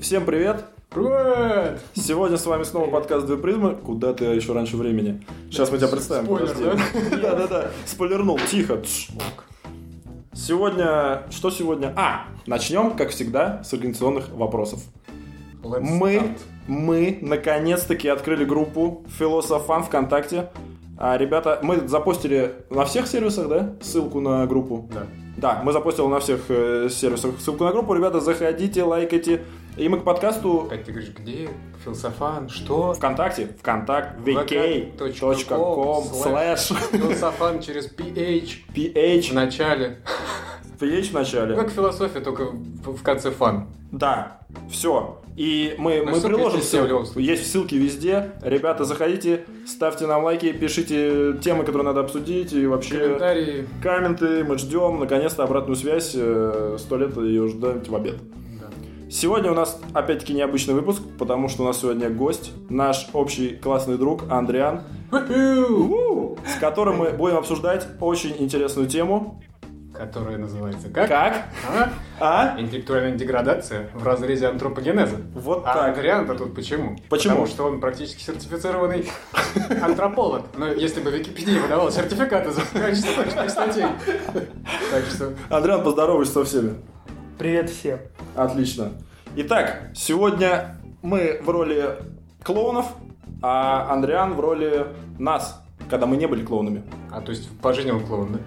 Всем 0.00 0.26
привет! 0.26 0.66
Привет! 0.90 1.80
Сегодня 1.94 2.36
с 2.36 2.44
вами 2.44 2.64
снова 2.64 2.90
подкаст 2.90 3.26
«Две 3.26 3.38
призмы». 3.38 3.74
Куда 3.74 4.12
ты 4.12 4.26
еще 4.26 4.52
раньше 4.52 4.76
времени? 4.76 5.24
Сейчас 5.50 5.70
мы 5.70 5.78
тебя 5.78 5.88
представим. 5.88 6.26
Спойлер, 6.26 6.48
подожди. 6.48 7.16
Да-да-да. 7.22 7.70
Спойлернул. 7.86 8.38
Тихо. 8.50 8.82
Сегодня... 10.34 11.22
Что 11.30 11.50
сегодня? 11.50 11.94
А, 11.96 12.26
начнем, 12.46 12.92
как 12.92 13.08
всегда, 13.08 13.64
с 13.64 13.72
организационных 13.72 14.28
вопросов. 14.30 14.80
Мы, 15.62 16.36
мы 16.68 17.18
наконец-таки 17.22 18.08
открыли 18.08 18.44
группу 18.44 19.02
Философан 19.18 19.82
ВКонтакте. 19.84 20.50
А, 20.98 21.16
ребята, 21.16 21.58
мы 21.62 21.88
запостили 21.88 22.54
на 22.68 22.84
всех 22.84 23.06
сервисах, 23.06 23.48
да, 23.48 23.74
ссылку 23.80 24.20
на 24.20 24.46
группу? 24.46 24.88
Да. 24.92 25.06
Да, 25.36 25.60
мы 25.62 25.72
запостили 25.72 26.06
на 26.06 26.20
всех 26.20 26.40
э, 26.48 26.88
сервисах 26.90 27.38
ссылку 27.40 27.64
на 27.64 27.72
группу. 27.72 27.94
Ребята, 27.94 28.20
заходите, 28.20 28.82
лайкайте. 28.82 29.42
И 29.76 29.88
мы 29.90 30.00
к 30.00 30.04
подкасту 30.04 30.62
Опять 30.66 30.84
ты 30.84 30.92
говоришь, 30.92 31.12
где? 31.14 31.50
Философан? 31.84 32.48
Что? 32.48 32.94
ВКонтакте, 32.94 33.48
ВКонтакт, 33.60 34.18
vk.com, 34.26 36.04
слэш, 36.04 36.60
Философан 36.92 37.60
через 37.60 37.86
PH 37.92 38.48
в 38.68 38.74
ph, 38.74 39.34
начале. 39.34 39.98
ph 40.80 41.10
в 41.10 41.12
начале. 41.12 41.56
Как 41.56 41.70
философия, 41.70 42.20
только 42.20 42.46
в 42.52 42.96
в 42.96 43.02
конце 43.02 43.30
фан. 43.30 43.68
Да, 43.92 44.40
все. 44.70 45.20
И 45.36 45.74
мы, 45.78 46.02
Ну, 46.04 46.12
мы 46.12 46.20
приложим 46.22 46.58
есть 46.60 46.68
в 46.68 46.70
ссылку. 46.70 47.18
Есть 47.18 47.50
ссылки 47.52 47.74
везде. 47.74 48.32
Ребята, 48.42 48.84
заходите, 48.84 49.44
ставьте 49.66 50.06
нам 50.06 50.24
лайки, 50.24 50.52
пишите 50.52 51.34
темы, 51.42 51.64
которые 51.64 51.84
надо 51.84 52.00
обсудить. 52.00 52.52
И 52.54 52.66
вообще 52.66 52.98
Комментарии. 52.98 53.68
комменты. 53.82 54.44
Мы 54.44 54.56
ждем, 54.56 54.98
наконец-то, 55.00 55.44
обратную 55.44 55.76
связь. 55.76 56.12
Э, 56.14 56.76
Сто 56.78 56.96
лет 56.96 57.14
ее 57.18 57.48
ждать 57.48 57.88
в 57.88 57.94
обед. 57.94 58.16
Сегодня 59.08 59.52
у 59.52 59.54
нас 59.54 59.80
опять-таки 59.94 60.34
необычный 60.34 60.74
выпуск, 60.74 61.00
потому 61.16 61.48
что 61.48 61.62
у 61.62 61.66
нас 61.66 61.80
сегодня 61.80 62.10
гость, 62.10 62.50
наш 62.68 63.08
общий 63.12 63.50
классный 63.50 63.96
друг 63.98 64.24
Андриан, 64.28 64.82
с 65.12 66.58
которым 66.58 66.96
мы 66.98 67.10
будем 67.10 67.36
обсуждать 67.36 67.86
очень 68.00 68.34
интересную 68.36 68.88
тему. 68.88 69.40
Которая 69.94 70.38
называется 70.38 70.88
как? 70.88 71.08
Как? 71.08 71.46
А? 71.70 71.90
А? 72.20 72.60
Интеллектуальная 72.60 73.14
деградация 73.14 73.88
в 73.94 74.04
разрезе 74.04 74.48
антропогенеза. 74.48 75.16
Вот 75.34 75.62
А 75.64 75.72
так. 75.72 75.96
Андриан-то 75.96 76.34
тут 76.34 76.54
почему? 76.54 76.98
Почему? 77.08 77.34
Потому 77.34 77.46
что 77.46 77.64
он 77.64 77.80
практически 77.80 78.22
сертифицированный 78.22 79.08
антрополог. 79.80 80.42
Но 80.58 80.66
если 80.66 81.00
бы 81.00 81.10
Википедия 81.12 81.62
выдавала 81.62 81.90
сертификаты 81.90 82.50
за 82.50 82.60
качество 82.74 83.22
статей. 83.48 83.86
Так 84.90 85.04
что 85.14 85.32
Андриан, 85.48 85.82
поздоровайся 85.82 86.32
со 86.32 86.44
всеми. 86.44 86.74
Привет 87.38 87.68
всем. 87.68 87.98
Отлично. 88.34 88.92
Итак, 89.36 89.90
сегодня 89.94 90.78
мы 91.02 91.38
в 91.42 91.50
роли 91.50 91.96
клоунов, 92.42 92.86
а 93.42 93.92
Андриан 93.92 94.32
в 94.32 94.40
роли 94.40 94.86
нас, 95.18 95.62
когда 95.90 96.06
мы 96.06 96.16
не 96.16 96.26
были 96.26 96.42
клоунами. 96.42 96.82
А 97.12 97.20
то 97.20 97.32
есть 97.32 97.50
по 97.60 97.74
жизни 97.74 97.90
он 97.90 98.06
клоун, 98.06 98.32
да? 98.32 98.38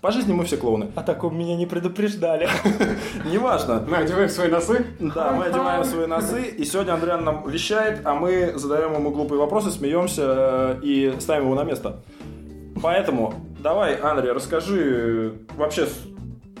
По 0.00 0.12
жизни 0.12 0.32
мы 0.32 0.44
все 0.44 0.56
клоуны. 0.56 0.90
О 0.94 1.02
таком 1.02 1.38
меня 1.38 1.56
не 1.56 1.66
предупреждали. 1.66 2.48
Неважно. 3.30 3.84
Мы 3.86 3.98
одеваем 3.98 4.30
свои 4.30 4.48
носы. 4.48 4.86
Да, 4.98 5.32
мы 5.32 5.44
одеваем 5.44 5.84
свои 5.84 6.06
носы, 6.06 6.44
и 6.44 6.64
сегодня 6.64 6.92
Андриан 6.92 7.24
нам 7.24 7.46
вещает, 7.50 8.00
а 8.04 8.14
мы 8.14 8.54
задаем 8.54 8.94
ему 8.94 9.10
глупые 9.10 9.38
вопросы, 9.38 9.70
смеемся 9.70 10.22
э, 10.26 10.80
и 10.82 11.16
ставим 11.20 11.44
его 11.46 11.54
на 11.54 11.64
место. 11.64 12.00
Поэтому, 12.80 13.34
давай, 13.58 13.96
Андрей, 13.96 14.32
расскажи 14.32 15.34
вообще, 15.56 15.86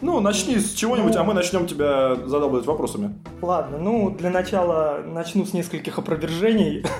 ну, 0.00 0.20
начни 0.20 0.58
с 0.58 0.72
чего-нибудь, 0.74 1.16
а 1.16 1.24
мы 1.24 1.34
начнем 1.34 1.66
тебя 1.66 2.16
задалбывать 2.16 2.66
вопросами. 2.66 3.14
Ладно, 3.42 3.78
ну, 3.78 4.10
для 4.10 4.30
начала 4.30 5.00
начну 5.04 5.44
с 5.44 5.52
нескольких 5.52 5.98
опровержений. 5.98 6.84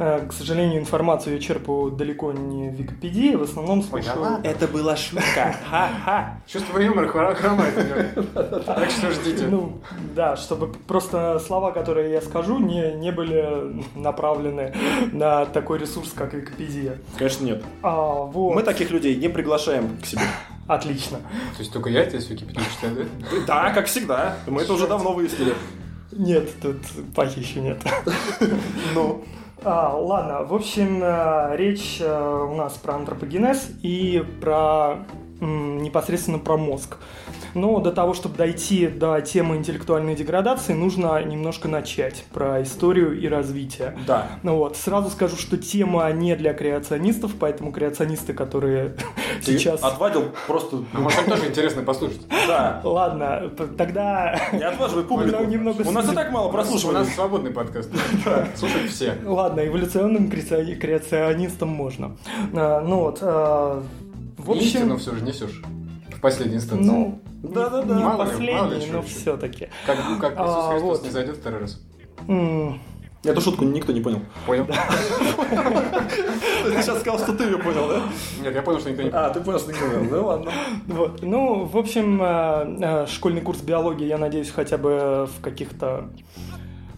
Э, 0.00 0.26
К 0.26 0.32
сожалению, 0.32 0.80
информацию 0.80 1.34
я 1.36 1.40
черпаю 1.40 1.92
далеко 1.92 2.32
не 2.32 2.68
в 2.68 2.74
Википедии, 2.74 3.36
в 3.36 3.42
основном 3.42 3.78
Ой, 3.78 3.84
да 3.84 3.88
слушаю... 4.02 4.20
ладно. 4.20 4.44
Это 4.44 4.66
была 4.66 4.96
шутка. 4.96 5.54
Ха-ха. 5.70 6.40
Чувство 6.48 6.78
юмора 6.80 7.06
хромает. 7.06 7.74
Так 8.66 8.90
что 8.90 9.12
ждите. 9.12 9.46
Ну, 9.46 9.78
да, 10.16 10.36
чтобы 10.36 10.72
просто 10.88 11.38
слова, 11.38 11.70
которые 11.70 12.10
я 12.10 12.20
скажу, 12.20 12.58
не, 12.58 12.92
не 12.94 13.12
были 13.12 13.84
направлены 13.94 14.74
на 15.12 15.46
такой 15.46 15.78
ресурс, 15.78 16.10
как 16.12 16.34
Википедия. 16.34 16.98
Конечно, 17.16 17.44
нет. 17.44 17.62
А, 17.82 18.24
вот. 18.24 18.56
Мы 18.56 18.62
таких 18.62 18.90
людей 18.90 19.14
не 19.14 19.28
приглашаем 19.28 19.96
к 20.02 20.06
себе. 20.06 20.22
Отлично. 20.66 21.18
То 21.18 21.60
есть 21.60 21.72
только 21.72 21.90
я 21.90 22.08
здесь 22.08 22.28
Википедию 22.30 22.64
читаю, 22.74 22.96
да? 22.96 23.36
Да, 23.46 23.70
как 23.70 23.86
всегда. 23.86 24.36
Мы 24.46 24.62
это 24.62 24.72
уже 24.72 24.86
давно 24.86 25.12
выяснили. 25.12 25.54
Нет, 26.12 26.48
тут 26.62 26.76
пахи 27.14 27.40
еще 27.40 27.60
нет. 27.60 27.82
Ну, 28.94 29.24
А, 29.62 29.96
ладно, 29.96 30.44
в 30.44 30.52
общем, 30.54 31.00
э, 31.02 31.56
речь 31.56 31.96
э, 32.00 32.46
у 32.50 32.54
нас 32.54 32.74
про 32.74 32.94
антропогенез 32.96 33.70
и 33.82 34.22
про 34.40 34.98
м, 35.40 35.78
непосредственно 35.82 36.38
про 36.38 36.56
мозг. 36.58 36.96
Но 37.54 37.78
до 37.80 37.92
того, 37.92 38.14
чтобы 38.14 38.36
дойти 38.36 38.86
до 38.88 39.20
темы 39.20 39.56
интеллектуальной 39.56 40.14
деградации, 40.14 40.72
нужно 40.72 41.22
немножко 41.24 41.68
начать 41.68 42.24
про 42.32 42.62
историю 42.62 43.18
и 43.20 43.28
развитие. 43.28 43.96
да. 44.06 44.26
Ну 44.42 44.56
вот, 44.58 44.76
сразу 44.76 45.08
скажу, 45.10 45.36
что 45.36 45.56
тема 45.56 46.10
не 46.12 46.34
для 46.36 46.52
креационистов, 46.54 47.32
поэтому 47.38 47.72
креационисты, 47.72 48.32
которые 48.34 48.96
Ты 49.44 49.58
сейчас... 49.58 49.82
отвадил 49.82 50.24
просто... 50.46 50.82
А 50.92 50.98
может, 50.98 51.24
тоже 51.26 51.46
интересно 51.48 51.82
послушать. 51.82 52.20
Да. 52.48 52.80
Ладно, 52.84 53.50
тогда... 53.76 54.38
Не 54.52 54.62
отваживай 54.64 55.04
публику. 55.08 55.44
Немного 55.44 55.82
У 55.82 55.90
нас 55.92 56.10
и 56.10 56.14
так 56.14 56.30
мало 56.32 56.48
У 56.48 56.52
нас 56.52 56.66
прослушиваний. 56.66 57.06
свободный 57.10 57.50
подкаст. 57.50 57.90
Слушать 58.56 58.90
все. 58.90 59.14
Ладно, 59.24 59.66
эволюционным 59.66 60.28
креаци- 60.30 60.74
креационистам 60.76 61.68
можно. 61.68 62.16
А, 62.54 62.80
Ну 62.80 63.00
вот, 63.00 63.18
а, 63.22 63.82
в 64.38 64.52
Истину 64.54 64.94
общем... 64.94 64.98
все 64.98 65.14
же 65.16 65.24
несешь. 65.24 65.62
В 66.16 66.20
последней 66.20 66.56
инстанции. 66.56 66.84
Ну, 66.86 67.20
Да-да-да. 67.52 67.94
не 67.94 68.02
Мало 68.02 68.24
ли, 68.24 68.52
мало 68.52 68.64
ли 68.66 68.70
последний, 68.70 68.86
чего 68.86 68.96
но 68.96 69.02
все-таки. 69.02 69.68
Как, 69.86 69.96
как 70.20 70.32
Иисус 70.32 70.54
А, 70.56 70.70
Христос 70.70 70.98
вот. 70.98 71.04
не 71.04 71.10
зайдет 71.10 71.36
второй 71.36 71.60
раз. 71.60 71.80
Эту 73.24 73.40
шутку 73.40 73.64
никто 73.64 73.92
не 73.92 74.00
понял. 74.00 74.20
Понял? 74.46 74.66
Ты 76.64 76.82
сейчас 76.82 77.00
сказал, 77.00 77.18
что 77.18 77.32
ты 77.32 77.44
ее 77.44 77.58
понял, 77.58 77.88
да? 77.88 78.02
Нет, 78.42 78.54
я 78.54 78.62
понял, 78.62 78.80
что 78.80 78.90
никто 78.90 79.02
не 79.02 79.10
понял. 79.10 79.24
А, 79.24 79.30
ты 79.30 79.40
понял, 79.40 79.58
что 79.58 79.70
никто 79.72 79.86
не 79.86 79.94
понял. 79.94 80.10
Ну 80.10 80.26
ладно. 80.26 80.52
Вот. 80.86 81.22
Ну, 81.22 81.64
в 81.64 81.76
общем, 81.76 82.20
э, 82.22 82.76
э, 82.80 83.06
школьный 83.06 83.40
курс 83.40 83.60
биологии, 83.60 84.06
я 84.06 84.18
надеюсь, 84.18 84.50
хотя 84.50 84.76
бы 84.78 85.28
в 85.38 85.40
каких-то 85.42 86.08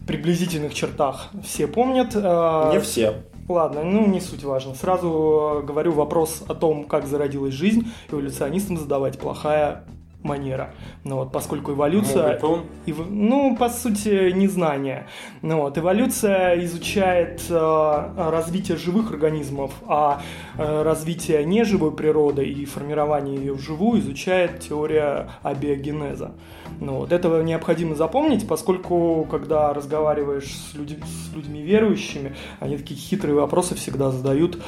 приблизительных 0.07 0.73
чертах 0.75 1.29
все 1.45 1.67
помнят. 1.67 2.13
Э, 2.15 2.71
Не 2.73 2.81
все. 2.81 3.23
Ладно, 3.49 3.85
ну 3.85 4.07
не 4.07 4.21
суть 4.21 4.43
важно. 4.43 4.75
Сразу 4.75 5.63
говорю 5.65 5.93
вопрос 5.93 6.43
о 6.49 6.55
том, 6.55 6.85
как 6.85 7.07
зародилась 7.07 7.55
жизнь, 7.55 7.89
эволюционистам 8.11 8.77
задавать 8.79 9.19
плохая 9.19 9.85
манера. 10.27 10.71
Ну 11.05 11.17
вот, 11.17 11.33
поскольку 11.33 11.73
эволюция... 11.73 12.39
Эв- 12.87 13.07
Ну, 13.11 13.57
по 13.57 13.69
сути, 13.69 14.33
незнание. 14.33 15.07
Ну, 15.43 15.63
вот, 15.63 15.79
эволюция 15.79 16.63
изучает 16.65 17.43
э, 17.49 18.09
развитие 18.17 18.77
живых 18.77 19.11
организмов, 19.13 19.71
а 19.87 20.21
э, 20.59 20.83
развитие 20.83 21.45
неживой 21.45 21.93
природы 21.93 22.45
и 22.45 22.65
формирование 22.65 23.37
ее 23.37 23.53
вживую 23.55 24.01
изучает 24.01 24.61
теория 24.61 25.29
абиогенеза. 25.43 26.33
Ну, 26.81 26.97
вот, 26.99 27.13
этого 27.13 27.43
необходимо 27.43 27.95
запомнить, 27.95 28.47
поскольку, 28.47 29.27
когда 29.31 29.73
разговариваешь 29.73 30.51
с, 30.55 30.75
людь- 30.75 30.99
с 31.05 31.35
людьми 31.35 31.63
верующими, 31.63 32.35
они 32.61 32.77
такие 32.77 32.99
хитрые 33.01 33.35
вопросы 33.35 33.75
всегда 33.75 34.11
задают. 34.11 34.59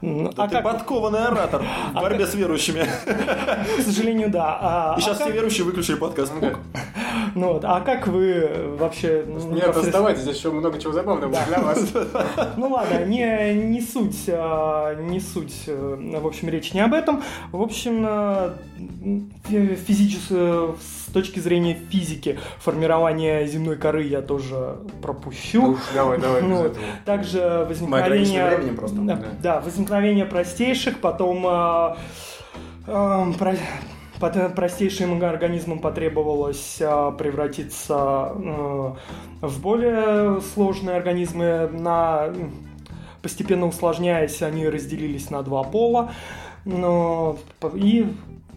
Да 0.00 0.30
А 0.36 0.48
ты 0.48 0.54
как- 0.56 0.64
подкованный 0.64 1.26
оратор 1.26 1.62
в 1.92 1.94
борьбе 1.94 2.26
с 2.26 2.34
верующими. 2.34 2.84
К 3.78 3.82
сожалению, 3.82 4.30
да. 4.30 4.58
А- 4.60 4.94
а 4.94 5.00
сейчас 5.14 5.20
все 5.22 5.32
верующие 5.32 5.64
выключили 5.64 5.96
подкаст. 5.96 6.32
Ну. 6.40 6.50
Ну, 7.34 7.52
вот, 7.54 7.64
а 7.64 7.80
как 7.80 8.06
вы 8.06 8.48
вообще... 8.78 9.24
ну, 9.26 9.34
Нет, 9.34 9.42
непосредственно- 9.66 9.86
оставайтесь, 9.86 10.22
здесь 10.22 10.36
еще 10.38 10.50
много 10.50 10.78
чего 10.80 10.92
забавного 10.92 11.36
для 11.46 11.60
вас. 11.60 11.92
Ну 12.56 12.68
ладно, 12.68 13.04
не, 13.04 13.54
не 13.54 13.80
суть, 13.80 14.24
а, 14.28 14.94
не 14.94 15.20
суть, 15.20 15.54
э, 15.66 16.18
в 16.20 16.26
общем, 16.26 16.48
речь 16.48 16.72
не 16.74 16.80
об 16.80 16.94
этом. 16.94 17.22
В 17.52 17.60
общем, 17.62 18.04
э, 18.06 18.52
фи- 19.48 19.74
физичес- 19.86 20.28
э, 20.30 20.72
с 21.08 21.12
точки 21.12 21.38
зрения 21.38 21.74
физики 21.90 22.38
формирование 22.58 23.46
земной 23.46 23.76
коры 23.76 24.02
я 24.04 24.22
тоже 24.22 24.76
пропущу. 25.02 25.62
Ну 25.62 25.68
уж, 25.72 25.80
давай, 25.94 26.18
давай, 26.18 26.42
без 26.42 26.48
Ну, 26.48 26.64
этого. 26.64 26.84
Также 27.04 27.66
возникновение... 27.68 28.46
временем 28.48 28.76
просто. 28.76 28.96
Да, 29.42 29.60
возникновение 29.60 30.24
простейших, 30.26 30.98
потом 31.00 31.42
про- 32.84 33.56
простейшим 34.20 35.22
организмам 35.22 35.78
потребовалось 35.78 36.78
а, 36.80 37.10
превратиться 37.12 38.32
э, 38.34 38.92
в 39.42 39.60
более 39.60 40.40
сложные 40.40 40.96
организмы. 40.96 41.68
На, 41.72 42.28
постепенно 43.22 43.66
усложняясь, 43.66 44.42
они 44.42 44.68
разделились 44.68 45.30
на 45.30 45.42
два 45.42 45.62
пола. 45.62 46.12
Но, 46.64 47.38
и 47.74 48.12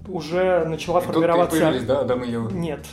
уже 0.08 0.66
начала 0.66 1.00
И 1.00 1.06
тут 1.06 1.14
формироваться... 1.14 1.60
появились, 1.60 1.84
да, 1.86 2.00
Адам 2.02 2.24
и 2.24 2.32
Ева? 2.32 2.50
Нет. 2.50 2.86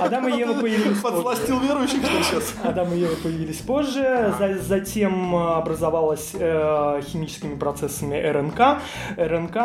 Адам 0.00 0.28
и 0.28 0.38
Ева 0.38 0.60
появились 0.60 0.98
позже. 1.00 1.16
Подсластил 1.16 1.60
верующих, 1.60 2.00
сейчас. 2.22 2.54
Адам 2.62 2.92
и 2.92 2.98
Ева 2.98 3.14
появились 3.22 3.58
позже, 3.58 4.34
за- 4.38 4.58
затем 4.58 5.34
э, 5.34 5.54
образовалась 5.54 6.32
э, 6.34 7.00
химическими 7.04 7.56
процессами 7.56 8.16
РНК. 8.16 8.82
РНК 9.16 9.56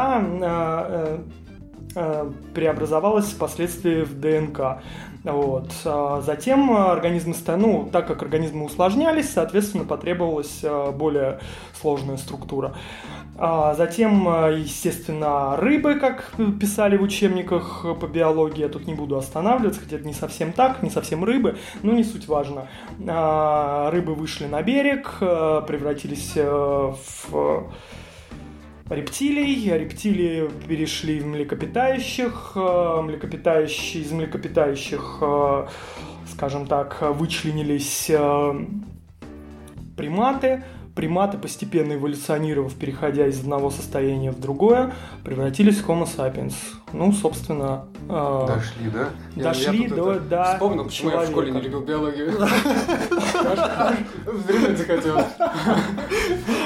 преобразовалась 2.53 3.27
впоследствии 3.27 4.03
в 4.03 4.19
ДНК. 4.19 4.81
Вот. 5.25 5.71
А 5.86 6.21
Затем 6.21 6.71
э, 6.71 6.92
организмы, 6.92 7.33
ну, 7.57 7.89
так 7.92 8.07
как 8.07 8.21
организмы 8.21 8.65
усложнялись, 8.65 9.31
соответственно, 9.31 9.83
потребовалась 9.83 10.59
э, 10.62 10.92
более 10.92 11.39
сложная 11.80 12.18
структура. 12.18 12.75
А 13.38 13.74
Затем, 13.74 14.27
э, 14.30 14.59
естественно, 14.59 15.57
рыбы, 15.57 15.95
как 15.95 16.31
писали 16.59 16.95
в 16.95 17.01
учебниках 17.01 17.86
по 18.00 18.06
биологии, 18.06 18.62
я 18.62 18.69
тут 18.69 18.86
не 18.86 18.94
буду 18.94 19.18
останавливаться, 19.18 19.81
хотя 19.81 19.95
это 19.95 20.06
не 20.06 20.13
совсем 20.13 20.53
так, 20.53 20.83
не 20.83 20.92
совсем 20.92 21.24
рыбы, 21.24 21.57
но 21.81 21.94
не 21.94 22.03
суть 22.03 22.27
важно. 22.27 22.68
А, 23.07 23.89
Рыбы 23.89 24.13
вышли 24.13 24.45
на 24.45 24.62
берег, 24.62 25.18
э, 25.21 25.62
превратились 25.68 26.33
э, 26.36 26.94
в 27.31 27.65
рептилий, 28.90 29.72
рептилии 29.78 30.50
перешли 30.68 31.20
в 31.20 31.26
млекопитающих, 31.28 32.52
э, 32.56 33.02
млекопитающие, 33.02 34.04
из 34.04 34.12
млекопитающих, 34.12 35.18
э, 35.22 35.66
скажем 36.32 36.68
так, 36.68 36.98
вычленились 37.02 38.08
э, 38.10 38.54
приматы, 39.98 40.64
приматы, 40.96 41.38
постепенно 41.38 41.94
эволюционировав, 41.94 42.74
переходя 42.76 43.28
из 43.28 43.40
одного 43.42 43.70
состояния 43.72 44.32
в 44.32 44.40
другое, 44.40 44.94
превратились 45.26 45.78
в 45.80 45.90
Homo 45.90 46.06
sapiens. 46.06 46.54
Ну, 46.94 47.12
собственно, 47.12 47.86
э, 48.08 48.46
Дошли, 48.48 48.90
да? 48.94 49.10
Я- 49.36 49.44
Дошли 49.44 49.84
я 49.84 49.90
до- 49.90 50.12
это 50.12 50.20
до 50.22 50.44
Вспомнил, 50.54 50.86
почему 50.86 51.10
я 51.12 51.20
в 51.22 51.26
школе 51.26 51.52
не 51.52 51.62
человека. 51.62 51.78
любил 51.78 51.81
биологию. 51.81 52.31
Вздрыгнуть 54.31 54.78
захотелось. 54.78 55.26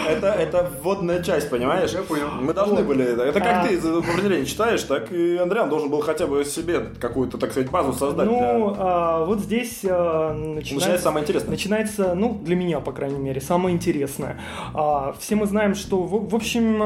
Это, 0.10 0.28
это 0.28 0.70
вводная 0.82 1.24
часть, 1.24 1.50
понимаешь? 1.50 1.92
Я 1.92 2.02
понял. 2.02 2.28
Мы 2.42 2.54
должны 2.54 2.84
были... 2.84 3.06
Это 3.06 3.40
как 3.40 3.66
А. 3.66 3.68
ты 3.68 3.80
за 3.80 3.98
определение 3.98 4.46
читаешь, 4.46 4.84
так 4.84 5.12
и 5.12 5.38
Андриан 5.38 5.70
должен 5.70 5.90
был 5.90 6.02
хотя 6.02 6.28
бы 6.28 6.44
себе 6.46 6.80
какую-то, 7.00 7.38
так 7.38 7.52
сказать, 7.52 7.70
базу 7.70 7.94
создать. 7.94 8.28
ну, 8.28 8.76
а, 8.78 9.26
вот 9.26 9.40
здесь 9.40 9.80
э, 9.84 10.34
Начинается 10.34 10.76
начинается 10.76 11.04
самое 11.04 11.24
интересное. 11.24 11.52
Начинается, 11.52 12.16
ну, 12.16 12.40
для 12.44 12.56
меня, 12.56 12.80
по 12.80 12.92
крайней 12.92 13.20
мере, 13.20 13.42
самое 13.42 13.76
интересное. 13.76 14.40
А, 14.74 15.14
все 15.20 15.36
мы 15.36 15.46
знаем, 15.46 15.76
что, 15.76 16.04
в, 16.04 16.36
общем, 16.36 16.80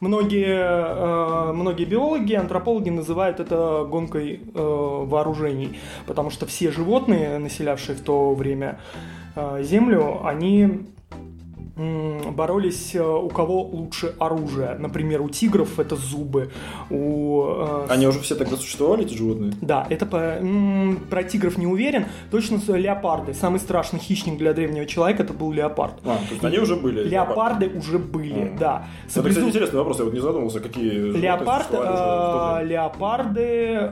многие, 0.00 0.58
э, 0.58 1.52
многие 1.52 1.84
биологи, 1.84 2.34
антропологи 2.34 2.90
называют 2.90 3.40
это 3.40 3.86
гонкой 3.88 4.40
э, 4.42 4.58
вооружений, 4.60 5.78
потому 6.06 6.30
что 6.30 6.46
все 6.46 6.70
животные, 6.70 7.38
населявшие 7.38 7.96
в 7.96 8.00
то 8.02 8.34
время 8.34 8.80
э, 9.36 9.62
Землю, 9.62 10.26
они 10.26 10.86
боролись, 11.76 12.94
э, 12.94 13.02
у 13.02 13.28
кого 13.28 13.62
лучше 13.62 14.14
оружие. 14.18 14.76
Например, 14.78 15.22
у 15.22 15.28
тигров 15.28 15.78
это 15.78 15.96
зубы, 15.96 16.50
у 16.90 17.44
э, 17.46 17.86
Они 17.88 18.06
уже 18.06 18.20
все 18.20 18.34
тогда 18.34 18.56
существовали, 18.56 19.04
эти 19.04 19.14
животные? 19.14 19.52
да, 19.60 19.86
это 19.88 20.04
по, 20.06 20.16
м, 20.16 20.98
про 21.08 21.22
тигров 21.24 21.56
не 21.58 21.66
уверен. 21.66 22.06
Точно 22.30 22.58
с 22.58 22.68
леопарды. 22.68 23.32
Самый 23.34 23.58
страшный 23.60 23.98
хищник 24.00 24.36
для 24.38 24.52
древнего 24.52 24.86
человека 24.86 25.22
это 25.22 25.32
был 25.32 25.52
леопард. 25.52 25.94
А, 26.04 26.16
то 26.16 26.22
есть 26.30 26.44
они 26.44 26.58
уже 26.58 26.76
были. 26.76 27.08
Леопарды 27.08 27.68
уже 27.68 27.98
были, 27.98 28.44
Мгм. 28.50 28.58
да. 28.58 28.86
Это, 29.14 29.28
кстати, 29.28 29.46
интересный 29.46 29.78
вопрос, 29.78 29.98
я 29.98 30.04
вот 30.04 30.14
не 30.14 30.20
задумывался, 30.20 30.60
какие 30.60 30.90
Леопард, 30.90 31.70
уже 31.70 31.80
э, 31.82 32.66
леопарды 32.66 33.40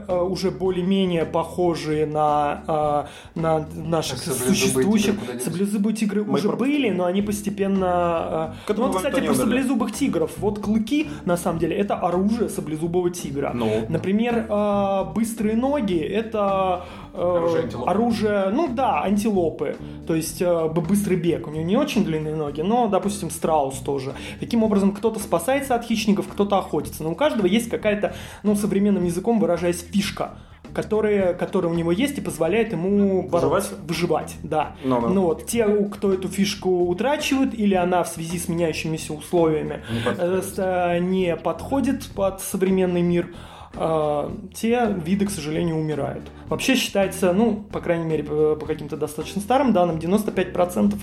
э, 0.07 0.21
уже 0.21 0.51
более-менее 0.51 1.25
похожие 1.25 2.05
на, 2.05 3.07
э, 3.35 3.39
на 3.39 3.65
наших 3.75 4.17
А 4.19 4.31
саблезубые 4.31 4.55
существующих. 4.55 5.19
тигры? 5.19 5.39
Саблезубые 5.39 5.95
тигры 5.95 6.23
Мы 6.23 6.33
уже 6.39 6.49
были, 6.49 6.89
но 6.89 7.05
они 7.05 7.21
постепенно... 7.21 7.70
э, 7.77 8.51
К 8.65 8.69
этому 8.71 8.87
ну, 8.87 8.93
вот, 8.93 8.97
кстати, 8.97 9.25
про 9.25 9.33
саблезубых 9.33 9.91
тигров. 9.91 10.31
Вот 10.37 10.59
клыки, 10.59 11.07
на 11.25 11.37
самом 11.37 11.59
деле, 11.59 11.75
это 11.75 11.95
оружие 11.95 12.49
саблезубого 12.49 13.09
тигра. 13.09 13.51
Ну. 13.53 13.85
Например, 13.89 14.45
э, 14.49 15.05
быстрые 15.13 15.55
ноги 15.55 15.97
это 15.99 16.83
э, 17.13 17.21
Оружие 17.21 17.63
антилопы. 17.63 17.89
оружие, 17.91 18.49
ну 18.51 18.67
да, 18.67 19.01
антилопы. 19.03 19.75
То 20.07 20.15
есть 20.15 20.41
э, 20.41 20.67
быстрый 20.69 21.17
бег. 21.17 21.47
У 21.47 21.51
него 21.51 21.63
не 21.63 21.77
очень 21.77 22.03
длинные 22.03 22.35
ноги, 22.35 22.61
но, 22.61 22.87
допустим, 22.87 23.29
страус 23.29 23.75
тоже. 23.79 24.13
Таким 24.39 24.63
образом, 24.63 24.91
кто-то 24.93 25.19
спасается 25.19 25.75
от 25.75 25.85
хищников, 25.85 26.27
кто-то 26.27 26.57
охотится. 26.57 27.03
Но 27.03 27.11
у 27.11 27.15
каждого 27.15 27.45
есть 27.45 27.69
какая-то, 27.69 28.15
ну, 28.43 28.55
современным 28.55 29.05
языком 29.05 29.39
выражаясь, 29.39 29.85
фишка. 29.91 30.31
Которая, 30.73 31.33
которая 31.33 31.71
у 31.71 31.75
него 31.75 31.91
есть 31.91 32.17
и 32.17 32.21
позволяет 32.21 32.71
ему 32.71 33.27
бороться, 33.27 33.75
выживать, 33.87 34.35
да. 34.43 34.75
Ну, 34.83 35.01
ну. 35.01 35.09
Ну 35.09 35.21
вот, 35.23 35.45
те, 35.45 35.65
кто 35.65 36.13
эту 36.13 36.27
фишку 36.29 36.87
утрачивают, 36.87 37.53
или 37.53 37.75
она 37.75 38.03
в 38.03 38.07
связи 38.07 38.39
с 38.39 38.47
меняющимися 38.47 39.13
условиями 39.13 39.83
Не 39.91 40.03
подходит. 40.03 40.53
э, 40.57 40.99
не 40.99 41.35
подходит 41.35 42.09
под 42.15 42.41
современный 42.41 43.01
мир, 43.01 43.33
э, 43.73 44.29
те 44.53 44.95
виды, 45.03 45.25
к 45.25 45.29
сожалению, 45.29 45.77
умирают. 45.77 46.23
Вообще 46.49 46.75
считается, 46.75 47.31
ну, 47.33 47.63
по 47.71 47.79
крайней 47.79 48.05
мере, 48.05 48.23
по, 48.23 48.55
по 48.55 48.65
каким-то 48.65 48.97
достаточно 48.97 49.41
старым 49.41 49.73
данным, 49.73 49.97
95% 49.97 50.95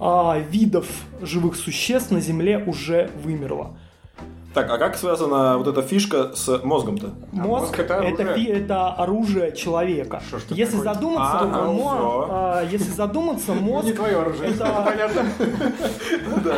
а, 0.00 0.38
видов 0.38 0.86
живых 1.20 1.56
существ 1.56 2.10
на 2.10 2.20
Земле 2.20 2.62
уже 2.64 3.10
вымерло. 3.22 3.76
Так, 4.54 4.70
а 4.70 4.78
как 4.78 4.96
связана 4.96 5.58
вот 5.58 5.66
эта 5.66 5.82
фишка 5.82 6.30
с 6.34 6.60
мозгом-то? 6.62 7.10
Мозг, 7.32 7.48
мозг 7.48 7.78
это 7.80 7.94
это, 7.94 8.22
оружие. 8.22 8.34
фи- 8.36 8.50
это 8.52 8.86
оружие 8.88 9.52
человека. 9.56 10.22
Что 10.28 10.38
ж 10.38 10.42
ты 10.42 10.54
Если 10.54 10.76
такой? 10.78 10.94
задуматься, 10.94 11.38
А, 11.40 11.66
мо- 11.72 11.74
всё. 11.96 12.26
а, 12.30 12.62
если 12.70 12.90
задуматься, 12.92 13.52
мозг 13.54 13.86
Не 13.86 13.92
твое 13.94 14.16
оружие. 14.18 14.50
это- 14.50 14.82
понятно. 14.84 15.22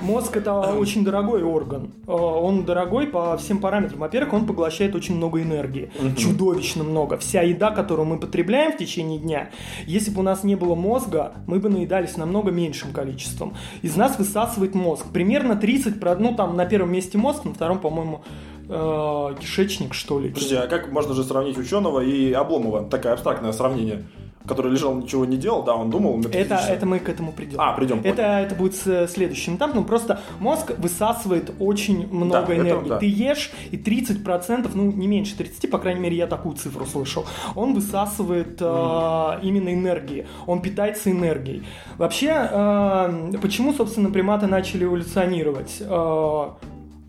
Мозг 0.00 0.36
это 0.36 0.54
очень 0.60 1.04
дорогой 1.04 1.42
орган. 1.42 1.90
Э, 2.06 2.12
Он 2.12 2.64
дорогой 2.64 3.08
по 3.08 3.36
всем 3.38 3.58
параметрам. 3.58 3.98
Во-первых, 4.00 4.32
он 4.32 4.46
поглощает 4.46 4.94
очень 4.94 5.16
много 5.16 5.42
энергии. 5.42 5.90
Чудовищно 6.16 6.84
много. 6.84 7.16
Вся 7.16 7.42
еда, 7.42 7.70
которую 7.72 8.06
мы 8.06 8.20
потребляем 8.20 8.72
в 8.72 8.76
течение 8.76 9.18
дня, 9.18 9.50
если 9.86 10.12
бы 10.12 10.20
у 10.20 10.22
нас 10.22 10.44
не 10.44 10.54
было 10.54 10.76
мозга, 10.76 11.32
мы 11.48 11.58
бы 11.58 11.68
наедались 11.68 12.16
намного 12.16 12.52
меньшим 12.52 12.92
количеством. 12.92 13.54
Из 13.82 13.96
нас 13.96 14.16
высасывает 14.16 14.76
мозг. 14.76 15.06
Примерно 15.12 15.56
30, 15.56 15.98
про- 15.98 16.14
ну 16.14 16.34
там 16.36 16.54
на 16.56 16.66
первом 16.66 16.92
месте 16.92 17.15
мозг, 17.16 17.44
на 17.44 17.54
втором, 17.54 17.78
по-моему, 17.78 18.22
э, 18.68 19.34
кишечник, 19.40 19.94
что 19.94 20.18
ли. 20.20 20.30
Подожди, 20.30 20.56
а 20.56 20.66
как 20.66 20.90
можно 20.92 21.14
же 21.14 21.24
сравнить 21.24 21.58
ученого 21.58 22.00
и 22.00 22.32
Обломова? 22.32 22.84
Такое 22.84 23.12
абстрактное 23.12 23.52
сравнение. 23.52 24.04
Который 24.46 24.70
лежал, 24.70 24.94
ничего 24.94 25.24
не 25.24 25.36
делал, 25.36 25.64
да, 25.64 25.74
он 25.74 25.90
думал. 25.90 26.20
Это, 26.30 26.54
это 26.54 26.86
мы 26.86 27.00
к 27.00 27.08
этому 27.08 27.32
придем. 27.32 27.60
А, 27.60 27.72
придем. 27.72 28.00
Это, 28.04 28.22
это 28.22 28.54
будет 28.54 28.76
следующим 28.76 29.56
этапом. 29.56 29.84
Просто 29.84 30.20
мозг 30.38 30.70
высасывает 30.78 31.50
очень 31.58 32.06
много 32.14 32.46
Да, 32.46 32.52
это 32.54 32.62
энергии. 32.62 32.88
да. 32.88 32.98
Ты 32.98 33.06
ешь, 33.06 33.50
и 33.72 33.76
30%, 33.76 34.70
ну 34.72 34.92
не 34.92 35.08
меньше 35.08 35.36
30, 35.36 35.68
по 35.68 35.78
крайней 35.78 35.98
мере, 36.00 36.16
я 36.16 36.28
такую 36.28 36.54
цифру 36.54 36.86
слышал, 36.86 37.26
он 37.56 37.74
высасывает 37.74 38.58
э, 38.60 39.38
именно 39.42 39.74
энергии. 39.74 40.28
Он 40.46 40.62
питается 40.62 41.10
энергией. 41.10 41.64
Вообще, 41.98 42.48
э, 42.48 43.32
почему, 43.42 43.72
собственно, 43.72 44.10
приматы 44.12 44.46
начали 44.46 44.84
эволюционировать? 44.84 45.78
Э, 45.80 46.50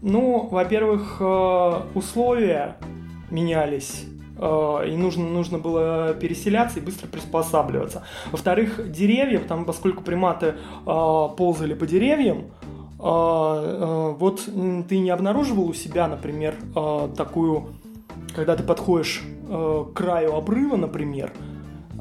ну, 0.07 0.47
во-первых, 0.49 1.17
э, 1.19 1.81
условия 1.93 2.77
менялись. 3.29 4.05
э, 4.37 4.83
И 4.87 4.95
нужно, 4.95 5.27
нужно 5.27 5.59
было 5.59 6.13
переселяться 6.13 6.79
и 6.79 6.81
быстро 6.81 7.07
приспосабливаться. 7.07 8.03
Во-вторых, 8.31 8.91
деревья, 8.91 9.39
потому, 9.39 9.65
поскольку 9.65 10.03
приматы 10.03 10.45
э, 10.45 10.53
ползали 10.85 11.73
по 11.73 11.85
деревьям, 11.85 12.45
вот 12.99 14.49
ты 14.89 14.97
не 14.97 15.11
обнаруживал 15.11 15.69
у 15.69 15.73
себя, 15.75 16.07
например, 16.07 16.55
такую, 17.15 17.67
когда 18.35 18.55
ты 18.55 18.63
подходишь 18.63 19.21
к 19.47 19.93
краю 19.93 20.33
обрыва, 20.33 20.77
например, 20.77 21.31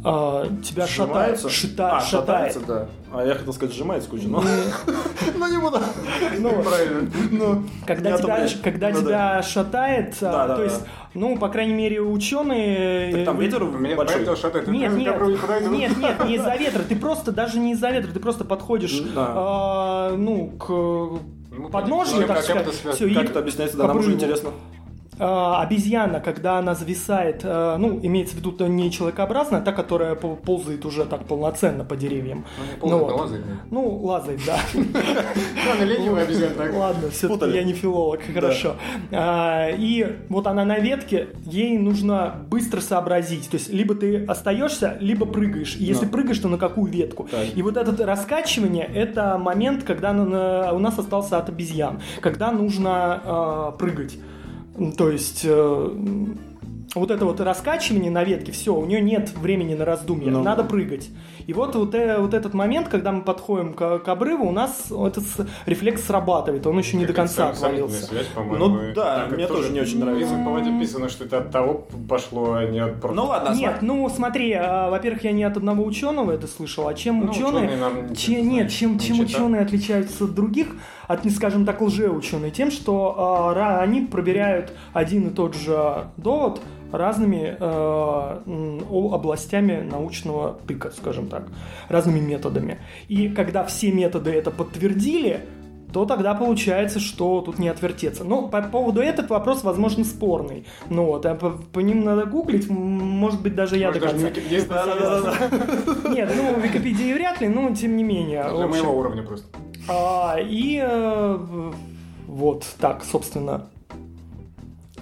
э, 0.06 0.62
тебя 0.62 0.86
шатает, 0.86 1.38
Сжимается? 1.40 1.48
шита- 1.48 1.90
А, 1.96 2.00
шатает. 2.00 2.52
шатается, 2.52 2.60
да. 2.66 2.86
А 3.12 3.24
я 3.24 3.34
хотел 3.34 3.52
сказать, 3.52 3.74
сжимается 3.74 4.08
куча, 4.10 4.28
но... 4.28 4.42
Ну, 5.38 5.46
не 5.50 5.58
буду. 5.58 5.78
Ну, 6.38 6.62
Правильно. 6.62 7.10
Ну, 7.30 7.62
Когда 7.86 8.16
тебя, 8.16 8.46
когда 8.62 8.90
Ну, 8.90 9.00
тебя 9.00 9.42
шатает, 9.42 10.16
а, 10.22 10.54
то 10.56 10.62
есть, 10.64 10.82
ну, 11.14 11.38
по 11.38 11.48
крайней 11.48 11.74
мере, 11.74 12.00
ученые... 12.00 13.12
Так 13.12 13.24
там 13.24 13.38
ветер 13.38 13.64
Меня 13.64 13.96
большой. 13.96 14.16
поэтому 14.16 14.36
шатает. 14.36 14.68
Нет, 14.68 14.92
нет, 14.92 15.20
нет, 15.70 15.96
нет, 15.98 16.24
не 16.24 16.34
из-за 16.36 16.54
ветра. 16.58 16.82
Ты 16.82 16.96
просто, 16.96 17.32
даже 17.32 17.58
не 17.58 17.72
из-за 17.72 17.90
ветра, 17.90 18.12
ты 18.12 18.20
просто 18.20 18.44
подходишь, 18.44 18.98
Да. 19.14 19.32
а, 19.34 20.14
ну, 20.16 20.48
к 20.58 20.68
Ну, 20.68 21.68
подножью, 21.70 22.26
как- 22.26 22.44
так 22.44 22.64
как 22.64 22.72
сказать. 22.74 23.14
Как 23.14 23.24
это 23.30 23.38
объясняется? 23.38 23.76
Да, 23.78 23.86
нам 23.88 23.98
уже 23.98 24.12
интересно. 24.12 24.50
А, 25.18 25.62
обезьяна, 25.62 26.20
когда 26.20 26.58
она 26.58 26.74
зависает, 26.74 27.40
а, 27.44 27.76
ну, 27.78 27.98
имеется 28.02 28.34
в 28.34 28.38
виду 28.38 28.52
то 28.52 28.66
не 28.66 28.90
человекообразная, 28.90 29.60
а 29.60 29.62
та, 29.62 29.72
которая 29.72 30.14
пол- 30.14 30.36
ползает 30.36 30.84
уже 30.84 31.04
так 31.04 31.24
полноценно 31.24 31.84
по 31.84 31.96
деревьям. 31.96 32.44
Ну, 32.82 32.98
ползает, 32.98 33.02
вот. 33.02 33.10
но 33.10 33.16
лазает, 33.16 33.44
да. 33.46 33.52
Ну, 33.70 33.96
лазает, 34.04 34.40
да. 34.46 34.58
Ну, 34.74 35.72
она 35.74 35.84
ленивая 35.84 36.24
обезьяна. 36.24 36.54
Ладно, 36.78 37.10
все-таки 37.10 37.26
Спутали. 37.26 37.56
я 37.56 37.64
не 37.64 37.72
филолог, 37.72 38.20
хорошо. 38.32 38.76
И 39.12 40.16
вот 40.28 40.46
она 40.46 40.64
на 40.64 40.78
ветке, 40.78 41.28
ей 41.44 41.78
нужно 41.78 42.34
быстро 42.48 42.80
сообразить. 42.80 43.48
То 43.50 43.56
есть, 43.56 43.70
либо 43.72 43.94
ты 43.94 44.24
остаешься, 44.26 44.96
либо 45.00 45.26
прыгаешь. 45.26 45.76
Если 45.76 46.04
Ну. 46.06 46.10
прыгаешь, 46.10 46.38
то 46.38 46.48
на 46.48 46.58
какую 46.58 46.90
ветку? 46.92 47.28
И 47.54 47.62
вот 47.62 47.76
это 47.76 48.04
раскачивание, 48.06 48.84
это 48.84 49.38
момент, 49.38 49.82
когда 49.84 50.10
у 50.72 50.78
нас 50.78 50.98
остался 50.98 51.38
от 51.38 51.48
обезьян. 51.48 52.00
Когда 52.20 52.52
нужно 52.52 53.74
прыгать. 53.78 54.18
То 54.96 55.10
есть... 55.10 55.42
э, 55.44 55.96
вот 56.94 57.10
это 57.10 57.26
вот 57.26 57.40
раскачивание 57.40 58.10
на 58.10 58.24
ветке, 58.24 58.52
все, 58.52 58.74
у 58.74 58.86
нее 58.86 59.00
нет 59.02 59.30
времени 59.36 59.74
на 59.74 59.84
раздумья, 59.84 60.30
Ну. 60.30 60.42
надо 60.42 60.64
прыгать. 60.64 61.10
И 61.46 61.52
вот, 61.52 61.76
вот, 61.76 61.94
э, 61.94 62.18
вот 62.18 62.34
этот 62.34 62.54
момент, 62.54 62.88
когда 62.88 63.12
мы 63.12 63.22
подходим 63.22 63.72
к, 63.72 64.00
к 64.00 64.08
обрыву, 64.08 64.48
у 64.48 64.52
нас 64.52 64.90
этот 64.90 65.24
рефлекс 65.64 66.04
срабатывает, 66.04 66.66
он 66.66 66.76
еще 66.78 66.96
не 66.96 67.06
до 67.06 67.12
конца 67.12 67.50
отвалился. 67.50 68.06
связь, 68.06 68.26
по-моему. 68.26 68.66
Ну 68.66 68.94
да, 68.94 69.26
Так, 69.26 69.32
мне 69.32 69.46
тоже 69.46 69.72
не 69.72 69.80
очень 69.80 70.00
нравится. 70.00 70.34
Поводе 70.44 70.70
написано, 70.70 71.08
что 71.08 71.24
это 71.24 71.38
от 71.38 71.50
того 71.50 71.86
пошло, 72.08 72.54
а 72.54 72.66
не 72.66 72.80
от 72.80 73.00
просто... 73.00 73.16
Ну 73.16 73.26
ладно, 73.26 73.54
Нет, 73.54 73.78
ну 73.80 74.08
смотри, 74.08 74.52
а, 74.52 74.90
во-первых, 74.90 75.24
я 75.24 75.32
не 75.32 75.44
от 75.44 75.56
одного 75.56 75.84
ученого 75.84 76.32
это 76.32 76.48
слышал, 76.48 76.88
а 76.88 76.94
чем 76.94 77.20
Ну, 77.20 77.30
ученые, 77.30 77.70
нет, 78.42 78.70
чем, 78.70 78.98
чем 78.98 79.20
ученые 79.20 79.62
отличаются 79.62 80.24
от 80.24 80.34
других, 80.34 80.68
от, 81.06 81.24
не 81.24 81.30
скажем 81.30 81.64
так, 81.64 81.80
лжеученые, 81.80 82.50
тем, 82.50 82.70
что 82.70 83.14
а, 83.16 83.80
они 83.80 84.00
проверяют 84.00 84.72
один 84.92 85.28
и 85.28 85.30
тот 85.30 85.54
же 85.54 86.08
довод 86.16 86.60
разными 86.92 87.56
э, 87.58 89.14
областями 89.14 89.80
научного 89.80 90.58
тыка, 90.66 90.90
скажем 90.90 91.28
так, 91.28 91.44
разными 91.88 92.20
методами. 92.20 92.78
И 93.08 93.28
когда 93.28 93.64
все 93.64 93.92
методы 93.92 94.30
это 94.30 94.50
подтвердили, 94.50 95.40
то 95.92 96.04
тогда 96.04 96.34
получается, 96.34 97.00
что 97.00 97.40
тут 97.40 97.58
не 97.58 97.68
отвертеться. 97.68 98.24
Ну, 98.24 98.48
по 98.48 98.60
поводу 98.60 99.00
этого 99.00 99.26
вопрос, 99.28 99.62
возможно, 99.64 100.04
спорный. 100.04 100.66
Ну 100.90 101.04
вот, 101.06 101.24
а 101.24 101.34
по, 101.34 101.50
по 101.50 101.78
ним 101.80 102.04
надо 102.04 102.26
гуглить, 102.26 102.68
может 102.68 103.40
быть, 103.40 103.54
даже 103.54 103.78
я 103.78 103.88
Может, 103.88 104.02
даже 104.02 104.66
Да-да-да. 104.68 106.08
Нет, 106.10 106.30
ну, 106.36 106.60
Википедии 106.60 107.14
вряд 107.14 107.40
ли, 107.40 107.48
но 107.48 107.74
тем 107.74 107.96
не 107.96 108.04
менее. 108.04 108.44
Для 108.54 108.66
моего 108.66 108.92
уровня 108.98 109.22
просто. 109.22 109.46
а, 109.88 110.36
и 110.38 110.82
э, 110.84 111.38
вот 112.26 112.66
так, 112.78 113.02
собственно. 113.04 113.66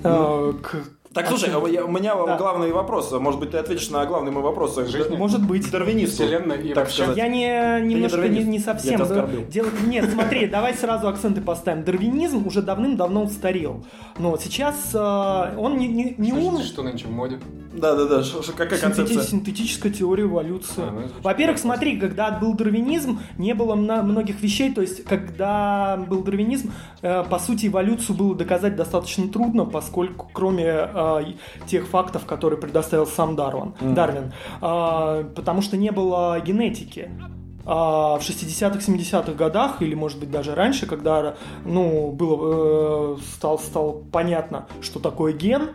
э, 0.05 0.53
к- 0.63 0.85
Так, 1.15 1.29
слушай, 1.29 1.49
а 1.55 1.69
я- 1.69 1.85
у 1.85 1.89
меня 1.91 2.15
Да. 2.27 2.37
главный 2.37 2.73
вопрос. 2.73 3.13
Может 3.13 3.39
быть, 3.41 3.53
ты 3.53 3.59
ответишь 3.59 3.89
на 3.91 4.05
главный 4.05 4.33
мой 4.33 4.43
вопрос. 4.43 4.77
Жизни? 4.77 5.17
Может 5.17 5.47
быть. 5.47 5.71
Дарвинисту. 5.71 6.25
Вселенная 6.25 6.57
и 6.59 6.69
так 6.75 6.85
вообще- 6.85 7.03
сказать. 7.05 7.17
Я 7.17 7.29
не, 7.29 7.47
немножко 7.87 8.17
не, 8.19 8.23
дарвинист. 8.23 8.49
не 8.49 8.57
Я 8.59 8.63
совсем. 8.65 8.95
тебя 8.97 9.05
да, 9.07 9.15
оскорбил. 9.23 9.47
дело- 9.49 9.69
нет, 9.87 10.11
смотри, 10.13 10.47
давай 10.49 10.75
сразу 10.75 11.07
акценты 11.09 11.41
поставим. 11.41 11.85
Дарвинизм 11.85 12.47
уже 12.47 12.63
давным-давно 12.63 13.23
устарел. 13.25 13.85
Но 14.19 14.37
сейчас 14.39 14.91
э, 14.93 14.99
он 15.57 15.79
не, 15.79 15.87
не, 15.89 16.15
не 16.19 16.31
Что- 16.33 16.41
ум, 16.41 16.63
Что 16.63 16.83
нынче 16.83 17.07
в 17.07 17.13
моде? 17.13 17.39
Да-да-да, 17.75 18.23
какая 18.57 18.79
Синтети- 18.79 18.81
концепция? 18.81 19.23
синтетическая 19.23 19.93
теория 19.93 20.25
эволюции. 20.25 20.83
А, 20.83 20.91
ну, 20.91 21.03
Во-первых, 21.23 21.59
смотри, 21.59 21.99
когда 21.99 22.31
был 22.31 22.55
дарвинизм, 22.55 23.19
не 23.39 23.53
было 23.55 23.75
мно- 23.75 24.03
многих 24.03 24.41
вещей. 24.43 24.73
То 24.73 24.81
есть, 24.81 25.05
когда 25.05 25.97
был 26.09 26.23
дарвинизм, 26.23 26.73
э, 27.03 27.25
по 27.25 27.39
сути, 27.39 27.67
эволюцию 27.67 28.17
было 28.17 28.35
доказать 28.35 28.77
достаточно 28.77 29.29
трудно, 29.29 29.65
поскольку 29.65 30.29
кроме 30.33 30.65
э, 30.67 31.23
тех 31.67 31.87
фактов, 31.89 32.27
которые 32.27 32.61
предоставил 32.61 33.07
сам 33.07 33.37
Дарвин, 33.37 33.75
Дарвин, 33.81 34.33
э, 34.63 35.25
потому 35.35 35.63
что 35.63 35.77
не 35.77 35.91
было 35.91 36.41
генетики. 36.41 37.11
А 37.67 38.19
в 38.19 38.23
60-х, 38.23 38.81
70-х 38.81 39.33
годах, 39.33 39.81
или 39.81 39.95
может 39.95 40.21
быть 40.21 40.31
даже 40.31 40.55
раньше, 40.55 40.85
когда 40.87 41.35
ну, 41.65 42.13
было, 42.13 43.17
э, 43.17 43.21
стало, 43.35 43.57
стало 43.57 43.93
понятно, 44.13 44.67
что 44.83 45.01
такое 45.01 45.33
ген, 45.33 45.71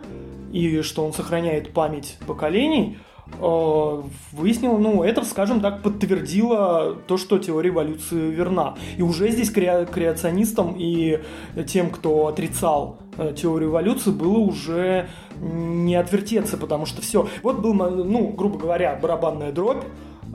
и 0.52 0.82
что 0.82 1.04
он 1.04 1.12
сохраняет 1.12 1.72
память 1.72 2.18
поколений, 2.26 2.98
э, 3.38 4.02
выяснил, 4.32 4.78
ну, 4.78 5.02
это, 5.02 5.24
скажем 5.24 5.60
так, 5.60 5.82
подтвердило 5.82 6.96
то, 7.06 7.16
что 7.16 7.38
теория 7.38 7.70
эволюции 7.70 8.30
верна. 8.30 8.76
И 8.96 9.02
уже 9.02 9.30
здесь 9.30 9.50
кре- 9.50 9.90
креационистам 9.90 10.74
и 10.76 11.20
тем, 11.66 11.90
кто 11.90 12.26
отрицал 12.26 12.98
э, 13.16 13.34
теорию 13.36 13.70
эволюции, 13.70 14.10
было 14.10 14.38
уже 14.38 15.08
не 15.40 15.94
отвертеться, 15.94 16.56
потому 16.56 16.86
что 16.86 17.02
все. 17.02 17.28
Вот 17.42 17.60
был, 17.60 17.74
ну, 17.74 18.28
грубо 18.28 18.58
говоря, 18.58 18.98
барабанная 19.00 19.52
дробь, 19.52 19.84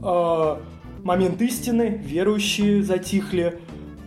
э, 0.03 0.57
момент 1.03 1.41
истины, 1.41 2.01
верующие 2.03 2.83
затихли. 2.83 3.59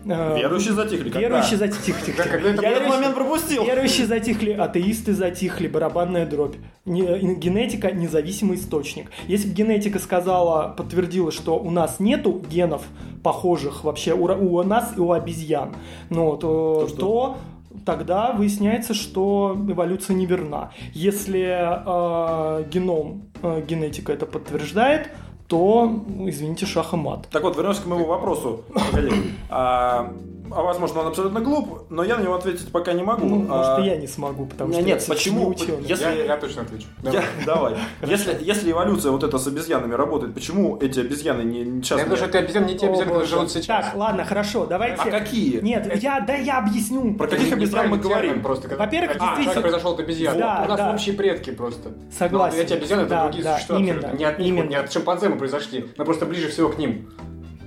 Э, 0.05 0.39
Верующие 0.39 0.73
затихли. 0.75 1.11
когда? 1.11 1.21
Верующие 1.21 1.59
затихли. 1.59 2.13
Да, 2.17 2.25
когда 2.25 2.51
этот 2.51 2.65
Верующие- 2.65 2.89
момент 2.89 3.15
пропустил. 3.15 3.65
Верующие 3.65 4.07
затихли, 4.07 4.53
атеисты 4.53 5.15
затихли, 5.15 5.69
барабанная 5.69 6.27
дробь. 6.27 6.57
Не- 6.85 7.35
генетика– 7.35 7.91
независимый 7.93 8.57
источник. 8.57 9.11
Если 9.27 9.49
бы 9.49 9.55
генетика 9.55 9.99
сказала, 9.99 10.75
подтвердила, 10.77 11.31
что 11.33 11.59
у 11.59 11.71
нас 11.71 12.01
нету 12.01 12.43
генов 12.51 12.83
похожих 13.23 13.85
вообще 13.85 14.13
у, 14.15 14.63
нас 14.63 14.93
и 14.97 15.01
у 15.01 15.13
обезьян, 15.13 15.75
ну, 16.11 16.37
то, 16.37 16.81
То 16.83 16.89
что? 16.89 16.97
то 16.99 17.37
тогда 17.85 18.33
выясняется, 18.33 18.95
что 18.95 19.57
эволюция 19.69 20.15
неверна. 20.17 20.73
Если 20.95 21.43
э, 21.49 22.65
геном, 22.71 23.23
э, 23.43 23.63
генетика 23.67 24.13
это 24.13 24.27
подтверждает, 24.27 25.11
то, 25.49 26.05
извините, 26.27 26.67
шах 26.67 26.93
и 26.93 26.97
мат. 26.97 27.27
Так 27.31 27.43
вот, 27.43 27.57
вернемся 27.57 27.83
к 27.83 27.87
моему 27.87 28.05
вопросу. 28.07 28.65
Погоди. 28.73 29.11
А, 29.49 30.13
а 30.55 30.63
возможно, 30.63 31.01
он 31.01 31.07
абсолютно 31.09 31.41
глуп, 31.41 31.83
но 31.91 32.03
я 32.05 32.17
на 32.17 32.23
него 32.23 32.35
ответить 32.35 32.71
пока 32.73 32.93
не 32.93 33.03
могу. 33.03 33.27
Ну, 33.27 33.37
может, 33.41 33.79
А, 33.79 33.81
и 33.81 33.87
я 33.87 33.97
не 33.97 34.07
смогу, 34.07 34.47
потому 34.47 34.73
что 34.73 34.83
нет, 34.83 35.01
я 35.03 35.07
почему? 35.15 35.41
не 35.41 35.47
ученый. 35.47 35.83
Если- 35.85 36.05
Я, 36.05 36.25
я 36.25 36.37
точно 36.37 36.63
отвечу. 36.63 36.87
Я- 37.03 37.23
Давай. 37.47 37.75
Если, 38.07 38.37
если 38.41 38.71
эволюция 38.71 39.13
вот 39.13 39.23
эта 39.25 39.39
с 39.39 39.47
обезьянами 39.47 39.95
работает, 39.95 40.35
почему 40.35 40.77
эти 40.79 41.01
обезьяны 41.01 41.43
не, 41.43 41.59
Я 41.61 41.65
не- 41.65 42.03
думаю, 42.03 42.17
что 42.17 42.27
это 42.27 42.39
обезьяны 42.39 42.67
не 42.67 42.79
те 42.79 42.87
обезьяны, 42.87 43.07
которые 43.11 43.27
живут 43.29 43.51
сейчас. 43.51 43.87
Так, 43.87 43.97
ладно, 43.97 44.25
хорошо, 44.25 44.67
давайте. 44.67 45.03
А 45.03 45.11
какие? 45.11 45.61
Нет, 45.61 46.03
я, 46.03 46.21
да 46.21 46.35
я 46.35 46.59
объясню. 46.59 47.15
Про 47.15 47.27
каких 47.29 47.53
обезьян 47.53 47.89
мы 47.89 47.99
говорим? 47.99 48.43
Просто, 48.43 48.69
когда 48.69 48.85
Во-первых, 48.85 49.17
человек 49.17 49.37
действительно- 49.37 49.63
произошел 49.63 49.93
от 49.93 50.01
обезьян. 50.01 50.39
Да, 50.39 50.63
У 50.65 50.69
нас 50.69 50.79
да. 50.79 50.93
общие 50.95 51.15
предки 51.15 51.51
просто. 51.51 51.91
Согласен. 52.17 52.57
Но 52.59 52.63
эти 52.63 52.73
обезьяны 52.73 53.01
это 53.03 53.11
Да, 53.11 53.23
другие 53.25 53.45
да, 53.45 53.55
существа. 53.55 53.79
именно. 53.79 54.07
Не 54.17 54.25
от 54.25 54.39
них, 54.39 54.69
не 54.69 54.75
от 54.75 54.93
шимпанзе 54.93 55.29
мы 55.29 55.37
произошли, 55.37 55.87
мы 55.97 56.05
просто 56.05 56.27
ближе 56.27 56.49
всего 56.49 56.69
к 56.69 56.79
ним 56.79 57.11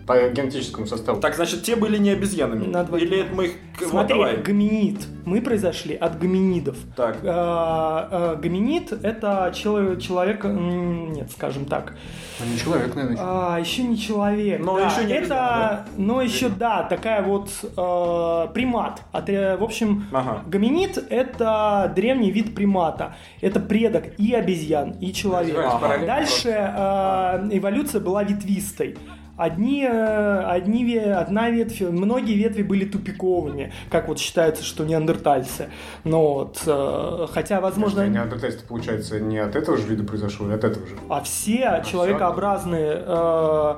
по 0.08 0.30
генетическому 0.30 0.88
составу. 0.88 1.20
Так, 1.22 1.36
значит, 1.36 1.64
те 1.64 1.76
были 1.76 1.98
не 1.98 2.10
обезьянами? 2.12 2.66
Надо- 2.68 2.98
Или 2.98 3.20
это 3.22 3.34
мы 3.36 3.46
их... 3.46 3.52
вот, 3.80 3.90
Смотри, 3.90 4.16
давай. 4.16 4.38
гоминид. 4.38 5.00
Мы 5.26 5.42
произошли 5.42 5.96
от 5.96 6.18
гоминидов. 6.20 6.78
Так. 6.96 7.18
А, 7.24 8.08
а, 8.12 8.36
Гоминид 8.36 8.92
это 8.92 9.52
чело- 9.54 9.96
человек, 9.96 10.44
нет, 10.44 11.30
скажем 11.32 11.66
так, 11.66 11.94
Ну, 12.40 12.46
не 12.52 12.58
человек, 12.58 12.96
наверное. 12.96 13.18
а, 13.22 13.60
еще 13.60 13.84
не 13.84 13.98
человек. 13.98 14.60
Но 14.66 14.78
да. 14.78 14.88
еще 14.88 15.06
не 15.06 15.14
это, 15.14 15.24
обезьяна, 15.24 15.86
но 15.98 16.22
еще 16.22 16.50
да, 16.50 16.84
такая 16.84 17.22
вот 17.22 17.50
э, 17.64 18.48
примат. 18.54 19.02
От, 19.12 19.30
э, 19.30 19.58
в 19.58 19.64
общем, 19.64 20.06
Ага. 20.12 20.42
гоминид 20.48 20.98
это 21.10 21.92
древний 21.96 22.32
вид 22.32 22.56
примата. 22.56 23.16
Это 23.42 23.60
предок 23.60 24.06
и 24.18 24.34
обезьян, 24.34 24.92
и 25.00 25.14
человека. 25.14 25.42
Развивается 25.62 25.76
Ага. 25.78 25.86
параллельно 25.88 26.16
Дальше 26.16 26.50
э, 26.50 27.58
эволюция 27.58 28.02
была 28.02 28.24
ветвистой. 28.24 28.98
Одни, 29.42 29.84
э, 29.84 30.44
одни, 30.46 30.98
одна 30.98 31.50
ветвь, 31.50 31.82
многие 31.82 32.36
ветви 32.36 32.62
были 32.62 32.86
тупиковыми, 32.86 33.74
как 33.90 34.08
вот 34.08 34.20
считается, 34.20 34.64
что 34.64 34.86
неандертальцы. 34.86 35.70
Но 36.04 36.34
вот, 36.34 36.62
э, 36.68 37.26
хотя, 37.32 37.60
возможно, 37.60 38.08
Неандертальцы, 38.08 38.64
получается, 38.68 39.20
не 39.20 39.40
от 39.40 39.56
этого 39.56 39.78
же 39.78 39.88
вида 39.88 40.04
произошло, 40.04 40.48
и 40.52 40.54
от 40.54 40.64
этого 40.64 40.86
же. 40.86 40.96
а 41.10 41.22
все 41.22 41.82
человекообразные, 41.90 43.02
э, 43.04 43.76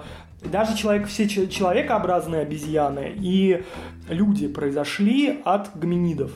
даже 0.51 0.75
человек, 0.75 1.08
все 1.08 1.29
че- 1.29 1.48
человекообразные 1.48 2.41
обезьяны 2.41 3.13
и 3.15 3.63
люди 4.10 4.50
произошли 4.50 5.41
от 5.46 5.70
гоминидов. 5.77 6.32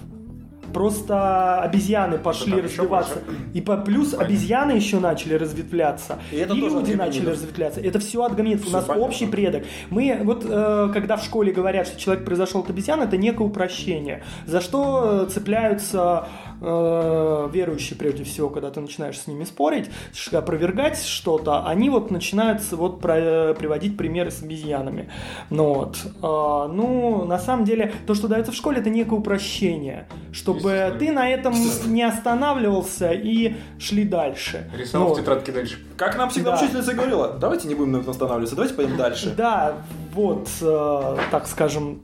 Просто 0.74 1.60
обезьяны 1.62 2.18
пошли 2.18 2.62
развиваться. 2.62 3.20
И 3.54 3.62
по, 3.62 3.78
плюс 3.78 4.12
Понятно. 4.12 4.28
обезьяны 4.28 4.72
еще 4.72 5.00
начали 5.00 5.34
разветвляться. 5.36 6.20
И 6.32 6.38
это 6.38 6.54
и 6.54 6.58
люди 6.58 6.94
начали 6.94 7.20
гоминидов. 7.20 7.34
разветвляться. 7.34 7.82
Это 7.82 8.00
все 8.00 8.24
от 8.24 8.36
гоминидов. 8.36 8.68
У 8.68 8.72
нас 8.72 8.86
понятно. 8.86 9.08
общий 9.08 9.28
предок. 9.28 9.64
Мы 9.90 10.20
вот, 10.24 10.46
э, 10.48 10.90
когда 10.94 11.18
в 11.18 11.24
школе 11.24 11.52
говорят, 11.52 11.88
что 11.88 12.00
человек 12.00 12.26
произошел 12.26 12.62
от 12.62 12.70
обезьян, 12.70 13.02
это 13.02 13.18
некое 13.18 13.44
упрощение. 13.44 14.24
За 14.46 14.62
что 14.62 15.26
э, 15.28 15.30
цепляются 15.32 16.28
э, 16.62 17.50
верующие 17.54 17.98
прежде 17.98 18.24
всего, 18.24 18.50
когда 18.50 18.70
ты 18.72 18.80
начинаешь 18.80 19.20
с 19.20 19.28
ними 19.28 19.44
спорить, 19.44 19.90
опровергать 20.32 21.02
что-то, 21.04 21.66
они 21.66 21.90
вот 21.90 22.12
начинают 22.12 22.62
вот 22.72 23.00
про- 23.02 23.54
приводить 23.54 23.98
примеры 23.98 24.32
с 24.32 24.42
обезьянами. 24.42 25.10
Ну 25.50 25.74
вот. 25.74 25.98
А, 26.22 26.68
ну, 26.68 27.26
на 27.26 27.40
самом 27.40 27.66
деле, 27.66 27.94
то, 28.06 28.14
что 28.16 28.28
дается 28.28 28.52
в 28.52 28.56
школе, 28.56 28.80
это 28.80 28.90
некое 28.90 29.16
упрощение, 29.16 30.08
чтобы 30.32 30.96
ты 31.00 31.12
на 31.12 31.30
этом 31.30 31.54
не 31.88 32.04
останавливался 32.04 33.12
и 33.12 33.56
шли 33.80 34.04
дальше. 34.04 34.70
Рисовал 34.78 35.10
Ну, 35.10 35.14
в 35.16 35.18
тетрадке 35.20 35.52
дальше. 35.52 35.80
Как 35.96 36.18
нам 36.18 36.30
всегда 36.30 36.52
Да. 36.52 36.58
учительница 36.58 36.94
говорила, 36.94 37.38
давайте 37.40 37.68
не 37.68 37.76
будем 37.76 37.94
на 37.94 37.98
этом 37.98 38.12
останавливаться, 38.12 38.56
давайте 38.56 38.76
пойдем 38.76 38.98
дальше. 38.98 39.34
Да, 39.36 39.78
вот, 40.14 40.48
э, 40.62 41.18
так 41.32 41.48
скажем, 41.48 42.02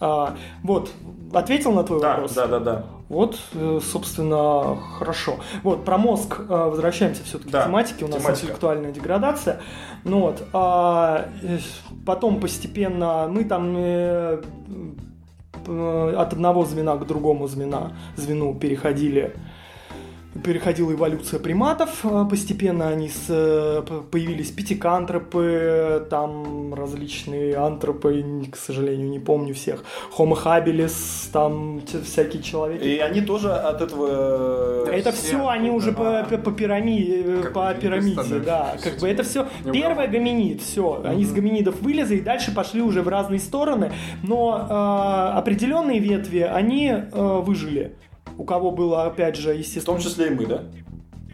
а, 0.00 0.34
вот, 0.62 0.90
ответил 1.32 1.72
на 1.72 1.84
твой 1.84 2.00
Да, 2.00 2.10
вопрос? 2.12 2.34
да, 2.34 2.46
да, 2.46 2.60
да. 2.60 2.84
Вот, 3.08 3.38
э, 3.52 3.80
собственно, 3.82 4.76
хорошо. 4.98 5.36
Вот, 5.62 5.84
про 5.84 5.98
мозг 5.98 6.38
э, 6.40 6.42
возвращаемся 6.46 7.22
все-таки 7.24 7.50
Да, 7.50 7.62
к 7.62 7.66
тематике. 7.66 8.04
У 8.04 8.08
нас 8.08 8.18
тематика. 8.20 8.42
интеллектуальная 8.44 8.92
деградация. 8.92 9.60
Ну 10.04 10.20
вот, 10.20 10.42
а, 10.52 11.26
э, 11.42 11.58
потом 12.06 12.40
постепенно 12.40 13.26
мы 13.28 13.44
там 13.44 13.74
э, 13.76 14.42
от 15.66 16.32
одного 16.32 16.64
звена 16.64 16.96
к 16.96 17.06
другому 17.06 17.46
звена, 17.46 17.92
звену 18.16 18.54
переходили 18.54 19.34
переходила 20.42 20.92
эволюция 20.92 21.38
приматов, 21.38 22.04
э, 22.04 22.26
постепенно 22.28 22.88
они 22.88 23.08
с, 23.08 23.26
э, 23.28 23.82
появились 24.10 24.50
пятикантропы, 24.50 26.06
там 26.10 26.74
различные 26.74 27.56
антропы, 27.56 28.24
к 28.50 28.56
сожалению, 28.56 29.08
не 29.08 29.18
помню 29.18 29.54
всех, 29.54 29.84
Homo 30.16 30.36
habilis, 30.42 31.30
там 31.32 31.82
всякие 32.04 32.42
человеки. 32.42 32.84
И 32.84 32.98
они 32.98 33.20
тоже 33.20 33.52
от 33.52 33.80
этого... 33.80 34.88
Это 34.90 35.12
все, 35.12 35.28
все 35.28 35.48
они 35.48 35.70
уже 35.70 35.92
по, 35.92 36.24
по, 36.28 36.38
по 36.38 36.50
Как 36.50 37.52
по 37.52 37.74
пирамиде, 37.74 38.40
да, 38.44 38.76
Как 38.82 38.98
бы 38.98 39.08
это 39.08 39.22
все 39.22 39.46
первое 39.72 40.08
гоминид, 40.08 40.62
все. 40.62 41.02
Они 41.04 41.24
с 41.24 41.32
гоминидов 41.32 41.80
вылезли 41.80 42.16
и 42.16 42.20
дальше 42.20 42.54
пошли 42.54 42.82
уже 42.82 43.02
в 43.02 43.08
разные 43.08 43.40
стороны. 43.40 43.92
Но 44.22 44.66
э, 44.68 45.38
определенные 45.38 45.98
ветви 45.98 46.40
они 46.40 46.88
э, 46.88 47.40
выжили. 47.44 47.92
У 48.38 48.44
кого 48.44 48.70
было, 48.70 49.04
опять 49.04 49.36
же, 49.36 49.52
В 49.52 49.58
естественно, 49.58 49.96
том 49.98 49.98
числе 49.98 50.26
и 50.28 50.30
мы, 50.30 50.46
да? 50.46 50.62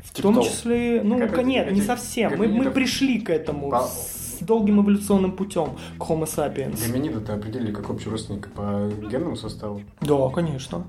в 0.05 0.23
том 0.23 0.35
того. 0.35 0.47
числе, 0.47 1.03
ну, 1.03 1.19
Как 1.19 1.35
ка- 1.37 1.43
нет, 1.43 1.67
эти- 1.69 1.75
не 1.77 1.83
совсем. 1.83 2.37
Мы, 2.37 2.49
мы 2.49 2.71
пришли 2.71 3.21
к 3.21 3.31
этому 3.31 3.71
По- 3.71 3.83
с 3.87 4.39
долгим 4.41 4.81
эволюционным 4.83 5.33
путем 5.33 5.77
к 5.99 6.03
Homo 6.03 6.25
sapiens. 6.25 6.79
Гоминида-то 6.87 7.35
определили 7.35 7.73
как 7.73 7.89
общий 7.91 8.09
родственник 8.09 8.51
по 8.53 8.91
генному 9.11 9.37
составу. 9.37 9.83
Да, 10.01 10.29
конечно. 10.31 10.85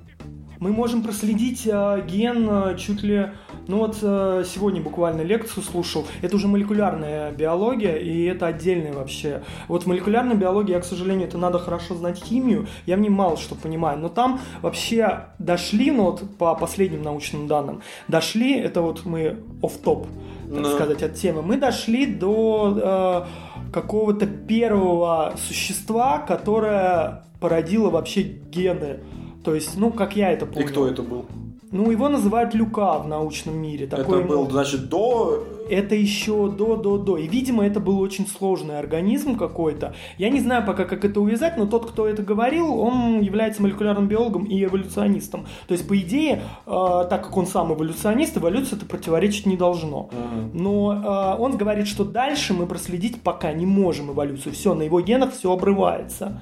Мы 0.61 0.71
можем 0.71 1.01
проследить 1.01 1.65
э, 1.65 2.05
ген 2.07 2.47
э, 2.47 2.77
чуть 2.77 3.01
ли... 3.01 3.31
Ну 3.67 3.79
вот 3.79 3.97
э, 4.03 4.43
сегодня 4.45 4.79
буквально 4.79 5.21
лекцию 5.21 5.63
слушал. 5.63 6.05
Это 6.21 6.35
уже 6.35 6.47
молекулярная 6.47 7.31
биология, 7.31 7.95
и 7.95 8.25
это 8.25 8.45
отдельная 8.45 8.93
вообще. 8.93 9.41
Вот 9.67 9.83
в 9.83 9.87
молекулярной 9.87 10.35
биологии, 10.35 10.73
я, 10.73 10.79
к 10.79 10.85
сожалению, 10.85 11.27
это 11.27 11.39
надо 11.39 11.57
хорошо 11.57 11.95
знать 11.95 12.23
химию. 12.23 12.67
Я 12.85 12.97
в 12.97 12.99
ней 12.99 13.09
мало 13.09 13.37
что 13.37 13.55
понимаю. 13.55 13.97
Но 13.97 14.07
там 14.09 14.39
вообще 14.61 15.29
дошли, 15.39 15.89
ну 15.89 16.03
вот 16.03 16.37
по 16.37 16.53
последним 16.53 17.01
научным 17.01 17.47
данным, 17.47 17.81
дошли, 18.07 18.55
это 18.59 18.83
вот 18.83 19.03
мы 19.03 19.37
оф-топ, 19.63 20.05
так 20.47 20.59
Ну. 20.59 20.75
сказать, 20.75 21.01
от 21.01 21.15
темы. 21.15 21.41
Мы 21.41 21.57
дошли 21.57 22.05
до 22.05 23.25
э, 23.65 23.71
какого-то 23.73 24.27
первого 24.27 25.33
существа, 25.37 26.19
которое 26.19 27.23
породило 27.39 27.89
вообще 27.89 28.21
гены. 28.21 28.99
То 29.43 29.55
есть, 29.55 29.77
ну, 29.77 29.91
как 29.91 30.15
я 30.15 30.31
это 30.31 30.45
И 30.45 30.49
понял. 30.49 30.67
кто 30.67 30.87
это 30.87 31.01
был? 31.01 31.25
Ну, 31.71 31.89
его 31.89 32.09
называют 32.09 32.53
Люка 32.53 32.99
в 32.99 33.07
научном 33.07 33.57
мире. 33.57 33.87
Такой, 33.87 34.19
это 34.19 34.27
был, 34.27 34.49
значит, 34.49 34.89
до... 34.89 35.41
это 35.69 35.95
еще 35.95 36.49
до-до-до. 36.49 37.15
И, 37.15 37.29
видимо, 37.29 37.65
это 37.65 37.79
был 37.79 38.01
очень 38.01 38.27
сложный 38.27 38.77
организм 38.77 39.37
какой-то. 39.37 39.95
Я 40.17 40.29
не 40.29 40.41
знаю 40.41 40.65
пока, 40.65 40.83
как 40.83 41.05
это 41.05 41.21
увязать, 41.21 41.55
но 41.55 41.65
тот, 41.65 41.89
кто 41.89 42.07
это 42.07 42.23
говорил, 42.23 42.77
он 42.77 43.21
является 43.21 43.61
молекулярным 43.61 44.09
биологом 44.09 44.43
и 44.43 44.61
эволюционистом. 44.65 45.45
То 45.67 45.73
есть, 45.73 45.87
по 45.87 45.97
идее, 45.97 46.43
э, 46.65 47.05
так 47.09 47.23
как 47.23 47.37
он 47.37 47.47
сам 47.47 47.73
эволюционист, 47.73 48.37
эволюция 48.37 48.75
это 48.75 48.85
противоречить 48.85 49.45
не 49.45 49.55
должно. 49.55 50.09
Но 50.53 51.37
э, 51.37 51.41
он 51.41 51.55
говорит, 51.55 51.87
что 51.87 52.03
дальше 52.03 52.53
мы 52.53 52.65
проследить 52.65 53.21
пока 53.21 53.53
не 53.53 53.65
можем 53.65 54.11
эволюцию. 54.11 54.51
Все, 54.51 54.73
на 54.73 54.81
его 54.81 54.99
генах 54.99 55.31
все 55.31 55.53
обрывается. 55.53 56.41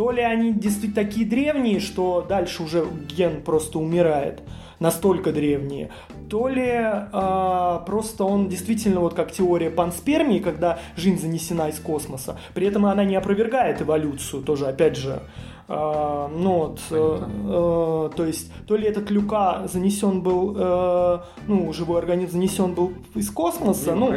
То 0.00 0.12
ли 0.12 0.22
они 0.22 0.54
действительно 0.54 1.04
такие 1.04 1.26
древние, 1.26 1.78
что 1.78 2.24
дальше 2.26 2.62
уже 2.62 2.86
ген 3.14 3.42
просто 3.42 3.78
умирает, 3.78 4.40
настолько 4.78 5.30
древние, 5.30 5.90
то 6.30 6.48
ли 6.48 6.70
э, 6.72 7.80
просто 7.84 8.24
он 8.24 8.48
действительно 8.48 9.00
вот 9.00 9.12
как 9.12 9.30
теория 9.30 9.68
панспермии, 9.70 10.38
когда 10.38 10.78
жизнь 10.96 11.20
занесена 11.20 11.68
из 11.68 11.78
космоса, 11.80 12.38
при 12.54 12.66
этом 12.66 12.86
она 12.86 13.04
не 13.04 13.14
опровергает 13.14 13.82
эволюцию, 13.82 14.42
тоже 14.42 14.68
опять 14.68 14.96
же. 14.96 15.20
Э, 15.70 16.28
ну 16.36 16.52
вот, 16.58 16.80
э, 16.90 17.18
э, 17.48 18.10
то 18.16 18.24
есть, 18.26 18.50
то 18.66 18.76
ли 18.76 18.86
этот 18.88 19.10
Люка 19.10 19.62
занесен 19.72 20.20
был, 20.20 20.54
э, 20.58 21.18
ну, 21.46 21.72
живой 21.72 21.98
организм 22.00 22.32
занесен 22.32 22.74
был 22.74 22.92
из 23.14 23.30
космоса, 23.30 23.94
ну. 23.94 24.12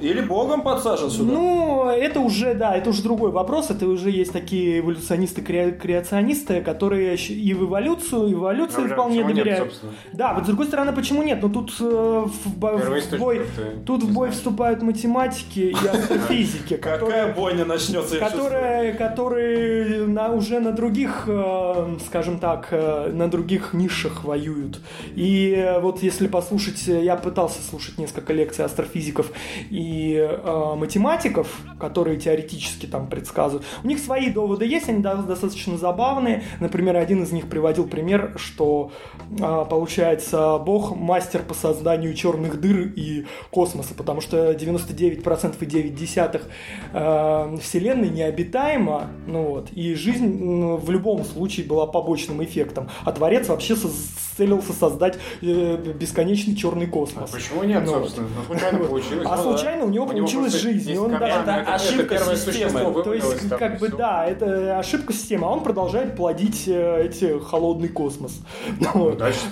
Или 0.00 0.20
богом 0.22 0.62
подсажен 0.62 1.10
сюда. 1.10 1.32
ну, 1.32 1.88
это 1.90 2.20
уже, 2.20 2.54
да, 2.54 2.74
это 2.74 2.90
уже 2.90 3.02
другой 3.02 3.30
вопрос. 3.30 3.70
Это 3.70 3.86
уже 3.86 4.10
есть 4.10 4.32
такие 4.32 4.80
эволюционисты, 4.80 5.42
кре- 5.42 5.72
креационисты, 5.78 6.62
которые 6.62 7.16
и 7.16 7.54
в 7.54 7.64
эволюцию, 7.64 8.28
и 8.28 8.34
в 8.34 8.38
эволюции 8.38 8.82
Ну, 8.82 8.88
вполне 8.88 9.22
доверяют. 9.24 9.80
да, 10.12 10.32
вот 10.34 10.44
с 10.44 10.46
другой 10.46 10.66
стороны, 10.66 10.92
почему 10.92 11.22
нет? 11.22 11.42
Но 11.42 11.48
тут 11.48 11.72
э, 11.80 12.24
в, 12.44 12.58
бой, 12.58 13.42
тут 13.84 14.02
в 14.02 14.12
бой 14.12 14.30
вступают 14.30 14.82
математики 14.82 15.60
и 15.60 15.86
астрофизики, 15.86 16.76
Какая 16.76 17.34
бойня 17.34 17.64
начнется, 17.64 18.18
которые, 18.18 18.92
которые 18.94 20.06
на, 20.06 20.30
уже 20.32 20.60
на 20.60 20.72
других, 20.86 21.24
э, 21.26 21.96
скажем 22.06 22.38
так, 22.38 22.68
э, 22.70 23.10
на 23.12 23.28
других 23.28 23.72
нишах 23.72 24.22
воюют. 24.22 24.80
И 25.16 25.52
э, 25.56 25.80
вот 25.80 26.00
если 26.00 26.28
послушать, 26.28 26.86
э, 26.86 27.02
я 27.02 27.16
пытался 27.16 27.60
слушать 27.60 27.98
несколько 27.98 28.32
лекций 28.32 28.64
астрофизиков 28.64 29.32
и 29.70 30.28
математиков, 30.76 31.48
которые 31.80 32.18
теоретически 32.18 32.86
там 32.86 33.08
предсказывают. 33.08 33.66
У 33.82 33.88
них 33.88 33.98
свои 33.98 34.30
доводы 34.30 34.64
есть, 34.64 34.88
они 34.88 35.02
достаточно 35.02 35.76
забавные. 35.76 36.44
Например, 36.60 36.96
один 36.96 37.22
из 37.22 37.32
них 37.32 37.48
приводил 37.48 37.88
пример, 37.88 38.34
что 38.36 38.92
получается 39.38 40.58
Бог 40.58 40.94
мастер 40.96 41.42
по 41.42 41.54
созданию 41.54 42.14
черных 42.14 42.60
дыр 42.60 42.92
и 42.96 43.26
космоса, 43.50 43.94
потому 43.94 44.20
что 44.20 44.52
99,9 44.52 46.42
э, 46.92 47.56
Вселенной 47.60 48.10
необитаема, 48.10 49.10
ну 49.26 49.42
вот, 49.48 49.70
и 49.72 49.94
жизнь 49.94 50.42
м, 50.42 50.75
в 50.76 50.90
любом 50.90 51.24
случае 51.24 51.66
была 51.66 51.86
побочным 51.86 52.42
эффектом. 52.44 52.88
А 53.04 53.12
Творец 53.12 53.48
вообще 53.48 53.76
целился 54.36 54.72
создать 54.72 55.18
э, 55.42 55.76
бесконечный 55.98 56.54
черный 56.54 56.86
А 56.86 56.90
космос. 56.90 57.30
почему 57.30 57.62
нет, 57.64 57.82
Ну, 57.84 57.92
собственно? 57.92 58.28
Ну, 58.36 58.44
случайно 58.54 58.78
получилось. 58.84 59.26
А 59.30 59.36
Ну, 59.36 59.42
случайно 59.42 59.84
у 59.84 59.88
него 59.88 60.06
получилась 60.06 60.54
жизнь, 60.54 60.90
и 60.92 60.98
он 60.98 61.10
даже- 61.10 61.40
Это 61.40 61.54
ошибка 61.74 62.18
системы. 62.18 63.02
То 63.02 63.14
есть, 63.14 63.48
как 63.48 63.78
бы, 63.78 63.88
да, 63.88 64.24
это 64.26 64.78
ошибка 64.78 65.12
системы, 65.12 65.46
а 65.46 65.50
он 65.50 65.60
продолжает 65.62 66.16
плодить 66.16 66.64
э, 66.66 67.06
эти 67.06 67.38
холодный 67.40 67.88
космос. 67.88 68.40
Ну, 68.94 69.10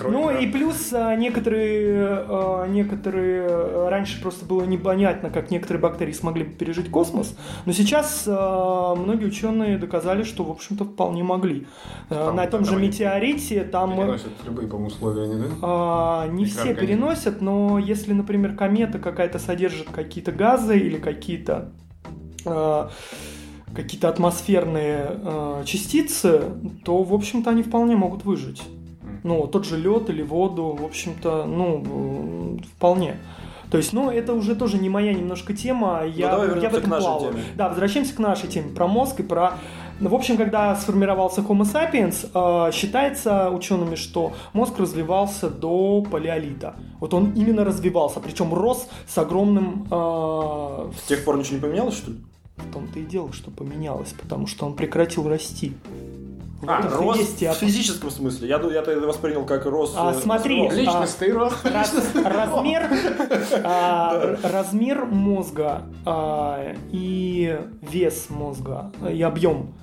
Ну 0.09 0.27
да. 0.27 0.39
и 0.39 0.47
плюс 0.47 0.89
а, 0.93 1.15
некоторые, 1.15 2.25
а, 2.27 2.65
некоторые 2.67 3.47
а, 3.49 3.89
раньше 3.89 4.21
просто 4.21 4.45
было 4.45 4.63
непонятно, 4.63 5.29
как 5.29 5.51
некоторые 5.51 5.81
бактерии 5.81 6.13
смогли 6.13 6.43
пережить 6.45 6.89
космос, 6.89 7.35
но 7.65 7.71
сейчас 7.73 8.23
а, 8.27 8.95
многие 8.95 9.25
ученые 9.25 9.77
доказали, 9.77 10.23
что 10.23 10.43
в 10.43 10.51
общем-то 10.51 10.85
вполне 10.85 11.23
могли. 11.23 11.67
А, 12.09 12.31
На 12.31 12.45
том 12.47 12.65
же 12.65 12.75
метеорите 12.75 13.63
там 13.63 13.95
Переносят 13.95 14.31
любые, 14.45 14.67
по-моему, 14.75 14.87
условия, 14.87 15.23
они, 15.23 15.41
да? 15.41 15.45
а, 15.61 16.27
не 16.27 16.45
все 16.45 16.73
переносят, 16.73 17.41
но 17.41 17.79
если, 17.79 18.13
например, 18.13 18.55
комета 18.55 18.99
какая-то 18.99 19.39
содержит 19.39 19.89
какие-то 19.89 20.31
газы 20.31 20.77
или 20.77 20.97
какие-то 20.97 21.71
а, 22.45 22.89
какие-то 23.73 24.09
атмосферные 24.09 25.07
а, 25.07 25.63
частицы, 25.65 26.43
то, 26.83 27.03
в 27.03 27.13
общем-то, 27.13 27.49
они 27.49 27.63
вполне 27.63 27.95
могут 27.95 28.25
выжить. 28.25 28.61
Ну, 29.23 29.47
тот 29.47 29.65
же 29.65 29.77
лед 29.77 30.09
или 30.09 30.21
воду, 30.21 30.77
в 30.79 30.85
общем-то, 30.85 31.45
ну, 31.45 32.59
вполне. 32.75 33.17
То 33.71 33.77
есть, 33.77 33.93
ну, 33.93 34.11
это 34.11 34.33
уже 34.33 34.55
тоже 34.55 34.77
не 34.77 34.89
моя 34.89 35.13
немножко 35.13 35.53
тема, 35.53 36.03
я, 36.05 36.31
давай 36.31 36.61
я 36.61 36.69
в 36.69 36.75
этом 36.75 36.83
к 36.83 36.87
нашей 36.87 37.05
плаваю. 37.05 37.33
теме. 37.33 37.43
Да, 37.55 37.69
возвращаемся 37.69 38.15
к 38.15 38.19
нашей 38.19 38.47
теме 38.47 38.69
про 38.69 38.87
мозг 38.87 39.19
и 39.19 39.23
про... 39.23 39.57
Ну, 39.99 40.09
в 40.09 40.15
общем, 40.15 40.35
когда 40.37 40.75
сформировался 40.75 41.41
Homo 41.41 41.61
sapiens, 41.61 42.27
э, 42.33 42.71
считается 42.73 43.49
учеными, 43.49 43.95
что 43.95 44.33
мозг 44.53 44.77
развивался 44.77 45.49
до 45.49 46.01
палеолита. 46.01 46.75
Вот 46.99 47.13
он 47.13 47.31
именно 47.33 47.63
развивался, 47.63 48.19
причем 48.19 48.53
рос 48.53 48.87
с 49.07 49.17
огромным... 49.17 49.87
э, 49.89 50.91
С 51.03 51.07
тех 51.07 51.23
пор 51.23 51.37
ничего 51.37 51.55
не 51.55 51.61
поменялось, 51.61 51.95
что 51.97 52.11
ли? 52.11 52.17
в 52.57 52.71
том-то 52.71 52.99
и 52.99 53.03
дело, 53.03 53.33
что 53.33 53.51
поменялось, 53.51 54.13
потому 54.17 54.47
что 54.47 54.65
он 54.65 54.75
прекратил 54.75 55.27
расти. 55.27 55.73
В 56.61 56.69
А, 56.69 56.81
рост 56.81 57.19
есть 57.19 57.57
в 57.57 57.59
физическом 57.59 58.09
смысле. 58.09 58.47
Я, 58.47 58.59
я 58.61 58.79
это 58.81 58.99
воспринял 59.01 59.45
как 59.45 59.65
рост. 59.65 59.93
А, 59.97 60.11
э, 60.13 60.19
смотри, 60.21 60.63
рост. 60.63 60.77
Личностный 60.77 61.31
рост. 61.33 61.65
Раз- 61.65 62.15
размер, 62.15 62.89
а, 63.63 64.35
размер 64.41 65.05
мозга 65.05 65.81
а, 66.05 66.73
и 66.91 67.59
вес 67.81 68.27
мозга 68.29 68.91
и 69.11 69.21
объем 69.21 69.73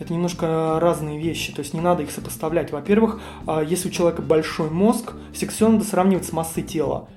это 0.00 0.12
немножко 0.12 0.78
разные 0.80 1.20
вещи, 1.20 1.52
то 1.52 1.60
есть 1.60 1.74
не 1.74 1.80
надо 1.80 2.02
их 2.02 2.10
сопоставлять. 2.10 2.72
Во-первых, 2.72 3.20
а, 3.46 3.62
если 3.62 3.88
у 3.88 3.92
человека 3.92 4.22
большой 4.22 4.70
мозг, 4.70 5.12
всегда 5.32 5.68
надо 5.68 5.84
сравнивать 5.84 6.24
с 6.24 6.32
массой 6.32 6.62
тела. 6.64 7.08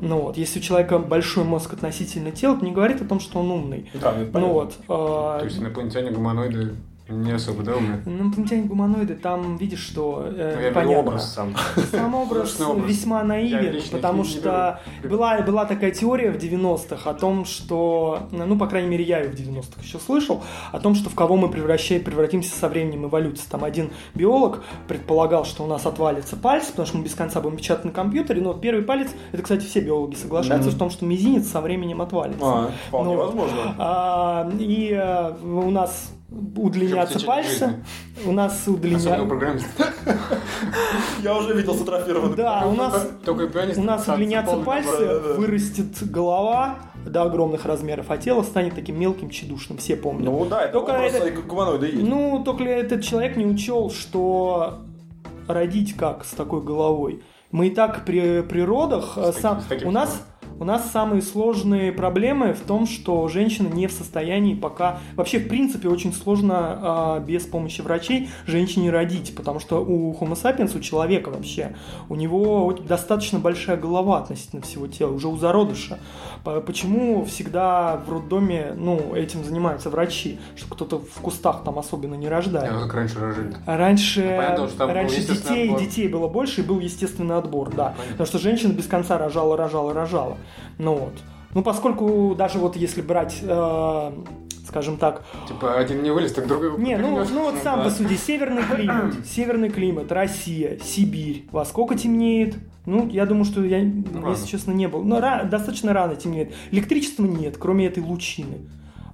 Ну 0.00 0.20
вот, 0.22 0.36
если 0.38 0.60
у 0.60 0.62
человека 0.62 0.98
большой 1.00 1.42
мозг 1.44 1.72
относительно 1.72 2.30
тела, 2.30 2.54
это 2.56 2.64
не 2.64 2.70
говорит 2.72 3.02
о 3.02 3.04
том, 3.04 3.18
что 3.18 3.40
он 3.40 3.50
умный. 3.50 3.90
Да, 3.94 4.12
это 4.12 4.20
Ну 4.26 4.32
понятно. 4.32 4.52
вот. 4.52 4.74
а, 4.88 5.38
То 5.40 5.44
есть 5.44 5.58
инопланетяне 5.58 6.12
гуманоиды 6.12 6.76
не 7.08 7.32
особо 7.32 7.62
да, 7.62 7.76
умные? 7.76 8.02
ну, 8.04 8.24
инопланетяне 8.24 8.62
гуманоиды, 8.64 9.14
там 9.14 9.56
видишь, 9.56 9.80
что 9.80 10.24
э, 10.26 10.54
Ну, 10.56 10.62
я 10.66 10.72
понятно. 10.72 10.98
образ 11.10 11.32
сам. 11.34 11.54
Сам 11.90 12.14
образ 12.14 12.58
весьма 12.86 13.22
наивен, 13.24 13.80
потому 13.90 14.22
не 14.22 14.28
что 14.28 14.80
была, 15.02 15.40
была 15.42 15.64
такая 15.64 15.90
теория 15.90 16.30
в 16.30 16.36
90-х 16.36 17.08
о 17.08 17.14
том, 17.14 17.44
что, 17.44 18.28
ну, 18.30 18.58
по 18.58 18.66
крайней 18.66 18.88
мере, 18.88 19.04
я 19.04 19.20
ее 19.20 19.30
в 19.30 19.34
90-х 19.34 19.80
еще 19.82 19.98
слышал, 19.98 20.42
о 20.72 20.80
том, 20.80 20.94
что 20.94 21.08
в 21.10 21.14
кого 21.14 21.36
мы 21.36 21.48
превращаем, 21.48 22.02
превратимся 22.04 22.54
со 22.54 22.68
временем 22.68 23.06
эволюции. 23.06 23.44
Там 23.50 23.64
один 23.64 23.90
биолог 24.14 24.62
предполагал, 24.86 25.44
что 25.44 25.64
у 25.64 25.66
нас 25.66 25.86
отвалится 25.86 26.36
палец, 26.36 26.66
потому 26.66 26.86
что 26.86 26.98
мы 26.98 27.04
без 27.04 27.14
конца 27.14 27.40
будем 27.40 27.56
печатать 27.56 27.86
на 27.86 27.90
компьютере, 27.92 28.40
но 28.42 28.52
первый 28.54 28.82
палец, 28.84 29.08
это, 29.32 29.42
кстати, 29.42 29.64
все 29.64 29.80
биологи 29.80 30.14
соглашаются 30.14 30.68
Мгм. 30.68 30.76
в 30.76 30.78
том, 30.78 30.90
что 30.90 31.04
мизинец 31.06 31.46
со 31.48 31.60
временем 31.60 32.02
отвалится. 32.02 32.44
А, 32.44 32.70
вполне 32.88 33.14
Ну, 33.14 33.16
возможно. 33.18 33.74
А, 33.78 34.50
и 34.58 34.90
э, 34.92 35.32
у 35.42 35.70
нас 35.70 36.12
в 37.20 37.26
пальцы, 37.26 37.84
у 38.26 38.32
нас 38.32 38.62
удлиняются... 38.66 39.16
Я 41.22 41.36
уже 41.36 41.54
видел 41.54 41.74
с. 41.74 41.82
Да, 42.36 42.66
у 42.66 42.72
нас 42.74 43.08
Только. 43.24 43.78
У 43.78 43.82
нас 43.84 44.06
удлинятся 44.08 44.56
пальцы, 44.58 45.18
вырастет 45.38 46.10
голова 46.10 46.78
до 47.06 47.22
огромных 47.22 47.64
размеров, 47.64 48.06
а 48.10 48.18
тело 48.18 48.42
станет 48.42 48.74
таким 48.74 49.00
мелким, 49.00 49.30
тщедушным, 49.30 49.78
все 49.78 49.96
помнят. 49.96 50.24
Ну, 50.26 50.38
Ну 50.40 50.44
да, 50.46 50.64
это 50.64 50.72
Только 50.74 50.90
образ 50.90 51.14
это- 51.14 51.28
и 51.28 51.36
гуманоида 51.36 51.86
есть. 51.86 52.02
только 52.44 52.64
ли 52.64 52.70
этот 52.70 53.02
человек 53.02 53.36
не 53.36 53.46
учел, 53.46 53.90
что 53.90 54.80
родить 55.46 55.96
как 55.96 56.24
с 56.24 56.32
такой 56.32 56.62
головой? 56.62 57.22
Мы 57.50 57.68
и 57.68 57.70
так 57.70 58.04
при, 58.04 58.42
при 58.42 58.60
родах 58.60 59.14
э, 59.16 59.22
С 59.32 59.36
таким- 59.36 59.40
сам- 59.42 59.60
с 59.62 59.64
таким 59.64 59.88
у 59.88 59.90
нас 59.90 60.22
у 60.60 60.64
нас 60.64 60.90
самые 60.90 61.22
сложные 61.22 61.92
проблемы 61.92 62.52
в 62.52 62.60
том, 62.60 62.86
что 62.86 63.28
женщина 63.28 63.68
не 63.68 63.86
в 63.86 63.92
состоянии 63.92 64.54
пока... 64.54 64.98
Вообще, 65.14 65.38
в 65.38 65.48
принципе, 65.48 65.88
очень 65.88 66.12
сложно 66.12 66.56
а, 66.58 67.20
без 67.20 67.44
помощи 67.46 67.80
врачей 67.80 68.28
женщине 68.46 68.90
родить, 68.90 69.34
потому 69.36 69.60
что 69.60 69.84
у 69.84 70.12
Homo 70.14 70.32
sapiens, 70.40 70.76
у 70.76 70.80
человека 70.80 71.30
вообще, 71.30 71.76
у 72.08 72.14
него 72.16 72.72
достаточно 72.72 73.38
большая 73.38 73.76
голова 73.76 74.18
относительно 74.18 74.62
всего 74.62 74.86
тела, 74.86 75.12
уже 75.12 75.28
у 75.28 75.36
зародыша. 75.36 75.98
По- 76.44 76.60
Почему 76.60 77.24
всегда 77.24 78.02
в 78.06 78.12
роддоме 78.12 78.72
ну, 78.76 79.14
этим 79.14 79.44
занимаются 79.44 79.90
врачи, 79.90 80.38
что 80.56 80.74
кто-то 80.74 80.98
в 80.98 81.20
кустах 81.20 81.62
там 81.64 81.78
особенно 81.78 82.14
не 82.14 82.28
рождает? 82.28 82.72
вот 82.72 82.82
как 82.84 82.94
раньше 82.94 83.20
рожали. 83.20 83.54
А 83.66 83.76
Раньше, 83.76 84.22
Ну, 84.22 84.36
понятно, 84.36 84.68
что 84.68 84.86
раньше 84.92 85.20
детей, 85.20 85.64
отбор. 85.68 85.80
детей 85.80 86.08
было 86.08 86.28
больше 86.28 86.62
и 86.62 86.64
был 86.64 86.80
естественный 86.80 87.36
отбор, 87.36 87.70
да. 87.70 87.90
Понятно. 87.96 88.04
Потому 88.12 88.26
что 88.26 88.38
женщина 88.38 88.72
без 88.72 88.86
конца 88.86 89.18
рожала, 89.18 89.56
рожала, 89.56 89.92
рожала. 89.94 90.36
Ну 90.78 90.94
вот. 90.94 91.14
Ну, 91.54 91.62
поскольку 91.62 92.34
даже 92.36 92.58
вот 92.58 92.76
если 92.76 93.00
брать, 93.00 93.38
э, 93.42 94.12
скажем 94.66 94.98
так, 94.98 95.24
Типа 95.46 95.78
один 95.78 96.02
не 96.02 96.10
вылез, 96.10 96.32
так 96.32 96.46
другой 96.46 96.78
не, 96.78 96.96
ну, 96.96 97.24
ну 97.30 97.44
вот 97.44 97.54
сам 97.62 97.78
да. 97.78 97.84
посуди, 97.84 98.16
северный 98.16 98.62
климат, 98.62 99.14
северный 99.26 99.70
климат, 99.70 100.12
Россия, 100.12 100.78
Сибирь, 100.82 101.46
во 101.50 101.64
сколько 101.64 101.96
темнеет? 101.96 102.56
Ну, 102.84 103.08
я 103.08 103.26
думаю, 103.26 103.44
что 103.44 103.64
я, 103.64 103.78
рано. 103.78 104.30
если 104.30 104.46
честно, 104.46 104.72
не 104.72 104.88
был. 104.88 105.02
Но 105.02 105.18
ра- 105.18 105.46
достаточно 105.46 105.92
рано 105.92 106.16
темнеет. 106.16 106.54
Электричества 106.70 107.24
нет, 107.24 107.56
кроме 107.58 107.86
этой 107.86 108.02
лучины. 108.02 108.58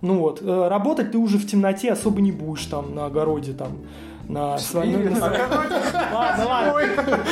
Ну 0.01 0.19
вот, 0.19 0.43
э, 0.43 0.69
работать 0.69 1.13
ты 1.13 1.19
уже 1.19 1.39
в 1.39 1.47
темноте 1.47 1.91
особо 1.91 2.21
не 2.21 2.31
будешь 2.31 2.67
там 2.67 2.95
на 2.95 3.07
огороде, 3.07 3.53
там, 3.53 3.79
на 4.29 4.57
своем- 4.59 5.15
Ладно, 6.13 6.45
ладно, 6.47 6.73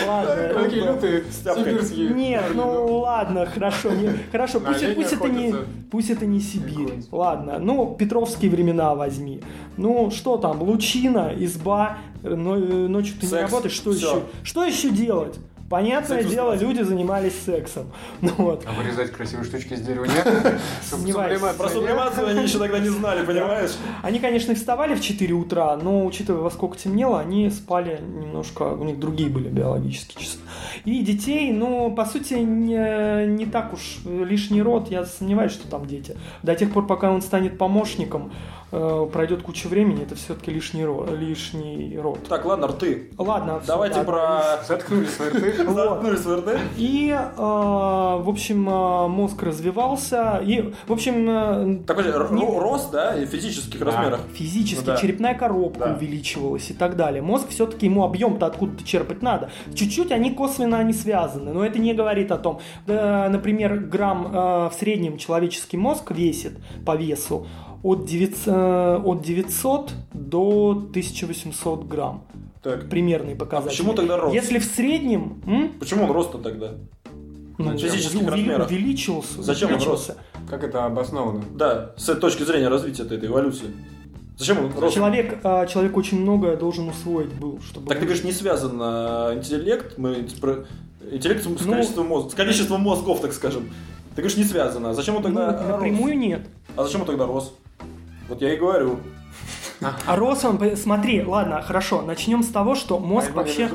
ладно. 0.06 0.54
Такие 0.62 0.82
лютые 0.84 1.24
сибирские. 1.30 2.08
Нет, 2.10 2.42
ну 2.54 2.98
ладно, 2.98 3.46
хорошо, 3.46 3.90
не, 3.92 4.10
хорошо, 4.30 4.60
пусть, 4.94 5.12
это 5.12 5.28
не, 5.28 5.54
пусть 5.90 6.10
это 6.10 6.26
не 6.26 6.40
Сибирь, 6.40 7.02
ладно, 7.10 7.58
ну 7.58 7.96
Петровские 7.98 8.50
времена 8.50 8.94
возьми, 8.94 9.40
ну 9.76 10.10
что 10.10 10.36
там, 10.36 10.62
лучина, 10.62 11.32
изба, 11.36 11.98
э, 12.22 12.28
э, 12.28 12.34
ночью 12.36 13.14
ты 13.20 13.26
не 13.26 13.28
работаешь, 13.42 13.72
что 13.74 13.92
еще, 13.92 14.22
что 14.42 14.64
еще 14.64 14.90
делать? 14.90 15.38
Понятное 15.72 16.18
Секс 16.18 16.30
дело, 16.30 16.52
устроить. 16.52 16.76
люди 16.76 16.86
занимались 16.86 17.32
сексом, 17.46 17.86
ну 18.20 18.30
вот. 18.36 18.62
А 18.66 18.72
вырезать 18.72 19.10
красивые 19.10 19.46
штучки 19.46 19.72
из 19.72 19.80
дерева 19.80 20.04
нет? 20.04 20.22
Про 21.56 21.68
сублимацию 21.70 22.26
они 22.26 22.42
еще 22.42 22.58
тогда 22.58 22.78
не 22.78 22.90
знали, 22.90 23.24
понимаешь? 23.24 23.70
Они, 24.02 24.18
конечно, 24.18 24.54
вставали 24.54 24.94
в 24.94 25.00
4 25.00 25.32
утра, 25.32 25.74
но, 25.78 26.04
учитывая, 26.04 26.42
во 26.42 26.50
сколько 26.50 26.76
темнело, 26.76 27.18
они 27.18 27.48
спали 27.48 28.02
немножко, 28.02 28.64
у 28.64 28.84
них 28.84 29.00
другие 29.00 29.30
были 29.30 29.48
биологические 29.48 30.22
часы. 30.22 30.36
И 30.84 31.02
детей, 31.02 31.50
ну, 31.52 31.90
по 31.94 32.04
сути, 32.04 32.34
не, 32.34 33.26
не 33.28 33.46
так 33.46 33.72
уж 33.72 34.00
лишний 34.04 34.60
род, 34.60 34.90
я 34.90 35.06
сомневаюсь, 35.06 35.52
что 35.52 35.66
там 35.68 35.86
дети. 35.86 36.18
До 36.42 36.54
тех 36.54 36.70
пор, 36.70 36.86
пока 36.86 37.10
он 37.10 37.22
станет 37.22 37.56
помощником, 37.56 38.30
пройдет 38.72 39.42
куча 39.42 39.68
времени, 39.68 40.02
это 40.02 40.14
все-таки 40.16 40.50
лишний, 40.50 40.82
ро- 40.82 41.14
лишний 41.14 41.98
род. 41.98 42.20
Так, 42.28 42.44
ладно, 42.46 42.68
рты. 42.68 43.10
Ладно, 43.18 43.58
всё, 43.60 43.66
Давайте 43.68 43.98
да, 44.00 44.04
про... 44.04 44.42
Заткнули 44.66 45.04
свои 45.04 45.28
рты. 45.28 45.52
Заткнули 45.74 46.16
свой 46.16 46.36
рты. 46.40 46.58
И, 46.78 47.10
э, 47.10 47.36
в 47.36 48.28
общем, 48.28 48.66
э, 48.68 49.08
мозг 49.08 49.42
развивался, 49.42 50.40
и, 50.42 50.72
в 50.86 50.92
общем, 50.92 51.28
э, 51.28 51.78
Такой 51.86 52.04
Не- 52.04 52.10
ро- 52.10 52.58
рост, 52.58 52.90
да, 52.90 53.14
и 53.14 53.26
в 53.26 53.28
физических 53.28 53.78
Да. 53.80 53.84
размерах. 53.86 54.20
Физически 54.32 54.80
Ну 54.80 54.86
да. 54.86 54.96
черепная 54.96 55.34
коробка 55.34 55.88
Да. 55.88 55.94
увеличивалась 55.94 56.70
и 56.70 56.74
так 56.74 56.96
далее. 56.96 57.20
Мозг 57.20 57.48
все-таки 57.50 57.86
ему 57.86 58.04
объем-то 58.04 58.46
откуда-то 58.46 58.84
черпать 58.84 59.20
надо. 59.22 59.50
Чуть-чуть 59.74 60.10
они 60.12 60.30
косвенно 60.30 60.78
они 60.78 60.94
связаны, 60.94 61.52
но 61.52 61.64
это 61.64 61.78
не 61.78 61.92
говорит 61.92 62.32
о 62.32 62.38
том. 62.38 62.60
Например, 62.86 63.76
грамм 63.76 64.26
э, 64.26 64.30
в 64.70 64.72
среднем 64.78 65.18
человеческий 65.18 65.76
мозг 65.76 66.10
весит 66.10 66.54
по 66.86 66.96
весу 66.96 67.46
от 67.82 68.04
900, 68.06 68.46
э, 68.46 69.00
от 69.04 69.22
900 69.22 69.92
до 70.12 70.70
1800 70.70 71.84
грамм. 71.86 72.24
Так. 72.62 72.88
Примерный 72.88 73.32
А 73.34 73.36
показатель. 73.36 73.70
почему 73.76 73.94
тогда 73.94 74.16
рост? 74.16 74.34
Если 74.34 74.58
в 74.58 74.64
среднем... 74.64 75.42
м? 75.46 75.72
Почему 75.80 76.04
он 76.04 76.10
рост-то 76.12 76.38
тогда? 76.38 76.74
Ну, 77.58 77.76
физических 77.76 78.26
размерах. 78.28 78.68
увеличился. 78.68 79.42
Зачем 79.42 79.68
он 79.68 79.74
увеличился. 79.74 80.16
Как 80.48 80.64
это 80.64 80.84
обосновано? 80.84 81.42
Да, 81.54 81.92
с 81.96 82.14
точки 82.14 82.42
зрения 82.44 82.68
развития 82.68 83.02
этой 83.02 83.26
эволюции. 83.26 83.66
Зачем 84.38 84.58
он 84.64 84.72
рост? 84.78 84.94
Человек, 84.94 85.38
э, 85.44 85.66
человек 85.68 85.96
очень 85.96 86.20
многое 86.20 86.56
должен 86.56 86.88
усвоить 86.88 87.32
был, 87.34 87.60
чтобы... 87.62 87.88
Так 87.88 87.98
ты 87.98 88.04
говоришь, 88.06 88.24
не 88.24 88.32
связан 88.32 88.78
а, 88.80 89.34
интеллект, 89.36 89.98
мы 89.98 90.24
интеллект 91.10 91.42
с 91.42 91.46
Ну- 91.46 91.56
количеством 91.72 92.06
мозг, 92.08 92.30
с 92.30 92.34
количеством 92.34 92.80
мозгов, 92.80 93.20
так 93.20 93.32
скажем. 93.32 93.68
Ты 94.14 94.22
говоришь, 94.22 94.36
не 94.38 94.44
связано. 94.44 94.90
А 94.90 94.94
Зачем 94.94 95.16
он 95.16 95.22
Ну, 95.22 95.28
тогда 95.28 95.52
рос? 95.58 95.68
напрямую 95.68 96.18
нет. 96.18 96.42
А 96.76 96.84
зачем 96.84 97.00
он 97.02 97.06
тогда 97.06 97.26
рос? 97.26 97.54
Вот 98.28 98.40
я 98.40 98.54
и 98.54 98.56
говорю. 98.56 98.98
А 100.06 100.16
рос 100.16 100.44
он, 100.44 100.60
смотри, 100.76 101.22
ладно, 101.22 101.62
хорошо, 101.62 102.02
начнем 102.02 102.42
с 102.42 102.48
того, 102.48 102.74
что 102.74 102.98
мозг 102.98 103.32
вообще... 103.34 103.68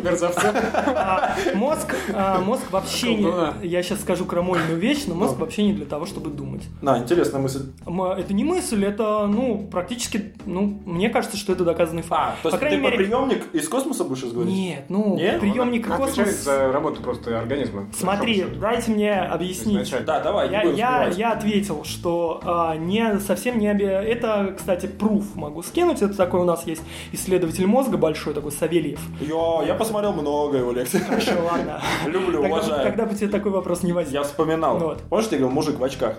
а, 0.86 1.36
мозг, 1.56 1.96
а, 2.14 2.40
мозг 2.40 2.64
вообще 2.72 3.16
не... 3.16 3.68
Я 3.68 3.84
сейчас 3.84 4.02
скажу 4.02 4.26
крамольную 4.26 4.78
вещь, 4.78 5.06
но 5.08 5.16
мозг 5.16 5.38
вообще 5.38 5.64
не 5.64 5.74
для 5.74 5.86
того, 5.86 6.06
чтобы 6.06 6.30
думать. 6.30 6.64
На, 6.82 7.00
интересная 7.00 7.42
мысль. 7.42 7.66
Это 7.86 8.34
не 8.34 8.44
мысль, 8.44 8.86
это, 8.86 9.28
ну, 9.28 9.68
практически, 9.72 10.34
ну, 10.46 10.82
мне 10.86 11.10
кажется, 11.10 11.38
что 11.38 11.54
это 11.54 11.64
доказанный 11.64 12.04
факт. 12.04 12.38
А, 12.44 12.44
то 12.44 12.50
есть 12.50 12.60
ты 12.60 12.78
мере- 12.78 12.98
приемник 12.98 13.44
из 13.54 13.68
космоса 13.68 14.04
будешь 14.04 14.24
говорить? 14.24 14.54
Нет, 14.54 14.86
ну, 14.90 15.16
Нет? 15.16 15.40
приемник 15.40 15.88
и 15.88 15.92
Он 15.92 16.04
отвечает 16.04 16.30
космос... 16.30 16.44
за 16.44 16.72
работу 16.72 17.02
просто 17.02 17.38
организма. 17.40 17.88
Смотри, 17.94 18.46
дайте 18.60 18.92
мне 18.92 19.14
объяснить. 19.14 19.76
Изначально. 19.76 20.06
Да, 20.06 20.20
давай, 20.22 20.50
Я, 20.50 20.64
я, 20.64 21.08
я 21.08 21.32
ответил, 21.34 21.84
что 21.84 22.42
а, 22.44 22.76
не 22.76 23.20
совсем 23.20 23.60
не 23.60 23.68
Это, 23.68 24.56
кстати, 24.58 24.88
пруф 24.88 25.36
могу 25.36 25.62
скинуть. 25.64 25.97
Это 26.06 26.16
такой 26.16 26.42
у 26.42 26.46
нас 26.46 26.66
есть 26.66 26.82
исследователь 27.12 27.66
мозга 27.66 27.98
большой, 27.98 28.34
такой 28.34 28.52
Савельев. 28.52 29.00
Йо, 29.20 29.64
я 29.66 29.76
посмотрел 29.76 30.14
много 30.14 30.58
его 30.58 30.72
лекций. 30.72 31.00
Хорошо, 31.00 31.32
ладно. 31.50 31.82
Люблю, 32.06 32.44
уважаю. 32.44 32.84
когда 32.84 33.06
бы 33.06 33.16
тебе 33.16 33.28
такой 33.28 33.52
вопрос 33.52 33.84
не 33.84 33.94
возник. 33.94 34.14
Я 34.14 34.24
вспоминал. 34.24 34.78
Вот. 34.78 35.02
Помнишь, 35.10 35.28
я 35.32 35.38
говорил, 35.38 35.50
мужик 35.50 35.80
в 35.80 35.84
очках? 35.84 36.18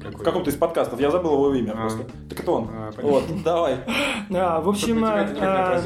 Какой? 0.00 0.20
В 0.20 0.22
каком-то 0.22 0.50
из 0.50 0.56
подкастов. 0.56 0.98
Я 1.00 1.10
забыл 1.10 1.34
его 1.34 1.54
имя 1.54 1.72
А. 1.72 1.76
просто. 1.76 1.98
Так 2.28 2.40
это 2.40 2.50
он. 2.50 2.68
А, 2.72 2.90
вот, 3.02 3.24
давай. 3.44 3.78
А, 4.32 4.60
в 4.60 4.68
общем, 4.68 5.04
а, 5.04 5.80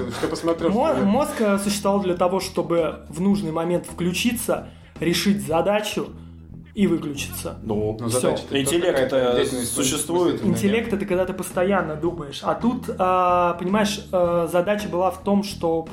мозг 1.02 1.40
э, 1.40 1.58
существовал 1.58 2.02
для 2.02 2.14
того, 2.14 2.40
чтобы 2.40 3.06
в 3.08 3.20
нужный 3.20 3.52
момент 3.52 3.86
включиться, 3.86 4.68
решить 5.00 5.44
задачу 5.46 6.08
и 6.74 6.86
выключится. 6.86 7.58
Ну, 7.62 7.96
Ну, 8.00 8.08
задача 8.08 8.42
-то 8.50 8.60
Интеллект 8.60 8.98
это 8.98 9.44
существует. 9.64 10.44
Интеллект 10.44 10.92
это 10.92 11.06
когда 11.06 11.24
ты 11.24 11.32
постоянно 11.32 11.94
думаешь. 11.94 12.40
А 12.42 12.54
тут, 12.54 12.90
а, 12.98 13.54
понимаешь, 13.54 14.06
а, 14.12 14.48
задача 14.50 14.88
была 14.88 15.10
в 15.10 15.22
том, 15.22 15.44
что 15.44 15.86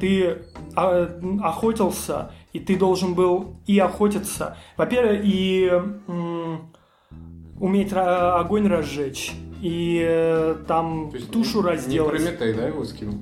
ты 0.00 0.38
а, 0.74 1.08
охотился, 1.42 2.30
и 2.52 2.60
ты 2.60 2.76
должен 2.76 3.14
был 3.14 3.56
и 3.66 3.78
охотиться. 3.78 4.56
Во-первых, 4.76 5.20
и 5.22 5.70
уметь 7.60 7.92
огонь 7.92 8.66
разжечь, 8.66 9.32
и 9.62 10.02
э, 10.04 10.56
там 10.66 11.10
То 11.12 11.16
есть 11.16 11.30
тушу 11.30 11.62
разделать. 11.62 12.20
Не 12.20 12.32
Прометей, 12.32 12.52
да, 12.54 12.66
его 12.66 12.84
скинул? 12.84 13.20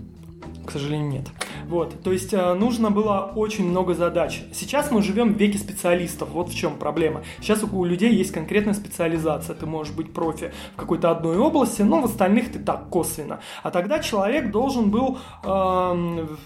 К 0.66 0.70
сожалению, 0.70 1.10
нет. 1.10 1.26
Вот, 1.70 2.02
то 2.02 2.10
есть 2.10 2.34
э, 2.34 2.54
нужно 2.54 2.90
было 2.90 3.30
очень 3.36 3.64
много 3.64 3.94
задач. 3.94 4.42
Сейчас 4.52 4.90
мы 4.90 5.02
живем 5.02 5.34
в 5.34 5.36
веке 5.36 5.56
специалистов, 5.56 6.30
вот 6.30 6.48
в 6.48 6.56
чем 6.56 6.76
проблема. 6.76 7.22
Сейчас 7.40 7.62
у 7.62 7.84
людей 7.84 8.12
есть 8.12 8.32
конкретная 8.32 8.74
специализация, 8.74 9.54
ты 9.54 9.66
можешь 9.66 9.94
быть 9.94 10.12
профи 10.12 10.50
в 10.74 10.76
какой-то 10.76 11.12
одной 11.12 11.38
области, 11.38 11.82
но 11.82 12.00
в 12.00 12.06
остальных 12.06 12.50
ты 12.50 12.58
так 12.58 12.88
косвенно. 12.88 13.38
А 13.62 13.70
тогда 13.70 14.00
человек 14.00 14.50
должен 14.50 14.90
был 14.90 15.18
эм, 15.44 16.36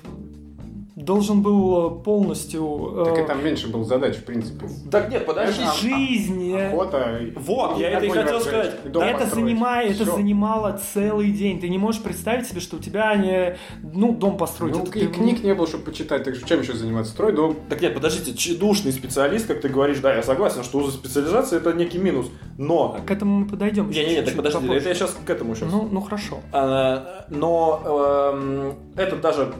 должен 0.96 1.42
был 1.42 2.02
полностью 2.02 2.92
э, 2.96 3.04
Так 3.06 3.24
и 3.24 3.26
там 3.26 3.44
меньше 3.44 3.68
было 3.68 3.84
задач, 3.84 4.16
в 4.16 4.24
принципе. 4.24 4.68
Так 4.92 5.10
нет, 5.10 5.26
подожди. 5.26 5.62
А- 5.64 5.74
жизнь. 5.74 6.52
э, 6.52 6.68
Охота. 6.68 7.20
Вот, 7.34 7.78
я 7.78 7.90
это 7.90 8.06
и 8.06 8.08
хотел 8.10 8.40
сказать. 8.40 8.74
это, 8.84 9.26
занимает, 9.26 10.00
это 10.00 10.04
занимало 10.04 10.80
целый 10.94 11.32
день. 11.32 11.60
Ты 11.60 11.68
не 11.68 11.78
можешь 11.78 12.00
представить 12.00 12.46
себе, 12.46 12.60
что 12.60 12.76
у 12.76 12.78
тебя 12.78 13.14
не, 13.16 13.56
ну, 13.82 14.12
дом 14.12 14.36
построить. 14.36 14.76
Ну, 14.76 14.82
Это 14.84 14.98
и 14.98 15.06
ты- 15.06 15.14
книг 15.14 15.42
не 15.42 15.54
было, 15.54 15.66
чтобы 15.66 15.84
почитать, 15.84 16.22
так 16.22 16.36
что 16.36 16.48
чем 16.48 16.60
еще 16.60 16.74
заниматься? 16.74 17.12
Строй 17.12 17.32
дом. 17.32 17.56
Так 17.68 17.80
нет, 17.80 17.94
подождите, 17.94 18.32
тщедушный 18.36 18.92
специалист, 18.92 19.46
как 19.48 19.60
ты 19.60 19.68
говоришь, 19.68 19.98
да, 19.98 20.14
я 20.14 20.22
согласен, 20.22 20.62
что 20.62 20.78
узоспециализация 20.78 21.58
это 21.58 21.72
некий 21.72 21.98
минус, 21.98 22.26
но... 22.56 22.96
К 23.04 23.10
этому 23.10 23.40
мы 23.40 23.46
подойдем. 23.46 23.90
еще 23.90 24.00
Не-не-не, 24.00 24.22
так 24.22 24.34
чуть-чуть 24.34 24.52
подожди, 24.52 24.72
это 24.74 24.88
я 24.88 24.94
сейчас 24.94 25.16
к 25.24 25.28
этому 25.28 25.56
сейчас. 25.56 25.72
Ну, 25.72 25.88
ну 25.90 26.00
хорошо. 26.00 26.38
А, 26.52 27.26
Но 27.30 27.82
эм, 28.32 28.74
этот 28.96 29.20
даже 29.20 29.52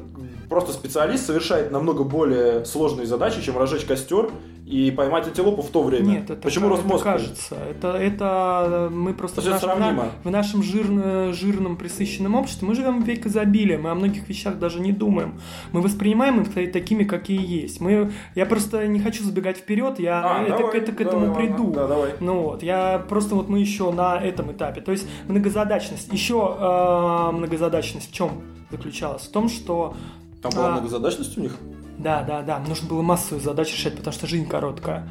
просто 0.55 0.73
специалист 0.73 1.27
совершает 1.27 1.73
намного 1.73 2.05
более 2.05 2.65
сложные 2.65 3.07
задачи, 3.07 3.43
чем 3.43 3.59
разжечь 3.59 3.85
костер 3.85 4.31
и 4.65 4.91
поймать 4.93 5.27
антилопу 5.27 5.63
в 5.63 5.69
то 5.69 5.83
время. 5.83 6.07
Нет, 6.07 6.31
это, 6.31 6.41
Почему 6.41 6.69
это 6.69 6.77
Росмозг? 6.77 7.03
кажется. 7.05 7.57
Это, 7.69 7.89
это 7.97 8.89
мы 8.91 9.13
просто 9.15 9.41
Это 9.41 9.51
в 9.51 9.53
нашем, 9.55 9.69
сравнимо. 9.69 10.05
в 10.23 10.31
нашем 10.31 10.63
жирно- 10.63 11.33
жирном 11.33 11.77
присыщенном 11.77 12.35
обществе 12.37 12.69
мы 12.69 12.75
живем 12.75 13.03
в 13.03 13.07
век 13.07 13.27
изобилия, 13.27 13.79
мы 13.79 13.91
о 13.91 13.95
многих 13.97 14.29
вещах 14.29 14.59
даже 14.61 14.81
не 14.81 14.93
думаем. 14.93 15.41
Мы 15.73 15.83
воспринимаем 15.83 16.41
их 16.43 16.55
та- 16.55 16.67
такими, 16.73 17.03
какие 17.05 17.45
есть. 17.63 17.81
Мы, 17.81 18.13
я 18.37 18.47
просто 18.47 18.87
не 18.87 19.01
хочу 19.01 19.25
забегать 19.25 19.59
вперед, 19.59 19.99
я 19.99 20.23
А, 20.25 20.43
это, 20.45 20.57
давай, 20.59 20.79
это 20.79 20.93
к 20.93 21.01
этому 21.01 21.27
давай, 21.27 21.47
приду. 21.49 21.73
Да, 21.73 21.87
давай. 21.89 22.13
Ну 22.21 22.41
вот, 22.43 22.63
я 22.63 23.05
просто 23.09 23.35
вот 23.35 23.49
мы 23.49 23.59
еще 23.59 23.91
на 23.93 24.19
этом 24.19 24.53
этапе. 24.53 24.81
То 24.81 24.93
есть 24.93 25.07
многозадачность. 25.29 26.13
Еще 26.13 26.57
э, 26.59 27.31
многозадачность 27.33 28.11
в 28.11 28.15
чем 28.15 28.31
заключалась? 28.71 29.23
В 29.25 29.31
том, 29.31 29.49
что 29.49 29.95
Там 30.45 30.53
была 30.53 30.69
А. 30.69 30.73
многозадачность 30.73 31.39
у 31.39 31.41
них? 31.41 31.57
да, 31.99 32.23
да, 32.23 32.43
да, 32.43 32.59
нужно 32.59 32.87
было 32.87 33.01
массовую 33.01 33.43
задачу 33.43 33.75
решать, 33.77 33.97
потому 33.97 34.13
что 34.13 34.27
жизнь 34.27 34.47
короткая. 34.47 35.09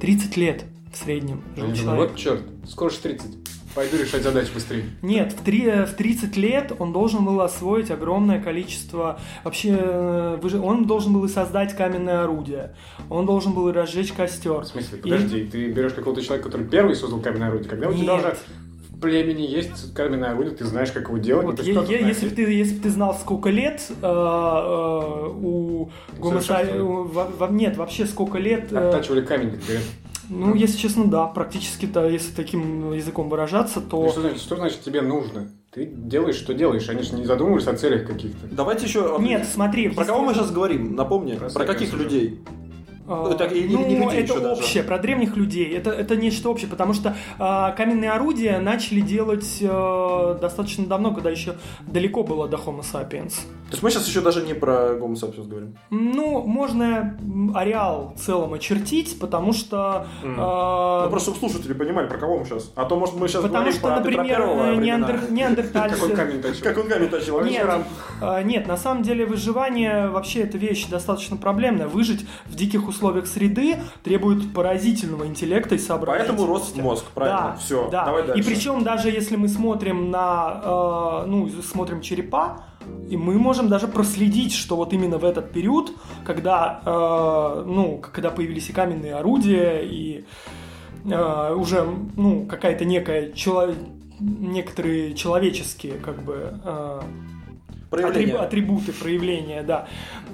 30 0.00 0.36
лет 0.36 0.64
в 0.92 0.98
среднем 0.98 1.42
жил 1.56 1.64
думают, 1.68 1.78
человек. 1.80 2.10
вот 2.10 2.18
черт, 2.18 2.42
скоро 2.68 2.90
же 2.90 2.98
30. 2.98 3.26
Пойду 3.74 3.96
решать 3.96 4.22
задачи 4.22 4.52
быстрее. 4.52 4.84
Нет, 5.02 5.32
в, 5.32 5.42
три- 5.42 5.68
в 5.86 5.94
30 5.96 6.36
лет 6.36 6.72
он 6.78 6.92
должен 6.92 7.24
был 7.24 7.40
освоить 7.40 7.90
огромное 7.90 8.40
количество... 8.40 9.18
Вообще, 9.42 9.76
э, 9.80 10.38
вы 10.40 10.48
же- 10.50 10.60
он 10.60 10.86
должен 10.86 11.12
был 11.14 11.24
и 11.24 11.28
создать 11.28 11.74
каменное 11.74 12.22
орудие. 12.22 12.76
Он 13.10 13.24
должен 13.26 13.52
был 13.52 13.68
и 13.70 13.72
разжечь 13.72 14.12
костер. 14.12 14.60
В 14.60 14.66
смысле, 14.66 14.98
подожди, 14.98 15.44
ты 15.44 15.72
берешь 15.72 15.92
какого-то 15.94 16.22
человека, 16.22 16.50
который 16.50 16.68
первый 16.68 16.94
создал 16.94 17.18
каменное 17.20 17.48
орудие, 17.48 17.68
когда 17.68 17.88
у 17.88 17.92
тебя 17.94 18.12
Нет. 18.16 18.20
уже 18.24 18.36
племени 19.04 19.42
есть 19.42 19.94
каменное 19.94 20.30
орудие, 20.32 20.54
ты 20.54 20.64
знаешь, 20.64 20.90
как 20.92 21.08
его 21.08 21.18
делать. 21.18 21.46
Вот, 21.46 21.60
е- 21.60 21.74
так 21.74 21.88
если, 21.88 22.28
бы 22.28 22.34
ты, 22.34 22.42
если 22.52 22.74
бы 22.76 22.82
ты 22.82 22.90
знал, 22.90 23.14
сколько 23.14 23.50
лет 23.50 23.80
э, 23.90 24.06
э, 24.06 25.28
у 25.28 25.90
Гомо 26.18 26.40
во- 27.04 27.30
во- 27.38 27.48
нет, 27.48 27.76
вообще 27.76 28.06
сколько 28.06 28.38
лет... 28.38 28.72
э, 28.72 28.88
Оттачивали 28.88 29.20
камень, 29.22 29.50
как 29.50 29.60
говорят. 29.60 29.84
ну, 30.30 30.54
если 30.54 30.78
честно, 30.78 31.04
да, 31.06 31.26
практически-то, 31.26 32.08
если 32.08 32.32
таким 32.34 32.92
языком 32.92 33.28
выражаться, 33.28 33.80
Ну, 33.80 33.86
то... 33.88 34.08
Что 34.10 34.20
значит, 34.22 34.40
что 34.40 34.56
значит 34.56 34.80
тебе 34.80 35.02
нужно? 35.02 35.50
Ты 35.70 35.86
делаешь, 35.86 36.36
что 36.36 36.54
делаешь, 36.54 36.88
они 36.88 37.02
же 37.02 37.14
не 37.14 37.24
задумываются 37.24 37.70
о 37.72 37.74
целях 37.74 38.06
каких-то. 38.06 38.46
Давайте 38.50 38.86
еще... 38.86 39.16
Нет, 39.20 39.46
смотри... 39.52 39.88
Про 39.88 40.02
если- 40.02 40.12
кого 40.12 40.24
мы 40.24 40.34
сейчас 40.34 40.50
говорим? 40.52 40.94
Напомни. 40.94 41.34
Про 41.34 41.48
Про 41.50 41.64
каких 41.64 41.92
людей? 41.94 42.40
А, 43.06 43.30
Это 43.30 43.44
и- 43.44 43.60
и 43.66 43.68
ну, 43.68 43.86
не 43.86 43.96
людей 43.96 44.06
это 44.06 44.32
еще 44.32 44.40
даже. 44.40 44.62
общее, 44.62 44.82
про 44.82 44.98
древних 44.98 45.36
людей. 45.36 45.76
Это, 45.76 45.90
это 45.90 46.16
нечто 46.16 46.48
общее, 46.48 46.70
потому 46.70 46.94
что 46.94 47.14
а, 47.38 47.72
каменные 47.72 48.10
орудия 48.12 48.58
начали 48.60 49.00
делать 49.00 49.58
э, 49.60 50.38
достаточно 50.40 50.86
давно, 50.86 51.12
когда 51.12 51.28
еще 51.30 51.54
далеко 51.86 52.22
было 52.22 52.48
до 52.48 52.56
Homo 52.56 52.80
sapiens. 52.80 53.34
То 53.68 53.72
есть 53.72 53.82
мы 53.82 53.90
сейчас 53.90 54.08
еще 54.08 54.20
даже 54.22 54.42
не 54.42 54.54
про 54.54 54.94
Homo 54.96 55.14
sapiens 55.14 55.46
говорим. 55.48 55.76
Ну, 55.90 56.42
можно 56.42 57.18
ареал 57.54 58.14
в 58.16 58.20
целом 58.20 58.54
очертить, 58.54 59.18
потому 59.18 59.52
что... 59.52 60.06
М. 60.22 60.36
а, 60.38 61.04
Ну, 61.04 61.10
просто 61.10 61.32
чтобы 61.32 61.50
слушатели 61.50 61.74
понимали, 61.74 62.08
про 62.08 62.16
кого 62.18 62.38
мы 62.38 62.44
сейчас. 62.46 62.72
А 62.74 62.84
то, 62.86 62.96
может, 62.96 63.16
мы 63.16 63.28
сейчас 63.28 63.42
потому 63.42 63.54
говорим 63.64 63.72
что, 63.74 63.86
про 63.88 63.96
например, 63.96 64.26
Первого 64.26 64.72
э, 64.72 64.76
неандер- 64.76 65.30
неандертальцы... 65.30 65.96
Какой 66.00 66.16
камень 66.16 66.40
точил? 66.40 66.62
Как 66.64 66.78
он 66.78 66.88
камень 66.88 67.08
тащил? 67.08 67.38
А, 68.20 68.42
нет, 68.42 68.66
на 68.66 68.76
самом 68.78 69.02
деле 69.02 69.26
выживание 69.26 70.08
вообще 70.08 70.40
это 70.40 70.56
вещь 70.56 70.86
достаточно 70.86 71.36
проблемная. 71.36 71.86
Выжить 71.86 72.26
в 72.46 72.54
диких 72.54 72.80
условиях 72.80 72.93
среды 73.26 73.78
требует 74.02 74.52
поразительного 74.54 75.26
интеллекта 75.26 75.74
и 75.74 75.78
сообразительности. 75.78 76.36
Поэтому 76.36 76.52
рос 76.52 76.74
мозг, 76.76 77.04
правильно. 77.14 77.52
Да, 77.52 77.56
Все, 77.56 77.88
да. 77.90 78.04
давай 78.04 78.26
дальше. 78.26 78.40
И 78.40 78.44
причем 78.44 78.82
даже 78.84 79.08
если 79.10 79.36
мы 79.36 79.48
смотрим 79.48 80.10
на, 80.10 80.60
э, 81.24 81.26
ну, 81.26 81.48
смотрим 81.62 82.00
черепа, 82.00 82.64
и 83.08 83.16
мы 83.16 83.34
можем 83.38 83.68
даже 83.68 83.88
проследить, 83.88 84.52
что 84.54 84.76
вот 84.76 84.92
именно 84.92 85.18
в 85.18 85.24
этот 85.24 85.52
период, 85.52 85.92
когда, 86.24 86.80
э, 86.84 87.64
ну, 87.66 87.98
когда 88.12 88.30
появились 88.30 88.68
и 88.68 88.72
каменные 88.72 89.14
орудия, 89.16 89.80
и 89.82 90.24
э, 91.06 91.54
уже, 91.54 91.86
ну, 92.16 92.46
какая-то 92.46 92.84
некая 92.84 93.32
чело- 93.32 93.74
некоторые 94.20 95.14
человеческие, 95.14 95.94
как 95.94 96.22
бы, 96.22 96.54
э, 96.64 97.00
Проявление. 97.94 98.34
Атрибу- 98.36 98.44
атрибуты 98.44 98.92
проявления, 98.92 99.62
да. 99.62 99.86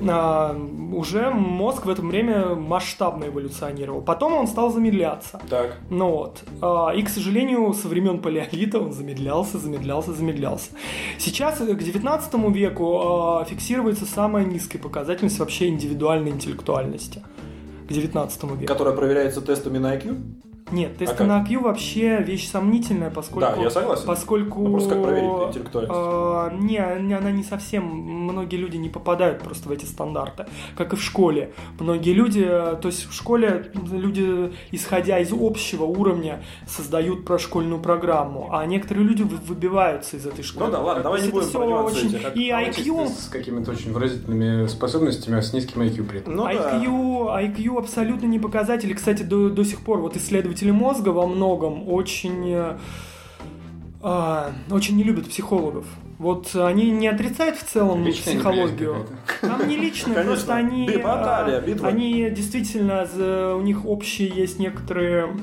А, 0.09 0.57
уже 0.93 1.31
мозг 1.31 1.87
в 1.87 1.91
это 1.91 2.03
время 2.03 2.55
масштабно 2.55 3.25
эволюционировал. 3.27 4.03
Потом 4.03 4.35
он 4.35 4.47
стал 4.47 4.71
замедляться. 4.73 5.41
Так. 5.49 5.79
Ну 5.91 6.11
вот. 6.11 6.43
А, 6.61 6.91
И, 6.91 7.03
к 7.03 7.09
сожалению, 7.09 7.73
со 7.75 7.89
времен 7.89 8.21
палеолита 8.21 8.79
он 8.79 8.93
замедлялся, 8.93 9.59
замедлялся, 9.59 10.13
замедлялся. 10.13 10.71
Сейчас, 11.19 11.61
э, 11.61 11.75
к 11.75 11.83
19 11.83 12.51
веку, 12.51 13.01
а, 13.03 13.45
фиксируется 13.45 14.07
самая 14.07 14.45
низкая 14.45 14.81
показательность 14.83 15.39
вообще 15.39 15.69
индивидуальной 15.69 16.31
интеллектуальности. 16.31 17.23
К 17.89 17.93
19 17.93 18.55
веку. 18.57 18.67
Которая 18.67 18.95
проверяется 18.95 19.41
тестами 19.41 19.79
на 19.79 19.95
IQ? 19.97 20.17
Нет, 20.73 20.97
тесты 20.99 21.15
А 21.15 21.19
как? 21.19 21.27
на 21.27 21.43
IQ 21.45 21.61
вообще 21.61 22.19
вещь 22.23 22.49
сомнительная, 22.51 23.11
поскольку... 23.11 23.41
Да, 23.41 23.57
я 23.57 23.71
согласен. 23.71 24.05
Поскольку... 24.07 24.61
Ну, 24.63 24.71
просто 24.73 24.95
как 24.95 25.03
проверить 25.03 25.49
интеллектуальность? 25.49 25.95
э, 25.97 26.57
не, 26.61 27.15
она 27.15 27.31
не 27.31 27.43
совсем... 27.43 27.85
Многие 27.85 28.57
люди 28.57 28.77
не 28.77 28.89
попадают 28.89 29.41
просто 29.43 29.69
в 29.69 29.73
эти 29.73 29.85
стандарты. 29.85 30.47
Как 30.77 30.93
и 30.93 30.97
в 30.97 31.03
школе. 31.03 31.53
Многие 31.79 32.13
люди... 32.13 32.45
э, 32.47 32.77
То 32.81 32.89
есть 32.89 33.09
в 33.09 33.13
школе 33.15 33.71
люди, 33.91 34.53
исходя 34.71 35.19
из 35.19 35.33
общего 35.33 35.85
уровня, 35.85 36.43
создают 36.67 37.25
прошкольную 37.25 37.81
программу, 37.81 38.49
а 38.53 38.65
некоторые 38.67 39.05
люди 39.07 39.23
вы- 39.23 39.39
выбиваются 39.39 40.17
из 40.17 40.27
этой 40.27 40.43
школы. 40.45 40.67
Ну 40.67 40.73
да, 40.73 40.81
ладно, 40.81 41.03
давай 41.03 41.23
не 41.23 41.29
будем 41.31 41.49
нюансы 41.69 42.07
очень- 42.07 42.17
эти. 42.17 42.39
И 42.39 42.51
А 42.51 42.63
IQ... 42.63 43.09
С 43.09 43.29
какими-то 43.29 43.71
очень 43.73 43.93
выразительными 43.93 44.67
способностями, 44.67 45.39
а 45.39 45.43
с 45.43 45.53
низким 45.53 45.83
IQ 45.83 46.05
при 46.05 46.19
этом. 46.21 46.37
Ну 46.37 46.45
да. 46.45 46.79
IQ, 46.79 47.57
IQ 47.57 47.79
абсолютно 47.79 48.27
не 48.27 48.39
показатель. 48.39 48.95
Кстати, 48.95 49.23
до, 49.23 49.49
до 49.51 49.65
сих 49.65 49.81
пор 49.81 49.99
вот 50.01 50.17
исследователи 50.17 50.60
мозга 50.69 51.09
во 51.11 51.27
многом 51.27 51.89
очень, 51.89 52.51
э, 52.53 52.79
а, 54.03 54.53
очень 54.71 54.97
не 54.97 55.03
любят 55.03 55.29
психологов. 55.29 55.87
Вот 56.19 56.55
они 56.55 56.91
не 56.91 57.09
отрицают 57.09 57.57
в 57.57 57.65
целом 57.65 58.05
Личная 58.05 58.35
психологию. 58.35 59.07
Там 59.41 59.67
не 59.67 59.77
лично, 59.77 60.13
Конечно. 60.15 60.23
просто 60.33 60.55
они, 60.55 60.87
а, 61.03 61.61
битва. 61.61 61.89
они 61.89 62.29
действительно, 62.31 63.07
у 63.57 63.63
них 63.63 63.87
общие 63.87 64.29
есть 64.29 64.59
некоторые 64.59 65.35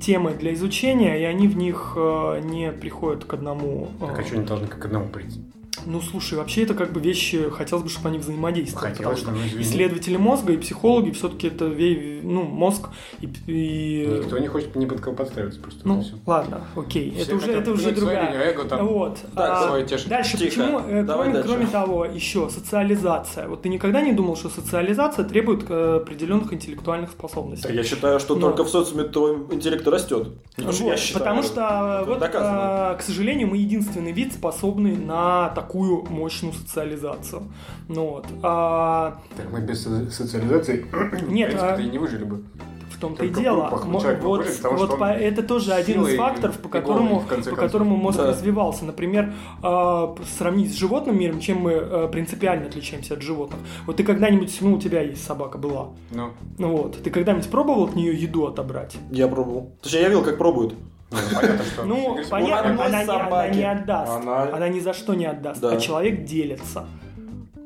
темы 0.00 0.32
для 0.38 0.52
изучения, 0.54 1.20
и 1.20 1.24
они 1.24 1.48
в 1.48 1.56
них 1.56 1.94
э, 1.96 2.40
не 2.44 2.70
приходят 2.72 3.24
к 3.24 3.32
одному. 3.34 3.88
э, 4.00 4.06
Так 4.06 4.18
а 4.18 4.22
что 4.22 4.36
они 4.36 4.44
должны 4.46 4.66
как 4.66 4.80
к 4.80 4.84
одному 4.84 5.08
прийти? 5.08 5.40
Ну, 5.86 6.00
слушай, 6.00 6.38
вообще 6.38 6.62
это 6.62 6.74
как 6.74 6.92
бы 6.92 7.00
вещи, 7.00 7.50
хотелось 7.50 7.84
бы, 7.84 7.90
чтобы 7.90 8.08
они 8.08 8.18
взаимодействовали. 8.18 8.92
Хотелось 8.92 9.20
потому 9.20 9.38
что 9.44 9.54
ну, 9.56 9.62
исследователи 9.62 10.16
мозга 10.16 10.52
и 10.52 10.56
психологи 10.56 11.10
все-таки 11.10 11.48
это 11.48 11.64
ну, 11.66 12.42
мозг 12.42 12.88
и... 13.20 13.28
и- 13.46 14.06
Никто 14.22 14.38
не 14.38 14.48
хочет 14.48 14.74
ни 14.76 14.86
под 14.86 15.00
кого 15.00 15.16
подстраиваться 15.16 15.60
просто. 15.60 15.86
Ну, 15.86 16.00
всё. 16.00 16.14
ладно, 16.26 16.62
окей. 16.76 17.10
Все 17.12 17.22
это 17.22 17.36
уже, 17.36 17.52
это 17.52 17.70
уже 17.72 17.92
другая. 17.92 18.32
эго 18.50 18.64
там 18.64 18.86
Вот. 18.86 19.18
Так, 19.34 19.50
а, 19.50 19.68
свое 19.68 19.86
тешит. 19.86 20.08
Дальше, 20.08 20.38
Тихо. 20.38 20.62
почему, 20.62 20.78
э, 20.80 21.02
Давай 21.02 21.26
кроме, 21.26 21.32
дальше. 21.32 21.48
кроме 21.48 21.66
того, 21.66 22.04
еще 22.04 22.48
социализация. 22.50 23.48
Вот 23.48 23.62
ты 23.62 23.68
никогда 23.68 24.00
не 24.00 24.12
думал, 24.12 24.36
что 24.36 24.48
социализация 24.48 25.24
требует 25.24 25.64
э, 25.68 25.96
определенных 26.02 26.52
интеллектуальных 26.52 27.10
способностей? 27.10 27.72
Я 27.72 27.84
считаю, 27.84 28.20
что 28.20 28.34
Но. 28.36 28.48
только 28.48 28.64
в 28.64 28.68
социуме 28.68 29.04
твой 29.04 29.36
интеллект 29.50 29.86
растет. 29.86 30.28
Вот, 30.56 30.80
я 30.80 30.96
считаю. 30.96 31.18
потому 31.24 31.42
что, 31.42 32.00
Это 32.02 32.04
вот, 32.06 32.22
э, 32.22 32.96
к 32.98 33.02
сожалению, 33.02 33.48
мы 33.48 33.56
единственный 33.56 34.12
вид, 34.12 34.32
способный 34.32 34.96
на 34.96 35.48
такую 35.64 36.04
мощную 36.10 36.52
социализацию. 36.54 37.42
Ну 37.88 38.10
вот. 38.10 38.26
А, 38.42 39.18
Так 39.36 39.50
мы 39.52 39.60
без 39.60 39.82
со- 39.82 40.10
социализации 40.10 40.86
Нет, 41.28 41.52
в 41.54 41.56
а- 41.56 41.74
принципе, 41.74 41.88
и 41.88 41.90
не 41.92 41.98
выжили 41.98 42.24
бы. 42.24 42.42
в 42.90 43.00
том-то 43.00 43.24
и 43.24 43.28
дело. 43.28 43.68
человек 44.00 44.22
вот 44.22 44.44
потому 44.46 44.76
вот 44.76 44.98
по- 44.98 45.04
это 45.12 45.42
тоже 45.42 45.72
один 45.72 46.06
из 46.06 46.16
факторов, 46.16 46.58
по 46.58 46.68
которому, 46.68 47.08
голодный, 47.08 47.24
в 47.24 47.28
конце 47.28 47.50
по 47.50 47.56
концов. 47.56 47.72
которому 47.72 47.96
мозг 47.96 48.18
Да. 48.18 48.26
развивался. 48.28 48.84
Например, 48.84 49.32
э, 49.62 50.14
сравнить 50.38 50.72
с 50.72 50.76
животным 50.76 51.18
миром, 51.18 51.40
чем 51.40 51.58
мы 51.58 51.72
э, 51.72 52.08
принципиально 52.12 52.66
отличаемся 52.66 53.14
от 53.14 53.22
животных. 53.22 53.58
Вот 53.86 53.96
ты 53.96 54.04
когда-нибудь, 54.04 54.56
ну, 54.60 54.74
у 54.74 54.78
тебя 54.78 55.00
есть 55.02 55.24
собака 55.24 55.58
была. 55.58 55.88
Ну, 56.12 56.30
Ну 56.58 56.76
вот, 56.76 57.02
ты 57.02 57.10
когда-нибудь 57.10 57.48
пробовал 57.50 57.84
от 57.84 57.96
нее 57.96 58.14
еду 58.14 58.46
отобрать? 58.46 58.96
Я 59.10 59.26
пробовал. 59.28 59.72
Точнее, 59.82 60.02
я 60.02 60.08
видел, 60.08 60.22
как 60.22 60.38
пробуют. 60.38 60.74
Ну, 61.14 61.40
понятно, 61.40 61.64
что... 61.64 61.84
Ну, 61.84 62.16
понятно, 62.30 62.84
она, 62.84 63.48
не, 63.48 63.62
отдаст. 63.62 64.12
Она- 64.12 64.68
ни 64.68 64.80
за 64.80 64.92
что 64.92 65.14
не 65.14 65.26
отдаст. 65.26 65.60
Да. 65.60 65.70
А 65.70 65.76
человек 65.80 66.24
делится. 66.24 66.84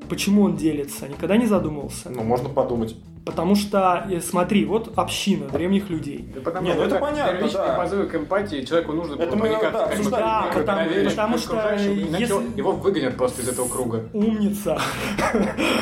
Почему 0.08 0.42
он 0.42 0.56
делится? 0.56 1.08
Никогда 1.08 1.36
не 1.36 1.46
задумывался. 1.46 2.10
Ну, 2.10 2.22
можно 2.22 2.48
подумать. 2.48 2.96
Потому 3.24 3.54
что, 3.54 4.06
э, 4.10 4.20
смотри, 4.20 4.64
вот 4.64 4.92
община 4.96 5.46
древних 5.48 5.90
людей. 5.90 6.28
Да 6.34 6.40
потому 6.40 6.66
Не, 6.66 6.74
ну 6.74 6.80
что 6.80 6.86
это 6.86 6.98
понятно, 6.98 7.32
первичные 7.38 7.66
да. 7.66 7.74
позывы 7.76 8.06
к 8.06 8.14
эмпатии, 8.14 8.64
человеку 8.64 8.92
нужно 8.92 9.14
Это 9.20 9.36
мы, 9.36 9.48
да, 9.48 9.84
обсуждали. 9.84 10.22
Да, 10.22 10.46
потому- 10.54 10.84
доверие 10.84 11.10
потому 11.10 11.38
что 11.38 11.54
иначе 11.56 11.94
если- 11.94 12.58
его 12.58 12.72
выгонят 12.72 13.16
просто 13.16 13.42
из 13.42 13.48
этого 13.48 13.68
круга. 13.68 14.08
Умница. 14.12 14.78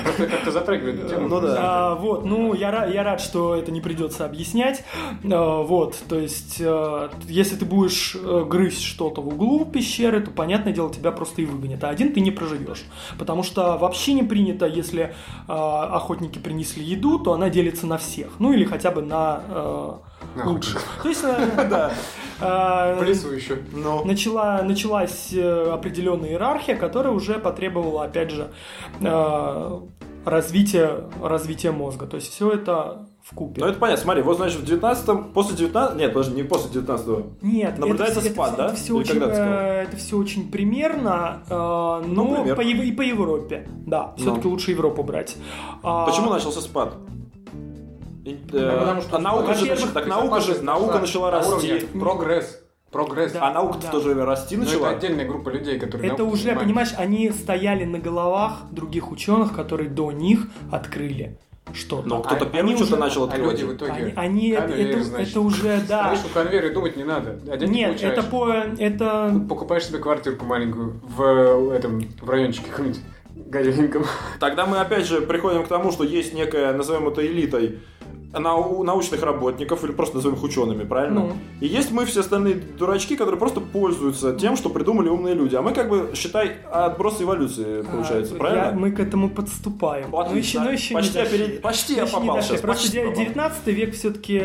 Просто 0.05 0.27
как-то 0.27 0.51
затрагивает 0.51 1.01
эту 1.01 1.09
тему. 1.09 1.29
Ну 1.29 1.41
да. 1.41 1.57
А, 1.59 1.95
вот, 1.95 2.25
ну, 2.25 2.55
я, 2.55 2.85
я 2.87 3.03
рад, 3.03 3.21
что 3.21 3.55
это 3.55 3.71
не 3.73 3.81
придется 3.81 4.25
объяснять. 4.25 4.85
А, 5.25 5.63
вот, 5.63 5.97
то 6.09 6.19
есть, 6.19 6.57
э, 6.61 7.09
если 7.29 7.57
ты 7.57 7.65
будешь 7.65 8.17
э, 8.17 8.45
грызть 8.49 8.83
что-то 8.83 9.21
в 9.21 9.29
углу 9.29 9.65
пещеры, 9.65 10.21
то, 10.21 10.31
понятное 10.31 10.73
дело, 10.73 10.93
тебя 10.93 11.13
просто 11.13 11.43
и 11.43 11.45
выгонят. 11.45 11.83
А 11.85 11.89
один 11.89 12.13
ты 12.13 12.21
не 12.21 12.31
проживешь. 12.31 12.85
Потому 13.19 13.43
что 13.43 13.77
вообще 13.79 14.13
не 14.15 14.23
принято, 14.23 14.67
если 14.67 15.15
э, 15.49 15.53
охотники 15.53 16.39
принесли 16.39 16.85
еду, 16.85 17.19
то 17.27 17.33
она 17.33 17.51
делится 17.51 17.89
на 17.89 17.99
всех. 17.99 18.29
Ну, 18.39 18.53
или 18.53 18.65
хотя 18.65 18.93
бы 18.93 19.03
на 19.03 19.41
э, 19.49 19.93
лучших. 20.45 20.81
То 21.03 21.09
есть, 21.09 21.25
э, 21.25 21.35
э, 22.41 23.01
В 23.01 23.03
лесу 23.03 23.33
еще. 23.33 23.59
Ну, 23.73 24.05
начала, 24.05 24.63
началась 24.63 25.33
э, 25.33 25.71
определенная 25.73 26.29
иерархия, 26.29 26.77
которая 26.77 27.13
уже 27.13 27.41
потребовала, 27.41 28.05
опять 28.05 28.31
же, 28.31 28.53
развития, 30.25 31.09
развития 31.21 31.73
мозга. 31.73 32.07
То 32.07 32.15
есть 32.15 32.31
все 32.31 32.53
это 32.53 33.09
в 33.27 33.35
купе. 33.35 33.61
ну 33.61 33.67
это 33.67 33.79
понятно. 33.81 34.05
Смотри, 34.05 34.23
вот 34.23 34.37
значит 34.37 34.61
в 34.61 34.65
19 34.65 35.33
после 35.33 35.57
19 35.57 35.97
нет, 35.99 36.13
подожди, 36.13 36.37
не 36.37 36.45
после 36.45 36.71
19 36.71 37.43
Нет, 37.43 37.77
Наблюдается 37.77 38.21
это, 38.21 38.31
спад, 38.31 38.49
это, 38.51 38.57
да? 38.57 38.67
Это 38.67 38.77
все, 38.77 39.01
Или 39.01 39.01
очень, 39.01 39.23
э, 39.23 39.83
это 39.89 39.97
все 39.97 40.17
очень 40.17 40.51
примерно, 40.51 41.43
э, 41.49 41.55
но 42.07 42.35
пример. 42.37 42.55
по, 42.55 42.61
и 42.61 42.93
по 42.93 43.03
Европе. 43.03 43.69
Да, 43.69 44.15
Ну. 44.17 44.23
все-таки 44.23 44.47
лучше 44.47 44.71
Европу 44.71 45.03
брать. 45.03 45.37
А, 45.83 46.07
Почему 46.07 46.31
начался 46.31 46.61
спад? 46.61 46.95
И, 48.27 48.33
э, 48.33 48.37
Да 48.51 48.77
потому 48.81 49.01
что- 49.03 49.17
а 49.17 49.19
наука 49.21 49.55
же, 49.55 49.87
так 49.95 50.07
наука 50.07 50.41
же, 50.41 50.61
наука 50.63 50.99
начала 50.99 51.31
На 51.31 51.39
расти. 51.39 51.87
Прогресс. 51.99 52.61
Прогресс. 52.91 53.33
Да. 53.33 53.49
А 53.49 53.53
наука 53.53 53.79
Да. 53.83 53.91
тоже 53.91 54.15
расти 54.25 54.57
Но 54.57 54.65
это 54.65 54.73
начала. 54.73 54.89
отдельная 54.91 55.27
группа 55.27 55.49
людей, 55.51 55.79
которые... 55.79 56.11
Это 56.13 56.25
уже, 56.25 56.43
занимаются. 56.43 56.65
понимаешь, 56.65 56.93
они 56.99 57.31
стояли 57.31 57.85
на 57.85 57.99
головах 57.99 58.63
других 58.73 59.13
ученых, 59.13 59.55
которые 59.55 59.89
до 59.91 60.11
них 60.11 60.47
открыли 60.73 61.39
что-то. 61.73 62.09
Но 62.09 62.21
кто-то 62.23 62.45
А- 62.47 62.49
первый 62.49 62.75
что-то 62.77 62.95
уже- 62.95 62.97
начал 63.01 63.23
А 63.25 63.27
открывать. 63.27 63.61
люди 63.61 63.71
в 63.71 63.77
итоге... 63.77 63.93
Они, 63.93 64.13
они- 64.17 64.53
конвейер, 64.57 64.97
это, 64.97 65.05
значит. 65.05 65.29
это 65.31 65.41
уже, 65.41 65.81
да. 65.89 66.15
Стоишь 66.17 66.31
у 66.31 66.35
конвейера 66.35 66.73
думать 66.75 66.97
не 66.97 67.05
надо. 67.05 67.39
Не 67.45 67.67
Нет, 67.67 67.89
получаешь. 67.91 68.13
это 68.19 68.23
по, 68.25 68.49
это 68.79 69.41
Покупаешь 69.49 69.85
себе 69.87 69.99
квартирку 69.99 70.45
маленькую 70.47 71.01
в 71.17 71.23
э, 71.23 71.77
этом, 71.77 72.01
в 72.21 72.31
райончике 72.31 72.71
каком-нибудь 72.71 73.01
говеньком. 73.51 74.05
Тогда 74.41 74.65
мы 74.67 74.79
опять 74.79 75.07
же 75.07 75.21
приходим 75.21 75.65
к 75.65 75.69
тому, 75.69 75.93
что 75.93 76.03
есть 76.05 76.33
некая, 76.35 76.73
назовем 76.73 77.09
это 77.09 77.25
элитой, 77.27 77.81
нау- 78.39 78.83
научных 78.85 79.23
работников, 79.23 79.85
или 79.85 79.93
просто 79.93 80.17
назовем 80.17 80.37
их 80.37 80.43
учеными, 80.45 80.85
правильно? 80.85 81.21
Ну. 81.21 81.33
И 81.61 81.67
есть 81.67 81.91
мы 81.93 82.05
все 82.05 82.21
остальные 82.21 82.55
дурачки, 82.55 83.17
которые 83.17 83.39
просто 83.39 83.61
пользуются 83.61 84.35
тем, 84.35 84.57
что 84.57 84.69
придумали 84.71 85.09
умные 85.09 85.35
люди. 85.35 85.55
А 85.57 85.63
мы 85.63 85.73
как 85.73 85.89
бы, 85.89 86.11
считай, 86.15 86.53
отброс 86.71 87.21
эволюции, 87.21 87.83
получается, 87.83 88.35
а, 88.35 88.39
правильно? 88.39 88.63
я- 88.65 88.73
мы 88.73 88.91
к 88.93 89.01
этому 89.01 89.31
подступаем. 89.31 90.11
Но 90.11 90.21
Отлично. 90.21 90.61
еще, 90.61 90.65
но 90.65 90.71
еще 90.71 90.95
почти, 90.95 91.19
не 91.19 91.25
оперед- 91.25 91.61
почти 91.61 91.95
я 91.95 92.05
не 92.05 92.11
попал 92.11 92.37
дошли. 92.37 92.49
сейчас. 92.51 92.61
Просто 92.61 92.83
почти 92.85 92.99
попал. 93.01 93.15
19 93.15 93.67
век 93.73 93.95
все-таки 93.95 94.39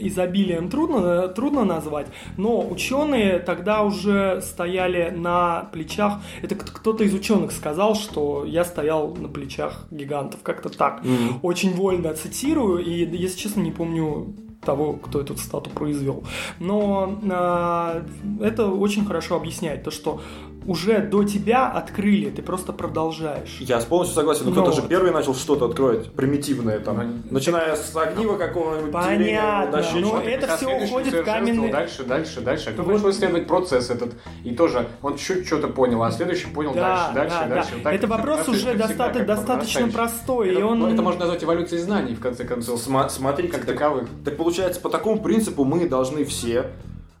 изобилием 0.00 0.68
трудно, 0.70 1.28
трудно 1.28 1.64
назвать, 1.64 2.06
но 2.36 2.60
ученые 2.68 3.38
тогда 3.38 3.82
уже 3.82 4.40
стояли 4.42 5.10
на 5.16 5.68
плечах. 5.72 6.20
Это 6.42 6.54
кто-то 6.54 7.04
из 7.04 7.14
ученых 7.14 7.52
сказал, 7.52 7.94
что 7.94 8.44
я 8.46 8.64
стоял 8.64 9.14
на 9.14 9.28
плечах 9.28 9.86
гигантов, 9.90 10.40
как-то 10.42 10.68
так. 10.68 11.02
Мгм. 11.04 11.38
Очень 11.42 11.74
вольно 11.74 12.14
цитирую, 12.14 12.78
и, 12.84 13.04
если 13.22 13.38
честно, 13.38 13.60
не 13.60 13.70
помню 13.70 14.34
того, 14.60 14.94
кто 14.94 15.20
эту 15.20 15.34
цитату 15.34 15.70
произвел. 15.70 16.24
Но 16.58 17.18
а, 17.30 18.04
это 18.40 18.66
очень 18.66 19.04
хорошо 19.04 19.36
объясняет 19.36 19.84
то, 19.84 19.90
что 19.90 20.20
уже 20.66 21.00
до 21.00 21.24
тебя 21.24 21.68
открыли, 21.68 22.30
ты 22.30 22.42
просто 22.42 22.72
продолжаешь. 22.72 23.56
Я 23.60 23.78
полностью 23.80 24.14
согласен, 24.16 24.44
но 24.44 24.50
Ну 24.50 24.56
кто-то 24.56 24.72
же 24.72 24.80
вот. 24.82 24.88
первый 24.90 25.12
начал 25.12 25.34
что-то 25.34 25.66
открывать, 25.66 26.12
примитивное 26.12 26.78
там, 26.78 27.00
Они- 27.00 27.22
начиная 27.30 27.74
с 27.76 27.94
огнива 27.96 28.36
какого-нибудь 28.36 28.92
Понятно, 28.92 29.16
деления, 29.18 30.02
но 30.02 30.20
это 30.22 30.56
следующий 30.58 30.84
уходит 30.92 31.14
в 31.14 31.24
каменный- 31.24 31.70
Дальше, 31.72 32.04
дальше, 32.04 32.40
дальше. 32.40 32.70
А 32.70 32.72
кто 32.72 32.82
Вот. 32.82 32.92
начал 32.94 33.10
исследовать 33.10 33.46
процесс 33.46 33.90
этот. 33.90 34.12
И 34.44 34.54
тоже 34.54 34.86
он 35.02 35.16
чуть 35.16 35.46
что-то 35.46 35.68
понял, 35.68 36.02
а 36.02 36.10
следующий 36.10 36.48
понял 36.48 36.72
Да, 36.74 37.10
дальше, 37.12 37.14
дальше, 37.14 37.36
да, 37.48 37.54
дальше. 37.54 37.70
да. 37.70 37.74
Вот 37.76 37.82
так 37.84 37.94
это 37.94 38.06
вопрос 38.06 38.48
уже 38.48 38.74
достаточно 38.74 39.34
нарастающий. 39.34 39.92
простой, 39.92 40.50
Это, 40.50 40.60
и 40.60 40.62
он... 40.62 40.84
это 40.86 41.02
можно 41.02 41.20
назвать 41.20 41.42
эволюцией 41.44 41.80
знаний, 41.82 42.14
в 42.14 42.20
конце 42.20 42.44
концов. 42.44 42.80
Сма- 42.80 43.08
смотрите, 43.08 43.52
Как 43.52 43.64
так- 43.64 43.74
таковых. 43.78 44.08
Так 44.24 44.36
получается, 44.36 44.80
по 44.80 44.88
такому 44.88 45.20
принципу 45.20 45.64
мы 45.64 45.88
должны 45.88 46.24
все 46.24 46.66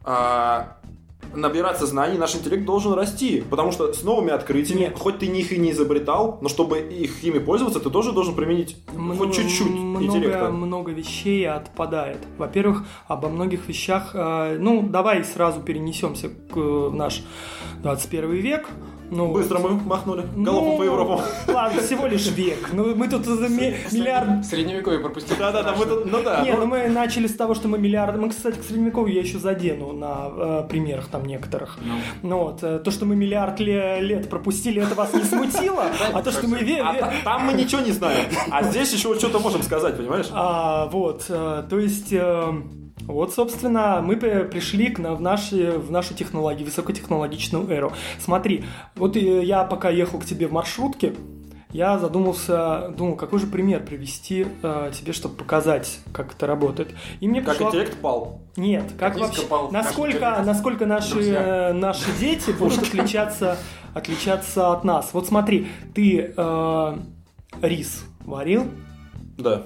а, 0.04 0.76
набираться 1.34 1.86
знаний, 1.86 2.18
наш 2.18 2.34
интеллект 2.34 2.64
должен 2.64 2.92
расти. 2.92 3.42
Потому 3.50 3.72
что 3.72 3.92
с 3.92 4.02
новыми 4.02 4.30
открытиями, 4.32 4.80
Нет. 4.80 4.98
хоть 4.98 5.18
ты 5.18 5.26
их 5.26 5.52
и 5.52 5.58
не 5.58 5.70
изобретал, 5.70 6.38
но 6.42 6.48
чтобы 6.48 6.80
их 6.80 7.24
ими 7.24 7.38
пользоваться, 7.38 7.80
ты 7.80 7.90
тоже 7.90 8.12
должен 8.12 8.34
применить 8.34 8.76
Много- 8.94 9.18
хоть 9.26 9.34
чуть-чуть 9.36 9.70
много, 9.70 10.04
интеллекта. 10.04 10.50
много 10.50 10.90
вещей 10.92 11.48
отпадает. 11.48 12.18
Во-первых, 12.38 12.84
обо 13.08 13.28
многих 13.28 13.68
вещах... 13.68 14.10
э, 14.14 14.58
ну, 14.58 14.82
давай 14.88 15.24
сразу 15.24 15.60
перенесемся 15.60 16.28
к, 16.28 16.56
э, 16.56 16.90
наш 16.92 17.22
21 17.82 18.30
век. 18.32 18.68
Ну, 19.14 19.30
Быстро 19.30 19.58
мы 19.58 19.70
махнули 19.70 20.24
ну, 20.34 20.52
голову 20.52 20.78
по 20.78 20.82
Европам. 20.84 21.20
Ладно, 21.46 21.82
всего 21.82 22.06
лишь 22.06 22.26
век. 22.28 22.70
Ну, 22.72 22.94
мы 22.94 23.08
тут 23.08 23.26
за 23.26 23.48
ми- 23.48 23.76
миллиард... 23.92 24.46
Средневековье 24.46 25.00
пропустили. 25.00 25.38
Да-да-да, 25.38 25.74
мы 25.76 25.84
тут- 25.84 26.10
ну 26.10 26.22
да. 26.22 26.40
Не, 26.40 26.52
ну- 26.52 26.60
ну 26.60 26.66
мы 26.66 26.88
начали 26.88 27.26
с 27.26 27.34
того, 27.34 27.54
что 27.54 27.68
мы 27.68 27.78
миллиарды... 27.78 28.18
Мы, 28.18 28.30
кстати, 28.30 28.58
к 28.58 28.62
средневековью 28.62 29.14
я 29.14 29.20
еще 29.20 29.38
задену 29.38 29.92
на 29.92 30.30
э, 30.34 30.66
примерах 30.66 31.08
там 31.08 31.26
некоторых. 31.26 31.78
Ну 32.22 32.38
вот, 32.38 32.62
э, 32.62 32.78
то, 32.78 32.90
что 32.90 33.04
мы 33.04 33.14
миллиард 33.14 33.60
ле- 33.60 34.00
лет 34.00 34.30
пропустили, 34.30 34.82
это 34.82 34.94
вас 34.94 35.12
не 35.12 35.24
смутило, 35.24 35.84
а 36.14 36.22
то, 36.22 36.30
что 36.32 36.48
мы... 36.48 36.58
А 36.82 37.12
там 37.22 37.44
мы 37.44 37.52
ничего 37.52 37.82
не 37.82 37.92
знаем. 37.92 38.24
А 38.50 38.62
здесь 38.62 38.94
еще 38.94 39.14
что-то 39.18 39.40
можем 39.40 39.62
сказать, 39.62 39.94
понимаешь? 39.96 40.28
А, 40.32 40.86
вот, 40.86 41.26
э, 41.28 41.64
то 41.68 41.78
есть, 41.78 42.12
э, 42.12 42.52
вот, 43.00 43.34
собственно, 43.34 44.00
мы 44.02 44.16
при- 44.16 44.44
пришли 44.44 44.88
к, 44.90 44.98
на- 44.98 45.14
в, 45.14 45.20
наши, 45.20 45.72
в 45.72 45.90
нашу 45.90 46.14
технологию, 46.14 46.66
высокотехнологичную 46.66 47.68
эру. 47.68 47.92
Смотри, 48.20 48.64
вот 48.96 49.16
э, 49.16 49.42
я 49.44 49.64
пока 49.64 49.90
ехал 49.90 50.18
к 50.20 50.24
тебе 50.24 50.46
в 50.46 50.52
маршрутке, 50.52 51.14
я 51.70 51.98
задумался, 51.98 52.92
думал, 52.98 53.16
какой 53.16 53.38
же 53.40 53.46
пример 53.46 53.82
привести 53.82 54.46
э, 54.62 54.92
тебе, 54.94 55.14
чтобы 55.14 55.36
показать, 55.36 56.00
как 56.12 56.34
это 56.34 56.46
работает. 56.46 56.90
И 57.20 57.26
мне 57.26 57.40
Как 57.40 57.54
пришла... 57.56 57.68
интеллект 57.68 57.96
пал. 57.98 58.42
Нет, 58.56 58.84
как, 58.98 59.14
Как 59.14 59.22
вообще, 59.22 59.42
пал 59.46 59.70
насколько, 59.70 60.42
насколько 60.44 60.84
наши, 60.84 61.14
Друзья. 61.14 61.70
э, 61.70 61.72
наши 61.72 62.12
дети 62.20 62.50
будут 62.58 62.78
отличаться, 62.82 63.56
отличаться 63.94 64.72
от 64.72 64.84
нас. 64.84 65.10
Вот 65.14 65.26
смотри, 65.26 65.68
ты 65.94 66.34
э, 66.36 66.96
рис 67.62 68.04
варил, 68.26 68.66
Да. 69.38 69.62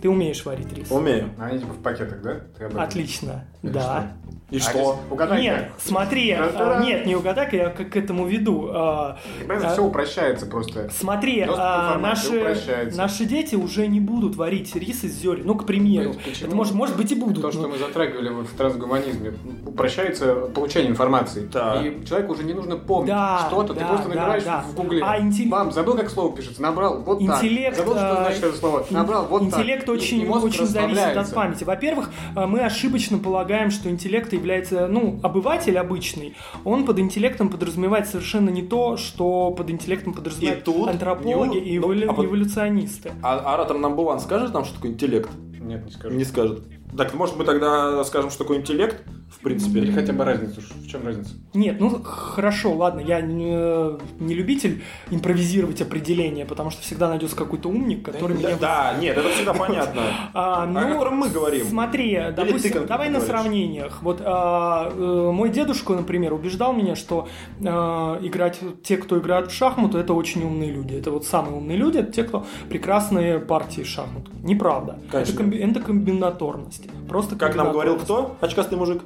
Ты 0.00 0.08
умеешь 0.08 0.44
варить 0.44 0.72
рис? 0.72 0.90
Умею. 0.90 1.30
Они 1.38 1.58
типа 1.58 1.72
в 1.72 1.82
пакетах, 1.82 2.22
да? 2.22 2.82
Отлично, 2.82 3.44
да. 3.62 4.12
И 4.48 4.58
А 4.58 4.60
что? 4.60 5.00
Угадай, 5.10 5.42
Нет, 5.42 5.58
как? 5.72 5.80
смотри, 5.80 6.30
а, 6.30 6.80
нет, 6.80 7.04
не 7.04 7.16
угадай, 7.16 7.48
я 7.50 7.68
к 7.70 7.84
к 7.90 7.96
этому 7.96 8.26
веду. 8.26 8.68
А, 8.72 9.18
Это 9.44 9.66
а, 9.68 9.72
все 9.72 9.82
упрощается 9.84 10.46
просто. 10.46 10.88
Смотри, 10.96 11.40
а, 11.48 11.98
наши, 11.98 12.38
упрощается. 12.38 12.96
наши 12.96 13.24
дети 13.24 13.56
уже 13.56 13.88
не 13.88 13.98
будут 13.98 14.36
варить 14.36 14.76
рис 14.76 15.02
из 15.02 15.14
зерен. 15.14 15.42
Ну, 15.46 15.56
к 15.56 15.66
примеру. 15.66 16.14
Почему? 16.24 16.46
Это 16.46 16.54
может, 16.56 16.74
может 16.74 16.96
быть 16.96 17.10
и 17.10 17.16
будут. 17.16 17.42
То, 17.42 17.50
что 17.50 17.62
но- 17.62 17.68
мы 17.70 17.78
затрагивали 17.78 18.28
в 18.28 18.54
трансгуманизме, 18.56 19.34
упрощается 19.66 20.34
получение 20.54 20.90
информации. 20.92 21.48
Да. 21.52 21.82
И 21.82 22.04
человеку 22.06 22.34
уже 22.34 22.44
не 22.44 22.54
нужно 22.54 22.76
помнить 22.76 23.08
Да, 23.08 23.46
что-то, 23.48 23.74
ты 23.74 23.80
да, 23.80 23.86
просто 23.88 24.08
да, 24.10 24.14
набираешь 24.14 24.44
да. 24.44 24.60
в 24.70 24.74
гугле. 24.76 25.02
А 25.04 25.18
интелли- 25.18 25.48
Бам, 25.48 25.72
забыл, 25.72 25.96
как 25.96 26.08
слово 26.08 26.36
пишется, 26.36 26.62
набрал, 26.62 27.00
вот 27.02 27.20
Интеллект, 27.20 27.76
так. 27.76 27.84
Забыл, 27.84 27.94
что 27.98 28.12
а, 28.12 28.24
значит 28.26 28.44
это 28.44 28.56
слово, 28.56 28.86
набрал, 28.90 29.26
вот 29.26 29.42
Интеллект 29.42 29.86
так. 29.86 29.96
И- 29.96 29.98
очень, 29.98 30.28
очень 30.28 30.66
зависит 30.66 31.16
от 31.16 31.34
памяти. 31.34 31.64
Во-первых, 31.64 32.10
э, 32.36 32.46
мы 32.46 32.60
ошибочно 32.60 33.18
полагаем, 33.18 33.72
что 33.72 33.90
интеллект 33.90 34.35
является, 34.36 34.86
ну, 34.86 35.18
обыватель 35.22 35.76
обычный, 35.78 36.36
он 36.64 36.84
под 36.84 36.98
интеллектом 36.98 37.48
подразумевает 37.48 38.06
совершенно 38.06 38.50
не 38.50 38.62
то, 38.62 38.96
что 38.96 39.50
под 39.50 39.70
интеллектом 39.70 40.12
подразумевают 40.14 40.60
И 40.60 40.64
тут 40.64 40.88
антропологи 40.88 41.58
не- 41.58 41.60
и 41.60 41.78
ну, 41.78 41.88
эволю- 41.92 42.10
а 42.10 42.14
под- 42.14 42.26
эволюционисты. 42.26 43.12
А 43.22 43.54
оратор 43.54 43.78
нам 43.78 43.96
Булан 43.96 44.20
скажет 44.20 44.52
нам, 44.54 44.64
что 44.64 44.74
такое 44.76 44.92
интеллект? 44.92 45.28
Нет, 45.60 45.84
не 45.84 45.90
скажу. 45.90 46.14
Не 46.16 46.24
скажет. 46.24 46.62
Так, 46.96 47.12
может, 47.14 47.36
мы 47.36 47.44
тогда 47.44 48.02
скажем, 48.04 48.30
что 48.30 48.44
такое 48.44 48.58
интеллект, 48.58 49.02
в 49.28 49.40
принципе? 49.40 49.80
Или 49.80 49.92
хотя 49.92 50.12
бы 50.12 50.24
разницу. 50.24 50.60
В 50.60 50.86
чем 50.86 51.04
разница? 51.04 51.34
Нет, 51.52 51.80
ну 51.80 52.02
хорошо, 52.02 52.72
ладно, 52.74 53.00
я 53.00 53.20
не, 53.20 53.98
не 54.22 54.34
любитель 54.34 54.82
импровизировать 55.10 55.82
определения, 55.82 56.44
потому 56.46 56.70
что 56.70 56.82
всегда 56.82 57.08
найдется 57.08 57.36
какой-то 57.36 57.68
умник, 57.68 58.04
который 58.04 58.36
Да, 58.36 58.48
меня... 58.48 58.56
да, 58.60 58.94
нет, 59.00 59.16
это 59.16 59.28
всегда 59.30 59.54
понятно. 59.54 60.02
А, 60.34 60.64
О 60.64 60.66
ну, 60.66 60.80
котором 60.80 61.16
мы 61.16 61.28
говорим. 61.28 61.66
Смотри, 61.66 62.18
допустим, 62.36 62.86
давай 62.86 63.10
на 63.10 63.20
сравнениях. 63.20 64.02
Вот 64.02 64.20
а, 64.24 64.90
э, 64.92 65.30
мой 65.32 65.50
дедушка, 65.50 65.94
например, 65.94 66.32
убеждал 66.32 66.72
меня, 66.72 66.94
что 66.94 67.28
а, 67.64 68.18
играть 68.22 68.58
те, 68.82 68.96
кто 68.96 69.18
играет 69.18 69.50
в 69.50 69.54
шахматы, 69.54 69.98
это 69.98 70.14
очень 70.14 70.42
умные 70.44 70.70
люди. 70.72 70.94
Это 70.94 71.10
вот 71.10 71.24
самые 71.24 71.56
умные 71.56 71.76
люди, 71.76 71.98
это 71.98 72.12
те, 72.12 72.24
кто 72.24 72.44
прекрасные 72.68 73.38
партии 73.38 73.82
в 73.82 73.86
шахмат. 73.86 74.24
Неправда. 74.42 74.98
Конечно. 75.10 75.32
Это, 75.32 75.42
комби- 75.42 75.58
это 75.58 75.80
комбинаторность. 75.80 76.86
Просто 77.08 77.36
Как 77.36 77.54
нам 77.54 77.72
говорил 77.72 77.98
кто? 77.98 78.36
Очкастый 78.40 78.76
мужик. 78.78 79.02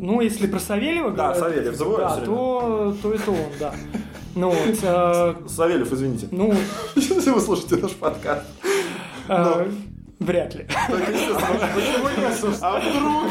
Ну, 0.00 0.20
если 0.20 0.46
про 0.46 0.58
Савельева 0.58 1.10
Да, 1.10 1.34
Савельев, 1.34 1.74
забываю 1.74 2.08
да, 2.08 2.14
время. 2.14 2.26
то, 2.26 2.96
то 3.02 3.12
это 3.14 3.30
он, 3.30 3.36
да. 3.58 3.74
Ну 4.34 4.50
вот, 4.50 4.78
а, 4.84 5.36
Савельев, 5.48 5.92
извините. 5.92 6.28
ну, 6.30 6.54
Если 6.96 7.30
вы 7.32 7.40
слушаете 7.40 7.76
наш 7.76 7.92
подкаст. 7.92 8.46
а, 9.28 9.68
вряд 10.20 10.54
ли. 10.54 10.66
А 12.60 12.78
вдруг 12.78 13.24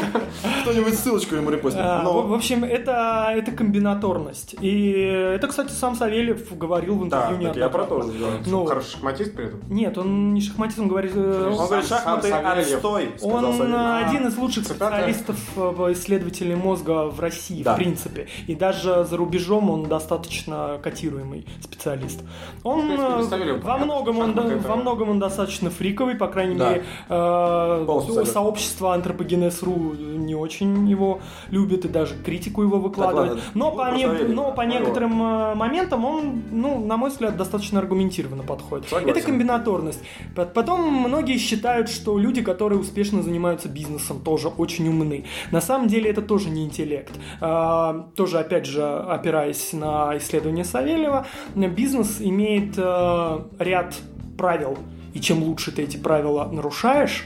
кто-нибудь 0.62 0.98
ссылочку 0.98 1.36
ему 1.36 1.50
репостит? 1.50 1.80
А, 1.82 2.02
Ну, 2.02 2.22
в, 2.26 2.34
общем, 2.34 2.64
это, 2.64 3.28
это 3.34 3.52
комбинаторность. 3.52 4.56
И 4.60 4.90
это, 5.34 5.48
кстати, 5.48 5.70
сам 5.72 5.94
Савельев 5.94 6.56
говорил 6.56 6.96
в 6.96 7.08
Да, 7.08 7.28
интервью 7.28 7.48
так 7.48 7.56
я 7.56 7.68
про 7.68 7.84
то 7.84 8.02
же 8.02 8.12
говорю. 8.12 8.36
Ну, 8.46 8.66
Хороший 8.66 8.90
шахматист 8.92 9.34
при 9.34 9.46
этом? 9.46 9.60
нет, 9.70 9.96
он 9.96 10.34
не 10.34 10.40
шахматист, 10.40 10.78
он 10.80 10.88
говорит... 10.88 11.12
э, 11.14 11.54
Он 11.56 11.66
говорит, 11.66 11.86
шахматы 11.86 12.32
отстой, 12.32 13.10
Он 13.22 13.74
один 13.74 14.26
из 14.26 14.36
лучших 14.36 14.64
специалистов 14.66 15.36
э, 15.56 15.92
исследователей 15.92 16.54
мозга 16.56 17.06
в 17.06 17.20
России, 17.20 17.62
Да. 17.62 17.74
в 17.74 17.76
принципе. 17.76 18.26
И 18.46 18.54
даже 18.54 19.04
за 19.04 19.16
рубежом 19.16 19.70
он 19.70 19.84
достаточно 19.84 20.78
котируемый 20.82 21.46
специалист. 21.62 22.20
Он 22.64 22.86
принципе, 22.88 23.52
э, 23.52 23.58
во 23.58 23.78
многом 23.78 24.18
он, 24.18 24.34
во 24.34 24.76
многом 24.76 25.10
он 25.10 25.18
достаточно 25.18 25.70
фриковый, 25.70 26.14
по 26.16 26.26
крайней 26.26 26.56
Да. 26.56 26.79
Мере, 26.80 28.22
э, 28.22 28.24
сообщество 28.24 28.94
антропогенез.ру 28.94 29.94
не 29.94 30.34
очень 30.34 30.88
его 30.88 31.20
любит 31.50 31.84
и 31.84 31.88
даже 31.88 32.14
критику 32.24 32.62
его 32.62 32.78
выкладывает. 32.78 33.30
ладно, 33.30 33.44
но 33.54 33.70
ну, 33.70 33.76
по, 33.76 33.94
не- 33.94 34.34
но 34.34 34.52
по 34.52 34.62
некоторым 34.62 35.22
э, 35.22 35.54
моментам 35.54 36.04
он, 36.04 36.42
ну, 36.50 36.84
на 36.84 36.96
мой 36.96 37.10
взгляд, 37.10 37.36
достаточно 37.36 37.80
аргументированно 37.80 38.42
подходит. 38.42 38.88
Согласен. 38.88 39.10
Это 39.10 39.20
комбинаторность. 39.26 40.00
Потом 40.34 40.92
многие 40.92 41.38
считают, 41.38 41.88
что 41.88 42.18
люди, 42.18 42.42
которые 42.42 42.78
успешно 42.78 43.22
занимаются 43.22 43.68
бизнесом, 43.68 44.20
тоже 44.20 44.48
очень 44.48 44.88
умны. 44.88 45.24
На 45.50 45.60
самом 45.60 45.88
деле 45.88 46.10
это 46.10 46.22
тоже 46.22 46.50
не 46.50 46.64
интеллект. 46.64 47.12
А, 47.40 48.08
Тоже, 48.14 48.38
опять 48.38 48.66
же, 48.66 48.82
опираясь 48.84 49.72
на 49.72 50.16
исследование 50.18 50.64
Савельева, 50.64 51.26
бизнес 51.54 52.20
имеет 52.20 52.74
э, 52.76 53.40
ряд 53.58 53.94
правил. 54.36 54.78
И 55.12 55.20
чем 55.20 55.42
лучше 55.42 55.72
ты 55.72 55.82
эти 55.82 55.96
правила 55.96 56.48
нарушаешь, 56.50 57.24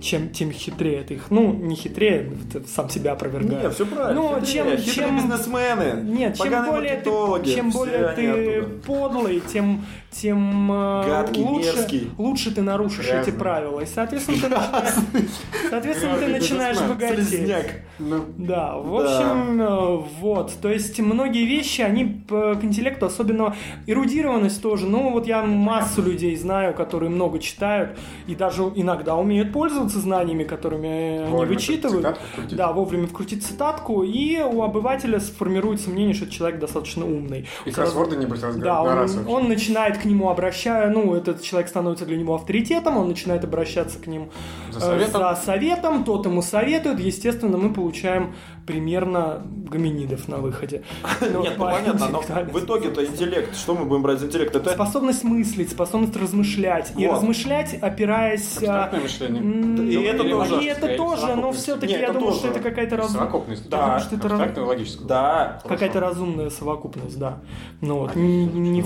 чем, 0.00 0.30
тем 0.30 0.50
хитрее 0.52 1.02
ты 1.02 1.14
их. 1.14 1.30
Ну, 1.30 1.52
не 1.52 1.76
хитрее, 1.76 2.30
ты 2.52 2.62
сам 2.66 2.88
себя 2.88 3.12
опровергаешь. 3.12 3.62
Нет, 3.64 3.74
все 3.74 3.86
правильно. 3.86 4.20
Ну, 4.22 4.40
Хитрые, 4.40 4.76
чем- 4.76 4.76
хитрые 4.78 5.08
чем- 5.08 5.16
бизнесмены. 5.16 6.00
Нет, 6.02 6.36
чем 6.38 6.64
более, 6.66 6.96
ты, 6.96 7.54
чем 7.54 7.70
более 7.70 8.08
ты 8.14 8.30
оттуда. 8.60 8.82
подлый, 8.86 9.40
тем, 9.40 9.84
тем 10.10 10.72
э, 10.72 11.04
Гадкий, 11.06 11.42
лучше, 11.42 11.66
мерзкий. 11.76 12.10
лучше 12.18 12.54
ты 12.54 12.62
нарушишь 12.62 13.06
Грязный. 13.06 13.32
эти 13.32 13.38
правила. 13.38 13.80
И, 13.80 13.86
соответственно, 13.86 14.38
ты 14.40 14.48
начинаешь, 14.48 14.94
соответственно, 15.70 16.16
ты 16.18 16.26
начинаешь 16.28 16.78
богатеть. 16.80 17.46
Ну, 17.98 18.24
Да, 18.38 18.76
в 18.76 18.94
общем, 18.96 19.60
э, 19.60 19.96
вот. 20.20 20.52
То 20.62 20.70
есть 20.70 20.98
многие 21.00 21.44
вещи, 21.44 21.82
они 21.82 22.22
к 22.28 22.58
интеллекту, 22.62 23.06
особенно 23.06 23.54
эрудированность 23.86 24.62
тоже. 24.62 24.86
Ну, 24.86 25.10
вот 25.10 25.26
я 25.26 25.42
массу 25.42 26.02
людей 26.02 26.36
знаю, 26.36 26.74
которые 26.74 27.10
много 27.10 27.38
читают 27.38 27.98
и 28.26 28.34
даже 28.34 28.62
иногда 28.74 29.16
умеют 29.16 29.52
пользоваться 29.52 29.89
знаниями, 29.98 30.44
которыми 30.44 31.18
они 31.22 31.30
Вовремя 31.30 31.54
вычитывают. 31.54 32.02
цитатку 32.02 32.24
вкрутить. 32.32 32.56
Да, 32.56 32.72
вовремя 32.72 33.06
вкрутить 33.06 33.44
цитатку, 33.44 34.02
и 34.04 34.38
у 34.40 34.62
обывателя 34.62 35.18
сформируется 35.20 35.90
мнение, 35.90 36.14
что 36.14 36.30
человек 36.30 36.60
достаточно 36.60 37.04
умный. 37.04 37.48
И 37.64 37.70
кроссворды, 37.70 38.16
небось, 38.16 38.42
разговаривают 38.42 38.64
Да, 38.64 38.74
на 38.74 38.82
он, 38.82 38.98
раз 38.98 39.18
он 39.26 39.48
начинает 39.48 39.98
к 39.98 40.04
нему 40.04 40.30
обращая, 40.30 40.90
ну, 40.90 41.14
этот 41.14 41.42
человек 41.42 41.68
становится 41.68 42.06
для 42.06 42.16
него 42.16 42.34
авторитетом, 42.34 42.96
он 42.96 43.08
начинает 43.08 43.44
обращаться 43.44 43.98
к 43.98 44.06
ним 44.06 44.30
За 44.70 44.78
э, 44.78 44.80
советом? 44.82 45.20
за 45.20 45.34
советом, 45.44 46.04
тот 46.04 46.26
ему 46.26 46.42
советует, 46.42 47.00
естественно, 47.00 47.56
мы 47.56 47.72
получаем 47.72 48.34
примерно 48.70 49.42
гоминидов 49.44 50.28
на 50.28 50.38
выходе. 50.38 50.82
Нет, 51.20 51.32
ну 51.32 51.44
по 51.56 51.70
понятно, 51.72 52.08
но 52.08 52.20
в 52.20 52.64
итоге-то 52.64 53.04
интеллект, 53.04 53.56
что 53.56 53.74
мы 53.74 53.84
будем 53.84 54.02
брать 54.02 54.20
за 54.20 54.26
интеллект? 54.26 54.54
Это 54.54 54.70
Способность 54.70 55.24
мыслить, 55.24 55.70
способность 55.70 56.16
размышлять. 56.16 56.92
И 56.96 57.06
размышлять, 57.06 57.74
опираясь... 57.74 58.62
а, 58.62 58.84
Абстрактное 58.84 59.00
мышление. 59.00 59.92
И 59.92 60.02
это 60.04 60.22
и 60.24 60.30
тоже. 60.30 60.64
это 60.64 60.96
тоже, 60.96 61.34
но 61.34 61.52
все-таки 61.52 61.92
я 61.92 62.12
думаю, 62.12 62.32
что 62.32 62.48
это 62.48 62.60
какая-то 62.60 62.96
раз... 62.96 63.12
Совокупность. 63.12 63.68
Да. 63.68 63.96
Абстрактное 63.96 64.64
логическое. 64.64 65.06
Да. 65.06 65.60
какая-то 65.66 66.00
разумная 66.00 66.50
совокупность, 66.50 67.18
да. 67.18 67.40
Ну 67.80 67.98
вот, 68.00 68.14
не 68.14 68.84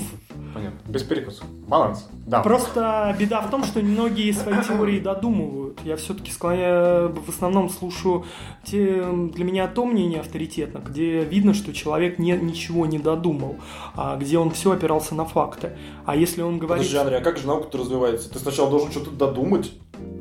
Понятно. 0.54 0.78
Без 0.90 1.02
перекусов. 1.02 1.46
Баланс. 1.68 2.08
Да. 2.26 2.42
Просто 2.42 3.14
беда 3.18 3.40
в 3.40 3.50
том, 3.50 3.64
что 3.64 3.80
многие 3.80 4.32
свои 4.32 4.62
теории 4.62 5.00
додумывают. 5.00 5.80
Я 5.84 5.96
все-таки 5.96 6.30
склоняю, 6.30 7.14
в 7.14 7.28
основном 7.28 7.68
слушаю 7.70 8.24
те, 8.64 9.04
для 9.04 9.44
меня 9.44 9.66
то 9.66 9.84
мнение 9.84 10.20
авторитетно, 10.20 10.78
где 10.78 11.24
видно, 11.24 11.54
что 11.54 11.72
человек 11.72 12.18
не, 12.18 12.32
ничего 12.32 12.86
не 12.86 12.98
додумал, 12.98 13.56
а 13.94 14.16
где 14.16 14.38
он 14.38 14.50
все 14.50 14.72
опирался 14.72 15.14
на 15.14 15.24
факты. 15.24 15.76
А 16.06 16.16
если 16.16 16.42
он 16.42 16.58
говорит... 16.58 16.84
Подожди, 16.84 16.96
Андрей, 16.96 17.18
а 17.18 17.22
как 17.22 17.38
же 17.38 17.46
наука-то 17.46 17.78
развивается? 17.78 18.30
Ты 18.32 18.38
сначала 18.38 18.70
должен 18.70 18.90
что-то 18.90 19.10
додумать, 19.10 19.72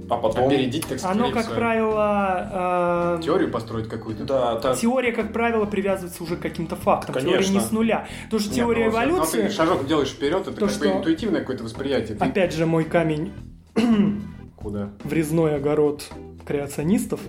а 0.10 0.18
потом... 0.18 0.48
Опередить, 0.48 0.86
так 0.88 1.00
сказать, 1.00 1.18
Оно, 1.18 1.32
как 1.32 1.46
всё. 1.46 1.56
правило, 1.56 3.18
э, 3.20 3.24
Теорию 3.24 3.52
построить 3.52 3.88
какую-то. 3.88 4.24
Да, 4.24 4.56
так. 4.60 4.78
теория, 4.78 5.12
как 5.12 5.32
правило, 5.34 5.66
привязывается 5.66 6.24
уже 6.24 6.36
к 6.36 6.42
каким-то 6.42 6.76
фактам. 6.76 7.16
Теория 7.16 7.34
Конечно. 7.38 7.54
не 7.54 7.60
с 7.60 7.72
нуля. 7.72 8.08
Тоже 8.30 8.48
Нет, 8.48 8.56
теория 8.56 8.90
ну, 8.90 8.96
равно 8.98 9.14
эволюции... 9.16 9.42
ты 9.44 9.50
шажок 9.50 9.86
делаешь 9.88 10.10
вперед, 10.10 10.42
это 10.42 10.52
То, 10.52 10.68
как 10.68 10.70
бы 10.70 10.86
что- 10.86 10.98
интуитивное 10.98 11.40
какое-то 11.42 11.64
восприятие. 11.64 12.18
Ты 12.18 12.26
Опять 12.26 12.54
же, 12.54 12.66
мой 12.66 12.84
камень 12.84 13.32
куда? 14.56 14.90
врезной 15.04 15.56
огород 15.56 16.10
креационистов 16.46 17.20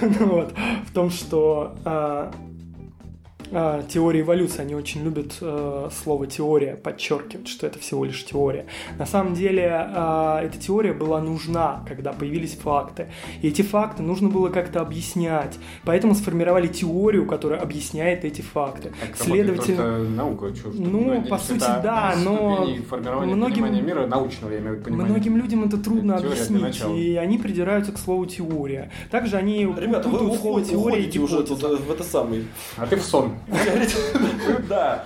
Ну 0.00 0.26
вот, 0.26 0.52
в 0.86 0.92
том, 0.92 1.10
что 1.10 1.74
а, 1.84 2.32
а, 3.52 3.82
теория 3.88 4.20
эволюции, 4.20 4.60
они 4.60 4.74
очень 4.74 5.02
любят 5.02 5.34
э, 5.40 5.88
слово 6.02 6.26
теория, 6.26 6.74
подчеркивать, 6.76 7.48
что 7.48 7.66
это 7.66 7.78
всего 7.78 8.04
лишь 8.04 8.24
теория. 8.24 8.66
На 8.98 9.06
самом 9.06 9.34
деле 9.34 9.70
а, 9.70 10.42
эта 10.42 10.58
теория 10.58 10.92
была 10.92 11.20
нужна, 11.20 11.84
когда 11.86 12.12
появились 12.12 12.54
факты. 12.54 13.08
И 13.42 13.48
эти 13.48 13.62
факты 13.62 14.02
нужно 14.02 14.28
было 14.28 14.48
как-то 14.48 14.80
объяснять. 14.80 15.58
Поэтому 15.84 16.14
сформировали 16.14 16.66
теорию, 16.66 17.26
которая 17.26 17.60
объясняет 17.60 18.24
эти 18.24 18.40
факты. 18.40 18.92
Так 19.00 19.16
Следовательно, 19.16 19.98
наука, 19.98 20.54
что 20.54 20.70
Ну, 20.74 21.22
по 21.22 21.38
сути, 21.38 21.60
да, 21.60 22.14
но 22.22 22.66
многим- 23.24 23.68
мира 23.84 24.06
научного, 24.06 24.52
я 24.52 24.58
имею 24.58 24.76
в 24.76 24.78
виду. 24.80 24.92
Многим 24.92 25.36
людям 25.36 25.64
это 25.64 25.78
трудно 25.78 26.14
Это 26.14 26.26
объяснить, 26.26 26.82
и 26.94 27.16
они 27.16 27.38
придираются 27.38 27.92
к 27.92 27.98
слову 27.98 28.26
теория. 28.26 28.90
Также 29.10 29.36
они 29.36 29.64
Ребята, 29.64 30.08
вы 30.08 30.26
уходите, 30.28 31.20
уже 31.20 31.42
тут 31.42 31.62
э, 31.62 31.76
в 31.76 31.90
это 31.90 32.02
самый. 32.02 32.46
А 32.76 32.86
ты 32.86 32.96
в 32.96 33.02
сон. 33.02 33.37
Да. 34.68 35.04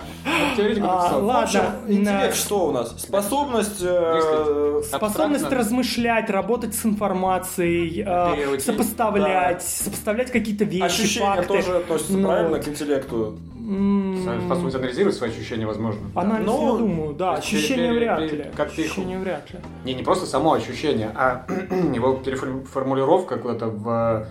Теоретику 0.55 0.87
А, 0.89 1.17
ладно. 1.17 1.75
интеллект 1.87 2.35
что 2.35 2.67
у 2.67 2.71
нас? 2.71 2.99
Способность... 3.01 3.81
э, 3.81 4.81
Способность 4.85 5.51
размышлять, 5.51 6.29
работать 6.29 6.75
с 6.75 6.85
информацией, 6.85 8.03
э, 8.05 8.59
сопоставлять, 8.59 9.61
сопоставлять 9.63 10.31
какие-то 10.31 10.65
вещи, 10.65 10.83
Ощущения 10.83 11.41
тоже 11.43 11.77
относятся 11.77 12.13
Ну, 12.13 12.27
правильно 12.27 12.59
к 12.59 12.67
интеллекту. 12.67 13.37
М, 13.57 14.21
Способность 14.45 14.75
анализировать 14.75 15.15
свои 15.15 15.29
ощущения, 15.29 15.65
возможно. 15.65 16.01
Анализ, 16.15 16.45
Ну, 16.45 16.73
я 16.73 16.77
думаю, 16.79 17.13
да. 17.13 17.33
Ощущения 17.35 17.93
вряд 17.93 18.19
ли. 18.19 18.45
как 18.57 18.67
Ощущения 18.67 19.17
вряд 19.17 19.49
ли. 19.51 19.59
Не, 19.85 19.93
не 19.93 20.03
просто 20.03 20.25
само 20.25 20.53
ощущение, 20.53 21.11
а 21.15 21.45
его 21.93 22.15
переформулировка 22.15 23.37
куда-то 23.37 23.67
в 23.67 24.27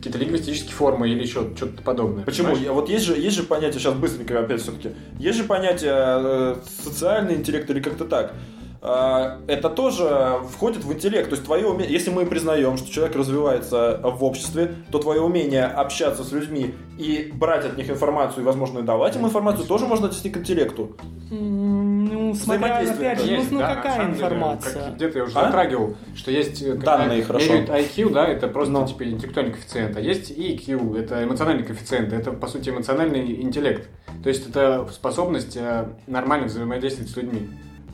какие-то 0.00 0.18
лингвистические 0.18 0.72
формы 0.72 1.10
или 1.10 1.20
еще 1.22 1.50
что-то 1.54 1.82
подобное. 1.82 2.24
Почему? 2.24 2.48
Понимаешь? 2.48 2.66
Я- 2.66 2.72
Вот 2.72 2.88
есть 2.88 3.04
же, 3.04 3.16
есть 3.18 3.36
же 3.36 3.42
понятие, 3.42 3.80
сейчас 3.80 3.94
быстренько 3.94 4.40
опять 4.40 4.62
все-таки, 4.62 4.90
есть 5.18 5.36
же 5.38 5.44
понятие 5.44 5.92
э, 5.94 6.56
социальный 6.82 7.34
интеллект 7.34 7.68
или 7.70 7.80
как-то 7.80 8.06
так. 8.06 8.34
А, 8.82 9.38
Это 9.46 9.68
тоже 9.68 10.36
входит 10.50 10.84
в 10.84 10.92
интеллект. 10.92 11.28
То 11.28 11.34
есть 11.34 11.44
твое 11.44 11.66
умение, 11.66 11.92
если 11.92 12.10
мы 12.10 12.24
признаем, 12.24 12.76
что 12.78 12.90
человек 12.90 13.14
развивается 13.16 14.00
в 14.02 14.24
обществе, 14.24 14.74
то 14.90 14.98
твое 14.98 15.20
умение 15.20 15.64
общаться 15.66 16.24
с 16.24 16.32
людьми 16.32 16.74
и 16.98 17.30
брать 17.34 17.66
от 17.66 17.76
них 17.76 17.90
информацию 17.90 18.42
и, 18.42 18.46
возможно, 18.46 18.82
давать 18.82 19.16
им 19.16 19.26
информацию, 19.26 19.66
тоже 19.66 19.86
можно 19.86 20.06
отнести 20.06 20.30
к 20.30 20.38
интеллекту. 20.38 20.96
Ну, 21.30 22.34
смотря, 22.34 22.78
опять 22.78 23.20
же, 23.20 23.26
ну, 23.26 23.36
Есть, 23.36 23.50
ну 23.50 23.58
да, 23.58 23.74
какая 23.76 23.96
самом 23.96 24.14
деле, 24.14 24.24
информация? 24.26 24.84
как 24.84 24.94
где-то 24.96 25.18
я 25.18 25.24
уже 25.24 25.38
А? 25.38 25.44
затрагивал, 25.44 25.96
что 26.14 26.30
есть 26.30 26.62
э, 26.62 26.74
Данные, 26.74 27.22
хорошо. 27.22 27.52
IQ, 27.52 28.10
да, 28.12 28.26
это 28.26 28.48
просто 28.48 28.72
Ну. 28.72 28.86
типа 28.86 29.04
интеллектуальный 29.04 29.52
коэффициент, 29.52 29.96
а 29.96 30.00
есть 30.00 30.30
EQ, 30.30 30.98
это 30.98 31.22
эмоциональный 31.24 31.64
коэффициент, 31.64 32.12
это 32.12 32.32
по 32.32 32.46
сути 32.46 32.70
эмоциональный 32.70 33.42
интеллект. 33.42 33.88
То 34.22 34.28
есть 34.28 34.48
это 34.48 34.88
способность 34.92 35.56
э, 35.56 35.86
нормально 36.06 36.46
взаимодействовать 36.46 37.10
с 37.10 37.16
людьми. 37.16 37.48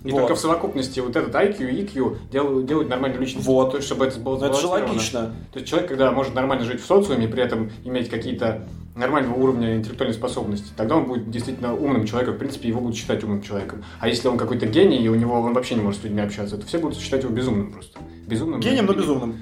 И 0.05 0.11
Вот. 0.11 0.21
только 0.21 0.35
в 0.35 0.39
совокупности 0.39 1.01
вот 1.01 1.17
этот 1.17 1.35
IQ 1.35 1.71
и 1.71 1.83
EQ 1.83 2.31
делают, 2.31 2.67
делают 2.67 2.89
нормальную 2.89 3.21
личность. 3.21 3.47
Вот. 3.47 3.71
То 3.71 3.77
есть, 3.79 3.87
чтобы 3.87 4.07
это 4.07 4.19
было 4.21 4.39
Но 4.39 4.47
это 4.47 4.61
же 4.61 4.67
логично. 4.67 5.35
То 5.53 5.59
есть 5.59 5.69
человек, 5.69 5.89
когда 5.89 6.11
может 6.13 6.35
нормально 6.35 6.65
жить 6.65 6.81
в 6.81 6.87
социуме, 6.87 7.29
при 7.29 7.43
этом 7.43 7.71
иметь 7.85 8.09
какие-то 8.09 8.67
нормального 8.95 9.35
уровня 9.35 9.77
интеллектуальной 9.77 10.15
способности, 10.15 10.69
тогда 10.77 10.97
он 10.97 11.05
будет 11.05 11.31
действительно 11.31 11.75
умным 11.75 12.07
человеком, 12.07 12.35
в 12.35 12.39
принципе, 12.39 12.69
его 12.69 12.81
будут 12.81 12.97
считать 12.97 13.23
умным 13.23 13.43
человеком. 13.43 13.85
А 14.01 14.09
если 14.09 14.29
он 14.29 14.39
какой-то 14.39 14.67
гений, 14.67 14.99
и 14.99 15.09
у 15.09 15.15
него 15.15 15.39
он 15.39 15.53
вообще 15.53 15.75
не 15.75 15.83
может 15.83 16.01
с 16.01 16.05
людьми 16.05 16.23
общаться, 16.23 16.57
то 16.57 16.67
все 16.67 16.79
будут 16.79 16.99
считать 16.99 17.23
его 17.23 17.33
безумным 17.33 17.73
просто. 17.73 17.99
Безумным. 18.27 18.61
Гением, 18.61 18.87
но 18.87 18.95
безумным. 18.95 19.37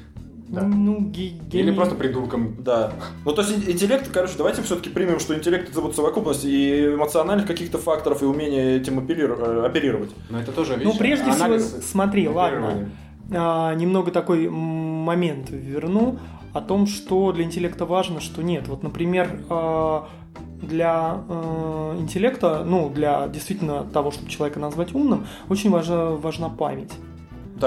Да. 0.48 0.62
Ну, 0.62 1.00
ге- 1.00 1.28
Или 1.28 1.38
гений- 1.62 1.72
просто 1.72 1.94
придурком. 1.94 2.56
Да. 2.58 2.92
Ну, 3.24 3.32
то 3.32 3.42
есть 3.42 3.54
ин- 3.56 3.70
интеллект, 3.72 4.10
короче, 4.12 4.34
давайте 4.36 4.62
все-таки 4.62 4.90
примем, 4.90 5.18
что 5.18 5.34
интеллект 5.34 5.70
это 5.70 5.80
вот 5.80 5.96
совокупность 5.96 6.44
и 6.44 6.94
эмоциональных 6.94 7.46
каких-то 7.46 7.78
факторов 7.78 8.22
и 8.22 8.26
умение 8.26 8.76
этим 8.76 8.98
оперир- 8.98 9.36
э, 9.40 9.66
оперировать. 9.66 10.10
Но 10.30 10.38
это 10.40 10.52
тоже, 10.52 10.74
Ну, 10.74 10.78
видишь, 10.80 10.98
прежде 10.98 11.30
анализ 11.30 11.64
всего, 11.66 11.80
смотри, 11.82 12.28
ладно, 12.28 12.90
а, 13.32 13.74
немного 13.74 14.10
такой 14.10 14.48
момент 14.50 15.48
верну 15.50 16.18
о 16.52 16.60
том, 16.60 16.86
что 16.86 17.32
для 17.32 17.44
интеллекта 17.44 17.86
важно, 17.86 18.20
что 18.20 18.42
нет. 18.42 18.68
Вот, 18.68 18.82
например, 18.82 19.40
а, 19.48 20.06
для 20.62 21.18
э, 21.28 21.96
интеллекта, 22.00 22.64
ну, 22.64 22.88
для 22.90 23.26
действительно 23.28 23.82
того, 23.84 24.10
чтобы 24.10 24.30
человека 24.30 24.60
назвать 24.60 24.94
умным, 24.94 25.26
очень 25.48 25.70
важна, 25.70 26.10
важна 26.10 26.48
память. 26.48 26.92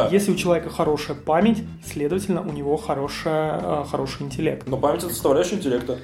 Да. 0.04 0.08
Если 0.12 0.32
у 0.32 0.36
человека 0.36 0.70
хорошая 0.70 1.18
память, 1.18 1.64
следовательно, 1.86 2.41
у 2.41 2.52
него 2.52 2.78
хорошая, 2.78 3.60
э, 3.62 3.84
хороший 3.89 4.24
интеллект. 4.24 4.68
Но 4.68 4.78
память 4.78 5.04
это 5.04 5.14
составляющая 5.14 5.56
интеллекта. 5.56 5.98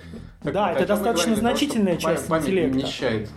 Так 0.44 0.54
Да, 0.54 0.72
это 0.72 0.86
достаточно 0.88 1.32
что 1.34 1.41
значительная 1.41 1.96
па- 1.96 2.02
часть 2.02 2.28
память 2.28 2.44
интеллекта. 2.46 2.78
нищает 2.78 3.30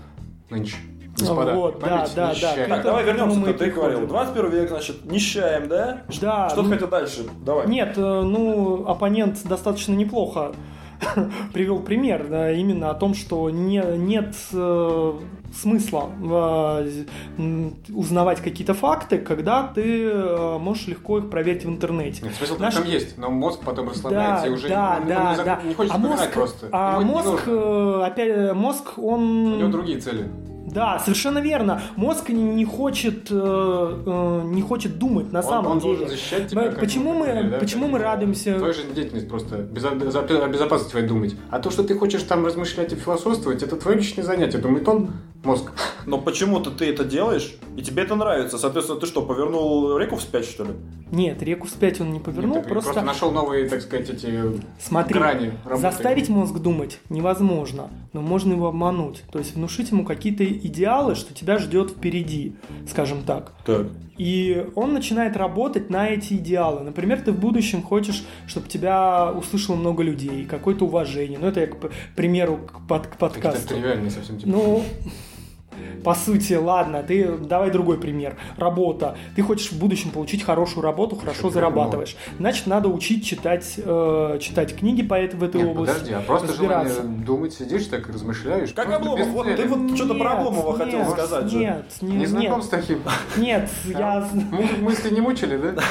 нынче. 0.51 0.77
Господа, 1.19 1.55
Вот, 1.55 1.79
да, 1.81 1.87
память 1.87 2.15
да, 2.15 2.35
да. 2.41 2.67
Так, 2.69 2.83
давай 2.83 3.05
вернемся. 3.05 3.39
мы 3.39 3.53
Ты, 3.55 3.71
говорил, 3.71 4.01
приходим. 4.01 4.09
21 4.09 4.51
век, 4.51 4.69
значит, 4.69 5.05
нищаем, 5.07 5.67
да? 5.69 6.03
Да, 6.21 6.51
Что 6.51 6.63
ну, 6.63 6.69
ты 6.69 6.75
хотел 6.75 6.89
дальше? 6.89 7.27
Давай. 7.45 7.67
Нет, 7.69 7.95
э, 7.97 8.01
ну, 8.01 8.87
оппонент 8.87 9.43
достаточно 9.45 9.95
неплохо 9.95 10.53
привел 11.53 11.81
пример, 11.81 12.27
да, 12.29 12.51
именно 12.53 12.91
о 12.91 12.95
том, 12.95 13.15
что 13.15 13.51
не, 13.51 13.83
нет 13.97 14.35
э, 14.53 15.13
смысла 15.55 16.11
э, 17.39 17.71
узнавать 17.95 18.41
какие-то 18.41 18.75
факты, 18.75 19.19
когда 19.19 19.67
ты 19.67 20.05
э, 20.05 20.59
можешь 20.59 20.87
легко 20.87 21.19
их 21.19 21.31
проверить 21.31 21.65
в 21.65 21.69
интернете. 21.69 22.23
Нет, 22.25 22.35
смысл 22.35 22.57
Наш- 22.59 22.75
там 22.75 22.85
есть, 22.85 23.19
но 23.19 23.31
мозг 23.31 23.61
потом 23.65 23.89
расслабляется 23.89 24.43
Да, 24.45 24.49
и 24.49 24.51
уже 24.51 24.69
да, 24.69 24.95
он- 24.97 25.03
он 25.03 25.09
да, 25.09 25.37
не, 25.37 25.45
да. 25.45 25.61
не 25.65 25.75
хочет 25.75 25.95
а 25.95 25.99
мозг, 25.99 26.33
просто. 26.33 26.69
а 26.73 27.01
Ему 27.01 27.03
не 27.03 27.11
мозг, 27.11 27.43
э, 27.47 28.03
опять, 28.05 28.55
мозг, 28.55 28.99
У 28.99 29.17
него 29.17 29.65
он 29.65 29.71
другие 29.71 30.01
цели. 30.01 30.29
Да, 30.67 30.99
совершенно 30.99 31.39
верно. 31.39 31.81
Мозг 31.97 32.29
не, 32.29 32.43
не 32.43 32.65
хочет, 32.65 33.29
э, 33.31 33.35
э, 33.35 34.43
не 34.47 34.63
хочет 34.63 34.99
думать 34.99 35.33
на 35.33 35.39
Он- 35.41 35.45
самом 35.45 35.73
он 35.73 35.79
деле. 35.79 35.97
должен 35.97 36.09
защищать 36.09 36.49
тебя. 36.49 36.73
Почему 36.79 37.15
мы- 37.15 37.51
да, 37.51 37.59
почему 37.59 37.87
мы 37.89 37.99
радуемся- 37.99 38.57
Твоя 38.59 38.73
жизнедеятельность 38.73 39.29
просто 39.29 39.57
безо- 39.59 40.45
о 40.45 40.49
безопасности 40.49 40.91
твоей 40.91 41.07
думать. 41.07 41.37
А 41.51 41.59
то, 41.61 41.71
что 41.71 41.83
ты 41.85 41.95
хочешь 41.95 42.23
там 42.23 42.45
размышлять 42.45 42.93
и 42.93 42.97
философствовать, 42.97 43.63
это 43.63 43.77
твое 43.77 43.97
личное 43.99 44.25
занятие. 44.25 44.59
Думает 44.59 44.89
он, 44.89 45.11
мозг. 45.47 45.73
Но 46.05 46.19
почему-то 46.19 46.71
ты 46.71 46.87
это 46.91 47.05
делаешь, 47.05 47.57
и 47.77 47.83
тебе 47.83 48.03
это 48.03 48.15
нравится. 48.15 48.59
Соответственно, 48.59 49.01
ты 49.01 49.07
что, 49.07 49.23
повернул 49.23 49.97
реку 49.97 50.17
вспять, 50.17 50.45
что 50.45 50.65
ли? 50.65 50.71
Нет, 51.11 51.43
реку 51.43 51.67
вспять 51.67 52.01
он 52.01 52.13
не 52.13 52.19
повернул, 52.19 52.57
Нет, 52.57 52.65
ты 52.65 52.71
просто, 52.71 53.01
нашел 53.01 53.31
новые, 53.31 53.69
так 53.69 53.81
сказать, 53.81 54.11
эти 54.11 54.61
смотри, 54.81 55.15
грани 55.15 55.53
работы. 55.65 55.81
заставить 55.83 56.29
мозг 56.29 56.59
думать 56.59 56.99
невозможно, 57.11 57.91
но 58.13 58.21
можно 58.21 58.53
его 58.53 58.67
обмануть. 58.67 59.23
То 59.31 59.39
есть 59.39 59.55
внушить 59.55 59.91
ему 59.93 60.05
какие-то 60.05 60.45
идеалы, 60.45 61.15
что 61.15 61.33
тебя 61.33 61.59
ждет 61.59 61.91
впереди, 61.93 62.57
скажем 62.91 63.23
так. 63.23 63.53
Так. 63.65 63.87
И 64.19 64.67
он 64.75 64.95
начинает 64.95 65.37
работать 65.37 65.91
на 65.91 66.09
эти 66.09 66.35
идеалы. 66.35 66.81
Например, 66.81 67.21
ты 67.21 67.33
в 67.33 67.39
будущем 67.39 67.83
хочешь, 67.83 68.25
чтобы 68.47 68.67
тебя 68.67 69.31
услышало 69.33 69.77
много 69.77 70.03
людей, 70.03 70.45
какое-то 70.47 70.87
уважение. 70.87 71.39
Ну, 71.39 71.47
это 71.47 71.61
я, 71.61 71.67
к 71.67 71.77
примеру, 72.17 72.59
к, 72.59 72.87
под, 72.89 73.07
к 73.07 73.11
Это 73.11 73.19
подкасту. 73.19 73.69
тривиальные 73.69 74.11
совсем 74.11 74.39
типа. 74.39 74.51
Ну, 74.51 74.83
по 76.05 76.15
сути, 76.15 76.55
ладно, 76.55 77.03
ты 77.03 77.37
давай 77.37 77.71
другой 77.71 77.99
пример. 77.99 78.37
Работа. 78.57 79.17
Ты 79.35 79.43
хочешь 79.43 79.73
в 79.73 79.79
будущем 79.79 80.11
получить 80.11 80.45
хорошую 80.45 80.83
работу, 80.83 81.17
хорошо 81.17 81.39
Что-то 81.39 81.55
зарабатываешь. 81.55 82.17
Значит, 82.39 82.67
надо 82.67 82.89
учить 82.89 83.25
читать, 83.25 83.75
э, 83.77 84.39
читать 84.41 84.77
книги 84.77 85.03
по 85.03 85.15
этой, 85.15 85.37
в 85.37 85.43
этой 85.43 85.63
Нет, 85.63 85.71
области. 85.71 85.93
подожди, 85.95 86.15
а 86.15 86.21
просто 86.21 86.49
разбираться. 86.49 86.95
желание 86.95 87.25
думать, 87.25 87.55
сидишь 87.55 87.87
так 87.87 88.09
и 88.09 88.13
размышляешь. 88.13 88.73
Как 88.73 88.91
Обломов, 88.93 89.19
без 89.19 89.27
вот 89.29 89.47
ты 89.47 89.67
вот 89.67 89.97
что-то 89.97 90.15
про 90.15 90.31
Нет, 90.31 90.39
Обломова 90.39 90.79
хотел 90.79 90.99
нет, 91.01 91.11
сказать 91.11 91.51
же. 91.51 91.57
Нет, 91.59 91.85
не, 92.01 92.17
Не 92.17 92.27
знаком 92.27 92.59
нет, 92.59 92.65
с 92.65 92.69
таким? 92.69 92.99
нет, 93.37 93.71
я... 93.87 94.29
Му- 94.33 94.63
Мысли 94.83 95.11
не 95.11 95.21
мучили, 95.21 95.57
да? 95.57 95.83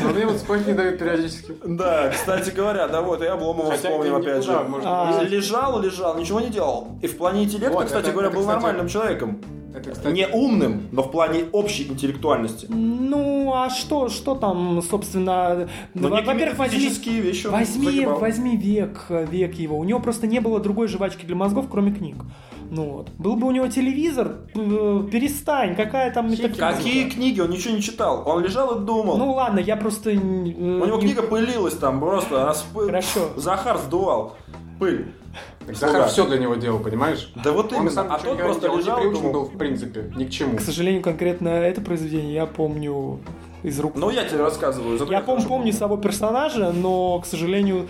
Но 0.00 0.10
мне 0.10 0.26
вот 0.26 0.38
спать 0.38 0.66
не 0.66 0.72
дают 0.72 0.98
периодически. 0.98 1.54
Да, 1.64 2.10
кстати 2.10 2.50
говоря, 2.50 2.88
да 2.88 3.02
вот, 3.02 3.22
и 3.22 3.26
Обломова 3.26 3.76
ты 3.76 3.88
опять 3.88 4.44
же. 4.44 4.52
А. 4.84 5.22
Лежал, 5.22 5.80
лежал, 5.80 6.18
ничего 6.18 6.40
не 6.40 6.48
делал. 6.48 6.88
И 7.02 7.06
в 7.06 7.16
плане 7.16 7.44
интеллекта, 7.44 7.84
кстати 7.84 8.10
говоря, 8.10 8.30
был 8.30 8.42
кстати, 8.42 8.60
нормальным 8.82 8.88
человеком. 8.88 9.40
Это, 9.74 9.90
кстати, 9.90 10.14
Не 10.14 10.28
умным, 10.28 10.88
но 10.92 11.02
в 11.02 11.10
плане 11.10 11.44
общей 11.50 11.88
интеллектуальности. 11.88 12.66
Ну, 12.68 13.52
а 13.54 13.70
что, 13.70 14.10
что 14.10 14.34
там, 14.34 14.82
собственно... 14.82 15.66
Некие 15.94 16.10
Во-первых, 16.24 16.58
возьми, 16.58 16.88
вещи 16.90 17.46
возьми, 17.46 17.84
загибал. 17.86 18.18
возьми 18.18 18.56
век, 18.58 19.06
век 19.08 19.54
его. 19.54 19.78
У 19.78 19.84
него 19.84 19.98
просто 19.98 20.26
не 20.26 20.40
было 20.40 20.60
другой 20.60 20.88
жвачки 20.88 21.24
для 21.24 21.36
мозгов, 21.36 21.68
кроме 21.70 21.90
книг. 21.94 22.16
Ну 22.70 22.90
вот. 22.90 23.10
Был 23.18 23.36
бы 23.36 23.46
у 23.46 23.50
него 23.50 23.66
телевизор, 23.68 24.36
э, 24.54 25.04
перестань, 25.10 25.74
какая 25.74 26.10
там 26.12 26.30
метафизика. 26.30 26.72
Какие 26.74 27.08
книги? 27.08 27.40
Он 27.40 27.48
ничего 27.50 27.74
не 27.74 27.80
читал. 27.82 28.24
Он 28.26 28.42
лежал 28.42 28.76
и 28.78 28.84
думал. 28.84 29.16
Ну 29.16 29.32
ладно, 29.32 29.58
я 29.58 29.76
просто... 29.76 30.10
э, 30.10 30.16
У 30.16 30.18
него 30.84 30.96
не- 30.96 31.02
книга 31.02 31.22
пылилась 31.22 31.74
там 31.76 31.98
просто. 31.98 32.42
она 32.42 32.52
сп- 32.52 32.86
Хорошо. 32.86 33.30
Захар 33.36 33.78
сдувал. 33.78 34.36
Пыль. 34.78 35.12
Захар 35.68 35.76
Слуга. 35.90 36.06
все 36.08 36.26
для 36.26 36.38
него 36.38 36.54
делал, 36.56 36.78
понимаешь? 36.80 37.32
Да 37.42 37.52
вот 37.52 37.72
Он 37.72 37.78
именно. 37.80 37.90
сам 37.90 38.06
а 38.10 38.18
тот 38.18 38.36
не 38.36 38.42
просто 38.42 38.62
делал, 38.62 38.76
не 38.76 38.82
лежал 38.82 39.00
приучен 39.00 39.20
думал. 39.22 39.32
был, 39.32 39.44
в 39.46 39.56
принципе, 39.58 40.12
ни 40.16 40.24
к 40.24 40.30
чему. 40.30 40.56
К 40.56 40.60
сожалению, 40.60 41.02
конкретно 41.02 41.48
это 41.48 41.80
произведение 41.80 42.34
я 42.34 42.46
помню 42.46 43.20
из 43.62 43.78
рук. 43.80 43.92
Ну, 43.96 44.10
я 44.10 44.24
тебе 44.24 44.40
рассказываю. 44.40 44.98
зато 44.98 45.12
я 45.12 45.20
пом- 45.20 45.46
помню 45.46 45.72
самого 45.72 46.00
персонажа, 46.00 46.72
но, 46.72 47.20
к 47.20 47.26
сожалению, 47.26 47.88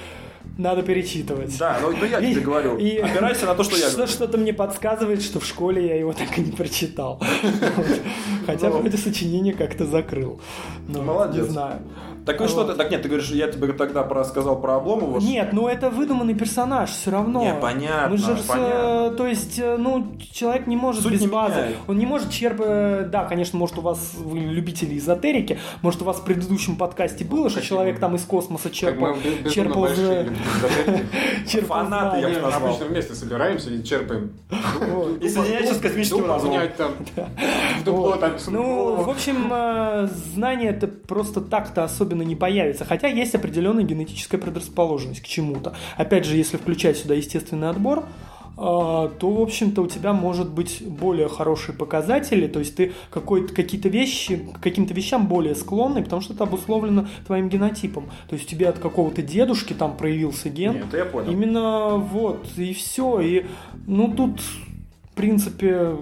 надо 0.58 0.82
перечитывать. 0.82 1.56
Да, 1.58 1.78
ну, 1.80 1.92
ну 1.98 2.04
я 2.04 2.18
тебе 2.20 2.32
И- 2.32 2.40
говорю. 2.40 2.76
и- 2.76 2.98
Опирайся 2.98 3.46
на 3.46 3.54
то, 3.54 3.62
что 3.62 3.76
я 3.76 3.88
говорю. 3.90 4.06
Что-то 4.06 4.36
мне 4.38 4.52
подсказывает, 4.52 5.22
что 5.22 5.40
в 5.40 5.46
школе 5.46 5.86
я 5.86 5.96
его 5.98 6.12
так 6.12 6.36
и 6.36 6.42
не 6.42 6.52
прочитал. 6.52 7.20
Хотя 8.46 8.68
Ну. 8.68 8.78
вроде 8.78 8.96
сочинение 8.98 9.54
как-то 9.54 9.86
закрыл. 9.86 10.40
Ну, 10.88 11.02
Молодец. 11.02 11.44
Не 11.46 11.50
знаю. 11.52 11.78
Так 12.24 12.40
вы 12.40 12.48
что 12.48 12.64
ты, 12.64 12.74
так 12.74 12.90
нет, 12.90 13.02
ты 13.02 13.08
говоришь, 13.08 13.30
я 13.30 13.48
тебе 13.48 13.72
тогда 13.72 14.02
про, 14.04 14.24
сказал 14.24 14.60
про 14.60 14.76
Обломова. 14.76 15.18
Нет, 15.20 15.52
ну 15.52 15.66
это 15.66 15.90
выдуманный 15.90 16.34
персонаж, 16.34 16.90
все 16.90 17.10
равно. 17.10 17.42
Не, 17.42 17.54
понятно, 17.54 18.10
Мы 18.10 18.16
же, 18.16 18.36
с- 18.36 18.46
понятно. 18.46 19.10
то 19.16 19.26
есть, 19.26 19.58
э, 19.58 19.76
ну, 19.76 20.16
человек 20.32 20.66
не 20.66 20.76
может 20.76 21.02
Суть 21.02 21.12
без 21.14 21.20
не 21.22 21.26
базы. 21.26 21.54
меняет. 21.56 21.76
Он 21.88 21.98
не 21.98 22.06
может 22.06 22.30
черпать, 22.30 23.10
да, 23.10 23.24
конечно, 23.24 23.58
может 23.58 23.78
у 23.78 23.80
вас, 23.80 24.12
вы 24.16 24.38
любители 24.38 24.96
эзотерики, 24.98 25.58
может 25.82 26.02
у 26.02 26.04
вас 26.04 26.18
в 26.18 26.24
предыдущем 26.24 26.76
подкасте 26.76 27.24
было, 27.24 27.50
что 27.50 27.60
человек 27.62 27.98
там 27.98 28.14
из 28.14 28.22
космоса 28.24 28.64
Как 28.64 28.72
черпал, 28.72 29.14
мы 29.14 29.20
безумно 29.22 29.50
черпал, 29.50 29.88
черпал 31.48 31.76
Фанаты, 31.84 32.20
я 32.20 32.28
бы 32.28 32.40
назвал. 32.40 32.66
обычно 32.68 32.86
вместе 32.86 33.14
собираемся 33.14 33.70
и 33.70 33.82
черпаем. 33.82 34.32
Вот. 34.80 35.22
И 35.22 35.28
соединяйся 35.28 35.74
с 35.74 35.78
космическим 35.78 36.26
разумом. 36.26 36.60
там. 36.76 36.92
В 37.80 37.84
дупло 37.84 38.10
Вот. 38.10 38.20
там. 38.20 38.32
Ну, 38.48 39.02
в 39.02 39.10
общем, 39.10 39.48
э, 39.50 40.08
знание 40.34 40.70
это 40.70 40.86
просто 40.86 41.40
так-то 41.40 41.84
особенно 41.84 42.11
не 42.20 42.36
появится. 42.36 42.84
Хотя 42.84 43.08
есть 43.08 43.34
определенная 43.34 43.84
генетическая 43.84 44.38
предрасположенность 44.38 45.22
к 45.22 45.26
чему-то. 45.26 45.74
Опять 45.96 46.26
же, 46.26 46.36
если 46.36 46.56
включать 46.58 46.98
сюда 46.98 47.14
естественный 47.14 47.70
отбор, 47.70 48.00
э, 48.00 48.04
то, 48.56 49.10
в 49.20 49.40
общем-то, 49.40 49.82
у 49.82 49.86
тебя 49.86 50.12
может 50.12 50.50
быть 50.50 50.82
более 50.86 51.28
хорошие 51.28 51.74
показатели, 51.76 52.46
то 52.46 52.58
есть 52.58 52.76
ты 52.76 52.92
какой-то, 53.10 53.54
какие-то 53.54 53.88
вещи, 53.88 54.36
к 54.54 54.60
каким-то 54.60 54.92
вещам 54.94 55.26
более 55.26 55.54
склонный, 55.54 56.02
потому 56.02 56.20
что 56.20 56.34
это 56.34 56.44
обусловлено 56.44 57.06
твоим 57.26 57.48
генотипом. 57.48 58.10
То 58.28 58.34
есть 58.34 58.46
у 58.46 58.50
тебя 58.50 58.68
от 58.68 58.78
какого-то 58.78 59.22
дедушки 59.22 59.72
там 59.72 59.96
проявился 59.96 60.50
ген, 60.50 60.74
Нет, 60.74 60.92
я 60.92 61.04
понял. 61.04 61.32
Именно 61.32 61.96
вот, 61.96 62.46
и 62.56 62.72
все. 62.74 63.20
И, 63.20 63.46
ну, 63.86 64.12
тут, 64.12 64.40
в 64.40 65.14
принципе, 65.14 65.96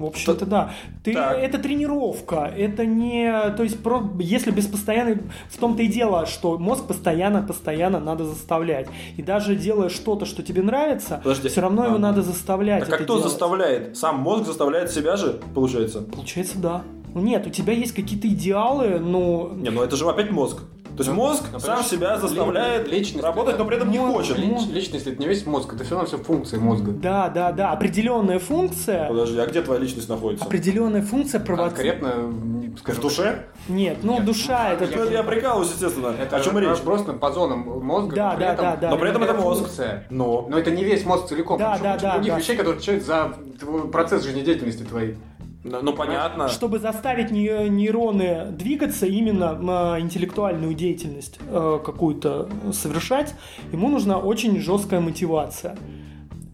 в 0.00 0.06
общем-то, 0.06 0.46
да. 0.46 0.72
Ты, 1.04 1.12
Так. 1.14 1.38
это 1.38 1.58
тренировка, 1.58 2.52
это 2.56 2.84
не... 2.86 3.50
То 3.56 3.62
есть, 3.62 3.82
про, 3.82 4.02
если 4.18 4.50
без 4.50 4.66
постоянной... 4.66 5.18
В 5.50 5.56
том-то 5.58 5.82
и 5.82 5.86
дело, 5.86 6.26
что 6.26 6.58
мозг 6.58 6.86
постоянно-постоянно 6.86 8.00
надо 8.00 8.24
заставлять. 8.24 8.88
И 9.16 9.22
даже 9.22 9.54
делая 9.56 9.88
что-то, 9.88 10.26
что 10.26 10.42
тебе 10.42 10.62
нравится, 10.62 11.20
Подожди. 11.22 11.48
все 11.48 11.60
равно 11.60 11.84
его 11.84 11.96
А. 11.96 11.98
надо 11.98 12.22
заставлять 12.22 12.84
Так 12.84 12.92
а 13.00 13.04
кто 13.04 13.16
делать. 13.16 13.24
заставляет? 13.24 13.96
Сам 13.96 14.18
мозг 14.18 14.46
заставляет 14.46 14.90
себя 14.90 15.16
же, 15.16 15.40
получается? 15.54 16.00
Получается, 16.02 16.58
да. 16.58 16.82
Ну, 17.14 17.20
нет, 17.22 17.46
у 17.46 17.50
тебя 17.50 17.72
есть 17.72 17.92
какие-то 17.92 18.28
идеалы, 18.28 18.98
но... 19.00 19.50
Не, 19.54 19.70
ну 19.70 19.82
это 19.82 19.96
же 19.96 20.08
опять 20.08 20.30
мозг. 20.30 20.62
То 21.00 21.04
есть 21.04 21.16
Ну, 21.16 21.16
мозг 21.16 21.44
ну, 21.50 21.58
сам 21.58 21.82
себя 21.82 22.18
заставляет 22.18 22.86
ли- 22.86 22.98
личность 22.98 23.24
работать, 23.24 23.56
но 23.58 23.64
при 23.64 23.76
этом 23.76 23.90
не 23.90 23.96
хочет. 23.96 24.36
ли- 24.36 24.48
Лич- 24.48 24.70
Личность 24.70 25.06
это 25.06 25.18
не 25.18 25.26
весь 25.28 25.46
мозг, 25.46 25.72
это 25.72 25.82
все 25.82 25.94
равно 25.94 26.06
все 26.06 26.18
функции 26.18 26.58
мозга. 26.58 26.90
Да, 26.92 27.30
да, 27.30 27.52
да. 27.52 27.72
Определенная 27.72 28.38
функция... 28.38 29.08
Подожди, 29.08 29.38
а 29.38 29.46
где 29.46 29.62
твоя 29.62 29.80
личность 29.80 30.10
находится? 30.10 30.44
Определенная 30.44 31.00
функция 31.00 31.40
провоцирует... 31.40 32.00
Конкретно, 32.00 32.22
не- 32.30 32.68
В 32.74 32.78
скажем 32.80 33.00
душе? 33.02 33.46
Нет, 33.70 34.00
ну, 34.02 34.16
Нет. 34.16 34.26
душа 34.26 34.72
это... 34.74 34.86
Ну, 34.94 35.08
Я 35.10 35.22
прикалываюсь, 35.22 35.70
естественно. 35.70 36.14
Это 36.20 36.36
О 36.36 36.40
чем 36.40 36.58
речь? 36.58 36.78
просто 36.80 37.14
по 37.14 37.32
зонам 37.32 37.60
мозга. 37.82 38.16
Да, 38.16 38.30
но 38.32 38.36
при 38.36 38.44
да, 38.44 38.52
этом- 38.52 38.64
да, 38.66 38.76
да. 38.76 38.90
Но 38.90 38.98
при 38.98 39.08
этом 39.08 39.22
это 39.22 39.32
мозг. 39.34 39.60
функция. 39.62 40.06
Но. 40.10 40.46
Но 40.50 40.58
это 40.58 40.70
не 40.70 40.84
весь 40.84 41.06
мозг 41.06 41.28
целиком. 41.28 41.58
Да, 41.58 41.78
да, 41.82 41.96
да, 41.96 42.12
других 42.16 42.34
да. 42.34 42.38
вещей, 42.38 42.56
которые 42.56 42.74
отвечают 42.76 43.04
за 43.04 43.32
твой 43.58 43.88
процесс 43.88 44.22
жизнедеятельности 44.22 44.82
твоей. 44.82 45.16
Ну, 45.62 45.78
ну, 45.82 45.92
понятно. 45.92 46.48
Чтобы 46.48 46.78
заставить 46.78 47.30
ней- 47.30 47.68
нейроны 47.68 48.46
двигаться, 48.50 49.06
именно 49.06 49.96
интеллектуальную 50.00 50.74
деятельность 50.74 51.38
э, 51.48 51.78
какую-то 51.84 52.48
совершать, 52.72 53.34
ему 53.72 53.88
нужна 53.88 54.18
очень 54.18 54.58
жесткая 54.60 55.00
мотивация. 55.00 55.76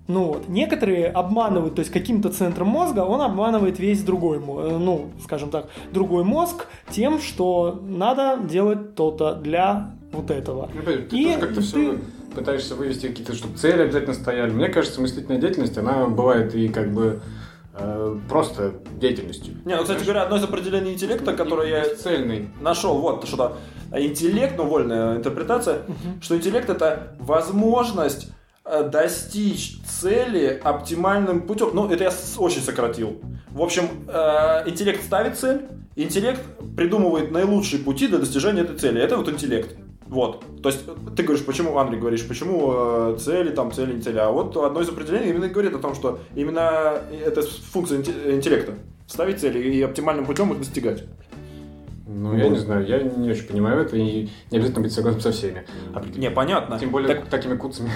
Ну 0.08 0.24
вот, 0.24 0.48
некоторые 0.48 1.06
обманывают, 1.08 1.74
то 1.76 1.80
есть 1.80 1.90
каким-то 1.92 2.30
центром 2.30 2.68
мозга, 2.68 3.00
он 3.00 3.20
обманывает 3.22 3.78
весь 3.80 4.02
другой, 4.02 4.38
э, 4.38 4.40
ну, 4.78 5.10
скажем 5.22 5.50
так, 5.50 5.68
другой 5.92 6.24
мозг 6.24 6.66
тем, 6.90 7.20
что 7.20 7.80
надо 7.86 8.38
делать 8.48 8.94
то-то 8.96 9.34
для 9.34 9.94
вот 10.12 10.30
этого. 10.30 10.68
Ну, 10.74 10.82
Ты 10.82 11.16
И 11.16 11.24
тоже 11.26 11.38
как-то 11.38 11.54
ты- 11.56 11.60
все 11.60 11.98
пытаешься 12.34 12.74
вывести 12.74 13.06
какие-то, 13.08 13.34
чтобы 13.34 13.56
цели 13.56 13.82
обязательно 13.82 14.14
стояли. 14.14 14.50
Мне 14.50 14.68
кажется, 14.68 15.00
мыслительная 15.00 15.40
деятельность, 15.40 15.76
она 15.78 16.06
бывает 16.06 16.54
и 16.54 16.68
как 16.68 16.92
бы 16.92 17.20
просто 18.28 18.74
деятельностью. 18.98 19.54
Не, 19.64 19.76
ну, 19.76 19.82
кстати 19.82 20.04
говоря, 20.04 20.22
одно 20.22 20.36
из 20.36 20.44
определений 20.44 20.92
интеллекта, 20.94 21.34
которое 21.34 21.68
я 21.68 21.94
Цельный. 21.94 22.48
нашел, 22.60 22.98
вот 22.98 23.26
что-то. 23.26 23.56
А 23.90 24.00
Интеллект, 24.00 24.54
ну, 24.56 24.64
вольная 24.64 25.16
интерпретация, 25.16 25.82
что 26.20 26.36
интеллект 26.36 26.68
это 26.68 27.14
возможность 27.18 28.28
э, 28.64 28.88
достичь 28.88 29.78
цели 29.84 30.60
оптимальным 30.62 31.42
путем. 31.42 31.70
Ну, 31.72 31.88
это 31.88 32.04
я 32.04 32.12
очень 32.38 32.62
сократил. 32.62 33.20
В 33.50 33.62
общем, 33.62 33.84
э, 34.08 34.68
интеллект 34.68 35.04
ставит 35.04 35.38
цель, 35.38 35.68
интеллект 35.94 36.40
придумывает 36.76 37.30
наилучшие 37.30 37.82
пути 37.82 38.08
для 38.08 38.18
достижения 38.18 38.62
этой 38.62 38.76
цели. 38.76 39.00
Это 39.00 39.16
вот 39.16 39.28
интеллект. 39.28 39.76
Вот. 40.08 40.44
То 40.62 40.68
есть 40.68 40.84
ты 41.16 41.22
говоришь, 41.22 41.44
почему, 41.44 41.78
Андрей, 41.78 41.98
говоришь, 41.98 42.26
почему 42.26 42.72
э, 42.74 43.16
цели, 43.18 43.50
там, 43.50 43.72
цели, 43.72 43.94
не 43.94 44.00
цели. 44.02 44.18
А 44.18 44.30
вот 44.30 44.56
одно 44.56 44.80
из 44.80 44.88
определений 44.88 45.30
именно 45.30 45.48
говорит 45.48 45.74
о 45.74 45.78
том, 45.78 45.94
что 45.94 46.20
именно 46.34 47.00
это 47.24 47.42
функция 47.42 47.98
инте- 47.98 48.34
интеллекта. 48.34 48.74
Ставить 49.06 49.40
цели 49.40 49.58
и 49.58 49.82
оптимальным 49.82 50.24
путем 50.24 50.52
их 50.52 50.58
достигать. 50.58 51.04
Ну, 52.08 52.36
я 52.36 52.48
не 52.48 52.56
знаю, 52.58 52.86
я 52.86 53.02
не 53.02 53.30
очень 53.30 53.44
понимаю 53.46 53.82
это 53.82 53.96
и 53.96 54.28
не 54.50 54.56
обязательно 54.58 54.82
быть 54.84 54.92
согласен 54.92 55.20
со 55.20 55.32
всеми. 55.32 55.66
Не, 56.16 56.30
понятно. 56.30 56.78
Тем 56.78 56.90
более 56.90 57.14
Так, 57.14 57.26
такими 57.26 57.56
куцами, 57.56 57.90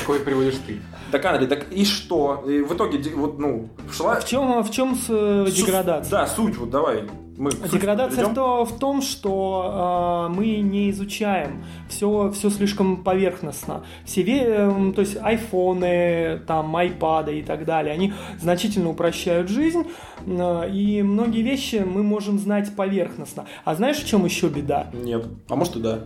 какой 0.00 0.18
приводишь 0.20 0.56
ты. 0.66 0.80
так, 1.10 1.24
Андрей, 1.24 1.46
так 1.46 1.72
и 1.72 1.84
что? 1.84 2.44
И 2.46 2.60
в 2.60 2.74
итоге, 2.74 2.98
вот, 3.14 3.38
ну, 3.38 3.68
шла... 3.90 4.20
В 4.20 4.26
чем, 4.26 4.62
в 4.62 4.70
чем 4.70 4.94
с, 4.96 5.06
э, 5.08 5.46
деградация? 5.50 6.10
Да, 6.10 6.26
суть, 6.26 6.58
вот 6.58 6.70
давай. 6.70 7.04
Мы 7.42 7.50
сути 7.50 7.72
Деградация 7.72 8.26
в, 8.26 8.34
то- 8.34 8.64
в 8.64 8.78
том, 8.78 9.02
что 9.02 10.28
э, 10.30 10.34
мы 10.34 10.56
не 10.58 10.90
изучаем 10.90 11.64
все, 11.88 12.30
все 12.30 12.50
слишком 12.50 13.02
поверхностно. 13.02 13.82
Все, 14.04 14.22
эм, 14.22 14.92
то 14.92 15.00
есть 15.00 15.16
айфоны, 15.20 16.40
там, 16.46 16.74
айпады 16.76 17.38
и 17.38 17.42
так 17.42 17.64
далее, 17.64 17.92
они 17.94 18.12
значительно 18.40 18.90
упрощают 18.90 19.48
жизнь, 19.48 19.84
э, 20.26 20.70
и 20.70 21.02
многие 21.02 21.42
вещи 21.42 21.82
мы 21.84 22.02
можем 22.02 22.38
знать 22.38 22.74
поверхностно. 22.76 23.46
А 23.64 23.74
знаешь, 23.74 23.96
в 23.98 24.06
чем 24.06 24.24
еще 24.24 24.48
беда? 24.48 24.86
Нет. 24.92 25.26
А 25.48 25.56
может 25.56 25.76
и 25.76 25.80
да. 25.80 26.00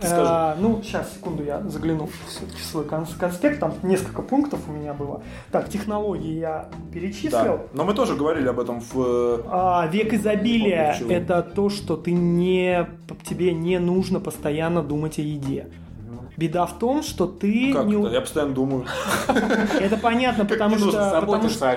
Э, 0.00 0.54
ну, 0.58 0.80
сейчас, 0.82 1.12
секунду, 1.14 1.42
я 1.44 1.60
загляну 1.68 2.06
в 2.06 2.60
свой 2.62 2.84
кон- 2.84 3.06
конспект, 3.18 3.60
там 3.60 3.74
несколько 3.82 4.22
пунктов 4.22 4.60
у 4.68 4.72
меня 4.72 4.94
было. 4.94 5.22
Так, 5.52 5.68
технологии 5.68 6.38
я 6.38 6.68
перечислил. 6.92 7.30
Да. 7.32 7.58
Но 7.74 7.84
мы 7.84 7.94
тоже 7.94 8.14
говорили 8.14 8.48
об 8.48 8.58
этом 8.60 8.80
в... 8.80 8.94
э, 8.96 9.42
А, 9.50 9.86
век 9.92 10.12
изобилия 10.14 10.77
Чего. 10.98 11.10
это 11.10 11.42
то, 11.42 11.70
что 11.70 11.96
ты 11.96 12.12
не 12.12 12.86
тебе 13.28 13.52
не 13.52 13.78
нужно 13.78 14.20
постоянно 14.20 14.82
думать 14.82 15.18
о 15.18 15.22
еде. 15.22 15.66
Беда 16.36 16.66
в 16.66 16.78
том, 16.78 17.02
что 17.02 17.26
ты 17.26 17.72
Как 17.72 17.86
не 17.86 17.96
это? 17.96 18.12
Я 18.12 18.20
постоянно 18.20 18.54
думаю. 18.54 18.84
это 19.80 19.96
понятно, 19.96 20.44
потому 20.44 20.78
что 20.78 21.20
потому 21.20 21.48
что 21.48 21.76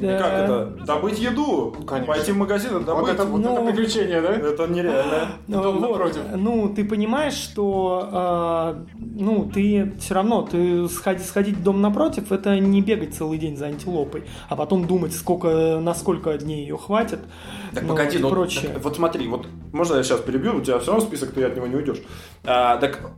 э, 0.00 0.18
Как 0.18 0.32
это? 0.32 0.84
Добыть 0.86 1.18
еду? 1.18 1.74
Конечно. 1.86 2.12
Пойти 2.14 2.32
в 2.32 2.36
магазин 2.36 2.70
и 2.70 2.74
Вот 2.74 2.86
добыть? 2.86 3.14
это, 3.14 3.24
вот 3.24 3.40
ну, 3.40 3.52
это 3.54 3.72
приключение, 3.72 4.20
да? 4.20 4.32
Это 4.34 4.66
нереально. 4.66 5.28
Ну, 5.46 5.62
Дом 5.62 5.78
вот, 5.78 5.90
напротив. 5.90 6.22
ну, 6.36 6.68
ты 6.74 6.84
понимаешь, 6.84 7.34
что 7.34 8.08
э, 8.12 8.94
ну, 8.98 9.50
ты 9.52 9.92
все 10.00 10.14
равно, 10.14 10.42
ты 10.42 10.84
сходи- 10.88 11.22
сходить 11.22 11.56
в 11.58 11.62
дом 11.62 11.80
напротив, 11.80 12.32
это 12.32 12.58
не 12.58 12.80
бегать 12.80 13.14
целый 13.14 13.38
день 13.38 13.56
за 13.56 13.66
антилопой, 13.66 14.24
а 14.48 14.56
потом 14.56 14.86
думать, 14.86 15.12
сколько, 15.14 15.78
на 15.80 15.94
сколько 15.94 16.36
дней 16.38 16.62
ее 16.62 16.76
хватит. 16.78 17.20
Так 17.72 17.82
ну, 17.84 17.90
погоди, 17.90 18.18
и 18.18 18.20
ну, 18.20 18.30
прочее. 18.30 18.70
так 18.72 18.82
вот 18.82 18.96
смотри, 18.96 19.28
вот 19.28 19.46
можно 19.72 19.96
я 19.96 20.02
сейчас 20.02 20.20
перебью, 20.20 20.56
у 20.56 20.60
тебя 20.60 20.78
все 20.78 20.92
равно 20.92 21.06
список, 21.06 21.32
ты 21.32 21.44
от 21.44 21.56
него 21.56 21.66
не 21.66 21.76
уйдешь. 21.76 22.02
А, 22.44 22.76
так 22.78 23.10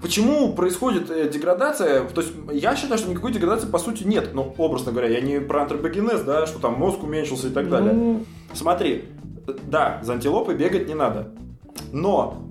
почему 0.00 0.52
происходит 0.52 1.10
э, 1.10 1.28
деградация? 1.28 2.04
То 2.04 2.20
есть 2.20 2.32
я 2.52 2.76
считаю, 2.76 2.98
что 2.98 3.10
никакой 3.10 3.32
деградации 3.32 3.68
по 3.68 3.78
сути 3.78 4.04
нет. 4.04 4.30
Ну, 4.32 4.54
образно 4.58 4.92
говоря, 4.92 5.08
я 5.08 5.20
не 5.20 5.40
про 5.40 5.62
антропогенез, 5.62 6.22
да, 6.22 6.46
что 6.46 6.58
там 6.58 6.74
мозг 6.74 7.02
уменьшился 7.02 7.48
и 7.48 7.50
так 7.50 7.68
далее. 7.68 7.92
Ну, 7.92 8.24
Смотри, 8.52 9.06
да, 9.68 10.00
за 10.02 10.14
антилопой 10.14 10.54
бегать 10.54 10.88
не 10.88 10.94
надо. 10.94 11.32
Но 11.92 12.45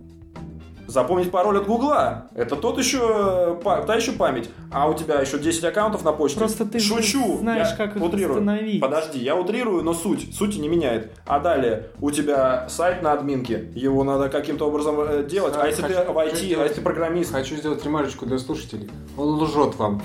запомнить 0.87 1.31
пароль 1.31 1.57
от 1.57 1.65
Гугла 1.67 2.27
это 2.35 2.55
тот 2.55 2.77
еще, 2.77 3.59
па- 3.63 3.81
та 3.83 3.95
еще 3.95 4.11
память. 4.13 4.49
А 4.71 4.89
у 4.89 4.93
тебя 4.93 5.19
еще 5.21 5.39
10 5.39 5.63
аккаунтов 5.63 6.03
на 6.03 6.11
почте. 6.11 6.39
Просто 6.39 6.65
ты 6.65 6.79
Шучу. 6.79 7.37
знаешь, 7.39 7.69
я 7.71 7.75
как 7.75 7.95
их 7.95 8.01
утрирую. 8.01 8.39
восстановить. 8.39 8.81
Подожди, 8.81 9.19
я 9.19 9.35
утрирую, 9.35 9.83
но 9.83 9.93
суть. 9.93 10.33
Суть 10.35 10.57
не 10.57 10.67
меняет. 10.67 11.11
А 11.25 11.39
далее, 11.39 11.89
у 12.01 12.11
тебя 12.11 12.67
сайт 12.69 13.01
на 13.01 13.13
админке. 13.13 13.71
Его 13.75 14.03
надо 14.03 14.29
каким-то 14.29 14.67
образом 14.67 14.99
э, 14.99 15.23
делать. 15.23 15.53
А 15.55 15.61
Да, 15.61 15.67
если 15.67 15.83
ты 15.83 15.93
хочу- 15.93 16.11
в 16.13 16.17
IT, 16.17 16.29
хочу 16.31 16.59
а 16.59 16.63
если 16.63 16.75
ты 16.75 16.81
программист? 16.81 17.31
Хочу 17.31 17.55
сделать 17.55 17.83
ремарочку 17.83 18.25
для 18.25 18.37
слушателей. 18.37 18.89
Он 19.17 19.41
лжет 19.41 19.75
вам. 19.77 20.01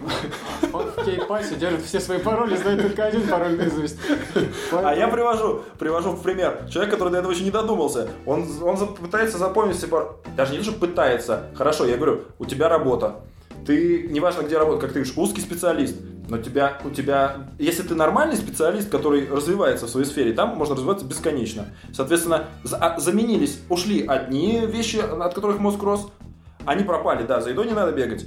Он 0.72 0.86
в 0.86 1.04
кейпасе 1.04 1.56
держит 1.56 1.82
все 1.82 2.00
свои 2.00 2.18
пароли, 2.18 2.56
знает 2.56 2.80
только 2.82 3.04
один 3.04 3.26
пароль 3.28 3.56
наизусть. 3.56 3.98
А 4.72 4.94
я 4.94 5.08
привожу, 5.08 5.62
привожу 5.78 6.10
в 6.12 6.22
пример. 6.22 6.66
Человек, 6.70 6.92
который 6.92 7.10
до 7.10 7.18
этого 7.18 7.32
еще 7.32 7.44
не 7.44 7.50
додумался, 7.50 8.08
он, 8.26 8.46
он 8.62 8.94
пытается 8.94 9.38
запомнить 9.38 9.76
себе, 9.76 9.88
пар- 9.88 10.16
даже 10.36 10.56
не 10.56 10.62
что 10.62 10.72
пытается. 10.72 11.46
Хорошо, 11.54 11.84
я 11.86 11.96
говорю, 11.96 12.22
у 12.38 12.44
тебя 12.46 12.68
работа. 12.68 13.16
Ты, 13.66 14.08
неважно 14.10 14.42
где 14.42 14.56
работа, 14.56 14.80
как 14.80 14.90
ты 14.92 15.00
говоришь, 15.00 15.14
узкий 15.16 15.42
специалист. 15.42 15.96
Но 16.28 16.38
тебя, 16.38 16.78
у 16.84 16.90
тебя, 16.90 17.48
если 17.58 17.82
ты 17.82 17.94
нормальный 17.96 18.36
специалист, 18.36 18.88
который 18.88 19.28
развивается 19.28 19.86
в 19.86 19.90
своей 19.90 20.06
сфере, 20.06 20.32
там 20.32 20.56
можно 20.56 20.76
развиваться 20.76 21.04
бесконечно. 21.04 21.66
Соответственно, 21.92 22.44
за- 22.62 22.76
а, 22.76 23.00
заменились, 23.00 23.58
ушли 23.68 24.06
одни 24.06 24.64
вещи, 24.64 24.98
от 24.98 25.34
которых 25.34 25.58
мозг 25.58 25.82
рос, 25.82 26.08
они 26.64 26.84
пропали, 26.84 27.24
да, 27.26 27.40
за 27.40 27.50
едой 27.50 27.66
не 27.66 27.72
надо 27.72 27.90
бегать, 27.92 28.26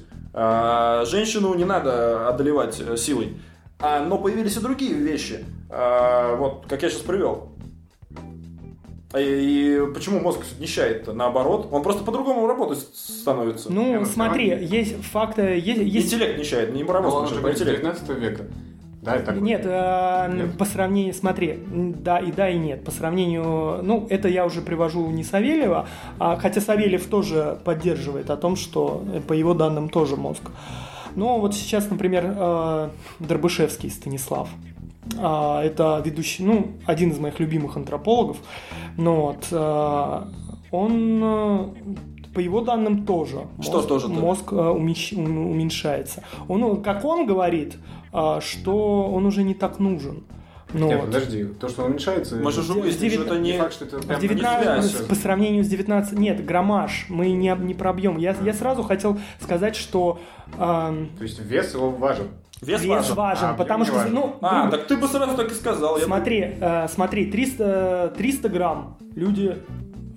женщину 1.06 1.54
не 1.54 1.66
надо 1.66 2.28
одолевать 2.28 2.80
э, 2.80 2.98
силой, 2.98 3.38
А, 3.80 4.04
но 4.04 4.18
появились 4.18 4.58
и 4.58 4.60
другие 4.60 4.94
вещи, 4.94 5.46
А, 5.70 6.36
вот, 6.36 6.66
как 6.68 6.82
я 6.82 6.90
сейчас 6.90 7.02
привел. 7.02 7.50
И, 9.16 9.80
почему 9.94 10.20
мозг 10.20 10.40
нищает 10.60 11.06
наоборот? 11.14 11.68
Он 11.72 11.84
просто 11.84 12.04
по-другому 12.04 12.48
работать 12.48 12.80
становится. 12.96 13.72
Ну, 13.72 14.04
смотри, 14.06 14.48
есть 14.66 15.04
факты, 15.06 15.62
есть, 15.64 15.82
есть 15.82 16.08
Интеллект 16.08 16.40
нищает, 16.40 16.74
не 16.74 16.84
же 17.30 17.46
а 17.46 17.52
интеллект. 17.52 17.82
19 17.82 18.10
века. 18.18 18.46
Да, 19.04 19.16
это 19.18 19.34
Нет, 19.34 19.62
э, 19.66 20.32
Нет? 20.34 20.58
по 20.58 20.64
сравнению, 20.64 21.14
смотри, 21.14 21.60
да 21.68 22.20
и 22.20 22.32
да 22.32 22.50
и 22.50 22.58
нет. 22.58 22.86
По 22.86 22.92
сравнению, 22.92 23.84
ну, 23.84 24.08
это 24.10 24.30
я 24.30 24.46
уже 24.46 24.62
привожу 24.62 25.10
не 25.12 25.24
Савельева, 25.24 25.88
а, 26.20 26.38
хотя 26.38 26.62
Савельев 26.62 27.06
тоже 27.08 27.60
поддерживает 27.66 28.30
о 28.30 28.38
том, 28.38 28.56
что 28.56 29.04
э, 29.14 29.20
по 29.20 29.34
его 29.34 29.54
данным 29.54 29.90
тоже 29.90 30.16
мозг. 30.16 30.44
Но 31.16 31.40
вот 31.40 31.54
сейчас, 31.54 31.90
например, 31.90 32.34
э, 32.36 32.90
Дробышевский 33.20 33.90
Станислав. 33.90 34.50
А, 35.20 35.62
Это 35.62 36.02
ведущий, 36.04 36.44
ну, 36.44 36.72
один 36.86 37.12
из 37.12 37.20
моих 37.20 37.40
любимых 37.42 37.76
антропологов. 37.76 38.38
Но 38.98 39.22
вот, 39.22 39.48
э, 39.52 40.22
он, 40.72 41.22
э, 41.24 41.68
по 42.34 42.40
его 42.40 42.62
данным, 42.62 43.06
тоже. 43.06 43.48
Что 43.62 43.78
мозг- 43.78 43.88
тоже-то? 43.88 44.14
Мозг 44.14 44.52
э, 44.52 44.56
умещ- 44.56 45.16
ум- 45.16 45.52
уменьшается. 45.52 46.24
Он, 46.48 46.60
ну, 46.62 46.78
как 46.78 47.06
он 47.06 47.26
говорит, 47.26 47.76
а, 48.12 48.42
что 48.42 49.04
он 49.12 49.26
уже 49.26 49.44
не 49.44 49.54
так 49.54 49.80
нужен. 49.80 50.24
Ну, 50.76 50.88
Нет, 50.88 50.98
вот. 51.02 51.06
подожди, 51.08 51.44
то, 51.46 51.70
что 51.70 51.84
он 51.84 51.92
уменьшается... 51.92 52.36
Можешь 52.38 52.66
В 52.66 52.74
выяснить, 52.74 53.14
что 53.14 53.24
девят- 53.24 53.32
это 53.34 53.40
не 53.40 53.52
не... 53.52 53.58
факт, 53.60 53.74
что 53.74 53.86
это 53.86 54.00
прям 54.00 54.20
19 54.20 54.84
связь. 54.92 55.06
по 55.08 55.14
сравнению 55.14 55.64
с 55.64 55.68
19... 55.68 56.18
Нет, 56.18 56.44
граммаж 56.44 57.06
мы 57.10 57.30
не, 57.32 57.56
не 57.60 57.74
пробьем. 57.76 58.18
Я, 58.18 58.36
я 58.44 58.54
сразу 58.54 58.82
хотел 58.82 59.20
сказать, 59.40 59.76
что 59.76 60.20
ам, 60.58 61.10
То 61.18 61.24
есть 61.24 61.40
вес 61.40 61.76
его 61.76 61.92
важен. 61.92 62.30
Вес, 62.62 62.82
вес 62.82 62.90
важен. 62.90 63.16
важен, 63.16 63.46
А, 63.50 63.54
потому 63.54 63.84
не 63.84 63.90
что... 63.90 63.98
важен. 64.00 64.14
Ну, 64.16 64.36
А, 64.42 64.62
грубо- 64.64 64.78
так 64.78 64.88
ты 64.88 64.98
бы 64.98 65.08
сразу 65.08 65.36
так 65.38 65.52
и 65.52 65.54
сказал. 65.54 65.98
я 66.00 66.06
смотри, 66.06 66.56
э, 66.60 66.88
смотри, 66.88 67.26
300, 67.30 68.14
300 68.18 68.50
грамм 68.50 68.98
люди 69.16 69.58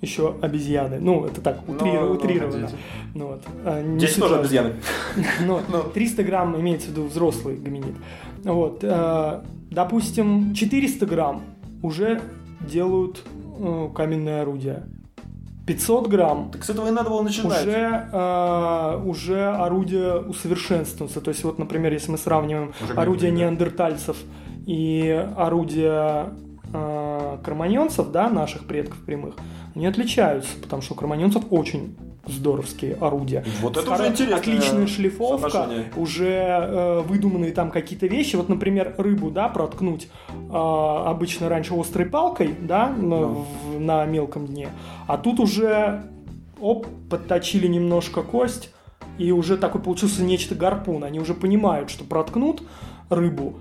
еще 0.01 0.35
обезьяны. 0.41 0.99
Ну, 0.99 1.25
это 1.25 1.41
так, 1.41 1.59
утри- 1.67 1.91
ну, 1.91 2.11
утрированно. 2.11 2.67
хотите. 2.67 2.81
Ну, 3.15 3.27
вот. 3.27 3.43
А, 3.65 3.81
не 3.81 3.97
Здесь 3.99 4.15
тоже 4.15 4.35
обезьяны. 4.37 4.75
Ну, 5.45 5.59
Ну. 5.69 5.83
300 5.93 6.23
грамм 6.23 6.59
имеется 6.59 6.87
в 6.87 6.91
виду 6.91 7.07
взрослый 7.07 7.55
гоминид. 7.57 7.95
Вот, 8.43 8.79
э, 8.83 9.41
допустим, 9.71 10.53
400 10.53 11.05
грамм 11.05 11.41
уже 11.81 12.21
делают 12.61 13.23
э, 13.59 13.89
каменное 13.95 14.43
орудие. 14.43 14.83
500 15.65 16.07
грамм 16.07 16.49
Так 16.51 16.63
с 16.63 16.69
этого 16.69 16.87
и 16.87 16.91
надо 16.91 17.09
было 17.09 17.21
начинать. 17.23 17.61
уже, 17.63 18.07
э, 18.13 19.01
уже 19.03 19.45
орудие 19.47 20.19
усовершенствуется. 20.21 21.19
То 21.21 21.29
есть, 21.29 21.43
вот, 21.43 21.59
например, 21.59 21.91
если 21.91 22.11
мы 22.11 22.17
сравниваем 22.17 22.73
Уже 22.83 22.93
да. 23.31 23.37
неандертальцев 23.37 24.15
и 24.65 25.27
орудия 25.35 26.27
э, 26.73 27.37
кроманьонцев, 27.43 28.11
да, 28.11 28.29
наших 28.29 28.65
предков 28.65 28.97
прямых, 29.05 29.35
они 29.75 29.85
отличаются, 29.85 30.51
потому 30.61 30.81
что 30.81 30.93
у 30.93 30.97
кроманьонцев 30.97 31.43
очень 31.49 31.95
здоровские 32.25 32.95
орудия. 32.95 33.45
Вот 33.61 33.77
это 33.77 33.87
Хоро- 33.87 33.93
уже 34.01 34.07
интересно. 34.09 34.35
Отличная 34.37 34.87
шлифовка, 34.87 35.69
уже 35.95 36.27
э, 36.27 37.01
выдуманные 37.07 37.51
там 37.53 37.71
какие-то 37.71 38.07
вещи. 38.07 38.35
Вот, 38.35 38.49
например, 38.49 38.95
рыбу, 38.97 39.31
да, 39.31 39.47
проткнуть 39.47 40.09
э, 40.29 40.53
обычно 40.53 41.47
раньше 41.47 41.73
острой 41.73 42.05
палкой, 42.05 42.53
да, 42.59 42.89
на, 42.89 43.27
в- 43.27 43.79
на 43.79 44.05
мелком 44.05 44.45
дне. 44.47 44.69
А 45.07 45.17
тут 45.17 45.39
уже, 45.39 46.03
оп, 46.59 46.85
подточили 47.09 47.67
немножко 47.67 48.23
кость, 48.23 48.73
и 49.17 49.31
уже 49.31 49.55
такой 49.57 49.79
получился 49.81 50.21
нечто 50.21 50.53
гарпун. 50.53 51.03
Они 51.05 51.19
уже 51.19 51.33
понимают, 51.33 51.89
что 51.89 52.03
проткнут 52.03 52.61
рыбу, 53.09 53.53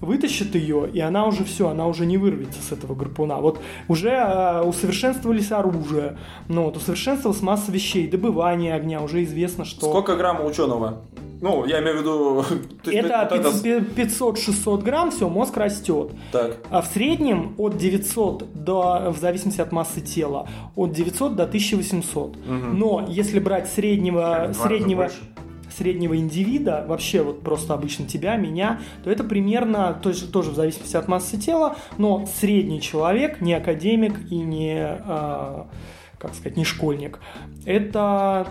вытащит 0.00 0.54
ее, 0.54 0.88
и 0.92 1.00
она 1.00 1.26
уже 1.26 1.44
все, 1.44 1.68
она 1.68 1.86
уже 1.86 2.06
не 2.06 2.18
вырвется 2.18 2.62
с 2.62 2.72
этого 2.72 2.94
гарпуна. 2.94 3.38
Вот 3.38 3.60
уже 3.88 4.10
э, 4.10 4.62
усовершенствовались 4.62 5.50
оружие, 5.52 6.18
ну, 6.48 6.64
вот, 6.64 6.76
усовершенствовалась 6.76 7.42
масса 7.42 7.72
вещей, 7.72 8.08
добывание 8.08 8.74
огня, 8.74 9.00
уже 9.02 9.24
известно, 9.24 9.64
что... 9.64 9.88
Сколько 9.88 10.16
грамм 10.16 10.44
ученого? 10.44 11.02
Ну, 11.40 11.64
я 11.66 11.80
имею 11.80 11.98
в 11.98 12.00
виду... 12.00 12.44
Это 12.84 13.28
вот 13.30 13.64
это- 13.64 13.78
500-600 14.02 14.82
грамм, 14.82 15.10
все, 15.10 15.28
мозг 15.28 15.56
растет. 15.56 16.12
Так. 16.32 16.56
А 16.70 16.82
в 16.82 16.86
среднем 16.86 17.54
от 17.58 17.76
900 17.76 18.52
до, 18.54 19.10
в 19.10 19.18
зависимости 19.18 19.60
от 19.60 19.70
массы 19.72 20.00
тела, 20.00 20.48
от 20.74 20.92
900 20.92 21.36
до 21.36 21.44
1800. 21.44 22.36
Мгм. 22.36 22.78
Но 22.78 23.04
если 23.08 23.38
брать 23.38 23.68
среднего, 23.68 24.52
среднего, 24.52 25.02
больше. 25.02 25.18
Среднего 25.78 26.16
индивида, 26.16 26.84
вообще 26.86 27.22
вот 27.22 27.42
просто 27.42 27.74
обычно 27.74 28.06
тебя, 28.06 28.36
меня, 28.36 28.80
то 29.04 29.10
это 29.10 29.24
примерно, 29.24 29.98
то 30.02 30.08
есть 30.10 30.30
тоже 30.32 30.50
в 30.50 30.54
зависимости 30.54 30.96
от 30.96 31.08
массы 31.08 31.38
тела, 31.38 31.76
но 31.96 32.26
средний 32.26 32.80
человек, 32.80 33.40
не 33.40 33.54
академик 33.54 34.14
и 34.30 34.36
не, 34.36 34.76
а, 34.80 35.68
как 36.18 36.34
сказать, 36.34 36.56
не 36.56 36.64
школьник, 36.64 37.20
это 37.64 38.48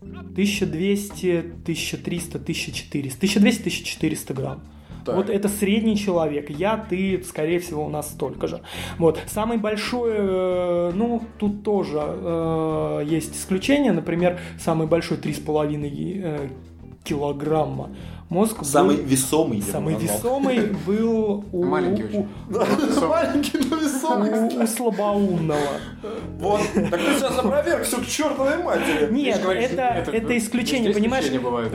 1200, 0.00 1.38
1300, 1.62 2.38
1400, 2.38 3.18
1200, 3.18 3.60
1400 3.62 4.34
грамм. 4.34 4.73
Так. 5.04 5.16
Вот 5.16 5.30
это 5.30 5.48
средний 5.48 5.96
человек. 5.96 6.50
Я, 6.50 6.76
ты, 6.76 7.22
скорее 7.24 7.58
всего, 7.58 7.84
у 7.84 7.88
нас 7.88 8.10
столько 8.10 8.46
же. 8.46 8.60
Вот. 8.98 9.20
Самый 9.26 9.58
большой, 9.58 10.12
э, 10.14 10.92
ну, 10.94 11.22
тут 11.38 11.62
тоже 11.62 12.00
э, 12.02 13.02
есть 13.06 13.36
исключения. 13.36 13.92
Например, 13.92 14.38
самый 14.58 14.86
большой 14.86 15.18
3,5 15.18 16.20
э, 16.22 16.48
килограмма. 17.04 17.90
Мозг 18.34 18.58
был- 18.58 18.64
Самый 18.64 18.96
весомый. 18.96 19.62
самый 19.62 19.94
весомый 19.94 20.58
был 20.84 21.44
у, 21.52 21.64
Маленький 21.64 22.02
у, 22.02 22.06
очень. 22.06 22.26
Маленький, 23.08 23.58
но 23.70 23.76
весомый. 23.76 24.30
у- 24.64 24.66
слабоумного. 24.66 25.60
Вот. 26.40 26.60
Так 26.90 27.00
ты 27.00 27.14
сейчас 27.14 27.38
опроверг 27.38 27.84
все 27.84 27.98
к 28.00 28.06
чертовой 28.06 28.58
матери. 28.62 29.08
Нет, 29.12 29.40
это, 29.44 29.82
это- 29.82 30.10
это, 30.10 30.36
исключение, 30.36 30.92
понимаешь? 30.92 31.26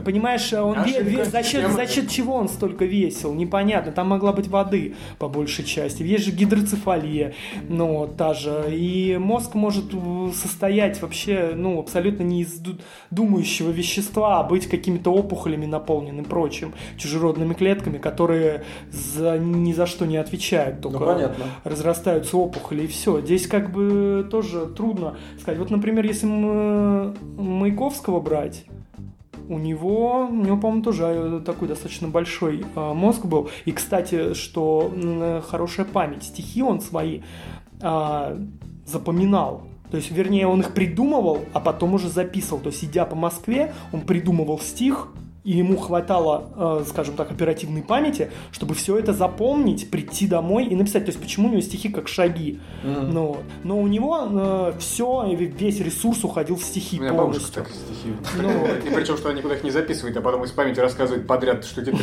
понимаешь, 0.04 0.52
он 0.52 0.76
ве- 0.80 0.82
Ошибка 0.82 1.04
ве- 1.04 1.26
за, 1.32 1.44
счет, 1.44 1.72
за 1.72 1.88
счет 1.88 2.10
чего 2.10 2.36
он 2.36 2.50
столько 2.50 2.84
весил? 2.84 3.34
Непонятно. 3.34 3.94
Там 3.94 4.10
могла 4.10 4.34
быть 4.34 4.50
воды 4.50 4.96
по 5.18 5.30
большей 5.30 5.64
части. 5.64 6.04
Есть 6.04 6.26
же 6.26 6.32
гидроцефалия, 6.32 7.34
ну, 7.70 8.06
та 8.18 8.34
же. 8.34 8.66
И 8.70 9.18
мозг 9.18 9.56
может 9.56 9.86
э, 9.94 10.32
состоять 10.36 11.02
вообще, 11.02 11.54
ну, 11.56 11.80
абсолютно 11.80 12.24
не 12.24 12.42
из 12.42 12.54
ду- 12.60 12.78
думающего 13.12 13.70
вещества, 13.72 14.40
а 14.42 14.44
быть 14.44 14.68
какими-то 14.68 15.14
опухолями 15.14 15.66
наполненным 15.66 16.26
прочим, 16.26 16.49
чужеродными 16.98 17.54
клетками, 17.54 17.98
которые 17.98 18.64
за, 18.92 19.38
ни 19.38 19.74
за 19.74 19.86
что 19.86 20.06
не 20.06 20.18
отвечают. 20.18 20.78
Ну, 20.84 20.92
Только 20.92 21.06
понятно. 21.06 21.46
разрастаются 21.64 22.38
опухоли 22.38 22.84
и 22.84 22.88
все. 22.88 23.22
Здесь 23.22 23.48
как 23.48 23.72
бы 23.72 24.28
тоже 24.30 24.66
трудно 24.68 25.18
сказать. 25.40 25.60
Вот, 25.60 25.70
например, 25.70 26.06
если 26.06 26.28
м- 26.28 27.16
Маяковского 27.38 28.20
брать, 28.20 28.66
у 29.48 29.58
него, 29.58 30.28
у 30.30 30.36
него, 30.46 30.58
по-моему, 30.58 30.84
тоже 30.84 31.06
э, 31.06 31.42
такой 31.44 31.68
достаточно 31.68 32.08
большой 32.08 32.64
э, 32.76 32.94
мозг 32.94 33.26
был. 33.26 33.50
И, 33.66 33.72
кстати, 33.72 34.34
что 34.36 34.94
хорошая 35.48 35.86
память. 35.88 36.24
Стихи 36.24 36.62
он 36.62 36.82
свои 36.82 37.22
а, 37.82 38.38
запоминал. 38.86 39.64
То 39.90 39.98
есть, 39.98 40.12
вернее, 40.12 40.46
он 40.48 40.60
их 40.60 40.74
придумывал, 40.74 41.40
а 41.54 41.60
потом 41.60 41.96
уже 41.96 42.10
записывал. 42.10 42.62
То 42.62 42.68
есть, 42.68 42.84
идя 42.84 43.06
по 43.06 43.16
Москве, 43.16 43.74
он 43.92 44.02
придумывал 44.02 44.60
стих, 44.60 45.08
и 45.44 45.52
ему 45.54 45.78
хватало, 45.78 46.82
э, 46.82 46.86
скажем 46.88 47.16
так, 47.16 47.32
оперативной 47.32 47.82
памяти, 47.82 48.32
чтобы 48.52 48.76
все 48.76 48.98
это 48.98 49.14
запомнить, 49.14 49.90
прийти 49.90 50.28
домой 50.28 50.66
и 50.66 50.76
написать. 50.76 51.06
То 51.06 51.10
есть, 51.12 51.22
почему 51.22 51.48
у 51.48 51.52
него 51.52 51.62
стихи 51.62 51.90
как 51.90 52.08
шаги. 52.08 52.60
Мгм. 52.84 53.12
Ну, 53.12 53.38
но 53.64 53.80
у 53.80 53.88
него 53.88 54.74
все, 54.80 55.26
весь 55.34 55.80
ресурс 55.80 56.24
уходил 56.24 56.56
в 56.58 56.64
стихи 56.64 57.00
У 57.00 57.04
меня 57.04 57.14
бабушка 57.14 57.62
полностью. 57.62 57.64
так 57.64 57.74
стихи. 57.74 58.42
Ну. 58.42 58.90
И 58.90 58.94
причем, 58.94 59.18
что 59.18 59.30
она 59.30 59.38
никуда 59.38 59.56
их 59.56 59.64
не 59.64 59.72
записывает, 59.72 60.16
а 60.18 60.22
потом 60.22 60.44
из 60.44 60.52
памяти 60.52 60.80
рассказывает 60.80 61.26
подряд, 61.28 61.64
что 61.66 61.82
три. 61.84 61.94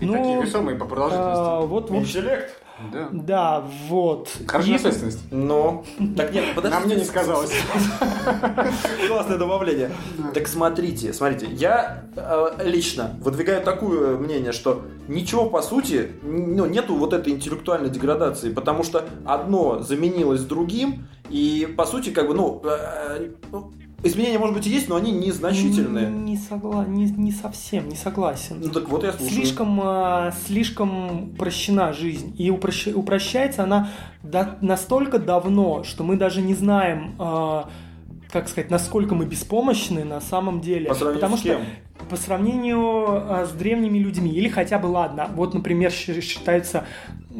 И 0.00 0.04
Ну, 0.06 0.12
такие 0.12 0.42
весомые 0.42 0.76
по 0.76 0.84
А, 0.84 0.88
продолжительности. 0.88 1.66
вот, 1.66 1.90
вот, 1.90 2.00
Интеллект? 2.00 2.62
Да. 2.92 3.08
да, 3.10 3.64
вот. 3.88 4.28
Хорошая 4.46 4.70
И- 4.70 4.74
наследственность. 4.74 5.20
Ну, 5.30 5.84
так 6.16 6.32
нет, 6.32 6.44
подожди. 6.54 6.78
На 6.78 6.84
мне 6.84 6.96
не 6.96 7.04
сказалось. 7.04 7.50
Классное 9.08 9.38
добавление. 9.38 9.90
Так 10.34 10.46
смотрите, 10.46 11.12
смотрите, 11.12 11.46
я 11.52 12.04
э, 12.14 12.46
лично 12.64 13.16
выдвигаю 13.20 13.62
такое 13.62 14.18
мнение, 14.18 14.52
что 14.52 14.82
ничего 15.08 15.48
по 15.48 15.62
сути, 15.62 16.10
ну, 16.22 16.66
нету 16.66 16.94
вот 16.96 17.12
этой 17.12 17.32
интеллектуальной 17.32 17.88
деградации, 17.90 18.52
потому 18.52 18.82
что 18.82 19.04
одно 19.24 19.80
заменилось 19.80 20.42
другим, 20.42 21.06
и 21.30 21.72
по 21.76 21.86
сути, 21.86 22.10
как 22.10 22.28
бы, 22.28 22.34
ну, 22.34 22.62
э, 22.64 23.30
ну, 23.50 23.72
изменения, 24.02 24.38
может 24.38 24.54
быть, 24.54 24.66
и 24.66 24.70
есть, 24.70 24.88
но 24.88 24.96
они 24.96 25.12
незначительные. 25.12 26.08
Не, 26.10 26.36
согла... 26.36 26.84
не, 26.84 27.06
не 27.06 27.32
совсем, 27.32 27.88
не 27.88 27.96
согласен. 27.96 28.60
Ну 28.60 28.70
так 28.70 28.88
вот 28.88 29.02
я 29.04 29.12
слушаю. 29.12 29.30
Слишком, 29.30 29.80
а, 29.82 30.32
слишком 30.46 31.30
упрощена 31.32 31.92
жизнь. 31.92 32.34
И 32.38 32.48
упрощ- 32.50 32.92
упрощается 32.92 33.62
она 33.64 33.90
до- 34.22 34.58
настолько 34.60 35.18
давно, 35.18 35.82
что 35.84 36.04
мы 36.04 36.16
даже 36.16 36.42
не 36.42 36.54
знаем, 36.54 37.14
а, 37.18 37.68
как 38.30 38.48
сказать, 38.48 38.70
насколько 38.70 39.14
мы 39.14 39.24
беспомощны 39.24 40.04
на 40.04 40.20
самом 40.20 40.60
деле. 40.60 40.88
По 40.88 40.94
сравнению 40.94 41.20
Потому 41.20 41.36
с 41.36 41.40
что 41.40 41.48
кем? 41.48 41.60
по 42.10 42.16
сравнению 42.16 42.80
а, 42.80 43.46
с 43.46 43.52
древними 43.52 43.98
людьми, 43.98 44.30
или 44.30 44.48
хотя 44.48 44.78
бы, 44.78 44.86
ладно, 44.86 45.30
вот, 45.34 45.54
например, 45.54 45.90
считаются 45.90 46.84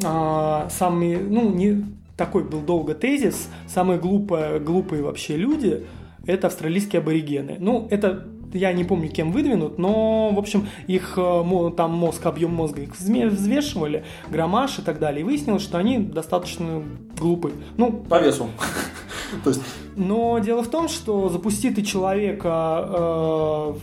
а, 0.03 0.67
самые, 0.69 1.19
ну, 1.19 1.49
не 1.51 1.85
такой 2.17 2.43
был 2.43 2.61
долго 2.61 2.95
тезис, 2.95 3.47
самые 3.67 3.99
глупые, 3.99 4.59
глупые 4.59 5.03
вообще 5.03 5.37
люди– 5.37 5.85
это 6.27 6.47
австралийские 6.47 6.99
аборигены. 7.01 7.57
Ну, 7.59 7.87
это 7.89 8.25
я 8.53 8.71
не 8.71 8.83
помню, 8.85 9.09
кем 9.09 9.31
выдвинут, 9.33 9.77
но, 9.77 10.29
в 10.31 10.39
общем, 10.39 10.67
их 10.87 11.13
э, 11.17 11.71
там 11.75 11.91
мозг, 11.91 12.25
объем 12.25 12.53
мозга 12.53 12.81
их 12.81 12.95
взвешивали, 12.97 14.05
граммаж 14.29 14.79
и 14.79 14.81
так 14.81 14.99
далее, 14.99 15.21
и 15.21 15.23
выяснилось, 15.23 15.61
что 15.63 15.77
они 15.77 15.97
достаточно 15.99 16.81
глупы. 17.19 17.51
Ну, 17.75 17.91
По 17.91 18.21
весу. 18.21 18.47
То 19.43 19.49
есть, 19.49 19.61
но 19.97 20.39
дело 20.39 20.63
в 20.63 20.69
том, 20.69 20.87
что 20.87 21.27
запусти 21.29 21.71
ты 21.71 21.81
человека, 21.81 22.85
в- 22.87 23.75
э, 23.75 23.79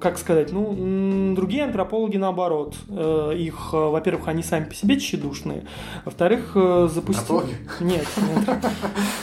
как 0.00 0.18
сказать, 0.18 0.52
ну, 0.52 1.34
другие 1.34 1.64
антропологи 1.64 2.16
наоборот. 2.16 2.74
Э, 2.88 3.32
их, 3.36 3.70
э, 3.72 3.76
во-первых, 3.76 4.28
они 4.28 4.42
сами 4.42 4.64
по 4.64 4.74
себе 4.74 4.98
тщедушные. 4.98 5.64
Во-вторых, 6.04 6.52
э, 6.54 6.88
запусти... 6.92 7.20
Антропологи? 7.20 7.56
Нет, 7.80 8.06
нет. 8.16 8.56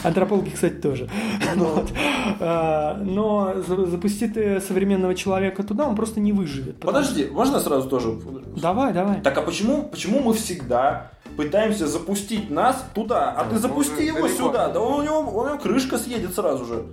Антропологи, 0.03 0.49
кстати, 0.49 0.73
тоже. 0.75 1.09
Вот. 1.55 1.91
Э, 2.39 2.95
Но 3.03 3.53
за- 3.67 3.85
запусти 3.85 4.27
ты 4.27 4.59
современного 4.61 5.15
человека 5.15 5.63
туда, 5.63 5.87
он 5.87 5.95
просто 5.95 6.19
не 6.19 6.31
выживет. 6.33 6.79
потому 6.79 6.97
подожди, 7.03 7.25
можно 7.31 7.59
сразу 7.59 7.89
тоже? 7.89 8.17
Давай, 8.55 8.93
давай. 8.93 9.21
Так 9.21 9.37
а 9.37 9.41
почему, 9.41 9.83
почему 9.83 10.19
мы 10.21 10.33
всегда 10.33 11.11
пытаемся 11.37 11.87
запустить 11.87 12.49
нас 12.51 12.83
туда, 12.93 13.31
а 13.31 13.45
ты 13.45 13.55
Ну, 13.55 13.59
запусти 13.59 14.05
его 14.05 14.27
сюда, 14.27 14.69
да 14.69 14.79
он, 14.79 14.99
у 15.01 15.03
него, 15.03 15.19
у 15.19 15.45
него 15.45 15.57
крышка 15.57 15.97
съедет 15.97 16.33
сразу 16.35 16.65
же. 16.65 16.83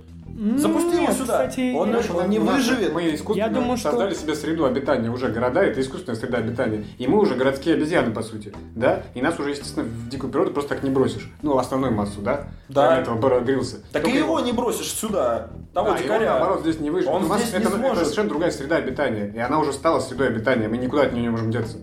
Запусти 0.57 0.89
его 0.95 1.01
нет, 1.01 1.13
сюда. 1.13 1.47
Кстати, 1.47 1.73
Он- 1.75 1.89
я- 1.91 2.01
он 2.15 2.29
не 2.29 2.39
выживет. 2.39 2.93
Мы 2.93 3.13
искусственно 3.15 3.47
Я 3.47 3.53
думаю, 3.53 3.77
что- 3.77 3.89
создали 3.91 4.13
себе 4.13 4.35
среду 4.35 4.65
обитания. 4.65 5.09
Уже 5.09 5.29
города 5.29 5.63
это 5.63 5.79
искусственная 5.81 6.17
среда 6.19 6.37
обитания. 6.39 6.83
И 6.97 7.07
мы 7.07 7.19
уже 7.19 7.35
городские 7.35 7.75
обезьяны, 7.75 8.11
по 8.11 8.23
сути. 8.23 8.53
Да? 8.75 9.03
И 9.13 9.21
нас 9.21 9.39
уже, 9.39 9.51
естественно, 9.51 9.85
в 9.85 10.09
дикую 10.09 10.31
природу 10.31 10.51
просто 10.51 10.75
так 10.75 10.83
не 10.83 10.89
бросишь. 10.89 11.29
Ну, 11.41 11.57
основную 11.57 11.93
массу, 11.93 12.21
да? 12.21 12.47
Да. 12.69 13.01
Кроме 13.03 13.19
этого 13.19 13.39
Гриллса. 13.41 13.77
Так 13.91 14.03
Только 14.03 14.17
и 14.17 14.19
его 14.21 14.39
не 14.39 14.51
бросишь 14.51 14.91
сюда, 14.93 15.49
того 15.73 15.91
Да, 15.91 15.97
дикаря. 15.97 16.31
наоборот, 16.31 16.61
здесь 16.61 16.79
не 16.79 16.89
выживет. 16.89 17.13
Он 17.13 17.25
У 17.25 17.27
нас 17.27 17.41
здесь 17.41 17.53
не 17.53 17.59
это, 17.59 17.67
это 17.69 17.77
сможет. 17.77 18.03
совершенно 18.03 18.29
другая 18.29 18.51
среда 18.51 18.75
обитания. 18.77 19.31
И 19.35 19.39
она 19.39 19.59
уже 19.59 19.73
стала 19.73 19.99
средой 19.99 20.27
обитания. 20.27 20.67
Мы 20.67 20.77
никуда 20.77 21.03
от 21.03 21.13
нее 21.13 21.23
не 21.23 21.29
можем 21.29 21.51
деться. 21.51 21.77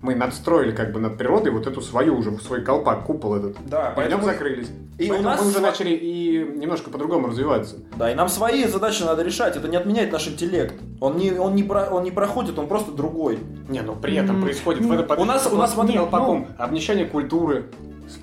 Мы 0.00 0.14
надстроили 0.14 0.70
как 0.70 0.92
бы 0.92 1.00
над 1.00 1.18
природой 1.18 1.50
вот 1.52 1.66
эту 1.66 1.80
свою 1.80 2.16
уже, 2.16 2.30
свой 2.38 2.62
колпак, 2.62 3.04
купол 3.04 3.34
этот. 3.34 3.56
Да, 3.66 3.88
И 3.88 3.94
в 3.94 3.96
нем 3.96 3.96
поэтому... 3.96 4.24
закрылись. 4.24 4.68
И 4.96 5.06
у 5.06 5.08
Поэтому 5.08 5.28
нас 5.28 5.40
мы 5.42 5.48
уже 5.48 5.60
начали 5.60 5.90
и 5.90 6.38
немножко 6.56 6.90
по-другому 6.90 7.28
развиваться. 7.28 7.76
Да, 7.96 8.10
и 8.10 8.14
нам 8.14 8.28
свои 8.28 8.64
задачи 8.66 9.02
надо 9.02 9.22
решать. 9.22 9.56
Это 9.56 9.66
не 9.68 9.76
отменяет 9.76 10.12
наш 10.12 10.28
интеллект. 10.28 10.74
Он 11.00 11.16
не, 11.16 11.32
он 11.32 11.54
не, 11.56 11.62
про, 11.64 11.88
он 11.90 12.04
не 12.04 12.10
проходит, 12.12 12.58
он 12.58 12.68
просто 12.68 12.92
другой. 12.92 13.38
Не, 13.68 13.80
но 13.82 13.94
при 13.96 14.14
этом 14.16 14.36
М, 14.36 14.42
происходит 14.42 14.82
ну, 14.82 14.88
в 14.88 14.92
этом 15.00 15.18
у 15.20 15.24
нас- 15.24 15.48
у 15.52 15.56
нас, 15.56 15.72
смотри, 15.74 15.96
колпаком 15.98 16.46
обнищание 16.58 17.06
культуры 17.06 17.66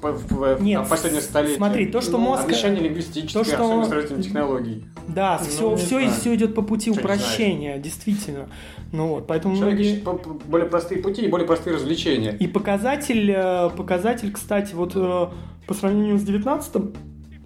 в, 0.02 0.12
в- 0.12 0.56
в 0.58 0.64
Нет, 0.64 0.80
там, 0.82 0.90
последнее 0.90 1.22
столетие. 1.22 1.58
смотри, 1.58 1.86
то, 1.88 2.02
что 2.02 2.14
Ну, 2.14 2.18
мозг- 2.20 2.44
Обнищание 2.44 2.82
лингвистических, 2.84 3.34
то, 3.34 3.44
что- 3.44 3.82
особенно 3.82 4.24
технологий. 4.24 4.86
Да, 5.08 5.40
Ну, 5.42 5.48
все, 5.48 5.76
все, 5.76 6.10
все 6.12 6.36
идет 6.36 6.56
по 6.56 6.62
пути 6.62 6.92
Что 6.92 7.00
упрощения, 7.02 7.78
действительно. 7.78 8.50
Ну 8.92 9.08
вот, 9.10 9.28
поэтому 9.28 9.56
Человек 9.56 9.76
многие- 9.80 9.94
ищет 9.98 10.44
более 10.48 10.68
простые 10.70 11.02
пути 11.02 11.24
и 11.26 11.28
более 11.28 11.48
простые 11.48 11.76
развлечения. 11.76 12.36
И 12.40 12.48
показатель, 12.48 13.32
э, 13.36 13.70
показатель, 13.76 14.32
кстати, 14.32 14.74
вот 14.74 14.94
э, 14.96 15.28
по 15.68 15.74
сравнению 15.74 16.18
с 16.18 16.24
19 16.24 16.94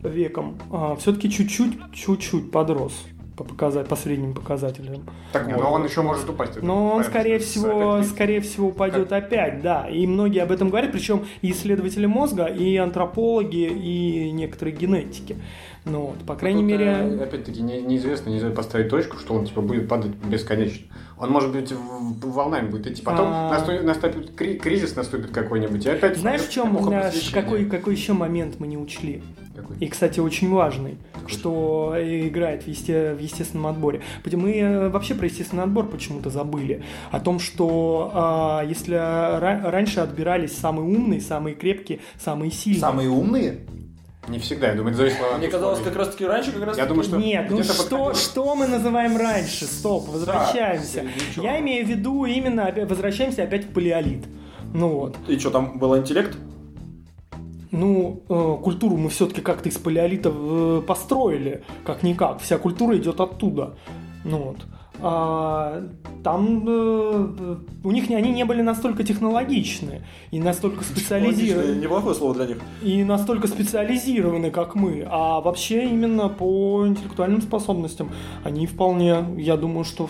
веком, 0.03 0.57
все-таки 0.99 1.29
чуть-чуть, 1.29 1.77
чуть-чуть 1.93 2.51
подрос 2.51 2.93
по, 3.39 3.45
показать, 3.45 3.87
по 3.87 3.95
средним 3.95 4.33
показателям. 4.33 5.03
Так, 5.31 5.47
не, 5.47 5.53
но 5.55 5.71
он 5.71 5.85
еще 5.85 6.01
может 6.01 6.29
упасть. 6.29 6.61
Но 6.61 6.89
он, 6.95 7.05
скорее 7.05 7.39
всего, 7.39 8.03
скорее 8.03 8.41
всего, 8.41 8.67
упадет 8.67 9.13
опять, 9.13 9.61
да. 9.61 9.87
И 9.89 10.05
многие 10.05 10.43
об 10.43 10.51
этом 10.51 10.69
говорят, 10.69 10.91
причем 10.91 11.25
и 11.41 11.51
исследователи 11.51 12.05
мозга, 12.05 12.45
и 12.47 12.75
антропологи, 12.75 13.69
и 13.69 14.31
некоторые 14.31 14.75
генетики. 14.75 15.37
Ну 15.85 16.07
вот, 16.07 16.17
по 16.25 16.35
крайней 16.35 16.61
Тут, 16.61 16.69
мере... 16.71 16.85
э, 16.85 17.23
Опять-таки, 17.23 17.61
не- 17.61 17.81
неизвестно, 17.81 18.29
нельзя 18.29 18.49
поставить 18.49 18.89
точку, 18.89 19.17
что 19.17 19.33
он 19.35 19.45
типа 19.45 19.61
будет 19.61 19.87
падать 19.87 20.11
бесконечно. 20.15 20.85
Он 21.17 21.31
может 21.31 21.53
быть 21.53 21.71
волнами 21.71 22.67
будет 22.69 22.87
идти. 22.87 23.01
Потом 23.01 23.27
А. 23.31 23.49
наступит, 23.49 23.83
наступит 23.85 24.35
кри- 24.35 24.57
кризис 24.59 24.97
наступит 24.97 25.31
какой-нибудь. 25.31 25.85
И 25.85 25.89
опять 25.89 26.17
Знаешь, 26.17 26.41
в 26.41 26.51
чем, 26.51 26.75
э, 26.91 27.11
какой, 27.33 27.65
какой 27.65 27.95
еще 27.95 28.11
момент 28.11 28.55
мы 28.59 28.67
не 28.67 28.77
учли? 28.77 29.23
Какой? 29.61 29.77
И, 29.77 29.87
кстати, 29.87 30.19
очень 30.19 30.49
важный, 30.51 30.97
Какой? 31.13 31.29
что 31.29 31.93
играет 31.97 32.63
в, 32.63 32.67
есте- 32.67 33.13
в 33.13 33.19
естественном 33.19 33.67
отборе. 33.67 34.01
Потому 34.23 34.43
Мы 34.43 34.57
э, 34.57 34.89
вообще 34.89 35.15
про 35.15 35.25
естественный 35.25 35.63
отбор 35.63 35.87
почему-то 35.87 36.29
забыли. 36.29 36.83
О 37.11 37.19
том, 37.19 37.39
что 37.39 38.11
а, 38.13 38.63
если 38.65 38.95
ра- 38.95 39.69
раньше 39.69 39.99
отбирались 39.99 40.57
самые 40.57 40.85
умные, 40.85 41.21
самые 41.21 41.55
крепкие, 41.55 41.99
самые 42.17 42.51
сильные. 42.51 42.79
Самые 42.81 43.09
умные? 43.09 43.59
Не 44.27 44.37
всегда, 44.37 44.67
я 44.67 44.75
думаю, 44.75 44.89
это 44.93 44.97
зависит 44.97 45.17
от 45.21 45.39
Мне 45.39 45.47
казалось, 45.47 45.79
как 45.79 45.95
раз 45.95 46.09
таки 46.09 46.25
раньше, 46.25 46.51
как 46.51 46.63
раз 46.63 46.77
Я 46.77 46.85
думаю, 46.85 47.03
что 47.03 47.17
Нет, 47.17 47.47
ну 47.49 47.63
что, 47.63 47.73
подходило. 47.83 48.13
что 48.15 48.55
мы 48.55 48.67
называем 48.67 49.17
раньше? 49.17 49.65
Стоп, 49.65 50.07
возвращаемся. 50.07 51.01
ничего. 51.01 51.43
Я 51.45 51.59
имею 51.59 51.85
в 51.85 51.89
виду 51.89 52.25
именно, 52.25 52.71
возвращаемся 52.87 53.43
опять 53.43 53.65
в 53.65 53.73
палеолит. 53.73 54.25
Ну 54.73 54.89
вот. 54.89 55.17
И 55.27 55.39
что, 55.39 55.49
там 55.49 55.79
был 55.79 55.97
интеллект? 55.97 56.37
Ну, 57.71 58.23
э, 58.27 58.57
культуру 58.63 58.97
мы 58.97 59.09
все-таки 59.09 59.41
как-то 59.41 59.69
из 59.69 59.77
палеолита 59.77 60.31
э, 60.33 60.81
построили, 60.87 61.63
как-никак. 61.85 62.39
Вся 62.41 62.57
культура 62.57 62.97
идет 62.97 63.19
оттуда. 63.19 63.75
Ну 64.23 64.37
вот. 64.39 64.57
А, 65.01 65.87
там 66.23 66.65
э, 66.67 67.55
у 67.83 67.91
них 67.91 68.09
они 68.09 68.31
не 68.31 68.43
были 68.43 68.61
настолько 68.61 69.03
технологичны 69.03 70.01
и 70.31 70.39
настолько 70.39 70.83
специализированы, 70.83 71.79
Неплохое 71.79 72.15
слово 72.15 72.33
для 72.35 72.47
них. 72.47 72.57
и 72.81 73.03
настолько 73.05 73.47
специализированы, 73.47 74.51
как 74.51 74.75
мы. 74.75 75.07
А 75.09 75.39
вообще 75.39 75.85
именно 75.85 76.27
по 76.27 76.85
интеллектуальным 76.85 77.41
способностям 77.41 78.09
они 78.43 78.67
вполне, 78.67 79.23
я 79.37 79.55
думаю, 79.55 79.85
что 79.85 80.09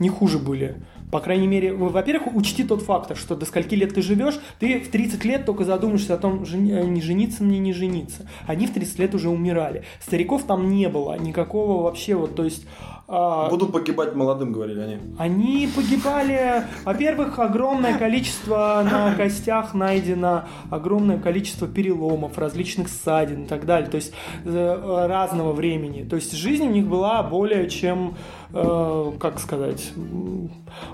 не 0.00 0.08
хуже 0.08 0.38
были. 0.38 0.82
По 1.14 1.20
крайней 1.20 1.46
мере, 1.46 1.72
во- 1.72 1.90
во-первых, 1.90 2.34
учти 2.34 2.64
тот 2.64 2.82
фактор, 2.82 3.16
что 3.16 3.36
до 3.36 3.46
скольки 3.46 3.76
лет 3.76 3.94
ты 3.94 4.02
живешь, 4.02 4.34
ты 4.58 4.80
в 4.80 4.88
30 4.88 5.24
лет 5.24 5.46
только 5.46 5.62
задумаешься 5.64 6.14
о 6.14 6.18
том, 6.18 6.42
э, 6.42 6.56
не 6.56 7.00
жениться 7.00 7.44
мне, 7.44 7.60
не 7.60 7.72
жениться. 7.72 8.28
Они 8.48 8.66
в 8.66 8.72
30 8.72 8.98
лет 8.98 9.14
уже 9.14 9.28
умирали. 9.28 9.84
Стариков 10.04 10.42
там 10.42 10.68
не 10.68 10.88
было, 10.88 11.16
никакого 11.16 11.84
вообще 11.84 12.16
вот, 12.16 12.34
то 12.34 12.42
есть... 12.42 12.66
а, 13.06 13.48
Буду 13.50 13.66
погибать 13.68 14.14
молодым, 14.14 14.52
говорили 14.52 14.80
они. 14.80 14.98
они 15.18 15.68
погибали, 15.74 16.64
во-первых, 16.84 17.38
огромное 17.38 17.98
количество 17.98 18.82
на 18.84 19.14
костях 19.14 19.74
найдено, 19.74 20.44
огромное 20.70 21.18
количество 21.18 21.68
переломов, 21.68 22.38
различных 22.38 22.88
ссадин 22.88 23.44
и 23.44 23.46
так 23.46 23.66
далее, 23.66 23.88
то 23.90 23.96
есть 23.96 24.12
э, 24.44 25.06
разного 25.08 25.52
времени. 25.52 26.02
То 26.04 26.16
есть 26.16 26.32
жизнь 26.32 26.64
у 26.64 26.70
них 26.70 26.86
была 26.86 27.22
более 27.22 27.68
чем, 27.68 28.16
э, 28.52 29.12
как 29.20 29.38
сказать, 29.38 29.92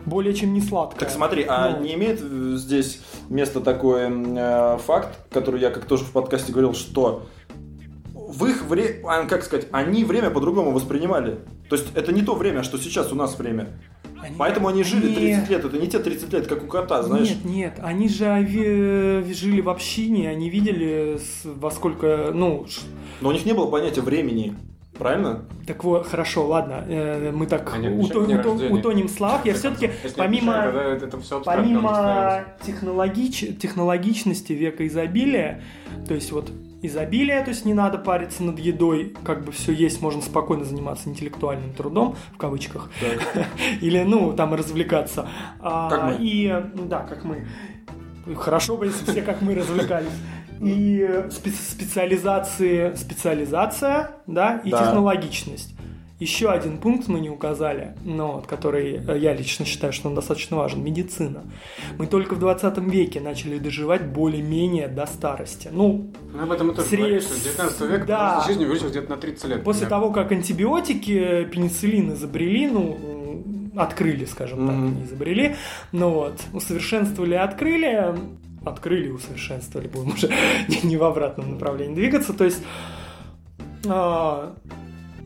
более 0.04 0.34
чем 0.34 0.52
не 0.52 0.60
сладкая. 0.60 1.00
Так 1.00 1.10
смотри, 1.10 1.44
а 1.48 1.76
Ну. 1.76 1.84
не 1.84 1.94
имеет 1.94 2.20
здесь 2.20 3.00
место 3.28 3.60
такой 3.60 4.08
э, 4.10 4.78
факт, 4.78 5.16
который 5.30 5.60
я 5.60 5.70
как 5.70 5.84
тоже 5.84 6.04
в 6.04 6.12
подкасте 6.12 6.52
говорил, 6.52 6.74
что 6.74 7.22
в 8.30 8.46
их 8.46 8.62
время, 8.66 9.26
как 9.28 9.42
сказать, 9.44 9.66
они 9.72 10.04
время 10.04 10.30
по-другому 10.30 10.72
воспринимали. 10.72 11.38
То 11.68 11.76
есть 11.76 11.88
это 11.94 12.12
не 12.12 12.22
то 12.22 12.34
время, 12.34 12.62
что 12.62 12.78
сейчас 12.78 13.12
у 13.12 13.14
нас 13.14 13.38
время. 13.38 13.68
Они- 14.22 14.36
Поэтому 14.38 14.68
они 14.68 14.82
жили 14.84 15.06
они- 15.06 15.14
30 15.16 15.48
лет, 15.50 15.64
это 15.64 15.78
не 15.78 15.86
те 15.88 15.98
30 15.98 16.32
лет, 16.32 16.46
как 16.46 16.62
у 16.62 16.66
кота, 16.66 17.02
знаешь. 17.02 17.28
Нет, 17.28 17.44
нет, 17.44 17.74
они 17.82 18.08
же 18.08 18.24
ови- 18.26 19.32
жили 19.32 19.60
в 19.62 19.68
общине, 19.70 20.28
они 20.28 20.50
видели 20.50 21.18
во 21.44 21.70
сколько, 21.70 22.30
ну, 22.34 22.66
Но 23.22 23.30
у 23.30 23.32
них 23.32 23.46
не 23.46 23.54
было 23.54 23.66
понятия 23.70 24.02
времени, 24.02 24.54
правильно? 24.98 25.46
так 25.66 25.84
вот, 25.84 26.06
хорошо, 26.06 26.46
ладно, 26.46 26.84
э, 26.86 27.30
мы 27.32 27.46
так 27.46 27.72
Они 27.74 27.88
уто- 27.88 28.26
уто- 28.26 28.68
утонем 28.70 29.06
в 29.06 29.10
словах, 29.10 29.46
я 29.46 29.54
все-таки 29.54 29.90
помимо... 30.16 30.54
это, 30.54 31.06
это 31.06 31.18
все 31.20 31.40
Помимо 31.40 32.44
технологич... 32.66 33.56
технологичности 33.58 34.52
века 34.52 34.86
изобилия, 34.86 35.62
то 36.06 36.12
есть 36.14 36.30
вот 36.32 36.50
изобилие, 36.82 37.42
то 37.42 37.50
есть 37.50 37.64
не 37.64 37.74
надо 37.74 37.98
париться 37.98 38.42
над 38.42 38.58
едой, 38.58 39.14
как 39.24 39.44
бы 39.44 39.52
все 39.52 39.72
есть, 39.72 40.00
можно 40.00 40.22
спокойно 40.22 40.64
заниматься 40.64 41.08
интеллектуальным 41.08 41.72
трудом, 41.72 42.16
в 42.32 42.36
кавычках, 42.38 42.90
или, 43.80 44.02
ну, 44.02 44.32
там 44.32 44.54
развлекаться. 44.54 45.28
А, 45.60 45.88
Как 45.90 46.04
мы. 46.04 46.16
И, 46.20 46.54
ну 46.74 46.86
да, 46.86 47.00
как 47.00 47.24
мы. 47.24 47.46
Хорошо 48.36 48.76
бы, 48.76 48.86
если 48.86 49.10
все 49.10 49.22
как 49.22 49.42
мы 49.42 49.54
развлекались. 49.54 50.12
и 50.60 51.00
спе- 51.28 51.50
специализации, 51.52 52.94
специализация, 52.94 54.12
да, 54.26 54.60
и 54.64 54.70
Да. 54.70 54.78
технологичность. 54.84 55.74
Еще 56.20 56.50
один 56.50 56.76
пункт 56.78 57.08
мы 57.08 57.18
не 57.20 57.30
указали, 57.30 57.94
но 58.04 58.42
который 58.46 58.96
э, 59.08 59.18
я 59.18 59.32
лично 59.34 59.64
считаю, 59.64 59.92
что 59.92 60.08
он 60.10 60.14
достаточно 60.14 60.56
важен. 60.58 60.84
Медицина. 60.84 61.44
Мы 61.98 62.06
только 62.06 62.34
в 62.34 62.38
20 62.38 62.76
веке 62.78 63.20
начали 63.20 63.58
доживать 63.58 64.06
более-менее 64.06 64.88
до 64.88 65.06
старости. 65.06 65.70
Ну, 65.72 66.12
Ну, 66.34 66.42
об 66.42 66.52
этом 66.52 66.68
мы 66.68 66.74
тоже 66.74 66.88
Срез- 66.88 66.98
говорили, 67.00 67.20
что 67.20 67.34
с 67.34 67.42
19 67.42 67.80
века 67.88 68.04
Да. 68.06 68.44
жизни 68.46 68.64
увеличилась 68.66 68.92
где-то 68.92 69.10
на 69.10 69.16
30 69.16 69.48
лет. 69.48 69.64
После 69.64 69.86
примерно. 69.86 70.02
того, 70.02 70.12
как 70.12 70.30
антибиотики, 70.32 71.44
пенициллин 71.44 72.12
изобрели, 72.12 72.66
ну, 72.68 73.72
открыли, 73.76 74.26
скажем 74.26 74.66
так, 74.66 74.76
Мгм. 74.76 74.96
не 74.96 75.04
изобрели, 75.04 75.56
ну 75.92 76.10
вот, 76.10 76.34
усовершенствовали, 76.52 77.34
открыли, 77.34 78.14
открыли, 78.66 79.08
усовершенствовали, 79.10 79.88
будем 79.88 80.12
уже 80.12 80.28
не, 80.68 80.80
не 80.90 80.96
в 80.98 81.04
обратном 81.04 81.52
направлении 81.52 81.94
двигаться, 81.94 82.34
то 82.34 82.44
есть 82.44 82.62
а, 83.88 84.52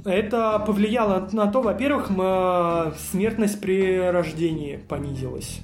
это 0.04 0.62
повлияло 0.66 1.28
на 1.32 1.46
то, 1.46 1.60
во-первых, 1.62 2.10
м, 2.10 2.94
смертность 3.10 3.60
при 3.60 3.98
рождении 4.10 4.78
понизилась. 4.88 5.60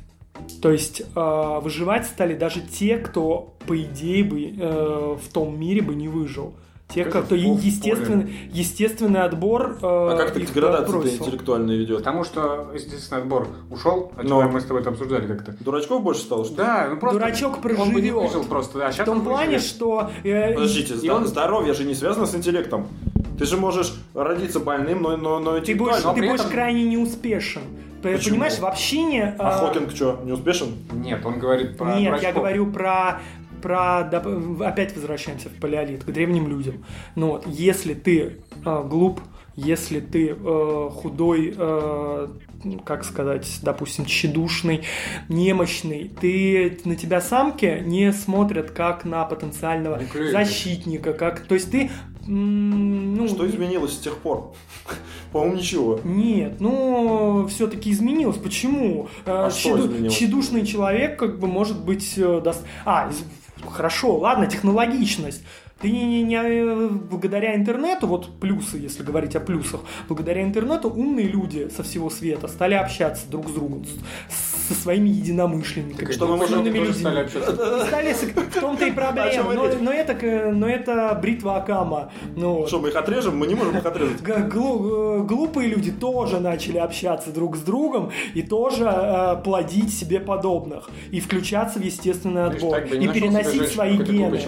То 0.62 0.70
есть 0.70 1.02
а, 1.14 1.60
выживать 1.60 2.06
стали 2.06 2.34
даже 2.34 2.60
те, 2.60 2.96
кто, 2.96 3.54
по 3.66 3.80
идее, 3.80 4.24
бы 4.24 4.42
э, 4.58 5.16
в 5.22 5.32
том 5.32 5.58
мире 5.60 5.82
бы 5.82 5.94
не 5.94 6.08
выжил. 6.08 6.54
Те, 6.88 7.04
Как 7.04 7.26
кто 7.26 7.36
естественный, 7.36 8.32
естественный 8.52 9.20
отбор. 9.22 9.76
э, 9.80 9.86
А 9.86 10.16
как 10.16 10.32
так 10.32 10.42
их 10.42 10.48
деградация 10.52 11.02
интеллектуальная 11.02 11.76
ведет? 11.76 11.98
Потому 11.98 12.24
что 12.24 12.68
естественный 12.74 13.22
отбор 13.22 13.46
ушел, 13.70 14.10
а 14.16 14.22
Но- 14.24 14.42
мы 14.48 14.60
с 14.60 14.64
тобой 14.64 14.80
это 14.80 14.90
обсуждали 14.90 15.26
как-то. 15.28 15.54
Дурачков 15.62 16.02
больше 16.02 16.22
стало, 16.22 16.44
что 16.44 16.54
ли? 16.54 16.56
Да, 16.56 16.88
ну 16.90 16.96
просто 16.98 17.20
Дурачок 17.20 17.56
он 17.56 17.60
бы 17.62 17.68
не 17.70 17.76
проживет. 18.10 18.14
выжил 18.14 18.44
просто, 18.44 18.78
да, 18.78 18.88
а 18.88 18.92
В 18.92 19.04
том 19.04 19.22
плане, 19.22 19.44
выживет. 19.58 19.62
что... 19.62 20.10
э, 20.24 20.54
Подождите, 20.54 20.94
И 21.00 21.08
он- 21.10 21.26
здоровье 21.26 21.74
же 21.74 21.84
не 21.84 21.94
связано 21.94 22.26
с 22.26 22.34
интеллектом. 22.34 22.88
Ты 23.40 23.46
же 23.46 23.56
можешь 23.56 23.94
родиться 24.12 24.60
больным, 24.60 25.00
но, 25.00 25.16
но, 25.16 25.38
но 25.38 25.60
ты 25.60 25.74
будешь, 25.74 26.04
но 26.04 26.12
ты 26.12 26.20
будешь 26.20 26.40
этом- 26.40 26.50
крайне 26.50 26.84
неуспешен. 26.84 27.62
Почему? 28.02 28.34
Понимаешь, 28.34 28.58
в 28.58 28.66
общине... 28.66 29.34
А 29.38 29.56
э, 29.56 29.66
Хокинг 29.66 29.92
что, 29.96 30.20
не 30.24 30.32
успешен? 30.32 30.74
Нет, 30.92 31.24
он 31.24 31.38
говорит 31.38 31.78
про 31.78 31.94
Нет, 31.94 32.02
я 32.02 32.08
дурачков. 32.10 32.34
говорю 32.34 32.66
про 32.70 33.20
про 33.62 34.00
опять 34.00 34.94
возвращаемся 34.94 35.48
в 35.48 35.52
палеолит 35.54 36.04
к 36.04 36.10
древним 36.10 36.48
людям. 36.48 36.84
Ну 37.14 37.28
вот, 37.28 37.46
если 37.46 37.94
ты 37.94 38.36
э, 38.62 38.84
глуп, 38.86 39.22
если 39.56 40.00
ты 40.00 40.36
э, 40.38 40.90
худой, 40.92 41.54
э, 41.56 42.28
как 42.84 43.04
сказать, 43.04 43.60
допустим, 43.62 44.04
тщедушный, 44.04 44.84
немощный, 45.30 46.10
ты 46.20 46.78
на 46.84 46.94
тебя 46.94 47.22
самки 47.22 47.82
не 47.86 48.12
смотрят 48.12 48.70
как 48.70 49.06
на 49.06 49.24
потенциального 49.24 49.98
Не 49.98 50.06
клюют. 50.06 50.32
защитника, 50.32 51.14
как, 51.14 51.40
то 51.40 51.54
есть 51.54 51.70
ты 51.70 51.90
ну, 52.34 53.28
Что 53.28 53.46
изменилось 53.48 53.92
с 53.94 53.98
тех 53.98 54.16
пор? 54.18 54.52
По-моему, 55.32 55.56
ничего. 55.56 56.00
нет, 56.04 56.60
ну 56.60 57.46
все-таки 57.48 57.90
изменилось. 57.92 58.36
Почему? 58.36 59.08
Э, 59.26 59.46
А 59.46 59.50
что 59.50 59.78
изменилось? 59.78 60.14
Тщедушный 60.14 60.66
человек 60.66 61.18
как 61.18 61.38
бы 61.38 61.46
может 61.46 61.84
быть 61.84 62.14
э, 62.16 62.40
даст- 62.44 62.64
А, 62.84 63.10
хорошо, 63.68 64.16
ладно, 64.18 64.46
технологичность. 64.46 65.42
Ты 65.80 65.90
не, 65.90 66.04
не- 66.04 66.22
не, 66.22 66.36
э, 66.36 66.88
благодаря 66.90 67.54
интернету, 67.54 68.06
вот 68.06 68.38
плюсы, 68.38 68.76
если 68.76 69.02
говорить 69.02 69.34
о 69.34 69.40
плюсах, 69.40 69.80
благодаря 70.08 70.42
интернету 70.42 70.90
умные 70.90 71.26
люди 71.26 71.70
со 71.74 71.82
всего 71.82 72.10
света 72.10 72.48
стали 72.48 72.74
общаться 72.74 73.22
друг 73.30 73.48
с 73.48 73.52
другом, 73.52 73.84
с- 73.86 74.49
со 74.70 74.80
своими 74.82 75.08
единомышленниками, 75.08 76.12
Что 76.12 76.28
мы 76.28 76.36
можем 76.36 76.64
тоже 76.64 76.70
людьми. 76.70 76.92
стали 76.92 77.18
общаться. 77.20 77.84
Стали 77.86 78.12
в 78.12 78.60
том-то 78.60 78.86
и 78.86 78.92
проблема. 78.92 79.52
Но, 79.52 79.68
но 79.80 79.92
это, 79.92 80.52
но 80.52 80.68
это 80.68 81.18
бритва 81.20 81.56
Акама. 81.56 82.12
Ну. 82.36 82.66
Что, 82.68 82.78
мы 82.78 82.88
их 82.90 82.96
отрежем? 82.96 83.36
Мы 83.36 83.48
не 83.48 83.56
можем 83.56 83.76
их 83.76 83.84
отрезать. 83.84 84.22
Глу- 84.22 85.18
э, 85.18 85.22
глупые 85.24 85.68
люди 85.68 85.90
тоже 85.90 86.38
начали 86.38 86.78
общаться 86.78 87.32
друг 87.32 87.56
с 87.56 87.60
другом 87.60 88.12
и 88.34 88.42
тоже 88.42 88.84
э, 88.84 89.42
плодить 89.42 89.92
себе 89.92 90.20
подобных 90.20 90.88
и 91.10 91.18
включаться 91.18 91.80
в 91.80 91.82
естественный 91.82 92.44
Видишь, 92.50 92.62
отбор 92.62 92.96
не 92.96 93.06
и 93.06 93.08
переносить 93.08 93.68
свои 93.68 93.96
гены. 93.96 94.40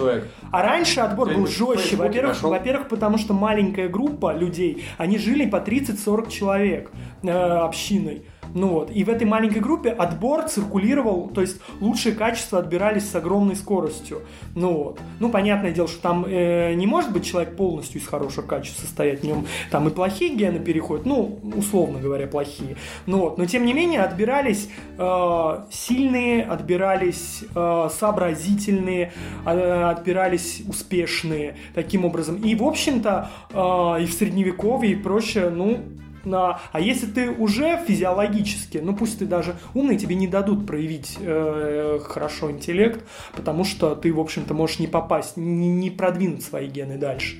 А 0.51 0.61
раньше 0.61 1.01
отбор 1.01 1.27
был 1.27 1.43
Где-нибудь 1.43 1.53
в 1.53 1.75
жестче. 1.75 1.95
Во-первых, 1.97 2.41
во-первых, 2.43 2.87
потому 2.87 3.17
что 3.17 3.33
маленькая 3.33 3.89
группа 3.89 4.33
людей, 4.33 4.85
они 4.97 5.17
жили 5.17 5.49
по 5.49 5.57
30-40 5.57 6.29
человек 6.29 6.91
э, 7.23 7.29
общиной. 7.29 8.23
Ну 8.53 8.67
вот, 8.67 8.91
и 8.91 9.03
в 9.03 9.09
этой 9.09 9.25
маленькой 9.25 9.59
группе 9.59 9.89
отбор 9.89 10.43
циркулировал, 10.43 11.29
то 11.29 11.41
есть 11.41 11.59
лучшие 11.79 12.13
качества 12.13 12.59
отбирались 12.59 13.09
с 13.09 13.15
огромной 13.15 13.55
скоростью. 13.55 14.21
Ну 14.55 14.73
вот. 14.73 14.99
Ну, 15.19 15.29
понятное 15.29 15.71
дело, 15.71 15.87
что 15.87 16.01
там 16.01 16.25
э, 16.25 16.73
не 16.73 16.85
может 16.85 17.11
быть 17.11 17.25
человек 17.25 17.55
полностью 17.55 17.99
из 17.99 18.07
хороших 18.07 18.45
качеств 18.45 18.79
состоять, 18.79 19.21
в 19.21 19.23
нем 19.23 19.45
там 19.71 19.87
и 19.87 19.91
плохие 19.91 20.35
гены 20.35 20.59
переходят, 20.59 21.05
ну, 21.05 21.39
условно 21.55 21.99
говоря, 21.99 22.27
плохие. 22.27 22.77
Ну 23.05 23.19
вот, 23.19 23.37
но 23.37 23.45
тем 23.45 23.65
не 23.65 23.73
менее 23.73 24.01
отбирались 24.01 24.69
э, 24.97 25.63
сильные, 25.71 26.43
отбирались 26.43 27.43
э, 27.55 27.89
сообразительные, 27.91 29.13
э, 29.45 29.83
отбирались 29.83 30.61
успешные 30.67 31.55
таким 31.73 32.05
образом. 32.05 32.35
И, 32.35 32.55
в 32.55 32.63
общем-то, 32.63 33.29
э, 33.51 34.03
и 34.03 34.05
в 34.05 34.13
средневековье 34.13 34.91
и 34.91 34.95
прочее, 34.95 35.49
ну, 35.49 35.79
на... 36.25 36.59
А 36.71 36.79
если 36.79 37.05
ты 37.05 37.29
уже 37.29 37.77
физиологически, 37.85 38.77
ну 38.77 38.95
пусть 38.95 39.19
ты 39.19 39.25
даже 39.25 39.55
умный, 39.73 39.97
тебе 39.97 40.15
не 40.15 40.27
дадут 40.27 40.65
проявить 40.65 41.17
э, 41.19 41.99
хорошо 42.03 42.51
интеллект, 42.51 43.03
потому 43.35 43.63
что 43.63 43.95
ты, 43.95 44.13
в 44.13 44.19
общем-то, 44.19 44.53
можешь 44.53 44.79
не 44.79 44.87
попасть, 44.87 45.37
не, 45.37 45.69
не 45.69 45.89
продвинуть 45.89 46.43
свои 46.43 46.67
гены 46.67 46.97
дальше. 46.97 47.37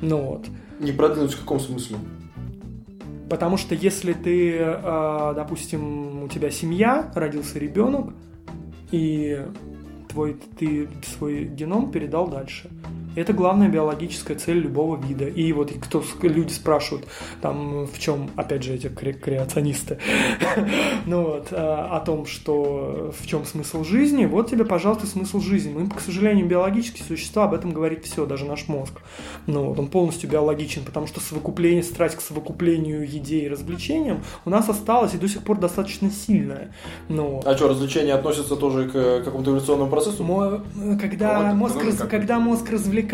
Ну 0.00 0.22
вот. 0.22 0.46
Не 0.80 0.92
продвинуть 0.92 1.32
в 1.32 1.40
каком 1.40 1.60
смысле? 1.60 1.96
Потому 3.28 3.56
что 3.56 3.74
если 3.74 4.12
ты, 4.12 4.56
э, 4.58 5.32
допустим, 5.34 6.24
у 6.24 6.28
тебя 6.28 6.50
семья, 6.50 7.10
родился 7.14 7.58
ребенок, 7.58 8.14
и 8.90 9.44
твой, 10.08 10.36
ты 10.58 10.88
свой 11.04 11.44
геном 11.44 11.90
передал 11.90 12.28
дальше. 12.28 12.70
Это 13.20 13.32
главная 13.32 13.68
биологическая 13.68 14.36
цель 14.36 14.58
любого 14.58 14.96
вида. 14.96 15.26
И 15.26 15.52
вот 15.52 15.72
кто 15.80 16.02
люди 16.22 16.52
спрашивают, 16.52 17.06
там 17.40 17.86
в 17.86 17.98
чем, 17.98 18.30
опять 18.36 18.62
же, 18.62 18.74
эти 18.74 18.86
кре- 18.86 19.12
креационисты, 19.18 19.98
ну 21.06 21.22
вот, 21.24 21.48
э, 21.50 21.56
о 21.56 22.00
том, 22.00 22.26
что 22.26 23.12
в 23.18 23.26
чем 23.26 23.44
смысл 23.44 23.84
жизни, 23.84 24.26
вот 24.26 24.50
тебе, 24.50 24.64
пожалуйста, 24.64 25.06
смысл 25.06 25.40
жизни. 25.40 25.72
Мы, 25.72 25.88
к 25.88 26.00
сожалению, 26.00 26.46
биологические 26.46 27.04
существа, 27.04 27.44
об 27.44 27.54
этом 27.54 27.72
говорит 27.72 28.04
все, 28.04 28.26
даже 28.26 28.44
наш 28.44 28.68
мозг. 28.68 28.94
Ну 29.46 29.64
вот, 29.70 29.78
он 29.78 29.88
полностью 29.88 30.30
биологичен, 30.30 30.84
потому 30.84 31.06
что 31.06 31.20
совокупление, 31.20 31.82
страсть 31.82 32.16
к 32.16 32.20
совокуплению 32.20 33.04
идей 33.06 33.46
и 33.46 33.48
развлечениям 33.48 34.22
у 34.44 34.50
нас 34.50 34.68
осталась 34.68 35.14
и 35.14 35.18
до 35.18 35.28
сих 35.28 35.42
пор 35.42 35.58
достаточно 35.58 36.10
сильная. 36.10 36.72
Ну. 37.08 37.40
А 37.44 37.56
что, 37.56 37.68
развлечения 37.68 38.14
относятся 38.14 38.56
тоже 38.56 38.88
к 38.88 39.24
какому-то 39.24 39.50
эволюционному 39.50 39.90
процессу? 39.90 40.22
Мо- 40.24 40.62
Когда, 41.00 41.38
Ну, 41.40 41.46
вот 41.48 41.54
мозг, 41.74 41.84
раз- 41.84 41.96
как- 41.96 42.10
когда 42.10 42.38
мозг 42.38 42.70
развлекается, 42.70 43.07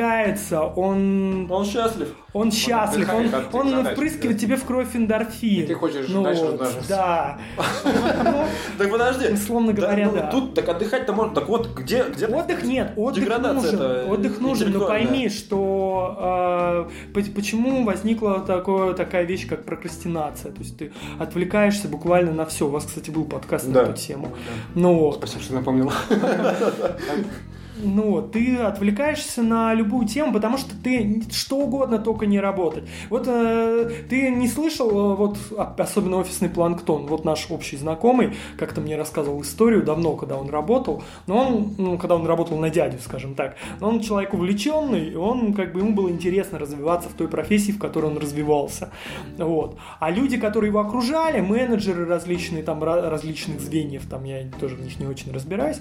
он, 0.76 1.50
Он 1.50 1.64
счастлив. 1.64 2.08
он 2.32 2.50
счастлив, 2.50 3.08
он, 3.12 3.30
он 3.52 3.70
задач, 3.70 3.92
впрыскивает 3.94 4.36
да. 4.36 4.40
тебе 4.40 4.56
в 4.56 4.64
кровь 4.64 4.94
эндорфин. 4.94 5.64
И 5.64 5.66
ты 5.66 5.74
хочешь 5.74 6.06
ну, 6.08 6.22
дальше 6.22 6.42
вот, 6.42 6.60
размножаться. 6.60 6.88
Да. 6.88 7.38
Так 8.78 8.90
подожди. 8.90 9.32
Условно 9.32 9.72
Да, 9.72 9.82
говоря, 9.82 10.06
ну, 10.06 10.12
да. 10.12 10.30
Тут 10.30 10.54
так 10.54 10.68
отдыхать-то 10.68 11.12
можно. 11.12 11.34
Так 11.34 11.48
вот, 11.48 11.68
где, 11.74 12.04
где 12.04 12.26
Отдых 12.26 12.64
нет, 12.64 12.92
отдых 12.96 13.22
Деградация 13.22 13.72
нужен. 13.72 14.10
Отдых 14.10 14.40
нужен, 14.40 14.72
но 14.72 14.86
пойми, 14.86 15.28
что 15.28 16.88
э, 17.06 17.12
по- 17.14 17.30
почему 17.34 17.84
возникла 17.84 18.40
такая 18.40 19.24
вещь, 19.24 19.46
как 19.48 19.64
прокрастинация. 19.64 20.52
То 20.52 20.60
есть 20.60 20.76
ты 20.76 20.92
отвлекаешься 21.18 21.88
буквально 21.88 22.32
на 22.32 22.46
все. 22.46 22.66
У 22.66 22.70
вас, 22.70 22.84
кстати, 22.84 23.10
был 23.10 23.24
подкаст 23.24 23.68
на 23.68 23.78
эту 23.78 23.92
тему. 23.92 24.30
Ну 24.74 24.98
вот. 24.98 25.16
Спасибо, 25.16 25.42
что 25.42 25.54
напомнил. 25.54 25.92
Ну, 27.76 28.22
ты 28.22 28.56
отвлекаешься 28.56 29.42
на 29.42 29.74
любую 29.74 30.06
тему, 30.06 30.32
потому 30.32 30.58
что 30.58 30.74
ты 30.82 31.22
что 31.30 31.58
угодно, 31.58 31.98
только 31.98 32.26
не 32.26 32.38
работать. 32.38 32.84
Вот 33.10 33.26
э, 33.26 33.90
ты 34.08 34.30
не 34.30 34.46
слышал, 34.46 34.88
э, 34.90 35.16
вот 35.16 35.38
а- 35.56 35.74
особенно 35.78 36.18
офисный 36.18 36.48
планктон, 36.48 37.06
вот 37.06 37.24
наш 37.24 37.50
общий 37.50 37.76
знакомый, 37.76 38.34
как-то 38.56 38.80
мне 38.80 38.96
рассказывал 38.96 39.42
историю 39.42 39.82
давно, 39.82 40.14
когда 40.14 40.36
он 40.36 40.50
работал, 40.50 41.02
но 41.26 41.38
он, 41.38 41.74
ну, 41.78 41.98
когда 41.98 42.14
он 42.14 42.26
работал 42.26 42.58
на 42.58 42.70
дядю, 42.70 42.98
скажем 43.02 43.34
так, 43.34 43.56
но 43.80 43.88
он 43.88 44.00
человек 44.00 44.34
увлеченный, 44.34 45.10
и 45.10 45.16
он, 45.16 45.52
как 45.52 45.72
бы, 45.72 45.80
ему 45.80 45.94
было 45.94 46.08
интересно 46.08 46.58
развиваться 46.58 47.08
в 47.08 47.14
той 47.14 47.28
профессии, 47.28 47.72
в 47.72 47.78
которой 47.78 48.06
он 48.06 48.18
развивался. 48.18 48.90
Вот. 49.36 49.76
А 49.98 50.10
люди, 50.10 50.36
которые 50.36 50.68
его 50.70 50.80
окружали, 50.80 51.40
менеджеры 51.40 52.06
различные, 52.06 52.62
там, 52.62 52.82
различных 52.84 53.60
звеньев, 53.60 54.06
там, 54.08 54.24
я 54.24 54.44
тоже 54.60 54.76
в 54.76 54.80
них 54.80 54.98
не 55.00 55.06
очень 55.06 55.32
разбираюсь, 55.32 55.78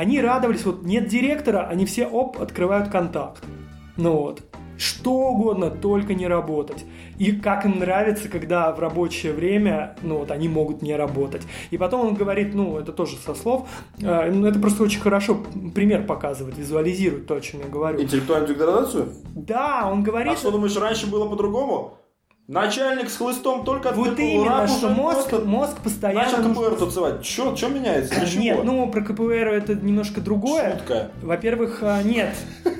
они 0.00 0.18
радовались, 0.22 0.64
вот 0.64 0.82
нет 0.82 1.08
директора, 1.08 1.66
они 1.68 1.84
все, 1.84 2.06
оп, 2.06 2.40
открывают 2.40 2.88
контакт. 2.88 3.44
Ну 3.98 4.12
вот. 4.16 4.40
что 4.78 5.12
угодно, 5.12 5.70
только 5.70 6.14
не 6.14 6.26
работать. 6.26 6.86
И 7.18 7.32
как 7.32 7.66
им 7.66 7.78
нравится, 7.80 8.30
когда 8.30 8.72
в 8.72 8.80
рабочее 8.80 9.34
время, 9.34 9.96
ну 10.02 10.16
вот 10.16 10.30
они 10.30 10.48
могут 10.48 10.80
не 10.80 10.96
работать. 10.96 11.42
И 11.70 11.76
потом 11.76 12.08
он 12.08 12.14
говорит, 12.14 12.54
ну 12.54 12.78
это 12.78 12.92
тоже 12.92 13.16
со 13.16 13.34
слов, 13.34 13.68
э, 14.00 14.30
ну 14.32 14.46
это 14.46 14.58
просто 14.58 14.82
очень 14.84 15.00
хорошо 15.00 15.38
пример 15.74 16.06
показывает, 16.06 16.56
визуализирует 16.56 17.26
то, 17.26 17.34
о 17.34 17.40
чем 17.42 17.60
я 17.60 17.66
говорю. 17.66 18.00
Интеллектуальную 18.00 18.54
деградацию? 18.54 19.12
Да, 19.34 19.86
он 19.92 20.02
говорит... 20.02 20.32
А 20.32 20.36
что 20.36 20.50
думаешь, 20.50 20.76
раньше 20.78 21.10
было 21.10 21.28
по-другому? 21.28 21.98
Начальник 22.50 23.10
с 23.10 23.16
хлыстом 23.16 23.64
только 23.64 23.92
Вот 23.92 24.18
именно, 24.18 24.62
раб 24.62 24.68
что 24.68 24.88
мозг, 24.88 25.28
просто 25.28 25.46
мозг 25.46 25.76
постоянно... 25.84 26.24
Начал 26.24 26.42
нужно- 26.42 26.64
КПР 26.70 26.76
танцевать. 26.80 27.22
Че, 27.22 27.54
что 27.54 27.68
меняется? 27.68 28.20
Ничего. 28.20 28.42
Нет, 28.42 28.64
ну 28.64 28.90
про 28.90 29.02
КПР 29.02 29.48
это 29.54 29.74
немножко 29.76 30.20
другое. 30.20 30.72
Шутка. 30.78 31.12
Во-первых, 31.22 31.78
а, 31.82 32.02
нет. 32.02 32.34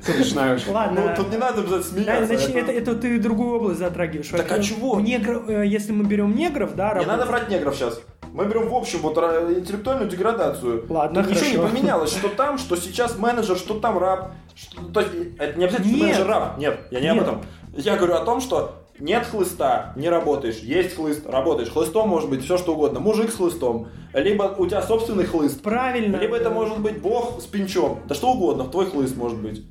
Смешная 0.00 0.54
очень. 0.54 0.70
Ладно. 0.70 1.00
Ну, 1.08 1.16
тут 1.16 1.32
не 1.32 1.38
надо 1.38 1.62
обязательно 1.62 2.04
Да, 2.04 2.04
смеяться. 2.04 2.26
значит, 2.26 2.54
это, 2.54 2.70
это 2.70 2.94
ты 2.94 3.18
другую 3.18 3.56
область 3.56 3.80
затрагиваешь. 3.80 4.28
Так 4.28 4.52
а 4.52 4.62
чего? 4.62 4.92
у 4.92 5.00
негров, 5.00 5.48
э, 5.48 5.66
если 5.66 5.90
мы 5.90 6.04
берем 6.04 6.36
негров, 6.36 6.76
да, 6.76 6.96
Не 7.00 7.06
надо 7.06 7.26
брать 7.26 7.48
негров 7.50 7.74
сейчас. 7.74 8.00
Мы 8.32 8.44
берем 8.44 8.68
в 8.68 8.74
общем 8.76 9.00
вот 9.00 9.18
интеллектуальную 9.18 10.08
деградацию. 10.08 10.86
Ладно, 10.88 11.26
Ничего 11.28 11.64
не 11.64 11.68
поменялось, 11.68 12.12
что 12.12 12.28
там, 12.28 12.58
что 12.58 12.76
сейчас 12.76 13.18
менеджер, 13.18 13.56
что 13.56 13.74
там 13.80 13.98
раб. 13.98 14.34
Что- 14.54 14.84
то 14.84 15.00
есть, 15.00 15.12
это 15.36 15.58
не 15.58 15.64
обязательно, 15.64 15.88
что 15.88 15.96
Нет. 15.96 16.06
менеджер 16.06 16.26
раб. 16.28 16.58
Нет, 16.58 16.80
я 16.92 17.00
не 17.00 17.06
Нет. 17.06 17.16
об 17.16 17.22
этом. 17.22 17.42
Я 17.72 17.96
говорю 17.96 18.14
о 18.14 18.24
том, 18.24 18.40
что 18.40 18.79
нет 19.00 19.26
хлыста, 19.26 19.92
не 19.96 20.08
работаешь. 20.08 20.58
Есть 20.58 20.94
хлыст, 20.96 21.26
работаешь. 21.26 21.70
Хлыстом 21.70 22.08
может 22.08 22.28
быть 22.30 22.44
все 22.44 22.58
что 22.58 22.74
угодно. 22.74 23.00
Мужик 23.00 23.30
с 23.30 23.36
хлыстом. 23.36 23.88
Либо 24.14 24.54
у 24.58 24.66
тебя 24.66 24.82
собственный 24.82 25.24
хлыст. 25.24 25.62
Правильно. 25.62 26.16
Либо 26.16 26.36
это 26.36 26.50
может 26.50 26.78
быть 26.80 27.00
бог 27.00 27.40
с 27.40 27.46
пинчом. 27.46 28.00
Да 28.08 28.14
что 28.14 28.32
угодно, 28.32 28.64
твой 28.64 28.86
хлыст 28.86 29.16
может 29.16 29.38
быть. 29.38 29.64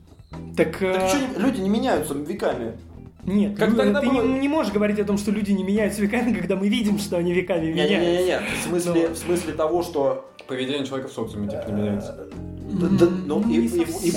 Так, 0.55 0.81
э, 0.81 0.93
Так 0.93 1.11
чё 1.11 1.17
не- 1.19 1.43
люди 1.43 1.59
не 1.61 1.69
меняются 1.69 2.13
веками. 2.13 2.77
нет, 3.25 3.57
как 3.57 3.69
ну, 3.69 3.75
тогда 3.77 3.99
ты 4.01 4.07
было- 4.09 4.23
не, 4.23 4.39
не 4.39 4.47
можешь 4.47 4.71
говорить 4.71 4.99
о 4.99 5.03
том, 5.05 5.17
что 5.17 5.31
люди 5.31 5.51
не 5.51 5.63
меняются 5.63 6.01
веками, 6.01 6.33
когда 6.33 6.55
мы 6.55 6.69
видим, 6.69 6.97
что 6.99 7.17
они 7.17 7.33
веками 7.33 7.67
меняются. 7.71 7.99
Не-не-не, 7.99 8.39
в 8.39 8.67
смысле, 8.67 9.07
Ну. 9.09 9.13
в 9.13 9.17
смысле 9.17 9.53
того, 9.53 9.83
что 9.83 10.25
Поведение 10.47 10.83
человека 10.85 11.09
в 11.09 11.13
социуме 11.13 11.47
типа 11.47 11.65
не 11.67 11.73
меняется. 11.73 12.27
Да, 12.71 13.05
ну, 13.25 13.39
Ну, 13.45 13.49
и, 13.51 13.55
и- 13.57 13.65
и 13.65 13.83
в- 13.85 14.03
и 14.05 14.11
в 14.11 14.13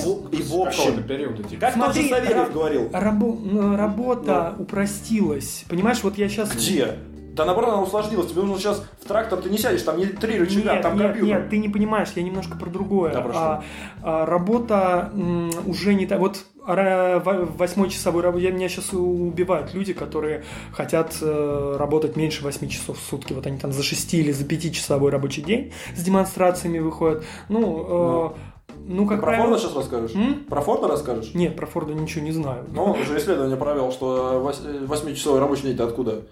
Какого-то 0.50 0.68
общем, 0.68 1.02
периода, 1.04 1.42
типа. 1.42 1.60
как 1.60 1.74
тот 1.74 1.94
же 1.94 2.02
Смотри, 2.02 2.08
Савельев 2.10 2.52
говорил, 2.52 2.82
Рабо- 2.92 3.40
ну, 3.42 3.76
работа 3.76 4.54
упростилась. 4.58 5.64
Понимаешь, 5.68 6.02
вот 6.02 6.18
я 6.18 6.28
сейчас... 6.28 6.52
где? 6.54 6.96
Да 7.34 7.46
наоборот, 7.46 7.70
она 7.72 7.82
усложнилась. 7.82 8.26
Тебе 8.30 8.42
нужно 8.42 8.58
сейчас 8.58 8.84
в 9.02 9.08
трактор 9.08 9.40
ты 9.40 9.48
не 9.48 9.56
сядешь, 9.56 9.80
там 9.82 9.96
не 9.96 10.04
три 10.04 10.38
рычага, 10.38 10.72
Нет, 10.74 10.82
там 10.82 10.98
нет, 10.98 11.02
компьютер. 11.06 11.24
нет, 11.40 11.48
ты 11.48 11.56
не 11.58 11.70
понимаешь, 11.70 12.08
я 12.14 12.22
немножко 12.22 12.58
про 12.58 12.68
другое. 12.68 13.10
Да, 13.14 13.22
про 13.22 13.32
А, 13.34 13.64
а, 14.02 14.26
работа 14.26 15.10
м, 15.14 15.50
уже 15.66 15.94
не 15.94 16.04
так. 16.06 16.18
Вот 16.20 16.44
восьмой 16.64 17.90
часовой 17.90 18.22
работе 18.22 18.50
меня 18.50 18.68
сейчас 18.68 18.92
убивают 18.92 19.74
люди, 19.74 19.92
которые 19.92 20.44
хотят 20.72 21.16
э, 21.20 21.76
работать 21.78 22.16
меньше 22.16 22.42
8 22.44 22.68
часов 22.68 22.98
в 22.98 23.02
сутки. 23.02 23.32
Вот 23.32 23.46
они 23.46 23.58
там 23.58 23.72
за 23.72 23.82
6 23.82 24.14
или 24.14 24.32
за 24.32 24.44
5 24.44 24.74
часовой 24.74 25.10
рабочий 25.10 25.42
день 25.42 25.72
с 25.96 26.02
демонстрациями 26.02 26.78
выходят. 26.78 27.24
Ну, 27.48 28.34
э, 28.34 28.74
ну, 28.86 29.02
Ты 29.04 29.08
как 29.10 29.20
про 29.20 29.26
правило... 29.26 29.46
Форда 29.46 29.60
сейчас 29.60 29.76
расскажешь? 29.76 30.14
М? 30.14 30.44
Про 30.44 30.60
Форда 30.60 30.88
расскажешь? 30.88 31.34
Нет, 31.34 31.56
про 31.56 31.66
Форда 31.66 31.94
ничего 31.94 32.24
не 32.24 32.32
знаю. 32.32 32.64
Ну, 32.72 32.84
он 32.84 33.00
уже 33.00 33.18
исследование 33.18 33.56
провел, 33.56 33.92
что 33.92 34.40
вось- 34.42 34.64
э, 34.64 34.84
восьмичасовой 34.86 35.40
рабочий 35.40 35.64
день-то 35.64 35.84
откуда? 35.84 36.22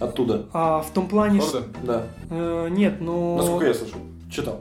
Оттуда. 0.00 0.46
А 0.52 0.80
в 0.82 0.90
том 0.90 1.06
плане, 1.08 1.40
что... 1.40 1.62
Форда? 1.62 1.66
Да. 1.82 2.06
э, 2.30 2.68
нет, 2.70 2.96
ну... 3.00 3.36
Насколько 3.36 3.66
я 3.66 3.74
слышал. 3.74 3.98
Читал. 4.30 4.60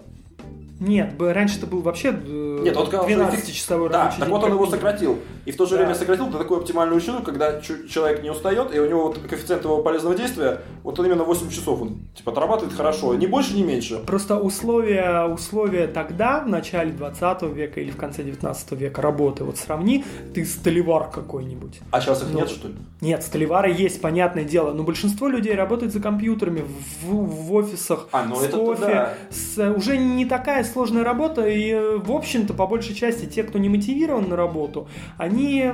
Нет, 0.88 1.14
раньше 1.20 1.58
это 1.58 1.68
был 1.68 1.82
вообще 1.82 2.10
э, 2.10 2.60
Нет, 2.64 2.76
он 2.76 2.88
сказал, 2.88 3.08
что 3.10 3.18
12-часовой 3.22 3.90
Да, 3.90 4.00
рабочий 4.00 4.20
так 4.20 4.28
день. 4.28 4.38
вот 4.38 4.44
он 4.46 4.52
его 4.52 4.66
сократил. 4.68 5.20
И 5.46 5.52
в 5.52 5.58
то 5.58 5.66
же 5.66 5.72
Да. 5.72 5.78
время 5.78 5.96
сократил 5.96 6.28
до 6.28 6.38
такой 6.38 6.58
оптимальную 6.58 7.00
величину, 7.00 7.22
когда 7.24 7.62
человек 7.62 8.24
не 8.24 8.30
устает, 8.30 8.74
и 8.76 8.80
у 8.80 8.86
него 8.88 9.08
вот 9.08 9.18
коэффициент 9.18 9.64
его 9.64 9.82
полезного 9.82 10.16
действия, 10.16 10.62
вот 10.84 11.00
он 11.00 11.06
именно 11.06 11.24
8 11.24 11.50
часов 11.50 11.82
он 11.82 12.00
типа 12.16 12.32
отрабатывает 12.32 12.74
хорошо. 12.76 13.14
Ни 13.16 13.26
больше, 13.28 13.56
ни 13.56 13.64
меньше. 13.64 13.98
Просто 14.06 14.38
условия, 14.38 15.26
условия 15.26 15.88
тогда, 15.88 16.42
в 16.42 16.48
начале 16.48 16.92
20 16.92 17.44
века 17.54 17.80
или 17.82 17.92
в 17.92 17.98
конце 17.98 18.24
19 18.24 18.72
века 18.74 19.02
работы, 19.02 19.44
вот 19.44 19.58
сравни, 19.58 20.04
ты 20.34 20.46
столевар 20.46 21.10
какой-нибудь. 21.10 21.80
А 21.92 22.02
сейчас 22.02 22.22
их 22.24 22.30
Ну, 22.32 22.40
нет, 22.40 22.50
что 22.50 22.68
ли? 22.70 22.76
Нет, 23.02 23.24
столевары 23.24 23.72
есть, 23.78 24.02
понятное 24.02 24.44
дело, 24.46 24.72
но 24.74 24.84
большинство 24.84 25.28
людей 25.28 25.54
работает 25.56 25.92
за 25.94 26.00
компьютерами, 26.00 26.64
в, 27.02 27.08
в 27.14 27.54
офисах, 27.54 28.08
А, 28.12 28.24
ну 28.26 28.36
с 28.36 28.44
это 28.44 28.58
кофе. 28.58 28.82
да. 28.82 29.14
с- 29.30 29.74
уже 29.76 29.98
не 29.98 30.26
такая 30.26 30.64
сложная 30.74 31.04
работа, 31.04 31.48
и, 31.48 31.70
э, 31.70 31.98
в 31.98 32.12
общем-то, 32.12 32.54
по 32.54 32.68
большей 32.68 32.96
части, 32.96 33.26
те, 33.26 33.44
кто 33.44 33.60
не 33.60 33.70
мотивирован 33.70 34.28
на 34.28 34.36
работу, 34.36 34.88
они 35.18 35.72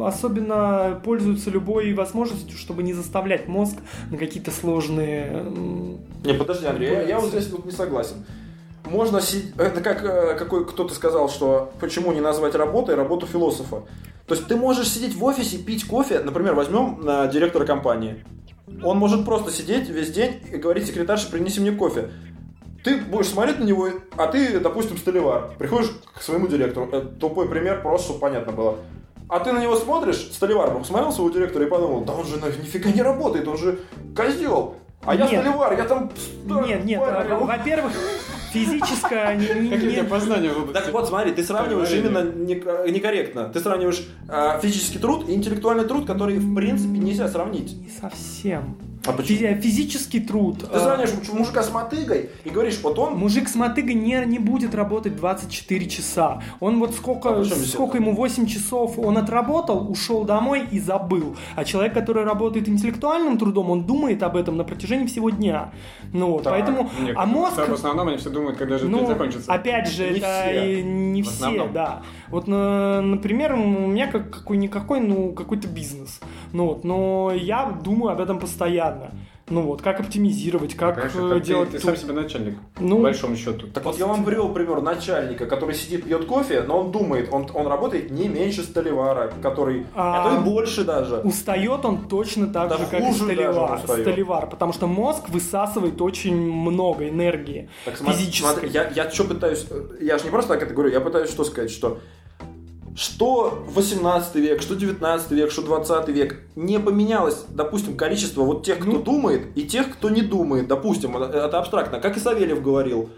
особенно 0.00 1.00
пользуются 1.04 1.50
любой 1.50 1.92
возможностью, 1.94 2.56
чтобы 2.56 2.82
не 2.82 2.92
заставлять 2.92 3.48
мозг 3.48 3.78
на 4.10 4.18
какие-то 4.18 4.50
сложные... 4.50 5.44
Не, 6.24 6.34
подожди, 6.34 6.66
Андрей, 6.66 6.90
я, 6.90 7.02
я 7.02 7.20
вот 7.20 7.30
здесь 7.30 7.50
вот 7.50 7.64
не 7.64 7.72
согласен. 7.72 8.16
Можно 8.84 9.20
сидеть... 9.20 9.52
Это 9.56 9.80
как 9.80 10.04
э, 10.04 10.36
какой 10.38 10.66
кто-то 10.66 10.94
сказал, 10.94 11.28
что 11.28 11.72
почему 11.80 12.12
не 12.12 12.20
назвать 12.20 12.54
работой 12.54 12.94
работу 12.94 13.26
философа. 13.26 13.82
То 14.26 14.34
есть 14.34 14.46
ты 14.46 14.56
можешь 14.56 14.88
сидеть 14.88 15.14
в 15.14 15.24
офисе, 15.24 15.58
пить 15.58 15.86
кофе, 15.86 16.20
например, 16.20 16.54
возьмем 16.54 17.00
э, 17.06 17.30
директора 17.32 17.64
компании. 17.64 18.24
Он 18.82 18.98
может 18.98 19.24
просто 19.24 19.50
сидеть 19.50 19.88
весь 19.88 20.10
день 20.10 20.40
и 20.52 20.56
говорить 20.56 20.86
секретарше, 20.86 21.30
принеси 21.30 21.60
мне 21.60 21.72
кофе. 21.72 22.10
Ты 22.84 22.98
будешь 22.98 23.28
смотреть 23.28 23.58
на 23.58 23.64
него, 23.64 23.88
а 24.16 24.26
ты, 24.26 24.60
допустим, 24.60 24.98
столевар. 24.98 25.50
Приходишь 25.58 25.90
к 26.14 26.20
своему 26.22 26.46
директору. 26.46 26.86
Это 26.86 27.06
тупой 27.06 27.48
пример, 27.48 27.80
просто 27.82 28.08
чтобы 28.08 28.20
понятно 28.20 28.52
было. 28.52 28.76
А 29.26 29.40
ты 29.40 29.52
на 29.52 29.58
него 29.58 29.74
смотришь, 29.74 30.30
столевар, 30.32 30.70
посмотрел 30.76 31.10
своего 31.10 31.32
директора 31.32 31.64
и 31.64 31.68
подумал, 31.68 32.02
да 32.04 32.12
он 32.12 32.26
же 32.26 32.36
нифига 32.36 32.90
не 32.90 33.00
работает, 33.00 33.48
он 33.48 33.56
же 33.56 33.78
козел. 34.14 34.76
А 35.02 35.14
я 35.14 35.26
Нет. 35.26 35.40
столевар, 35.40 35.72
я 35.76 35.84
там... 35.84 36.10
Нет, 36.44 36.84
нет, 36.84 37.02
а, 37.02 37.38
во-первых, 37.38 37.92
физическое... 38.52 39.34
не- 39.36 39.68
не- 39.68 39.70
Какие 39.70 40.02
познания 40.02 40.50
в? 40.50 40.72
Так 40.72 40.92
вот, 40.92 41.08
смотри, 41.08 41.32
ты 41.32 41.42
сравниваешь 41.42 41.90
именно 41.90 42.18
неко- 42.18 42.90
некорректно. 42.90 43.48
Ты 43.48 43.60
сравниваешь 43.60 44.06
э, 44.28 44.60
физический 44.62 44.98
труд 44.98 45.28
и 45.28 45.34
интеллектуальный 45.34 45.84
труд, 45.84 46.06
которые 46.06 46.38
в 46.38 46.54
принципе 46.54 46.98
нельзя 46.98 47.28
сравнить. 47.28 47.76
Не 47.80 47.90
совсем. 47.90 48.76
А 49.06 49.12
почему? 49.12 49.38
Физи- 49.38 49.60
Физический 49.60 50.20
труд. 50.20 50.60
Ты 50.60 50.66
э, 50.76 50.80
сравниваешь 50.80 51.14
муж- 51.14 51.32
мужика 51.38 51.62
с 51.62 51.70
мотыгой 51.70 52.30
и 52.44 52.50
говоришь, 52.50 52.78
вот 52.82 52.98
он... 52.98 53.14
Мужик 53.18 53.48
с 53.48 53.54
мотыгой 53.54 53.94
не, 53.94 54.22
не 54.26 54.38
будет 54.38 54.74
работать 54.74 55.16
24 55.16 55.86
часа. 55.88 56.42
Он 56.60 56.78
вот 56.78 56.94
сколько, 56.94 57.40
А 57.40 57.44
сколько 57.44 57.98
ему 57.98 58.14
8 58.14 58.46
часов 58.46 58.98
он 58.98 59.18
отработал, 59.18 59.90
ушел 59.90 60.24
домой 60.24 60.64
и 60.70 60.80
забыл. 60.80 61.36
А 61.56 61.64
человек, 61.64 61.94
который 61.94 62.24
работает 62.24 62.68
интеллектуальным 62.68 63.38
трудом, 63.38 63.70
он 63.70 63.84
думает 63.84 64.22
об 64.22 64.36
этом 64.36 64.56
на 64.56 64.64
протяжении 64.64 65.06
всего 65.06 65.30
дня. 65.30 65.72
Ну 66.12 66.30
вот, 66.32 66.44
Так, 66.44 66.52
поэтому... 66.54 66.90
Нет, 67.00 67.14
а 67.18 67.26
мозг... 67.26 67.56
В 67.56 67.72
основном 67.74 68.08
они 68.08 68.16
все 68.18 68.30
думают, 68.30 68.56
когда 68.58 68.78
же 68.78 68.86
день 68.88 68.96
Ну, 68.96 69.06
закончится. 69.06 69.52
опять 69.52 69.88
же, 69.88 70.10
Не 70.10 70.18
это 70.18 70.42
все. 70.50 70.82
не 70.82 71.22
В 71.22 71.26
все, 71.26 71.34
основном. 71.34 71.72
да. 71.72 72.02
Вот, 72.30 72.46
на- 72.48 73.00
например, 73.02 73.52
у 73.54 73.56
меня 73.88 74.06
как, 74.06 74.30
какой-никакой, 74.30 75.00
ну, 75.00 75.32
какой-то 75.32 75.68
бизнес. 75.68 76.20
Ну 76.54 76.66
вот, 76.68 76.84
но 76.84 77.32
я 77.34 77.66
думаю 77.84 78.12
об 78.12 78.20
этом 78.20 78.38
постоянно. 78.38 79.10
Ну 79.50 79.60
вот, 79.62 79.82
как 79.82 80.00
оптимизировать, 80.00 80.74
как 80.74 80.94
Конечно, 80.96 81.32
э, 81.34 81.40
ты- 81.40 81.46
делать... 81.46 81.70
ты, 81.70 81.78
ту- 81.78 81.84
сам 81.88 81.96
себе 81.96 82.12
начальник, 82.14 82.56
Ну, 82.78 82.96
по 82.96 83.02
большому 83.02 83.36
счету. 83.36 83.66
Так 83.66 83.84
вот 83.84 83.98
я 83.98 84.06
вам 84.06 84.24
привел 84.24 84.48
пример 84.54 84.80
начальника, 84.80 85.44
который 85.46 85.74
сидит, 85.74 86.04
пьет 86.04 86.24
кофе, 86.26 86.62
но 86.62 86.78
он 86.78 86.92
думает, 86.92 87.28
он, 87.30 87.46
он 87.52 87.66
работает 87.66 88.10
не 88.10 88.28
меньше 88.28 88.62
столевара, 88.62 89.30
который... 89.42 89.84
А- 89.94 90.22
А 90.22 90.30
то 90.30 90.36
и 90.40 90.44
больше 90.44 90.84
даже. 90.84 91.16
Устает 91.16 91.84
он 91.84 92.08
точно 92.08 92.46
так 92.46 92.70
Да 92.70 92.78
же, 92.78 92.86
как 92.86 93.00
и 93.00 93.04
устает. 93.10 94.00
столевар. 94.00 94.46
Потому 94.48 94.72
что 94.72 94.86
мозг 94.86 95.28
высасывает 95.28 96.00
очень 96.00 96.34
много 96.36 97.06
энергии. 97.08 97.68
Так 97.84 97.98
смотри, 97.98 98.16
физической. 98.20 98.50
смотри, 98.52 98.70
я, 98.70 98.88
я 98.90 99.10
что 99.10 99.24
пытаюсь... 99.24 99.66
э, 99.68 99.82
Я 100.00 100.16
же 100.18 100.24
не 100.24 100.30
просто 100.30 100.54
так 100.54 100.62
это 100.62 100.72
говорю, 100.72 100.90
я 100.90 101.00
пытаюсь 101.00 101.28
что 101.28 101.44
сказать, 101.44 101.70
что 101.70 101.98
что 102.96 103.64
18 103.68 104.34
век, 104.36 104.62
что 104.62 104.74
19 104.74 105.30
век, 105.32 105.50
что 105.50 105.62
20 105.62 106.08
век, 106.08 106.40
не 106.54 106.78
поменялось, 106.78 107.44
допустим, 107.48 107.96
количество 107.96 108.42
вот 108.42 108.64
тех, 108.64 108.78
кто 108.78 108.92
Ну. 108.92 109.02
думает, 109.02 109.48
и 109.56 109.64
тех, 109.64 109.92
кто 109.92 110.10
не 110.10 110.22
думает. 110.22 110.68
Допустим, 110.68 111.16
это 111.16 111.58
абстрактно, 111.58 111.98
как 112.00 112.16
и 112.16 112.20
Савельев 112.20 112.62
говорил. 112.62 113.10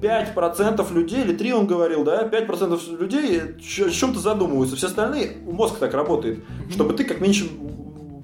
5% 0.00 0.92
людей, 0.92 1.22
или 1.22 1.34
3 1.34 1.52
он 1.52 1.66
говорил, 1.66 2.04
да, 2.04 2.24
5% 2.24 2.98
людей 3.00 3.40
о 3.40 3.90
чем-то 3.90 4.18
задумываются. 4.18 4.76
Все 4.76 4.88
остальные, 4.88 5.38
мозг 5.44 5.78
так 5.78 5.94
работает, 5.94 6.40
чтобы 6.70 6.92
ты 6.94 7.04
как 7.04 7.20
меньше, 7.20 7.48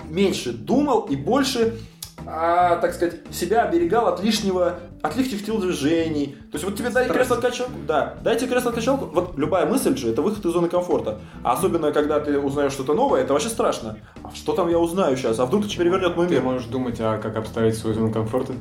меньше 0.09 0.53
думал 0.53 1.03
и 1.03 1.17
больше 1.17 1.79
а, 2.27 2.77
так 2.77 2.95
сказать, 2.95 3.21
себя 3.31 3.63
оберегал 3.63 4.09
от 4.09 4.23
лишнего, 4.23 4.81
от 5.03 5.17
лишних 5.17 5.45
телодвижений. 5.45 6.37
То 6.51 6.55
есть 6.55 6.65
вот 6.65 6.77
тебе 6.77 6.91
Стресс. 6.91 7.09
кресло-качалку, 7.11 7.73
да, 7.87 8.15
дайте 8.23 8.47
кресло-качалку, 8.47 9.07
вот 9.07 9.39
любая 9.39 9.67
мысль 9.67 9.97
же, 9.97 10.11
это 10.11 10.23
выход 10.23 10.45
из 10.45 10.53
зоны 10.53 10.69
комфорта. 10.69 11.21
А 11.43 11.53
особенно, 11.53 11.93
когда 11.93 12.21
ты 12.21 12.39
узнаешь 12.39 12.73
что-то 12.73 12.95
новое, 12.95 13.23
это 13.23 13.33
вообще 13.33 13.49
страшно. 13.49 13.97
А 14.23 14.31
что 14.35 14.53
там 14.53 14.69
я 14.69 14.79
узнаю 14.79 15.17
сейчас? 15.17 15.39
А 15.39 15.47
вдруг 15.47 15.65
это 15.65 15.77
перевернет 15.77 16.17
мой 16.17 16.27
Ты 16.27 16.35
мир? 16.35 16.43
можешь 16.43 16.67
думать, 16.67 16.97
а 17.01 17.19
как 17.19 17.37
обставить 17.37 17.77
свою 17.77 17.95
зону 17.95 18.13
комфорта? 18.13 18.53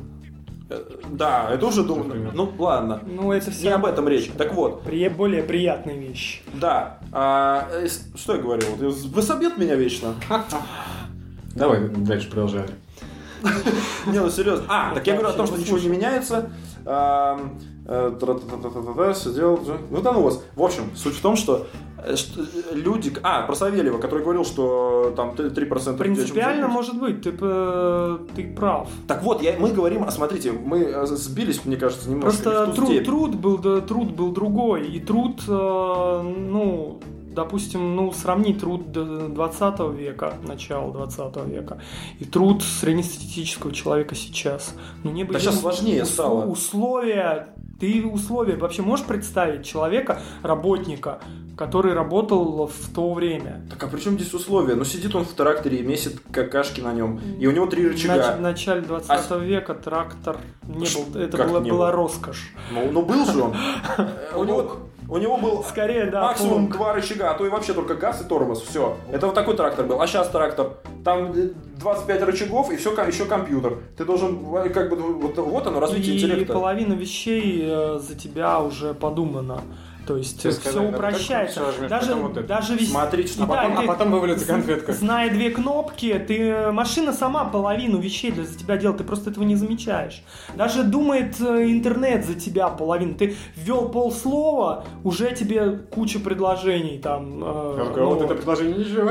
Э, 0.70 0.82
Да, 1.10 1.50
это 1.52 1.66
уже 1.66 1.82
думаю. 1.82 2.30
Ну 2.32 2.50
ладно. 2.58 3.00
Ну, 3.06 3.32
это 3.32 3.46
Не 3.50 3.52
все 3.52 3.74
об 3.74 3.84
этом 3.84 4.08
речь. 4.08 4.30
Так 4.38 4.54
вот, 4.54 4.82
более 5.16 5.42
приятные 5.42 5.98
вещи. 5.98 6.40
да. 6.54 6.98
а, 7.12 7.68
э, 7.72 7.88
что 8.16 8.36
я 8.36 8.40
говорил? 8.42 8.68
Вы 8.76 9.22
собьет 9.22 9.58
меня 9.58 9.74
вечно. 9.74 10.14
Давай 11.54 11.88
дальше 11.88 12.30
продолжай. 12.30 12.64
Не, 14.06 14.20
ну 14.20 14.30
серьезно. 14.30 14.64
А, 14.68 14.94
так 14.94 15.06
я 15.06 15.14
говорю 15.14 15.30
о 15.30 15.32
том, 15.32 15.46
что 15.46 15.56
ничего 15.56 15.78
не 15.78 15.88
меняется. 15.88 16.50
Э, 17.90 18.12
Сидел. 19.14 19.60
Ну 19.90 20.00
да 20.00 20.12
ну 20.12 20.22
вас. 20.22 20.44
В 20.54 20.62
общем, 20.62 20.94
суть 20.94 21.16
в 21.16 21.20
том, 21.20 21.34
что 21.34 21.66
э, 21.98 22.14
э, 22.14 22.74
люди... 22.74 23.12
А, 23.24 23.42
про 23.42 23.54
Савельева, 23.56 23.98
который 23.98 24.22
говорил, 24.22 24.44
что 24.44 25.12
там 25.16 25.30
3% 25.30 25.42
людей 25.42 25.64
очень 25.64 25.96
Принципиально, 25.96 26.68
может 26.68 26.98
быть, 26.98 27.22
ты, 27.22 27.32
ты 27.32 28.54
прав. 28.54 28.88
Так 29.08 29.24
вот, 29.24 29.42
я, 29.42 29.56
мы 29.58 29.72
говорим, 29.72 30.04
а 30.04 30.10
смотрите, 30.12 30.52
мы 30.52 31.04
сбились, 31.06 31.64
мне 31.64 31.76
кажется, 31.76 32.08
немножко 32.08 32.42
Просто 32.42 32.72
труд, 32.74 33.04
труд 33.04 33.34
был, 33.34 33.58
да, 33.58 33.80
труд 33.80 34.12
был 34.12 34.30
другой. 34.30 34.86
И 34.86 35.00
труд, 35.00 35.42
ну, 35.48 37.00
допустим, 37.34 37.96
ну, 37.96 38.12
сравнить 38.12 38.60
труд 38.60 38.92
д- 38.92 39.28
20 39.28 39.80
века, 39.92 40.34
начала 40.46 40.92
20 40.92 41.36
века, 41.46 41.78
и 42.18 42.24
труд 42.24 42.62
среднестатистического 42.62 43.72
человека 43.72 44.14
сейчас. 44.14 44.74
Ну, 45.04 45.10
не 45.10 45.24
Да 45.24 45.38
сейчас 45.38 45.60
сложнее 45.60 46.04
стало. 46.04 46.44
Условия, 46.46 47.48
ты 47.78 48.04
условия 48.04 48.56
вообще 48.56 48.82
можешь 48.82 49.06
представить 49.06 49.64
человека, 49.64 50.20
работника, 50.42 51.20
который 51.56 51.92
работал 51.94 52.66
в 52.66 52.94
то 52.94 53.12
время? 53.12 53.62
Так 53.70 53.82
а 53.84 53.86
при 53.86 54.00
чем 54.00 54.14
здесь 54.18 54.32
условия? 54.34 54.74
Ну 54.74 54.84
сидит 54.84 55.14
он 55.14 55.24
в 55.24 55.32
тракторе 55.32 55.78
и 55.78 55.82
месит 55.82 56.18
какашки 56.32 56.80
на 56.80 56.92
нем, 56.92 57.20
и 57.38 57.46
у 57.46 57.50
него 57.50 57.66
три 57.66 57.86
рычага. 57.86 58.14
нач- 58.14 58.36
в 58.38 58.40
начале 58.40 58.80
20 58.80 59.40
века 59.42 59.74
трактор 59.74 60.38
не 60.66 60.86
Ш- 60.86 60.98
был, 61.00 61.20
это 61.20 61.36
была, 61.36 61.60
не 61.60 61.70
была 61.70 61.90
был? 61.90 61.96
роскошь. 61.96 62.52
Ну, 62.72 62.90
ну 62.90 63.02
был 63.02 63.24
же 63.26 63.42
он. 63.42 63.54
У 64.36 64.44
него, 64.44 64.76
у 65.10 65.18
него 65.18 65.36
был 65.36 65.64
Скорее, 65.64 66.06
да, 66.06 66.22
максимум 66.22 66.66
плуг. 66.66 66.76
два 66.76 66.92
рычага, 66.94 67.30
а 67.30 67.34
то 67.34 67.44
и 67.44 67.48
вообще 67.48 67.74
только 67.74 67.94
газ 67.94 68.22
и 68.22 68.24
тормоз. 68.24 68.62
Все. 68.62 68.96
Это 69.10 69.26
вот 69.26 69.34
такой 69.34 69.56
трактор 69.56 69.84
был. 69.84 70.00
А 70.00 70.06
сейчас 70.06 70.28
трактор. 70.28 70.78
Там 71.04 71.32
э, 71.32 71.50
25 71.80 72.22
рычагов 72.22 72.70
и 72.70 72.76
все, 72.76 72.90
еще 73.06 73.24
компьютер. 73.24 73.78
Ты 73.96 74.04
должен, 74.04 74.38
э, 74.56 74.68
как 74.68 74.90
бы, 74.90 74.96
вот, 74.96 75.36
вот 75.36 75.66
оно, 75.66 75.80
развитие 75.80 76.14
и 76.14 76.18
интеллекта. 76.18 76.52
половина 76.52 76.92
вещей 76.92 77.62
э, 77.64 77.98
за 77.98 78.14
тебя 78.14 78.60
уже 78.60 78.94
подумана. 78.94 79.62
То 80.10 80.16
есть 80.16 80.42
Ты 80.42 80.50
все 80.50 80.80
упрощается. 80.82 81.60
вот 81.64 81.74
жмёшь, 81.76 81.88
даже 81.90 82.14
вот 82.14 82.36
это. 82.36 82.46
даже 82.46 82.74
весь... 82.74 82.90
Смотрите, 82.90 83.32
что 83.32 83.44
А 83.44 83.46
да, 83.46 83.54
потом, 83.54 83.76
ты- 83.76 83.84
а 83.84 83.86
потом 83.86 84.10
вывалится 84.10 84.46
конфетка. 84.46 84.92
Зная 84.92 85.30
две 85.30 85.50
кнопки, 85.50 86.24
ты 86.26 86.72
машина 86.72 87.12
сама 87.12 87.44
половину 87.44 87.98
вещей 87.98 88.32
для 88.32 88.44
тебя 88.44 88.76
делает, 88.76 88.98
ты 88.98 89.04
просто 89.04 89.30
этого 89.30 89.44
не 89.44 89.54
замечаешь. 89.56 90.22
Даже 90.56 90.82
думает 90.82 91.36
э, 91.40 91.70
интернет 91.70 92.24
за 92.26 92.34
тебя 92.34 92.68
половину. 92.68 93.14
Ты 93.14 93.36
ввел 93.54 93.88
полслова, 93.88 94.84
уже 95.04 95.32
тебе 95.34 95.78
куча 95.90 96.18
предложений 96.18 96.98
там. 97.02 97.40
э, 97.44 97.74
Я 97.78 97.84
такой, 97.84 98.02
ну, 98.02 98.08
вот 98.14 98.22
это 98.22 98.34
предложение 98.34 98.78
ничего. 98.78 99.10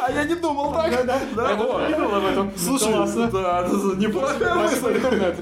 А 0.00 0.10
я 0.14 0.24
не 0.24 0.34
думал 0.34 0.72
так. 0.72 1.06
Да, 1.34 1.54
думал 1.54 2.14
об 2.14 2.24
этом. 2.24 2.52
Слушай, 2.56 2.92
да, 3.32 3.66
неплохая 3.98 4.54
мысль. 4.54 4.96
интернет. 4.96 5.36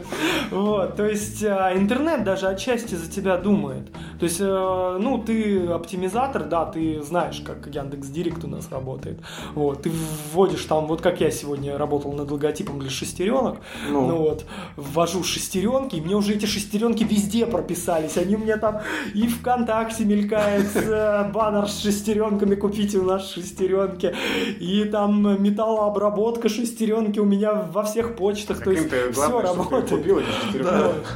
Вот, 0.50 0.96
то 0.96 1.06
есть 1.06 1.42
а, 1.44 1.72
интернет 1.74 2.24
даже 2.24 2.46
отчасти 2.46 2.94
за 2.94 3.10
тебя 3.10 3.36
думает. 3.36 3.81
То 4.18 4.24
есть, 4.24 4.40
э, 4.40 4.98
ну, 5.00 5.18
ты 5.18 5.66
оптимизатор, 5.66 6.44
да, 6.44 6.64
ты 6.66 7.02
знаешь, 7.02 7.42
как 7.44 7.72
Яндекс 7.74 8.08
Директ 8.08 8.44
у 8.44 8.48
нас 8.48 8.70
работает. 8.70 9.18
Вот, 9.54 9.82
ты 9.82 9.90
вводишь 10.32 10.64
там, 10.64 10.86
вот 10.86 11.00
как 11.00 11.20
я 11.20 11.30
сегодня 11.30 11.76
работал 11.78 12.12
над 12.12 12.30
логотипом 12.30 12.78
для 12.78 12.90
шестеренок, 12.90 13.58
Ну. 13.90 14.06
ну, 14.06 14.16
вот, 14.16 14.44
ввожу 14.76 15.24
шестеренки, 15.24 15.96
и 15.96 16.00
мне 16.00 16.14
уже 16.14 16.34
эти 16.34 16.46
шестеренки 16.46 17.04
везде 17.04 17.46
прописались. 17.46 18.16
Они 18.16 18.36
у 18.36 18.38
меня 18.38 18.56
там 18.58 18.80
и 19.14 19.26
ВКонтакте 19.26 20.04
мелькает 20.04 20.70
э, 20.76 21.30
баннер 21.32 21.68
с 21.68 21.80
шестеренками, 21.80 22.54
купите 22.54 22.98
у 22.98 23.04
нас 23.04 23.30
шестеренки, 23.30 24.14
и 24.60 24.84
там 24.84 25.42
металлообработка 25.42 26.48
шестеренки 26.48 27.18
у 27.18 27.24
меня 27.24 27.54
во 27.54 27.82
всех 27.82 28.16
почтах. 28.16 28.62
То 28.62 28.70
есть 28.70 28.88
все 29.12 29.40
работает. 29.40 29.88
купил 29.90 30.18
эти 30.18 30.30
шестеренки. 30.30 31.06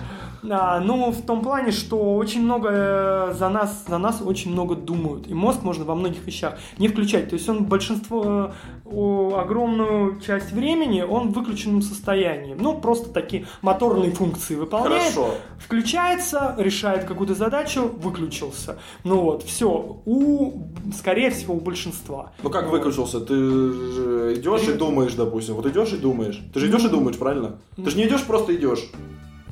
А, 0.51 0.81
ну, 0.81 1.11
в 1.11 1.23
том 1.23 1.43
плане, 1.43 1.73
что 1.73 2.15
очень 2.17 2.43
много 2.43 2.69
э, 2.71 3.35
за 3.35 3.49
нас, 3.49 3.85
за 3.87 3.99
нас 3.99 4.21
очень 4.25 4.53
много 4.53 4.75
думают. 4.75 5.27
И 5.29 5.35
мозг 5.35 5.63
можно 5.63 5.85
во 5.85 5.95
многих 5.95 6.25
вещах 6.27 6.59
не 6.79 6.89
включать. 6.89 7.29
То 7.29 7.35
есть 7.35 7.49
он 7.49 7.65
большинство, 7.65 8.53
э, 8.85 9.31
огромную 9.35 10.21
часть 10.21 10.53
времени 10.53 11.03
он 11.03 11.29
в 11.29 11.33
выключенном 11.33 11.83
состоянии. 11.83 12.55
Ну, 12.59 12.79
просто 12.81 13.11
такие 13.11 13.47
моторные 13.63 14.11
функции 14.11 14.55
выполняет. 14.55 15.15
Хорошо. 15.15 15.35
Включается, 15.59 16.55
решает 16.59 17.05
какую-то 17.05 17.35
задачу, 17.35 17.91
выключился. 17.97 18.79
Ну 19.05 19.21
вот, 19.21 19.43
все. 19.43 20.01
У, 20.05 20.69
скорее 20.97 21.31
всего, 21.31 21.55
у 21.55 21.61
большинства. 21.61 22.33
Ну 22.43 22.51
как 22.51 22.65
Вот. 22.65 22.73
выключился? 22.73 23.21
Ты 23.21 23.35
же 23.35 24.35
идешь 24.37 24.69
и 24.69 24.73
думаешь, 24.73 25.15
допустим. 25.15 25.55
Вот 25.55 25.67
идешь 25.67 25.93
и 25.93 25.97
думаешь. 25.97 26.41
Ты 26.53 26.61
же 26.61 26.69
идешь 26.69 26.85
и 26.85 26.89
думаешь, 26.89 27.17
правильно? 27.17 27.57
Ты 27.77 27.91
же 27.91 27.97
не 27.97 28.07
идешь, 28.07 28.23
просто 28.25 28.55
идешь. 28.55 28.91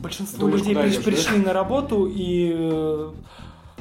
Большинство 0.05 0.41
Думаешь, 0.47 0.61
людей 0.61 0.75
приш- 0.75 0.87
идешь, 0.89 0.97
да? 0.99 1.03
пришли 1.11 1.39
на 1.39 1.53
работу 1.55 2.07
и 2.07 2.53
э, 2.55 3.11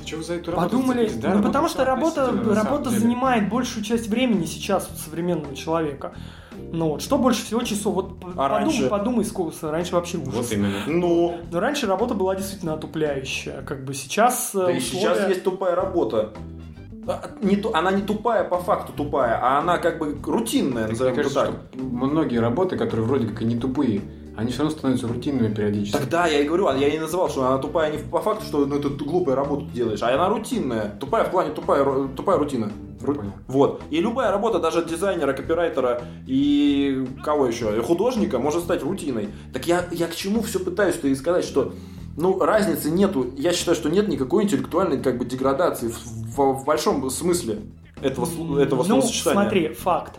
Чего 0.06 0.24
за 0.24 0.36
эту 0.36 0.52
работу 0.52 0.70
Подумали? 0.78 1.12
Да, 1.18 1.28
ну 1.28 1.34
работа 1.36 1.48
потому 1.50 1.68
что 1.70 1.86
работа, 1.86 2.32
работа 2.56 2.90
занимает 2.90 3.50
большую 3.50 3.84
часть 3.84 4.08
времени 4.08 4.46
сейчас 4.46 4.90
у 4.92 4.98
современного 4.98 5.54
человека. 5.56 6.14
Ну 6.72 6.90
вот, 6.92 7.02
что 7.02 7.18
больше 7.18 7.44
всего 7.46 7.62
часов? 7.64 7.94
Вот 7.94 8.14
А 8.22 8.48
подумай, 8.50 8.50
раньше? 8.64 8.88
подумай, 8.90 9.26
сколько 9.26 9.70
раньше 9.70 9.94
вообще 9.96 10.18
ужас. 10.18 10.34
Вот 10.34 10.52
именно. 10.54 10.84
Ну, 10.88 11.38
Но 11.52 11.60
раньше 11.60 11.88
работа 11.88 12.14
была 12.14 12.36
действительно 12.36 12.74
отупляющая. 12.76 13.62
Как 13.64 13.84
бы 13.84 13.94
сейчас 13.94 14.52
э, 14.56 14.60
да 14.66 14.72
и 14.72 14.78
условия- 14.78 15.02
сейчас 15.16 15.28
есть 15.30 15.44
тупая 15.44 15.76
работа. 15.76 16.32
А, 17.06 17.22
Не, 17.42 17.62
она 17.74 17.92
не 17.92 18.02
тупая 18.02 18.46
по 18.46 18.60
факту 18.60 18.94
тупая, 18.94 19.38
а 19.44 19.60
она 19.60 19.78
как 19.78 20.00
бы 20.00 20.18
рутинная, 20.26 20.84
Так, 20.84 20.92
назовем 20.92 21.16
кажется, 21.16 21.46
так. 21.48 21.56
что 21.74 21.84
многие 21.84 22.38
работы, 22.40 22.78
которые 22.78 23.06
вроде 23.06 23.28
как 23.28 23.42
и 23.42 23.46
не 23.46 23.58
тупые, 23.58 24.02
они 24.36 24.52
все 24.52 24.60
равно 24.64 24.78
становятся 24.78 25.08
рутинными 25.08 25.54
периодически. 25.54 25.96
Тогда 25.98 26.28
я 26.28 26.40
и 26.42 26.46
говорю, 26.48 26.68
а 26.68 26.76
я 26.76 26.88
и 26.88 26.98
называл, 27.00 27.30
что 27.30 27.46
она 27.46 27.58
тупая 27.60 27.92
не 27.92 27.98
по 27.98 28.20
факту, 28.22 28.46
что 28.46 28.66
ну, 28.66 28.78
это 28.78 28.90
глупая 28.90 29.36
работу 29.36 29.66
ты 29.68 29.72
делаешь, 29.74 30.02
а 30.02 30.14
она 30.14 30.30
рутинная. 30.30 30.96
Тупая 31.00 31.24
в 31.26 31.32
плане 31.32 31.52
тупая, 31.52 32.08
тупая 32.10 32.38
рутина. 32.38 32.72
Ру- 33.02 33.16
Понял. 33.16 33.34
Вот. 33.48 33.82
И 33.90 34.00
любая 34.00 34.32
работа, 34.32 34.60
даже 34.60 34.84
дизайнера, 34.86 35.34
копирайтера 35.34 36.02
и 36.26 37.06
кого 37.24 37.48
еще, 37.48 37.78
и 37.78 37.82
художника, 37.82 38.40
может 38.40 38.64
стать 38.64 38.82
рутиной. 38.82 39.30
Так 39.54 39.68
я, 39.68 39.86
я 39.92 40.08
к 40.08 40.16
чему 40.16 40.42
все 40.42 40.60
пытаюсь-то 40.60 41.08
и 41.10 41.16
сказать, 41.16 41.44
что 41.44 41.74
ну, 42.16 42.40
разницы 42.40 42.90
нету. 42.92 43.28
Я 43.38 43.52
считаю, 43.54 43.76
что 43.76 43.90
нет 43.90 44.08
никакой 44.08 44.44
интеллектуальной 44.46 45.02
как 45.02 45.18
бы 45.18 45.26
деградации 45.26 45.90
в, 45.90 45.98
в- 46.38 46.54
в 46.62 46.66
большом 46.66 47.10
смысле 47.10 47.60
этого, 48.02 48.26
этого 48.60 48.80
Ну, 48.84 49.02
словосочетания. 49.02 49.42
смотри, 49.42 49.68
факт. 49.74 50.14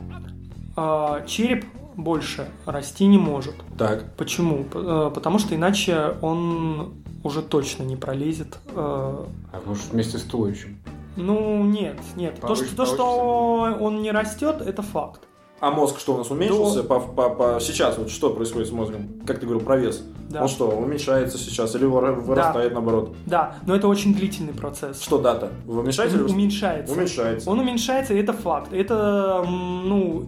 А, 0.76 1.22
череп 1.26 1.64
больше 1.96 2.48
расти 2.66 3.06
не 3.06 3.18
может. 3.18 3.54
Так. 3.78 4.14
Почему? 4.16 4.64
Э, 4.74 5.10
Потому 5.14 5.38
что 5.38 5.54
иначе 5.54 6.16
он 6.22 6.94
уже 7.22 7.42
точно 7.42 7.82
не 7.84 7.96
пролезет 7.96 8.58
э, 8.68 8.76
А 8.76 9.62
может 9.64 9.86
вместе 9.92 10.18
с 10.18 10.22
туловищем. 10.22 10.78
Ну, 11.16 11.62
нет, 11.64 11.98
нет. 12.16 12.40
То, 12.40 12.48
Повыше- 12.48 12.66
что, 12.66 12.76
то, 12.76 12.86
что 12.86 13.76
он 13.80 14.02
не 14.02 14.10
растет, 14.10 14.60
это 14.60 14.82
факт. 14.82 15.20
А 15.60 15.70
мозг 15.70 15.98
что 16.00 16.14
у 16.14 16.18
нас 16.18 16.30
уменьшился? 16.30 16.82
По, 16.82 17.00
по- 17.00 17.30
по- 17.30 17.58
сейчас 17.60 17.96
вот 17.96 18.10
что 18.10 18.30
происходит 18.30 18.68
с 18.68 18.72
мозгом? 18.72 19.20
Как 19.26 19.38
ты 19.38 19.46
говорил 19.46 19.64
про 19.64 19.76
вес? 19.76 20.02
Да. 20.30 20.42
Он 20.42 20.48
что, 20.48 20.68
уменьшается 20.68 21.38
сейчас 21.38 21.74
или 21.76 21.84
выра- 21.86 22.12
вырастает 22.14 22.72
наоборот? 22.72 23.14
Да, 23.26 23.56
но 23.66 23.76
это 23.76 23.86
очень 23.88 24.14
длительный 24.14 24.52
процесс. 24.54 25.00
Что 25.02 25.18
дата? 25.18 25.50
Вы 25.66 25.80
уменьшаете 25.80 26.16
или 26.16 26.22
Он 26.24 26.30
уменьшается. 26.30 26.92
Уменьшается. 26.94 27.50
Он 27.50 27.60
уменьшается, 27.60 28.14
и 28.14 28.18
это 28.18 28.32
факт. 28.32 28.72
Это, 28.72 29.44
ну, 29.46 30.26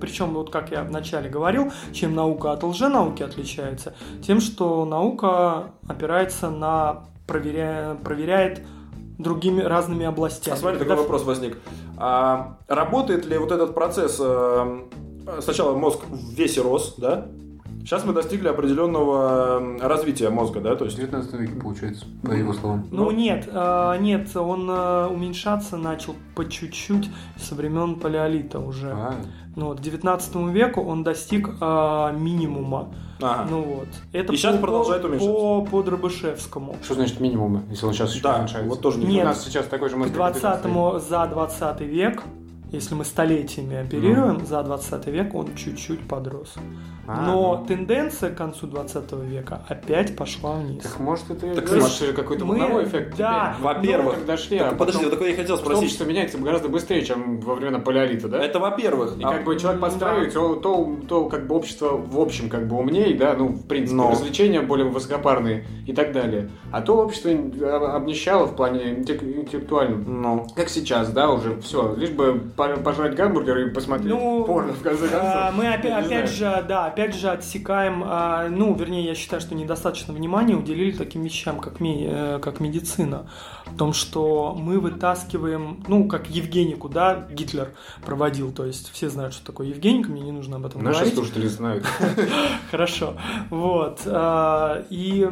причем, 0.00 0.34
вот 0.34 0.50
как 0.50 0.70
я 0.70 0.82
вначале 0.82 1.30
говорил, 1.30 1.72
чем 1.92 2.14
наука 2.14 2.52
от 2.52 2.62
лженауки 2.62 3.22
отличается, 3.22 3.94
тем, 4.26 4.40
что 4.40 4.84
наука 4.84 5.70
опирается 5.88 6.50
на 6.50 7.04
проверя... 7.26 7.96
проверяет 8.04 8.62
другими 9.18 9.62
разными 9.62 10.04
областями. 10.06 10.54
А 10.54 10.58
смотри, 10.58 10.78
такой 10.78 10.90
Когда- 10.90 11.02
вопрос 11.02 11.24
возник. 11.24 11.58
А, 11.96 12.58
работает 12.68 13.26
ли 13.26 13.36
вот 13.38 13.50
этот 13.50 13.74
процесс? 13.74 14.16
э, 14.20 14.80
сначала 15.40 15.76
мозг 15.76 16.00
в 16.08 16.34
весе 16.34 16.60
рос, 16.62 16.94
да? 16.98 17.26
Сейчас 17.88 18.04
мы 18.04 18.12
достигли 18.12 18.48
определенного 18.48 19.62
развития 19.80 20.28
мозга, 20.28 20.60
да? 20.60 20.76
То 20.76 20.84
В 20.84 20.88
есть 20.88 20.98
19 20.98 21.32
веке 21.40 21.54
получается, 21.54 22.04
по 22.22 22.32
его 22.32 22.52
словам. 22.52 22.86
Ну, 22.90 23.04
Ну. 23.06 23.10
нет, 23.12 23.48
э, 23.50 23.96
нет, 24.00 24.36
он 24.36 24.68
э, 24.68 25.06
уменьшаться 25.06 25.78
начал 25.78 26.14
по 26.34 26.46
чуть-чуть 26.46 27.08
со 27.38 27.54
времен 27.54 27.94
палеолита 27.94 28.58
уже. 28.58 28.90
А, 28.92 29.14
Ну 29.56 29.68
вот, 29.68 29.78
к 29.78 29.80
19 29.80 30.36
веку 30.52 30.82
он 30.82 31.02
достиг 31.02 31.48
э, 31.48 32.12
минимума. 32.18 32.92
Ага. 33.22 33.46
Ну 33.50 33.62
вот. 33.62 33.88
Это 34.12 34.34
И 34.34 34.36
по- 34.36 34.58
продолжает 34.58 35.00
по, 35.00 35.06
уменьшаться. 35.06 35.32
по, 35.32 35.64
по 35.64 35.82
Дробышевскому. 35.82 36.76
что 36.82 36.92
значит 36.94 37.20
минимум, 37.20 37.62
если 37.70 37.86
он 37.86 37.94
сейчас 37.94 38.12
еще 38.12 38.22
Да, 38.22 38.36
уменьшается? 38.36 38.68
вот 38.68 38.82
тоже 38.82 38.98
не 38.98 39.06
Нет. 39.06 39.24
У 39.24 39.28
нас 39.28 39.42
сейчас 39.42 39.64
такой 39.64 39.88
же 39.88 39.94
К 39.94 39.98
мозг, 39.98 40.12
как 40.12 40.36
и 40.36 40.38
в 40.38 40.42
19 40.42 40.64
веке. 40.64 40.74
20 40.74 41.08
за 41.08 41.26
20 41.26 41.80
век 41.80 42.22
Если 42.70 42.94
мы 42.94 43.06
столетиями 43.06 43.76
оперируем, 43.78 44.44
за 44.44 44.62
20 44.62 45.06
век 45.06 45.34
он 45.34 45.54
чуть-чуть 45.56 46.06
подрос. 46.06 46.54
А, 47.10 47.22
Но 47.22 47.56
ну. 47.56 47.66
тенденция 47.66 48.28
к 48.30 48.36
концу 48.36 48.66
20 48.66 49.12
века 49.24 49.62
опять 49.66 50.14
пошла 50.14 50.56
вниз. 50.56 50.82
Так 50.82 51.00
может 51.00 51.30
это 51.30 51.54
Так 51.54 51.66
смотри, 51.68 52.12
какой-то 52.12 52.44
мы- 52.44 52.58
волновой 52.58 52.84
эффект? 52.84 53.16
да, 53.16 53.54
теперь? 53.56 53.64
во-первых, 53.74 54.04
Ну, 54.12 54.18
когда 54.20 54.36
шли, 54.36 54.58
Так, 54.58 54.72
а 54.72 54.76
подожди, 54.76 54.92
потом 54.98 55.02
вот 55.04 55.10
такое 55.18 55.30
я 55.30 55.36
хотел 55.36 55.56
что 55.56 55.64
спросить. 55.64 55.84
общество 55.84 56.04
меняется 56.04 56.36
гораздо 56.36 56.68
быстрее, 56.68 57.02
чем 57.06 57.40
во 57.40 57.54
времена 57.54 57.78
палеолита, 57.78 58.28
да? 58.28 58.44
Это 58.44 58.58
во-первых. 58.58 59.16
И 59.18 59.22
А- 59.24 59.30
как 59.32 59.44
бы 59.44 59.58
человек 59.58 59.80
подстраивается, 59.80 60.38
то, 60.38 60.54
то, 60.56 60.96
то 61.08 61.24
как 61.30 61.46
бы 61.46 61.54
общество 61.54 61.96
в 61.96 62.20
общем 62.20 62.50
как 62.50 62.68
бы 62.68 62.76
умнее, 62.76 63.14
да, 63.16 63.32
ну, 63.38 63.48
в 63.48 63.66
принципе, 63.66 63.96
Но. 63.96 64.10
развлечения 64.10 64.60
более 64.60 64.86
высокопарные 64.86 65.64
и 65.86 65.94
так 65.94 66.12
далее. 66.12 66.50
А 66.72 66.82
то 66.82 66.96
общество 66.98 67.30
об- 67.30 67.84
обнищало 67.96 68.46
в 68.46 68.54
плане 68.54 68.96
интеллек- 68.98 69.22
интеллектуальном. 69.22 70.04
Ну, 70.22 70.46
Как 70.54 70.68
сейчас, 70.68 71.10
да, 71.10 71.30
уже 71.30 71.58
все, 71.62 71.94
лишь 71.96 72.10
бы 72.10 72.38
по- 72.54 72.76
пожрать 72.76 73.14
гамбургер 73.14 73.56
и 73.58 73.70
посмотреть 73.70 74.10
Ну, 74.10 74.44
порно, 74.44 74.74
в 74.74 74.82
конце 74.82 75.08
концов. 75.08 75.20
А, 75.24 75.52
Мы 75.56 75.66
опять, 75.72 76.04
опять 76.06 76.28
же, 76.30 76.64
да, 76.68 76.90
опять 76.98 77.14
же 77.14 77.28
отсекаем, 77.30 78.02
а, 78.04 78.48
ну, 78.48 78.74
вернее, 78.74 79.04
я 79.04 79.14
считаю, 79.14 79.40
что 79.40 79.54
недостаточно 79.54 80.12
внимания 80.12 80.56
уделили 80.56 80.90
таким 80.90 81.22
вещам, 81.22 81.60
как, 81.60 81.78
ми- 81.78 82.04
э, 82.08 82.40
как 82.42 82.58
медицина. 82.58 83.30
В 83.66 83.76
том, 83.76 83.92
что 83.92 84.56
мы 84.58 84.80
вытаскиваем, 84.80 85.84
ну, 85.86 86.08
как 86.08 86.28
Евгенику, 86.28 86.88
да, 86.88 87.28
Гитлер 87.30 87.70
проводил, 88.04 88.50
то 88.50 88.64
есть 88.64 88.90
все 88.92 89.08
знают, 89.10 89.32
что 89.32 89.46
такое 89.46 89.68
Евгеника, 89.68 90.10
мне 90.10 90.22
не 90.22 90.32
нужно 90.32 90.56
об 90.56 90.66
этом 90.66 90.82
Наши 90.82 90.98
говорить. 91.00 91.14
слушатели 91.14 91.46
знают. 91.46 91.84
Хорошо. 92.72 93.14
Вот. 93.50 94.00
а, 94.06 94.84
И 94.90 95.28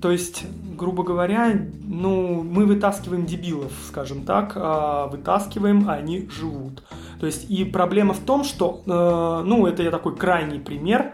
то 0.00 0.12
есть, 0.12 0.44
грубо 0.78 1.02
говоря, 1.02 1.52
ну, 1.82 2.44
мы 2.44 2.64
вытаскиваем 2.66 3.26
дебилов, 3.26 3.72
скажем 3.88 4.22
так, 4.24 4.52
а, 4.54 5.08
вытаскиваем, 5.08 5.88
а 5.88 5.94
они 5.94 6.28
живут. 6.30 6.84
То 7.20 7.26
есть, 7.26 7.50
и 7.50 7.64
проблема 7.64 8.14
в 8.14 8.20
том, 8.20 8.44
что, 8.44 8.82
э, 8.86 9.42
ну, 9.46 9.66
это 9.66 9.82
я 9.82 9.90
такой 9.90 10.16
крайний 10.16 10.60
пример 10.60 11.12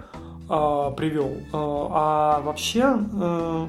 а, 0.49 0.91
привел, 0.91 1.29
э, 1.29 1.43
а 1.53 2.43
вообще 2.43 2.99
э, 3.15 3.67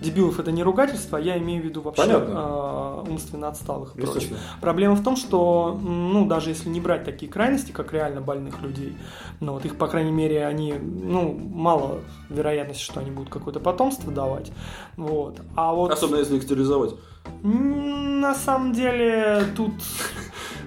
дебилов 0.00 0.38
это 0.38 0.52
не 0.52 0.62
ругательство, 0.62 1.18
а 1.18 1.20
я 1.20 1.38
имею 1.38 1.62
в 1.62 1.64
виду 1.64 1.80
вообще 1.80 2.02
Понятно. 2.02 3.02
э, 3.06 3.10
умственно 3.10 3.48
отсталых 3.48 3.96
и 3.96 4.02
прочее. 4.02 4.36
Проблема 4.60 4.94
в 4.94 5.02
том, 5.02 5.16
что, 5.16 5.76
ну, 5.82 6.26
даже 6.26 6.50
если 6.50 6.68
не 6.68 6.80
брать 6.80 7.04
такие 7.04 7.30
крайности, 7.30 7.72
как 7.72 7.92
реально 7.92 8.20
больных 8.20 8.60
людей, 8.62 8.96
ну, 9.40 9.54
вот 9.54 9.64
их, 9.64 9.76
по 9.76 9.88
крайней 9.88 10.12
мере, 10.12 10.46
они, 10.46 10.74
ну, 10.74 11.32
мало 11.32 12.00
вероятности, 12.28 12.82
что 12.82 13.00
они 13.00 13.10
будут 13.10 13.30
какое-то 13.30 13.58
потомство 13.58 14.12
давать, 14.12 14.52
вот. 14.96 15.40
А 15.56 15.72
вот 15.72 15.90
Особенно 15.90 16.18
если 16.18 16.36
их 16.36 16.42
стерилизовать. 16.42 16.94
На 17.42 18.34
самом 18.34 18.72
деле 18.72 19.44
тут 19.56 19.72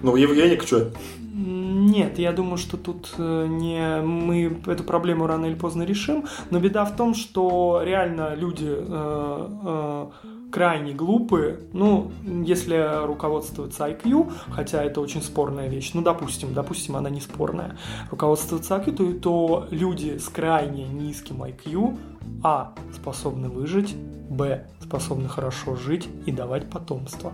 Ну, 0.01 0.15
Евгеник 0.15 0.63
что? 0.63 0.91
нет, 1.35 2.17
я 2.19 2.31
думаю, 2.31 2.57
что 2.57 2.77
тут 2.77 3.13
э, 3.17 3.47
не 3.49 4.01
мы 4.01 4.57
эту 4.67 4.83
проблему 4.83 5.27
рано 5.27 5.45
или 5.45 5.55
поздно 5.55 5.83
решим, 5.83 6.25
но 6.49 6.59
беда 6.59 6.85
в 6.85 6.95
том, 6.95 7.13
что 7.13 7.81
реально 7.83 8.35
люди 8.35 8.67
э, 8.69 9.47
э, 9.65 10.05
крайне 10.51 10.93
глупые, 10.93 11.59
ну, 11.73 12.11
если 12.23 13.05
руководствоваться 13.05 13.87
IQ, 13.87 14.31
хотя 14.51 14.83
это 14.83 15.01
очень 15.01 15.21
спорная 15.21 15.67
вещь, 15.67 15.91
ну, 15.93 16.01
допустим, 16.01 16.53
допустим, 16.53 16.95
она 16.95 17.09
не 17.09 17.21
спорная, 17.21 17.77
руководствоваться 18.09 18.75
IQ, 18.75 18.91
то, 18.95 19.13
то 19.13 19.67
люди 19.71 20.17
с 20.17 20.29
крайне 20.29 20.87
низким 20.87 21.43
IQ, 21.43 21.97
а, 22.43 22.73
способны 22.93 23.49
выжить, 23.49 23.95
б, 23.95 24.65
способны 24.81 25.27
хорошо 25.27 25.75
жить 25.75 26.07
и 26.25 26.31
давать 26.31 26.69
потомство. 26.69 27.33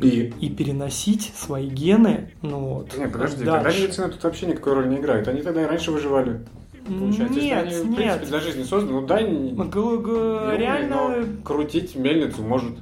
И 0.00 0.34
И 0.40 0.50
переносить 0.50 1.32
свои 1.34 1.68
гены, 1.68 2.32
ну 2.42 2.58
вот. 2.58 2.96
Не, 2.98 3.08
подожди, 3.08 3.38
тогда 3.44 3.62
дальше. 3.62 3.82
медицина 3.82 4.08
тут 4.10 4.22
вообще 4.24 4.46
никакой 4.46 4.74
роли 4.74 4.88
не 4.88 4.96
играет. 4.96 5.26
Они 5.26 5.40
тогда 5.40 5.62
и 5.62 5.66
раньше 5.66 5.90
выживали. 5.90 6.44
Получается, 6.86 7.34
Нет, 7.40 7.64
если 7.66 7.76
они, 7.80 7.84
в 7.84 7.88
нет. 7.90 7.96
принципе, 7.96 8.26
для 8.26 8.40
жизни 8.40 8.62
созданы, 8.62 9.00
ну 9.00 9.06
дай 9.06 9.28
не- 9.30 9.52
Г- 9.52 10.56
реально, 10.56 10.96
но 10.96 11.42
крутить 11.44 11.94
мельницу 11.96 12.42
может. 12.42 12.72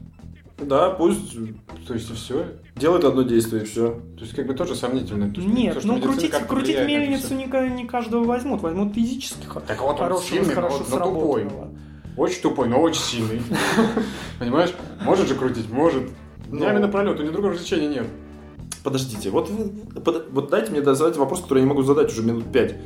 да, 0.58 0.90
пусть 0.90 1.36
То 1.86 1.94
есть 1.94 2.10
и 2.10 2.14
все. 2.14 2.46
делает 2.76 3.04
одно 3.04 3.22
действие 3.22 3.62
и 3.62 3.64
все. 3.66 4.00
То 4.16 4.20
есть 4.22 4.34
как 4.34 4.46
бы 4.46 4.54
тоже 4.54 4.74
сомнительно. 4.74 5.32
То, 5.32 5.40
что- 5.40 5.50
нет, 5.50 5.74
то, 5.74 5.80
что 5.80 5.88
ну 5.92 6.00
крутить, 6.00 6.32
крутить 6.46 6.78
мельницу 6.86 7.34
не, 7.34 7.46
не 7.70 7.86
каждого 7.86 8.24
возьмут, 8.24 8.60
возьмут 8.62 8.94
физически 8.94 9.46
х- 9.46 9.60
Так 9.60 9.80
вот 9.80 9.90
он 9.92 9.96
хорошего, 9.96 10.22
сильный, 10.28 10.54
но, 10.54 10.60
хорошо 10.60 10.78
вот- 10.78 10.90
но 10.90 10.98
тупой. 11.04 11.46
Очень 12.16 12.42
тупой, 12.42 12.68
но 12.68 12.80
очень 12.80 13.02
сильный. 13.02 13.42
Понимаешь? 14.38 14.72
Может 15.04 15.28
же 15.28 15.34
крутить? 15.34 15.70
Может. 15.70 16.04
Днями 16.48 16.78
напролет, 16.78 17.18
у 17.18 17.22
него 17.22 17.32
другого 17.32 17.54
развлечения 17.54 17.88
нет. 17.88 18.06
Подождите, 18.84 19.30
вот, 19.30 19.50
вот 20.30 20.50
дайте 20.50 20.70
мне 20.70 20.82
задать 20.84 21.16
вопрос, 21.16 21.40
который 21.40 21.60
я 21.60 21.64
не 21.64 21.68
могу 21.70 21.82
задать 21.82 22.12
уже 22.12 22.22
минут 22.22 22.44
пять. 22.52 22.76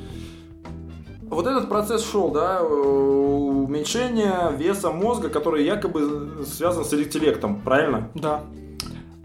Вот 1.31 1.47
этот 1.47 1.69
процесс 1.69 2.09
шел, 2.11 2.31
да, 2.31 2.59
э, 2.61 2.65
уменьшение 2.65 4.53
веса 4.57 4.91
мозга, 4.91 5.29
который 5.29 5.65
якобы 5.65 6.45
связан 6.47 6.85
с 6.85 6.93
интеллектом, 6.95 7.61
правильно? 7.61 8.11
Да. 8.15 8.43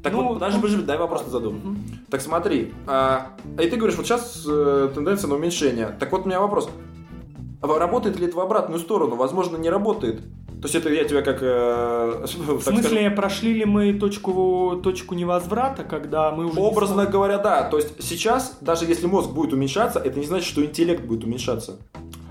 Так 0.03 0.11
Ну, 0.11 0.27
вот, 0.27 0.39
даже 0.39 0.57
ну, 0.57 0.63
подожди, 0.63 0.83
дай 0.83 0.97
вопрос 0.97 1.25
задам. 1.27 1.53
Мгм. 1.53 1.77
Так 2.09 2.19
смотри, 2.19 2.73
а, 2.85 3.29
и 3.57 3.69
ты 3.69 3.77
говоришь, 3.77 3.95
вот 3.95 4.05
сейчас 4.05 4.45
э, 4.45 4.91
тенденция 4.93 5.29
на 5.29 5.35
уменьшение. 5.35 5.95
Так 5.97 6.11
вот 6.11 6.25
у 6.25 6.27
меня 6.27 6.41
вопрос. 6.41 6.69
Работает 7.61 8.19
ли 8.19 8.27
это 8.27 8.35
в 8.35 8.41
обратную 8.41 8.79
сторону? 8.79 9.15
Возможно, 9.15 9.55
не 9.55 9.69
работает. 9.69 10.21
То 10.63 10.67
есть 10.67 10.75
это 10.75 10.93
я 10.93 11.03
тебя 11.03 11.21
как... 11.21 11.39
э, 11.41 12.25
В 12.47 12.61
смысле, 12.61 13.11
прошли 13.11 13.53
ли 13.53 13.65
мы 13.65 13.93
точку, 13.95 14.79
точку 14.81 15.13
невозврата, 15.13 15.83
когда 15.83 16.31
мы 16.31 16.45
уже... 16.45 16.57
Образно 16.57 17.05
говоря, 17.05 17.37
да. 17.37 17.63
То 17.63 17.75
есть 17.75 18.01
сейчас, 18.01 18.59
даже 18.61 18.85
если 18.85 19.05
мозг 19.05 19.31
будет 19.31 19.51
уменьшаться, 19.51 19.99
это 19.99 20.17
не 20.17 20.25
значит, 20.25 20.47
что 20.47 20.63
интеллект 20.63 21.03
будет 21.03 21.25
уменьшаться. 21.25 21.79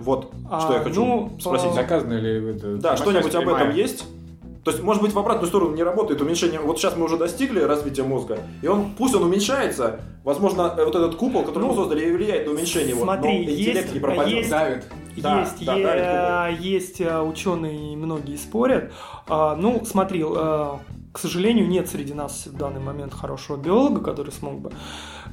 Вот, 0.00 0.32
А, 0.50 0.62
что 0.62 0.72
я 0.72 0.80
хочу 0.80 1.04
ну, 1.04 1.36
спросить. 1.38 1.74
Доказано 1.74 2.14
ли 2.14 2.52
это? 2.52 2.76
Да, 2.78 2.96
что-нибудь 2.96 3.34
об 3.34 3.48
этом 3.50 3.74
есть? 3.74 4.06
То 4.64 4.70
есть, 4.70 4.82
может 4.82 5.02
быть, 5.02 5.12
в 5.12 5.18
обратную 5.18 5.48
сторону 5.48 5.74
не 5.74 5.82
работает 5.82 6.22
уменьшение. 6.22 6.60
Вот 6.60 6.78
сейчас 6.78 6.96
мы 6.96 7.04
уже 7.04 7.18
достигли 7.18 7.60
развития 7.60 8.04
мозга, 8.04 8.38
и 8.62 8.68
он, 8.68 8.94
пусть 8.96 9.14
он 9.14 9.24
уменьшается, 9.24 10.00
возможно, 10.22 10.74
э, 10.78 10.84
вот 10.84 10.94
этот 10.94 11.16
купол, 11.16 11.42
который 11.42 11.64
Ну, 11.64 11.70
мы 11.70 11.74
создали, 11.74 12.10
влияет 12.12 12.46
на 12.46 12.52
уменьшение 12.52 12.90
его, 12.90 13.02
смотри, 13.02 13.44
но 13.44 13.50
интеллект 13.50 13.76
есть- 13.76 13.94
не 13.94 14.00
пропадет. 14.00 14.32
есть- 14.38 14.50
Давит. 14.50 14.84
Да, 15.16 15.40
есть, 15.40 15.64
да, 15.64 15.74
е- 15.76 15.82
давит 15.84 16.60
есть 16.60 17.00
э, 17.00 17.20
ученые, 17.20 17.92
и 17.92 17.96
многие 17.96 18.36
спорят. 18.36 18.92
А, 19.28 19.54
ну, 19.56 19.82
смотри, 19.84 20.22
э, 20.24 20.70
к 21.12 21.18
сожалению, 21.18 21.68
нет 21.68 21.88
среди 21.90 22.14
нас 22.14 22.46
в 22.46 22.56
данный 22.56 22.80
момент 22.80 23.12
хорошего 23.12 23.56
биолога, 23.58 24.00
который 24.00 24.30
смог 24.32 24.60
бы 24.60 24.72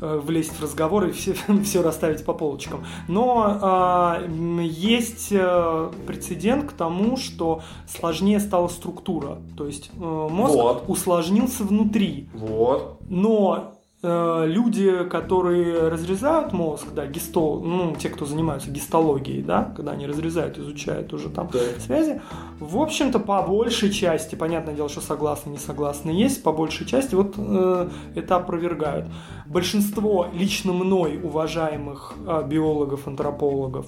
э, 0.02 0.20
влезть 0.22 0.52
в 0.52 0.62
разговор 0.62 1.06
и 1.06 1.12
все, 1.12 1.34
все 1.64 1.82
расставить 1.82 2.26
по 2.26 2.34
полочкам. 2.34 2.86
Но 3.08 4.20
м, 4.22 4.60
есть 4.60 5.30
э, 5.32 5.92
прецедент 6.06 6.70
к 6.70 6.74
тому, 6.74 7.16
что 7.16 7.62
сложнее 7.88 8.40
стала 8.42 8.68
структура. 8.68 9.38
То 9.58 9.66
есть 9.66 9.92
э, 9.96 10.00
мозг 10.00 10.56
Вот. 10.56 10.84
усложнился 10.88 11.64
внутри. 11.64 12.28
Вот. 12.34 12.98
Но 13.10 13.74
э, 13.74 13.79
люди, 14.02 15.04
которые 15.10 15.90
разрезают 15.90 16.54
мозг, 16.54 16.88
да, 16.96 17.06
гистол, 17.06 17.62
ну, 17.62 17.96
те, 17.96 18.08
кто 18.10 18.26
занимаются 18.26 18.72
гистологией, 18.72 19.42
да, 19.42 19.74
когда 19.76 19.92
они 19.92 20.08
разрезают, 20.08 20.58
изучают 20.58 21.12
уже 21.12 21.30
там 21.30 21.50
Так. 21.50 21.62
связи, 21.80 22.22
в 22.60 22.78
общем-то, 22.78 23.20
по 23.20 23.42
большей 23.42 23.92
части, 23.92 24.36
понятное 24.36 24.74
дело, 24.74 24.88
что 24.88 25.02
согласны, 25.02 25.50
не 25.50 25.58
согласны 25.58 26.12
есть, 26.12 26.44
по 26.44 26.54
большей 26.54 26.86
части 26.86 27.16
вот 27.16 27.36
э, 27.38 27.90
это 28.16 28.38
опровергают. 28.38 29.08
Большинство 29.46 30.28
лично 30.34 30.72
мной 30.72 31.20
уважаемых 31.22 32.14
э, 32.26 32.48
биологов, 32.48 33.08
антропологов 33.08 33.88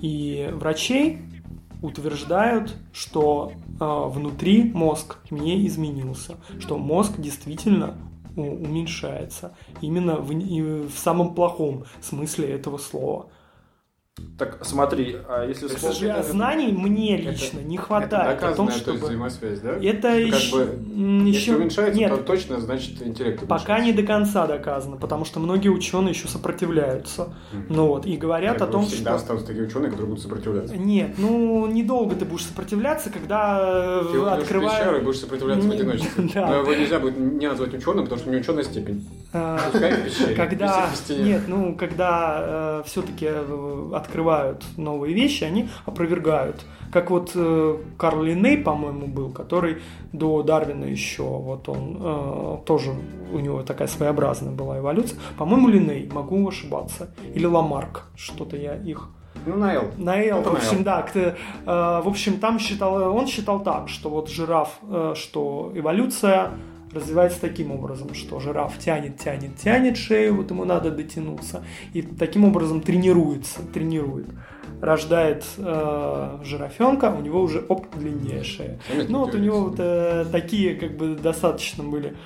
и 0.00 0.50
врачей 0.54 1.20
утверждают, 1.82 2.74
что 2.92 3.52
э, 3.80 3.84
внутри 4.08 4.72
мозг 4.72 5.18
не 5.30 5.66
изменился, 5.66 6.36
что 6.58 6.78
мозг 6.78 7.12
действительно 7.18 7.94
уменьшается 8.36 9.56
именно 9.80 10.16
в, 10.16 10.32
в 10.32 10.98
самом 10.98 11.34
плохом 11.34 11.84
смысле 12.00 12.50
этого 12.50 12.78
слова. 12.78 13.26
Так, 14.38 14.58
смотри, 14.62 15.16
а 15.26 15.46
если 15.46 15.66
Это 15.68 15.76
вспомнить- 15.76 15.98
же- 16.00 16.08
это- 16.08 16.22
Знаний 16.22 16.70
мне 16.70 17.16
лично 17.16 17.60
не 17.60 17.76
Это 17.76 17.84
хватает 17.86 18.42
о 18.42 18.52
том, 18.54 18.66
доказанная 18.66 18.66
то 18.66 18.72
есть, 18.72 18.82
чтобы... 18.82 18.98
взаимосвязь, 18.98 19.60
да? 19.60 19.76
Это 19.82 20.18
еще, 20.18 20.58
как 20.58 20.68
бы, 20.68 20.92
м, 21.02 21.24
Если 21.24 21.40
еще... 21.40 21.56
уменьшается, 21.56 21.98
Нет, 21.98 22.10
то 22.10 22.16
точно 22.18 22.60
значит 22.60 23.00
интеллект 23.00 23.46
пока 23.48 23.80
не 23.80 23.92
до 23.94 24.02
конца 24.02 24.46
доказано, 24.46 24.96
потому 24.98 25.24
что 25.24 25.40
многие 25.40 25.70
ученые 25.70 26.10
еще 26.10 26.28
сопротивляются. 26.28 27.32
Мгм. 27.52 27.66
Ну 27.70 27.86
вот, 27.86 28.04
и 28.04 28.18
говорят 28.18 28.58
Я 28.60 28.66
о 28.66 28.68
том, 28.68 28.84
всегда 28.84 29.12
что... 29.12 29.16
останутся 29.16 29.46
такие 29.46 29.64
ученые, 29.66 29.86
которые 29.90 30.08
будут 30.08 30.22
сопротивляться. 30.22 30.76
Нет, 30.76 31.14
ну 31.16 31.66
недолго 31.68 32.14
ты 32.14 32.26
будешь 32.26 32.44
сопротивляться, 32.44 33.08
когда 33.08 34.02
Ты 34.10 34.18
э, 34.18 34.20
в 34.20 34.28
открывают... 34.28 35.04
будешь 35.04 35.20
сопротивляться 35.20 35.66
в 35.66 35.70
Не- 35.70 35.76
одиночестве. 35.76 36.30
да. 36.34 36.48
Но 36.48 36.56
его 36.56 36.74
нельзя 36.74 36.98
будет 36.98 37.16
не 37.18 37.48
назвать 37.48 37.72
ученым, 37.72 38.04
потому 38.04 38.20
что 38.20 38.28
не 38.30 38.36
ученая 38.36 38.64
степень. 38.64 39.08
э, 39.32 39.58
впечатление. 39.72 40.36
когда 40.36 40.90
нет, 41.08 41.42
ну 41.48 41.74
когда 41.76 42.82
все-таки 42.84 43.30
открывают 44.02 44.64
новые 44.76 45.14
вещи, 45.14 45.44
они 45.44 45.68
опровергают. 45.86 46.64
Как 46.92 47.10
вот 47.10 47.32
э, 47.34 47.76
Карл 47.96 48.22
Линней, 48.22 48.58
по-моему, 48.58 49.06
был, 49.06 49.30
который 49.30 49.78
до 50.12 50.42
Дарвина 50.42 50.84
еще, 50.84 51.22
вот 51.22 51.68
он 51.68 51.96
э, 51.98 52.56
тоже 52.66 52.90
у 53.32 53.38
него 53.38 53.62
такая 53.62 53.88
своеобразная 53.88 54.52
была 54.52 54.78
эволюция. 54.78 55.18
По-моему, 55.38 55.68
Линней, 55.68 56.08
могу 56.12 56.46
ошибаться, 56.46 57.14
или 57.34 57.46
Ламарк, 57.46 58.08
что-то 58.14 58.56
я 58.56 58.74
их 58.74 59.08
Ну, 59.46 59.56
Найл. 59.56 59.84
Наэл, 59.96 60.40
Это 60.40 60.50
в 60.50 60.54
общем, 60.54 60.82
Наэл. 60.82 60.84
да, 60.84 61.06
э, 61.14 62.02
в 62.04 62.08
общем, 62.08 62.38
там 62.38 62.58
считал, 62.58 63.16
он 63.16 63.26
считал 63.26 63.62
так, 63.62 63.88
что 63.88 64.10
вот 64.10 64.28
жираф, 64.28 64.68
э, 64.82 65.14
что 65.16 65.72
эволюция 65.74 66.50
развивается 66.94 67.40
таким 67.40 67.72
образом, 67.72 68.14
что 68.14 68.40
жираф 68.40 68.78
тянет, 68.78 69.18
тянет, 69.18 69.56
тянет 69.56 69.96
шею, 69.96 70.36
вот 70.36 70.50
ему 70.50 70.64
надо 70.64 70.90
дотянуться, 70.90 71.64
и 71.92 72.02
таким 72.02 72.44
образом 72.44 72.80
тренируется, 72.80 73.62
тренирует. 73.72 74.26
Рождает 74.80 75.44
э, 75.58 76.38
жирафенка, 76.42 77.14
у 77.16 77.20
него 77.20 77.40
уже 77.40 77.60
оп, 77.68 77.86
длиннее 77.94 78.42
шея. 78.42 78.80
Ну 79.08 79.20
вот 79.20 79.34
у 79.34 79.38
него 79.38 79.60
вот 79.60 79.76
э, 79.78 80.24
такие 80.32 80.74
как 80.74 80.96
бы 80.96 81.14
достаточно 81.14 81.84
были. 81.84 82.16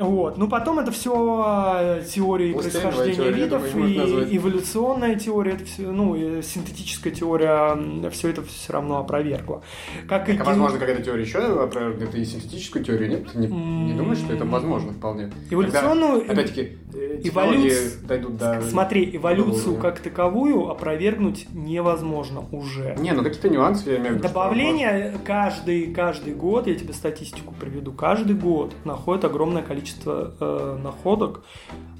Вот. 0.00 0.38
Ну 0.38 0.48
потом 0.48 0.78
это 0.78 0.90
все 0.92 2.00
теории 2.12 2.52
Пластилиновая 2.54 2.90
происхождения 2.92 3.14
теория, 3.16 3.44
видов 3.44 3.72
думаю, 3.72 3.94
и 3.94 3.98
назвать. 3.98 4.28
эволюционная 4.34 5.14
теория, 5.16 5.52
это 5.52 5.64
все, 5.66 5.82
ну 5.82 6.14
и 6.16 6.42
синтетическая 6.42 7.12
теория, 7.12 8.10
все 8.10 8.28
это 8.30 8.42
все 8.42 8.72
равно 8.72 8.98
опровергла. 8.98 9.62
Как 10.08 10.28
и 10.28 10.32
Так, 10.32 10.40
а 10.40 10.44
ген- 10.44 10.46
возможно, 10.46 10.78
какая-то 10.78 11.02
теория 11.02 11.22
еще 11.22 11.38
опровергнет 11.38 12.14
и 12.14 12.24
синтетическую 12.24 12.84
теорию? 12.84 13.10
Нет? 13.10 13.30
Ты 13.32 13.38
не, 13.38 13.46
не 13.48 13.92
думаешь, 13.92 14.18
что 14.18 14.32
это 14.32 14.44
возможно 14.46 14.92
вполне? 14.92 15.30
Эволюционную- 15.50 16.20
Когда, 16.20 16.32
опять-таки, 16.32 16.78
э, 16.94 17.20
эволюц- 17.22 17.22
технологии 17.22 18.06
дойдут 18.06 18.36
до... 18.38 18.62
Смотри, 18.62 19.10
эволюцию 19.16 19.72
уровня. 19.74 19.80
как 19.82 20.00
таковую 20.00 20.68
опровергнуть 20.70 21.46
невозможно 21.52 22.42
уже. 22.52 22.96
Не, 22.98 23.12
ну 23.12 23.22
какие-то 23.22 23.48
нюансы 23.50 23.90
я 23.90 23.96
имею 23.98 24.14
в 24.14 24.16
виду. 24.18 24.28
Добавление 24.28 25.14
каждый, 25.24 25.92
каждый 25.92 26.32
год, 26.34 26.66
я 26.66 26.74
тебе 26.74 26.94
статистику 26.94 27.54
приведу, 27.58 27.92
каждый 27.92 28.34
год 28.36 28.72
находит 28.84 29.24
огромное 29.24 29.62
количество 29.62 29.89
э, 30.04 30.78
находок 30.82 31.44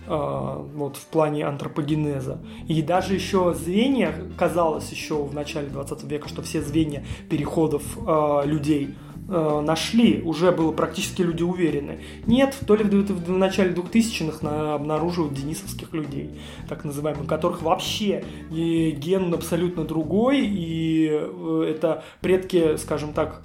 э, 0.06 0.64
вот 0.74 0.96
в 0.96 1.06
плане 1.06 1.46
антропогенеза. 1.46 2.38
И 2.68 2.82
даже 2.82 3.14
еще 3.14 3.54
звенья, 3.54 4.14
казалось 4.38 4.90
еще 4.90 5.22
в 5.22 5.34
начале 5.34 5.68
20 5.68 6.04
века, 6.04 6.28
что 6.28 6.42
все 6.42 6.62
звенья 6.62 7.04
переходов 7.28 7.82
э, 8.06 8.42
людей 8.46 8.94
э, 9.28 9.60
нашли, 9.60 10.20
уже 10.22 10.50
было 10.52 10.72
практически 10.72 11.22
люди 11.22 11.42
уверены. 11.42 12.00
Нет, 12.26 12.56
то 12.66 12.74
ли 12.74 12.84
в, 12.84 12.90
ду- 12.90 13.14
в 13.14 13.30
начале 13.30 13.72
2000-х 13.72 14.38
на- 14.44 14.74
обнаруживают 14.74 15.34
денисовских 15.34 15.92
людей, 15.92 16.30
так 16.68 16.84
называемых, 16.84 17.26
которых 17.26 17.62
вообще 17.62 18.24
и 18.50 18.90
ген 18.90 19.32
абсолютно 19.32 19.84
другой, 19.84 20.40
и 20.40 21.08
э, 21.10 21.74
это 21.76 22.02
предки, 22.20 22.76
скажем 22.76 23.12
так, 23.12 23.42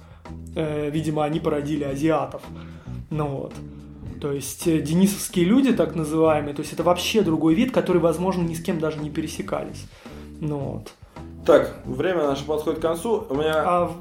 э, 0.56 0.90
видимо, 0.90 1.24
они 1.24 1.38
породили 1.38 1.84
азиатов. 1.84 2.42
Ну 3.10 3.26
вот. 3.28 3.52
То 4.20 4.32
есть 4.32 4.66
э, 4.66 4.80
денисовские 4.80 5.44
люди, 5.44 5.72
так 5.72 5.94
называемые, 5.94 6.54
то 6.54 6.62
есть 6.62 6.72
это 6.72 6.82
вообще 6.82 7.22
другой 7.22 7.54
вид, 7.54 7.72
который, 7.72 7.98
возможно, 7.98 8.42
ни 8.42 8.54
с 8.54 8.62
кем 8.62 8.78
даже 8.78 8.98
не 8.98 9.10
пересекались. 9.10 9.86
Ну 10.40 10.58
вот. 10.58 10.92
Так, 11.44 11.76
время 11.84 12.24
наше 12.24 12.44
подходит 12.44 12.80
к 12.80 12.82
концу. 12.82 13.26
У 13.28 13.34
меня... 13.34 13.62
А 13.64 13.92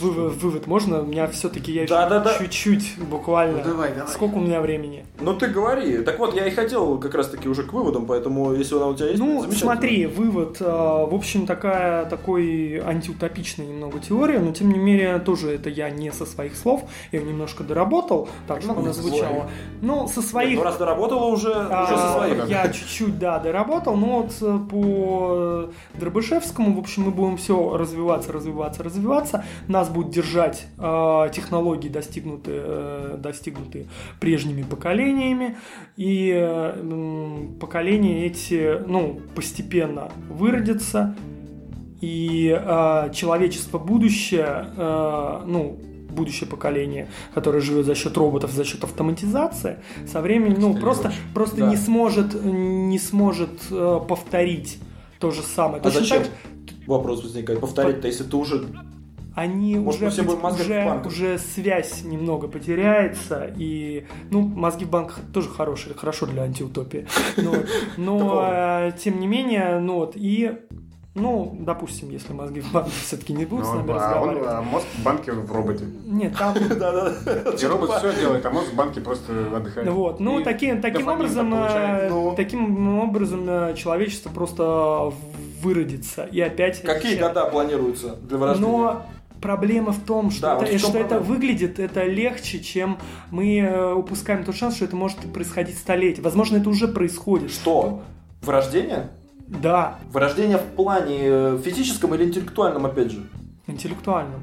вывод, 0.00 0.34
вывод 0.36 0.66
можно? 0.66 1.00
У 1.02 1.06
меня 1.06 1.26
все-таки 1.28 1.72
я 1.72 1.82
еще 1.82 1.94
Да-да-да. 1.94 2.38
чуть-чуть 2.38 2.94
буквально. 3.10 3.58
Ну, 3.58 3.64
давай, 3.64 3.92
давай. 3.94 4.08
Сколько 4.12 4.36
у 4.36 4.40
меня 4.40 4.60
времени? 4.60 5.04
Ну 5.20 5.34
ты 5.34 5.48
говори. 5.48 5.98
Так 5.98 6.18
вот, 6.18 6.34
я 6.34 6.46
и 6.46 6.50
хотел 6.50 6.98
как 6.98 7.14
раз 7.14 7.28
таки 7.28 7.48
уже 7.48 7.62
к 7.62 7.72
выводам, 7.72 8.06
поэтому 8.06 8.52
если 8.54 8.76
она 8.76 8.86
у 8.88 8.94
тебя 8.94 9.08
есть, 9.08 9.18
Ну, 9.20 9.44
смотри, 9.52 10.06
вывод, 10.06 10.60
э, 10.60 10.64
в 10.64 11.14
общем, 11.14 11.46
такая, 11.46 12.06
такой 12.06 12.78
антиутопичная 12.84 13.66
немного 13.66 13.98
теория, 13.98 14.38
но 14.38 14.52
тем 14.52 14.70
не 14.70 14.78
менее, 14.78 15.18
тоже 15.18 15.52
это 15.52 15.68
я 15.70 15.90
не 15.90 16.12
со 16.12 16.26
своих 16.26 16.56
слов, 16.56 16.82
я 17.12 17.20
немножко 17.20 17.64
доработал, 17.64 18.28
так 18.46 18.62
что 18.62 18.72
Ну, 18.72 18.80
она 18.80 18.92
звучала. 18.92 19.48
Ну, 19.82 20.06
со 20.08 20.20
Нет, 20.20 20.28
своих 20.28 20.58
ну, 20.58 20.64
раз 20.64 20.76
доработала 20.76 21.26
уже, 21.26 21.52
А, 21.54 21.84
уже 21.84 21.96
со 21.96 22.12
своих. 22.12 22.48
Я 22.48 22.68
чуть-чуть, 22.68 23.18
да, 23.18 23.38
доработал, 23.38 23.96
но 23.96 24.22
вот 24.22 24.32
э, 24.40 24.58
по 24.70 25.70
Дробышевскому, 25.94 26.74
в 26.74 26.78
общем, 26.78 27.04
мы 27.04 27.10
будем 27.10 27.36
все 27.36 27.76
развиваться, 27.76 28.32
развиваться, 28.32 28.82
развиваться. 28.82 29.44
Нас 29.68 29.85
будут 29.88 30.12
держать 30.12 30.66
э, 30.78 31.28
технологии, 31.32 31.88
достигнутые, 31.88 32.62
э, 32.64 33.16
достигнутые 33.18 33.86
прежними 34.20 34.62
поколениями. 34.62 35.56
И 35.96 36.32
э, 36.34 37.48
поколения 37.60 38.26
эти, 38.26 38.78
ну, 38.86 39.20
постепенно 39.34 40.10
выродятся. 40.28 41.16
И 42.00 42.48
э, 42.48 43.10
человечество 43.14 43.78
будущее, 43.78 44.66
э, 44.76 45.42
ну, 45.46 45.78
будущее 46.10 46.48
поколение, 46.48 47.08
которое 47.34 47.60
живет 47.60 47.86
за 47.86 47.94
счет 47.94 48.16
роботов, 48.16 48.50
за 48.50 48.64
счет 48.64 48.84
автоматизации, 48.84 49.78
со 50.10 50.20
временем, 50.20 50.56
ну, 50.60 50.74
просто, 50.78 51.12
просто 51.34 51.58
Да. 51.58 51.70
не 51.70 51.76
сможет, 51.76 52.42
не 52.42 52.98
сможет 52.98 53.60
э, 53.70 54.00
повторить 54.08 54.78
то 55.18 55.30
же 55.30 55.42
самое. 55.42 55.80
А 55.80 55.84
Точно 55.84 56.00
зачем? 56.00 56.22
так 56.22 56.30
Вопрос 56.86 57.22
возникает. 57.22 57.60
Повторить-то, 57.60 58.06
если 58.06 58.24
ты 58.24 58.36
уже... 58.36 58.66
они 59.36 59.76
Может, 59.76 60.02
уже, 60.02 60.22
в 60.22 60.44
уже, 60.44 61.02
уже 61.04 61.38
связь 61.38 62.02
немного 62.04 62.48
потеряется, 62.48 63.52
и, 63.56 64.06
ну, 64.30 64.40
мозги 64.40 64.84
в 64.86 64.90
банках 64.90 65.20
тоже 65.32 65.50
хорошие, 65.50 65.94
хорошо 65.94 66.24
для 66.26 66.42
антиутопии, 66.42 67.06
но, 67.36 67.52
но 67.98 68.18
Такого. 68.18 68.50
э, 68.88 68.92
тем 68.98 69.20
не 69.20 69.26
менее, 69.26 69.78
ну 69.78 69.96
вот, 69.96 70.12
и, 70.16 70.56
ну, 71.14 71.54
допустим, 71.60 72.08
если 72.08 72.32
мозги 72.32 72.60
в 72.60 72.72
банках 72.72 72.92
все-таки 72.94 73.34
не 73.34 73.44
будут 73.44 73.66
с 73.66 73.68
Ну, 73.68 73.74
нами 73.76 73.90
а, 73.90 73.92
он, 73.92 73.98
разговаривать, 73.98 74.48
а 74.48 74.62
мозг 74.62 74.86
в 74.98 75.02
банке 75.02 75.32
в 75.32 75.52
роботе. 75.52 75.84
нет, 76.06 76.32
там. 76.38 76.54
И 77.60 77.66
робот 77.66 77.90
все 77.98 78.14
делает, 78.18 78.44
а 78.46 78.50
мозг 78.50 78.72
в 78.72 78.74
банке 78.74 79.00
просто 79.02 79.32
отдыхает. 79.54 79.86
Вот, 79.90 80.18
ну 80.18 80.40
И 80.40 80.44
таким, 80.44 80.80
таким 80.80 81.08
образом, 81.08 81.50
получает. 81.50 82.04
э, 82.04 82.08
Ну. 82.10 82.34
таким 82.36 82.98
образом 83.00 83.44
э, 83.48 83.74
человечество 83.76 84.30
просто 84.30 85.12
выродится 85.62 86.24
и 86.24 86.40
опять. 86.40 86.80
Какие 86.82 87.18
года 87.20 87.44
планируются 87.46 88.16
для 88.16 88.38
вырождения? 88.38 88.68
Но 88.70 89.06
проблема 89.40 89.92
в 89.92 90.00
том, 90.00 90.30
что, 90.30 90.42
Да, 90.42 90.48
это, 90.52 90.58
вот 90.60 90.68
в 90.68 90.70
чем 90.70 90.78
что 90.90 90.98
это 90.98 91.08
проблема? 91.08 91.26
выглядит 91.34 91.78
это 91.78 92.04
легче, 92.04 92.60
чем 92.60 92.98
мы 93.30 93.58
э, 93.58 93.92
упускаем 93.94 94.44
тот 94.44 94.56
шанс, 94.56 94.76
что 94.76 94.84
это 94.84 94.96
может 94.96 95.18
происходить 95.32 95.76
столетия. 95.78 96.22
Возможно, 96.22 96.56
это 96.56 96.68
уже 96.70 96.88
происходит. 96.88 97.50
Что? 97.50 98.02
Вырождение? 98.42 99.10
Да, 99.48 99.98
Вырождение 100.12 100.58
в 100.58 100.64
плане 100.74 101.18
э, 101.22 101.58
физическом 101.64 102.14
или 102.14 102.24
интеллектуальном, 102.24 102.86
опять 102.86 103.12
же? 103.12 103.26
интеллектуально. 103.68 104.34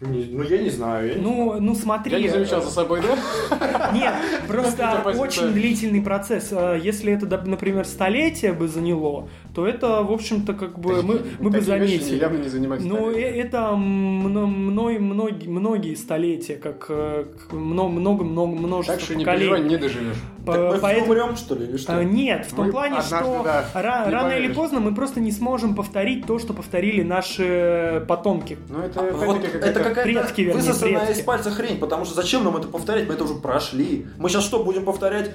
Не- 0.00 0.24
ну, 0.32 0.42
я 0.42 0.58
не 0.58 0.68
знаю. 0.70 1.06
я 1.10 1.14
не 1.14 1.20
Ну, 1.20 1.60
ну 1.60 1.76
смотри. 1.76 2.10
Я 2.10 2.18
не 2.18 2.28
замечал 2.28 2.60
за 2.60 2.70
собой, 2.70 3.02
да? 3.02 3.90
Нет, 3.94 4.12
просто 4.48 5.00
Это 5.06 5.16
очень 5.16 5.52
длительный 5.52 6.00
процесс. 6.02 6.48
Э, 6.50 6.76
Если 6.82 7.12
это, 7.12 7.26
например, 7.46 7.84
столетие 7.86 8.52
бы 8.52 8.66
заняло, 8.66 9.28
то 9.54 9.66
это, 9.66 10.02
в 10.02 10.10
общем-то, 10.10 10.54
как 10.54 10.78
бы 10.78 11.02
мы, 11.02 11.20
мы 11.38 11.50
бы 11.50 11.60
заметили. 11.60 12.16
явно 12.18 12.38
не 12.38 12.48
занимаются. 12.48 12.88
Ну, 12.88 13.10
э- 13.10 13.20
это 13.40 13.72
мно- 13.72 14.46
мной, 14.46 14.98
многие, 14.98 15.48
многие 15.48 15.94
столетия, 15.94 16.56
как 16.56 16.86
э, 16.88 17.24
к- 17.50 17.52
мно- 17.52 17.88
много, 17.88 18.24
много, 18.24 18.54
множество 18.56 18.94
Так 18.96 19.04
что 19.04 19.14
не 19.14 19.24
переживай, 19.24 19.58
поколений. 19.60 19.68
не 19.76 19.76
доживешь. 19.76 20.16
По- 20.46 20.52
Так 20.54 20.72
мы 20.74 20.78
поэтому- 20.80 21.06
умрем, 21.12 21.36
что 21.36 21.54
ли, 21.54 21.66
или 21.66 21.76
что? 21.76 21.98
А, 21.98 22.02
Нет, 22.04 22.46
в 22.46 22.54
том 22.54 22.66
Мы 22.66 22.72
плане, 22.72 22.96
однажды, 22.96 23.16
что 23.16 23.42
да, 23.44 23.64
ра- 23.74 24.10
рано 24.10 24.28
или 24.30 24.36
поверишь. 24.38 24.56
поздно 24.56 24.80
мы 24.80 24.94
просто 24.94 25.20
не 25.20 25.30
сможем 25.32 25.74
повторить 25.74 26.26
то, 26.26 26.38
что 26.38 26.52
повторили 26.54 27.02
наши 27.02 28.04
потомки. 28.08 28.58
Ну, 28.68 28.80
это, 28.80 29.00
Вот 29.02 29.36
опять-таки, 29.38 29.58
это 29.66 29.80
какая-то 29.80 30.02
предки, 30.02 30.40
вернее, 30.40 30.60
высосанная 30.60 31.00
предки. 31.06 31.20
из 31.20 31.24
пальца 31.24 31.50
хрень, 31.50 31.78
потому 31.78 32.04
что 32.04 32.14
зачем 32.14 32.42
нам 32.44 32.56
это 32.56 32.68
повторять? 32.68 33.06
Мы 33.06 33.14
это 33.14 33.24
уже 33.24 33.34
прошли. 33.34 34.06
Мы 34.18 34.28
сейчас 34.28 34.44
что, 34.44 34.64
будем 34.64 34.84
повторять 34.84 35.30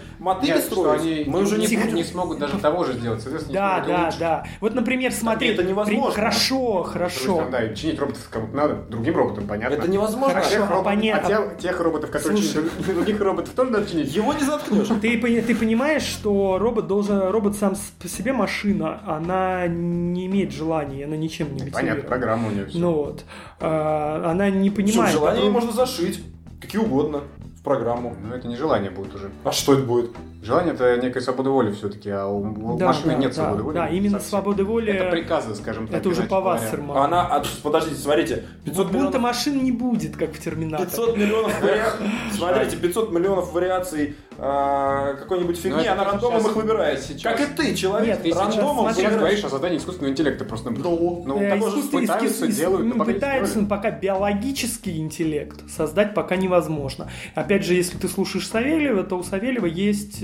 что 0.61 0.75
строить? 0.75 1.01
они 1.01 1.23
мы 1.27 1.41
уже 1.43 1.57
не 1.57 1.67
не, 1.93 2.03
смогут 2.03 2.39
даже 2.39 2.57
того 2.57 2.83
же 2.83 2.93
сделать, 2.93 3.21
соответственно, 3.21 3.53
не 3.53 3.59
Да, 3.59 3.83
смогут 3.85 4.06
да, 4.11 4.17
да. 4.19 4.45
Вот, 4.61 4.75
например, 4.75 5.11
смотри. 5.11 5.49
это 5.49 5.63
невозможно. 5.63 6.05
при- 6.11 6.15
Хорошо, 6.15 6.83
хорошо. 6.83 7.47
Да, 7.51 7.63
и 7.63 7.75
чинить 7.75 7.99
роботов 7.99 8.27
кому-то 8.31 8.55
надо, 8.55 8.75
другим 8.89 9.15
роботам, 9.15 9.47
понятно. 9.47 9.75
Это 9.75 9.87
невозможно. 9.89 10.33
Хорошо. 10.35 10.49
Тех 10.51 10.61
а 10.69 10.73
робот- 10.73 10.83
понятно. 10.85 11.27
А 11.37 11.47
те- 11.55 11.61
тех 11.67 11.79
роботов, 11.81 12.11
которые 12.11 12.41
Слушай. 12.41 12.69
чинят 12.69 12.95
других 12.95 13.21
роботов, 13.21 13.53
тоже 13.55 13.71
надо 13.71 13.89
чинить. 13.89 14.15
Его 14.15 14.33
не 14.33 14.43
заткнешь. 14.43 14.87
Ты, 15.01 15.17
пони- 15.19 15.41
ты 15.41 15.55
понимаешь, 15.55 16.03
что 16.03 16.57
робот 16.59 16.87
должен, 16.87 17.29
робот 17.29 17.55
сам 17.55 17.75
по 18.01 18.07
себе 18.07 18.33
машина, 18.33 19.01
она 19.05 19.67
не 19.67 20.25
имеет 20.27 20.51
желания, 20.51 21.05
она 21.05 21.15
ничем 21.17 21.47
не 21.53 21.59
Понятно, 21.59 21.79
мотивирует. 21.81 22.07
программа 22.07 22.47
у 22.47 22.51
нее 22.51 22.65
все. 22.67 22.77
Ну 22.79 22.91
вот, 22.93 23.23
А, 23.59 24.29
она 24.31 24.49
не 24.49 24.69
понимает. 24.69 25.11
желание 25.11 25.41
потом- 25.41 25.53
можно 25.53 25.71
зашить. 25.71 26.21
Какие 26.61 26.81
угодно. 26.81 27.21
В 27.59 27.63
программу. 27.63 28.15
Но 28.23 28.35
это 28.35 28.47
не 28.47 28.55
желание 28.55 28.89
будет 28.89 29.13
уже. 29.15 29.29
А 29.43 29.51
что 29.51 29.73
это 29.73 29.83
будет? 29.83 30.11
Желание 30.41 30.73
это 30.73 30.97
некая 30.97 31.21
свобода 31.21 31.49
воли 31.49 31.71
все-таки, 31.71 32.09
а 32.09 32.27
у, 32.27 32.77
Да, 32.77 32.87
машины 32.87 33.13
да, 33.13 33.19
нет 33.19 33.29
да, 33.29 33.35
свободы 33.43 33.63
воли. 33.63 33.75
Да, 33.75 33.87
именно 33.87 34.19
совсем. 34.19 34.29
свобода 34.29 34.63
воли. 34.63 34.93
Это 34.93 35.09
приказы, 35.11 35.55
скажем 35.55 35.87
так. 35.87 35.97
это 35.99 36.09
уже 36.09 36.23
по 36.23 36.41
говоря. 36.41 36.61
Вассерману. 36.61 37.01
Она, 37.01 37.27
а, 37.27 37.43
подождите, 37.63 37.99
смотрите, 37.99 38.43
500 38.65 38.85
Бунта 38.85 38.97
миллионов, 38.97 39.21
машин 39.21 39.63
не 39.63 39.71
будет, 39.71 40.15
как 40.15 40.33
в 40.33 40.39
Терминаторе. 40.39 40.89
500 40.89 41.17
миллионов 41.17 41.61
вариаций, 41.61 42.07
смотрите, 42.33 42.77
500 42.77 43.11
миллионов 43.11 43.53
вариаций 43.53 44.15
а, 44.39 45.15
какой-нибудь 45.15 45.57
фигни, 45.57 45.81
это 45.81 45.93
она 45.93 46.03
рандомом 46.03 46.45
их 46.45 46.55
выбирает. 46.55 47.01
сейчас- 47.01 47.23
Как 47.23 47.41
и 47.41 47.53
ты, 47.55 47.75
человек, 47.75 48.21
ты 48.21 48.31
рандомом 48.33 48.93
Сейчас 48.93 49.15
говоришь 49.15 49.43
о 49.43 49.49
задании 49.49 49.77
искусственного 49.77 50.11
интеллекта 50.11 50.45
просто. 50.45 50.69
Ну, 50.69 51.23
ну, 51.25 51.41
Э, 51.41 51.57
пытаются, 51.91 52.47
делают, 52.47 52.85
но 52.85 53.03
ну, 53.03 53.67
пока 53.67 53.89
биологический 53.91 54.97
интеллект 54.97 55.69
создать 55.69 56.13
пока 56.13 56.35
невозможно. 56.35 57.09
Опять 57.35 57.63
же, 57.63 57.73
если 57.73 57.97
ты 57.97 58.07
слушаешь 58.07 58.47
Савельева, 58.47 59.03
то 59.03 59.17
у 59.17 59.23
Савельева 59.23 59.65
есть, 59.65 60.21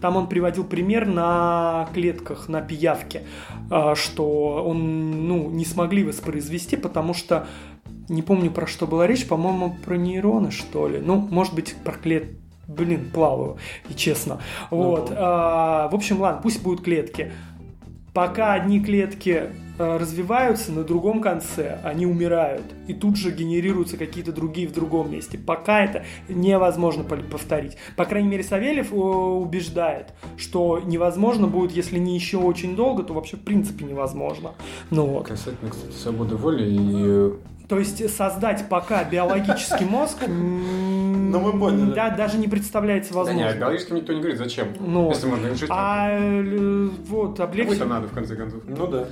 там 0.00 0.16
он 0.16 0.28
приводил 0.28 0.64
пример 0.64 1.06
на 1.06 1.88
клетках, 1.94 2.48
на 2.48 2.60
пиявке, 2.60 3.22
э, 3.70 3.94
что 3.94 4.64
он, 4.66 5.28
ну, 5.28 5.50
не 5.50 5.64
смогли 5.64 6.04
воспроизвести, 6.04 6.76
потому 6.76 7.14
что 7.14 7.46
не 8.08 8.22
помню, 8.22 8.50
про 8.50 8.66
что 8.66 8.86
была 8.86 9.06
речь, 9.06 9.26
по-моему, 9.26 9.76
про 9.84 9.96
нейроны, 9.96 10.50
что 10.50 10.88
ли. 10.88 11.00
Ну, 11.00 11.16
может 11.16 11.54
быть, 11.54 11.74
про 11.84 11.92
клет... 11.92 12.30
Блин, 12.68 13.10
плаваю, 13.12 13.58
и 13.88 13.94
честно. 13.94 14.40
Вот. 14.70 15.12
а, 15.14 15.88
в 15.88 15.94
общем, 15.94 16.20
ладно, 16.20 16.40
пусть 16.42 16.62
будут 16.64 16.82
клетки. 16.84 17.30
Пока 18.12 18.54
одни 18.54 18.80
клетки 18.80 19.42
э, 19.44 19.50
развиваются, 19.78 20.72
на 20.72 20.84
другом 20.84 21.20
конце 21.20 21.78
они 21.84 22.06
умирают. 22.06 22.62
И 22.86 22.94
тут 22.94 23.16
же 23.16 23.30
генерируются 23.30 23.96
какие-то 23.96 24.32
другие 24.32 24.68
в 24.68 24.72
другом 24.72 25.10
месте. 25.10 25.38
Пока 25.38 25.84
это 25.84 26.04
невозможно 26.28 27.04
повторить. 27.04 27.76
По 27.96 28.04
крайней 28.04 28.28
мере, 28.28 28.42
Савельев 28.42 28.92
э, 28.92 28.96
убеждает, 28.96 30.12
что 30.36 30.80
невозможно 30.84 31.46
будет, 31.46 31.72
если 31.72 31.98
не 31.98 32.14
еще 32.14 32.38
очень 32.38 32.76
долго, 32.76 33.02
то 33.02 33.14
вообще 33.14 33.36
в 33.36 33.40
принципе 33.42 33.84
невозможно. 33.84 34.52
Ну 34.90 35.06
вот. 35.06 35.28
Касательно, 35.28 35.70
кстати, 35.70 35.92
свободы 35.92 36.36
воли 36.36 36.64
и... 36.68 37.32
То 37.68 37.80
есть 37.80 38.08
создать 38.14 38.68
пока 38.68 39.02
биологический 39.02 39.84
мозг, 39.90 40.18
Ну, 40.28 41.40
мы 41.40 41.58
поняли. 41.58 41.92
да, 41.94 42.10
даже 42.10 42.38
не 42.38 42.46
представляется 42.46 43.12
Да 43.12 43.20
не, 43.24 43.26
возможным. 43.26 43.58
биологическим 43.60 43.96
никто 43.96 44.12
не 44.12 44.20
говорит, 44.20 44.38
зачем. 44.38 44.68
Ну, 44.78 45.08
Если 45.08 45.26
можно 45.26 45.48
решить. 45.48 45.66
а 45.68 46.10
э, 46.12 46.88
вот 47.08 47.40
облегчить... 47.40 47.78
Кому-то 47.78 47.94
надо, 47.94 48.06
в 48.08 48.12
конце 48.12 48.36
концов. 48.36 48.62
Ну 48.68 48.86
да. 48.86 49.08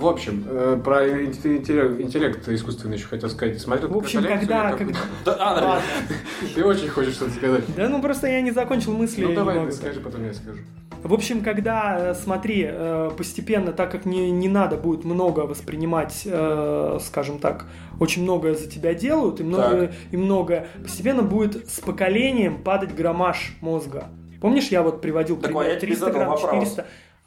В 0.00 0.06
общем, 0.06 0.46
э, 0.48 0.80
про 0.82 1.24
интеллект, 1.24 2.00
интеллект 2.00 2.48
искусственный 2.48 2.96
еще 2.96 3.06
хотел 3.06 3.28
сказать. 3.28 3.60
Смотрел 3.60 3.90
В 3.90 3.98
общем, 3.98 4.22
когда... 4.24 4.72
когда... 4.72 4.98
Да, 5.26 5.36
Ладно. 5.36 5.82
Ты 6.54 6.64
очень 6.64 6.88
хочешь 6.88 7.14
что-то 7.14 7.32
сказать. 7.32 7.64
Да 7.76 7.86
ну 7.86 8.00
просто 8.00 8.26
я 8.26 8.40
не 8.40 8.50
закончил 8.50 8.96
мысли. 8.96 9.22
Ну 9.24 9.34
давай 9.34 9.66
ты 9.66 9.72
скажи, 9.72 10.00
потом 10.00 10.24
я 10.24 10.32
скажу. 10.32 10.60
В 11.02 11.12
общем, 11.12 11.42
когда, 11.42 11.96
э, 11.98 12.14
смотри, 12.14 12.66
э, 12.66 13.10
постепенно, 13.14 13.72
так 13.72 13.90
как 13.90 14.06
не, 14.06 14.30
не 14.30 14.48
надо 14.48 14.78
будет 14.78 15.04
много 15.04 15.40
воспринимать, 15.40 16.22
э, 16.24 16.98
скажем 17.02 17.38
так, 17.38 17.66
очень 17.98 18.22
многое 18.22 18.54
за 18.54 18.70
тебя 18.70 18.94
делают, 18.94 19.40
и 19.40 19.44
много, 19.44 19.92
и 20.10 20.16
многое, 20.16 20.66
постепенно 20.82 21.22
будет 21.22 21.68
с 21.68 21.80
поколением 21.80 22.62
падать 22.62 22.94
граммаж 22.94 23.54
мозга. 23.60 24.08
Помнишь, 24.40 24.68
я 24.68 24.82
вот 24.82 25.02
приводил 25.02 25.36
Так, 25.36 25.50
пример 25.50 25.62
а 25.62 25.68
я 25.68 25.76
тебе 25.76 25.88
300 25.88 26.04
задал 26.04 26.20
грамм, 26.20 26.30
вопрос. 26.30 26.76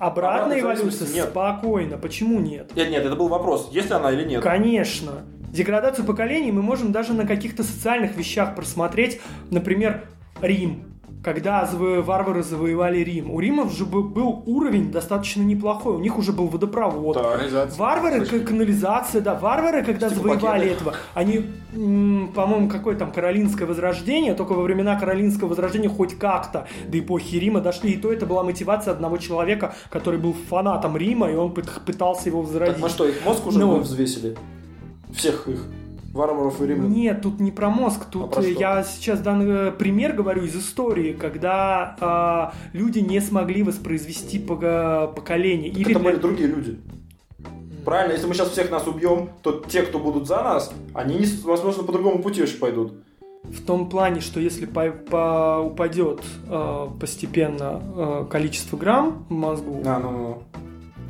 400. 0.03 0.07
Обратная 0.07 0.59
эволюция 0.59 1.07
нет. 1.07 1.29
спокойно. 1.29 1.97
Почему 1.97 2.39
нет? 2.39 2.71
Нет, 2.75 2.89
нет, 2.89 3.05
это 3.05 3.15
был 3.15 3.27
вопрос, 3.27 3.69
есть 3.71 3.89
ли 3.89 3.95
она 3.95 4.11
или 4.11 4.23
нет. 4.27 4.43
Конечно. 4.43 5.23
Деградацию 5.51 6.05
поколений 6.05 6.51
мы 6.51 6.61
можем 6.61 6.91
даже 6.91 7.13
на 7.13 7.27
каких-то 7.27 7.63
социальных 7.63 8.15
вещах 8.15 8.55
просмотреть. 8.55 9.21
Например, 9.51 10.05
Рим. 10.41 10.92
Когда 11.23 11.67
варвары 11.71 12.43
завоевали 12.43 12.99
Рим. 12.99 13.31
У 13.31 13.39
Римов 13.39 13.71
же 13.71 13.85
бы- 13.85 14.03
был 14.03 14.43
уровень 14.45 14.91
достаточно 14.91 15.41
неплохой. 15.41 15.95
У 15.95 15.99
них 15.99 16.17
уже 16.17 16.33
был 16.33 16.47
водопровод. 16.47 17.15
Канализация. 17.17 17.79
Варвары, 17.79 18.25
Слышь, 18.25 18.41
к- 18.43 18.47
канализация, 18.47 19.21
да, 19.21 19.33
варвары, 19.35 19.83
когда 19.83 20.09
Типа 20.09 20.21
завоевали 20.21 20.63
пакеты. 20.63 20.75
этого, 20.75 20.95
они, 21.13 21.45
по-моему, 22.35 22.67
какое 22.67 22.95
там 22.97 23.11
Каролинское 23.13 23.65
возрождение, 23.65 24.33
только 24.33 24.51
во 24.51 24.63
времена 24.63 24.99
Каролинского 24.99 25.47
возрождения 25.47 25.87
хоть 25.89 26.17
как-то 26.17 26.67
до 26.89 26.99
эпохи 26.99 27.37
Рима 27.37 27.61
дошли, 27.61 27.91
и 27.91 27.97
то 27.97 28.11
это 28.11 28.25
была 28.25 28.43
мотивация 28.43 28.91
одного 28.93 29.15
человека, 29.17 29.75
который 29.89 30.19
был 30.19 30.35
фанатом 30.49 30.97
Рима, 30.97 31.31
и 31.31 31.35
он 31.35 31.53
пыт- 31.53 31.79
пытался 31.85 32.27
его 32.29 32.41
возродить. 32.41 32.75
Так 32.75 32.83
мы 32.83 32.89
что, 32.89 33.07
их 33.07 33.23
мозг 33.25 33.47
уже 33.47 33.59
Ну. 33.59 33.79
взвесили? 33.79 34.35
Всех 35.13 35.47
их. 35.47 35.65
Варваров 36.13 36.61
и 36.61 36.67
римлян. 36.67 36.91
Нет, 36.91 37.21
тут 37.23 37.39
не 37.39 37.51
про 37.51 37.69
мозг, 37.69 38.05
тут 38.05 38.23
А 38.25 38.27
про 38.27 38.41
э, 38.43 38.51
что? 38.51 38.59
я 38.59 38.83
сейчас 38.83 39.19
данный 39.19 39.69
э, 39.69 39.71
пример 39.71 40.13
говорю 40.13 40.43
из 40.43 40.55
истории, 40.55 41.13
когда 41.13 41.95
а, 41.99 42.53
люди 42.71 42.99
не 42.99 43.19
смогли 43.19 43.63
воспроизвести 43.63 44.37
пога- 44.39 45.07
поколение. 45.07 45.71
Так 45.71 45.79
Или 45.81 45.91
это 45.91 45.99
для- 45.99 46.09
были 46.11 46.19
другие 46.21 46.47
люди. 46.49 46.79
Правильно, 47.83 48.13
если 48.13 48.27
мы 48.27 48.33
сейчас 48.35 48.49
всех 48.49 48.71
нас 48.71 48.87
убьем, 48.87 49.29
то 49.41 49.61
те, 49.67 49.81
кто 49.81 49.99
будут 49.99 50.27
за 50.27 50.41
нас, 50.41 50.71
они, 50.93 51.25
возможно, 51.43 51.83
по 51.83 51.91
другому 51.91 52.21
пути 52.21 52.41
еще 52.41 52.57
пойдут. 52.57 52.93
В 53.43 53.65
том 53.65 53.89
плане, 53.89 54.21
что 54.21 54.39
если 54.39 54.65
по- 54.65 54.91
по- 54.91 55.59
упадет 55.65 56.21
э, 56.47 56.87
постепенно 56.99 57.81
э, 57.95 58.25
количество 58.29 58.77
грамм 58.77 59.25
в 59.29 59.33
мозгу, 59.33 59.81
А, 59.85 59.99
ну, 59.99 60.11
ну. 60.11 60.43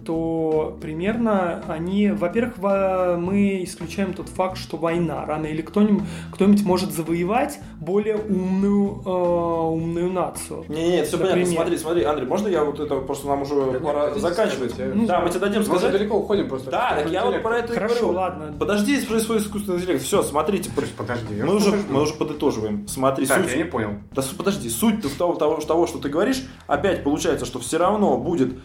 То 0.06 0.78
примерно 0.82 1.64
они, 1.68 2.12
во-первых, 2.12 2.58
во- 2.58 3.18
мы 3.18 3.64
исключаем 3.64 4.14
тот 4.14 4.30
факт, 4.30 4.58
что 4.58 4.78
война 4.78 5.26
рано 5.26 5.46
или 5.46 5.62
кто-нибудь, 5.62 6.04
кто-нибудь 6.32 6.64
может 6.64 6.92
завоевать 6.92 7.60
более 7.80 8.16
умную, 8.18 9.02
э, 9.06 9.10
умную 9.10 10.12
нацию. 10.12 10.66
Не, 10.70 10.92
не, 10.98 11.04
все 11.04 11.18
понятно. 11.18 11.40
Например. 11.40 11.48
Смотри, 11.56 11.78
смотри, 11.78 12.04
Андрей, 12.04 12.28
можно 12.28 12.48
я 12.48 12.64
вот 12.64 12.80
это 12.80 12.96
просто 13.02 13.28
нам 13.28 13.42
уже 13.42 13.56
Да 13.72 13.80
пора 13.80 14.14
заканчивать? 14.16 14.72
сказать? 14.72 14.96
Ну, 14.96 15.06
да, 15.06 15.22
мы 15.22 15.30
тебе 15.30 15.40
дадим 15.40 15.60
Мы 15.60 15.66
сказать. 15.66 15.92
далеко 15.92 16.18
уходим 16.18 16.48
просто. 16.50 16.72
Да, 16.72 16.96
так 16.96 17.10
я 17.10 17.26
вот 17.26 17.42
про 17.42 17.58
это 17.60 17.74
и 17.74 17.76
Хорошо, 17.76 17.96
говорю. 18.02 18.14
ладно. 18.18 18.54
Подожди, 18.60 18.96
здесь 18.96 19.06
происходит 19.08 19.44
искусственный 19.44 19.80
интеллект. 19.80 20.04
Все, 20.04 20.22
смотрите. 20.24 20.70
Подожди. 20.98 21.42
Мы 21.42 21.56
уже, 21.56 21.74
мы 21.90 22.02
уже 22.02 22.14
подытоживаем. 22.14 22.88
Смотри, 22.88 23.26
Так, 23.26 23.42
суть. 23.44 23.52
я 23.52 23.58
не 23.58 23.64
понял. 23.66 23.90
Да 24.12 24.22
подожди, 24.38 24.70
суть 24.70 24.96
того, 25.18 25.34
того, 25.36 25.56
того, 25.62 25.88
что 25.88 26.00
ты 26.00 26.10
говоришь, 26.10 26.44
опять 26.68 27.04
получается, 27.04 27.46
что 27.46 27.60
все 27.60 27.78
равно 27.78 28.18
будет 28.18 28.56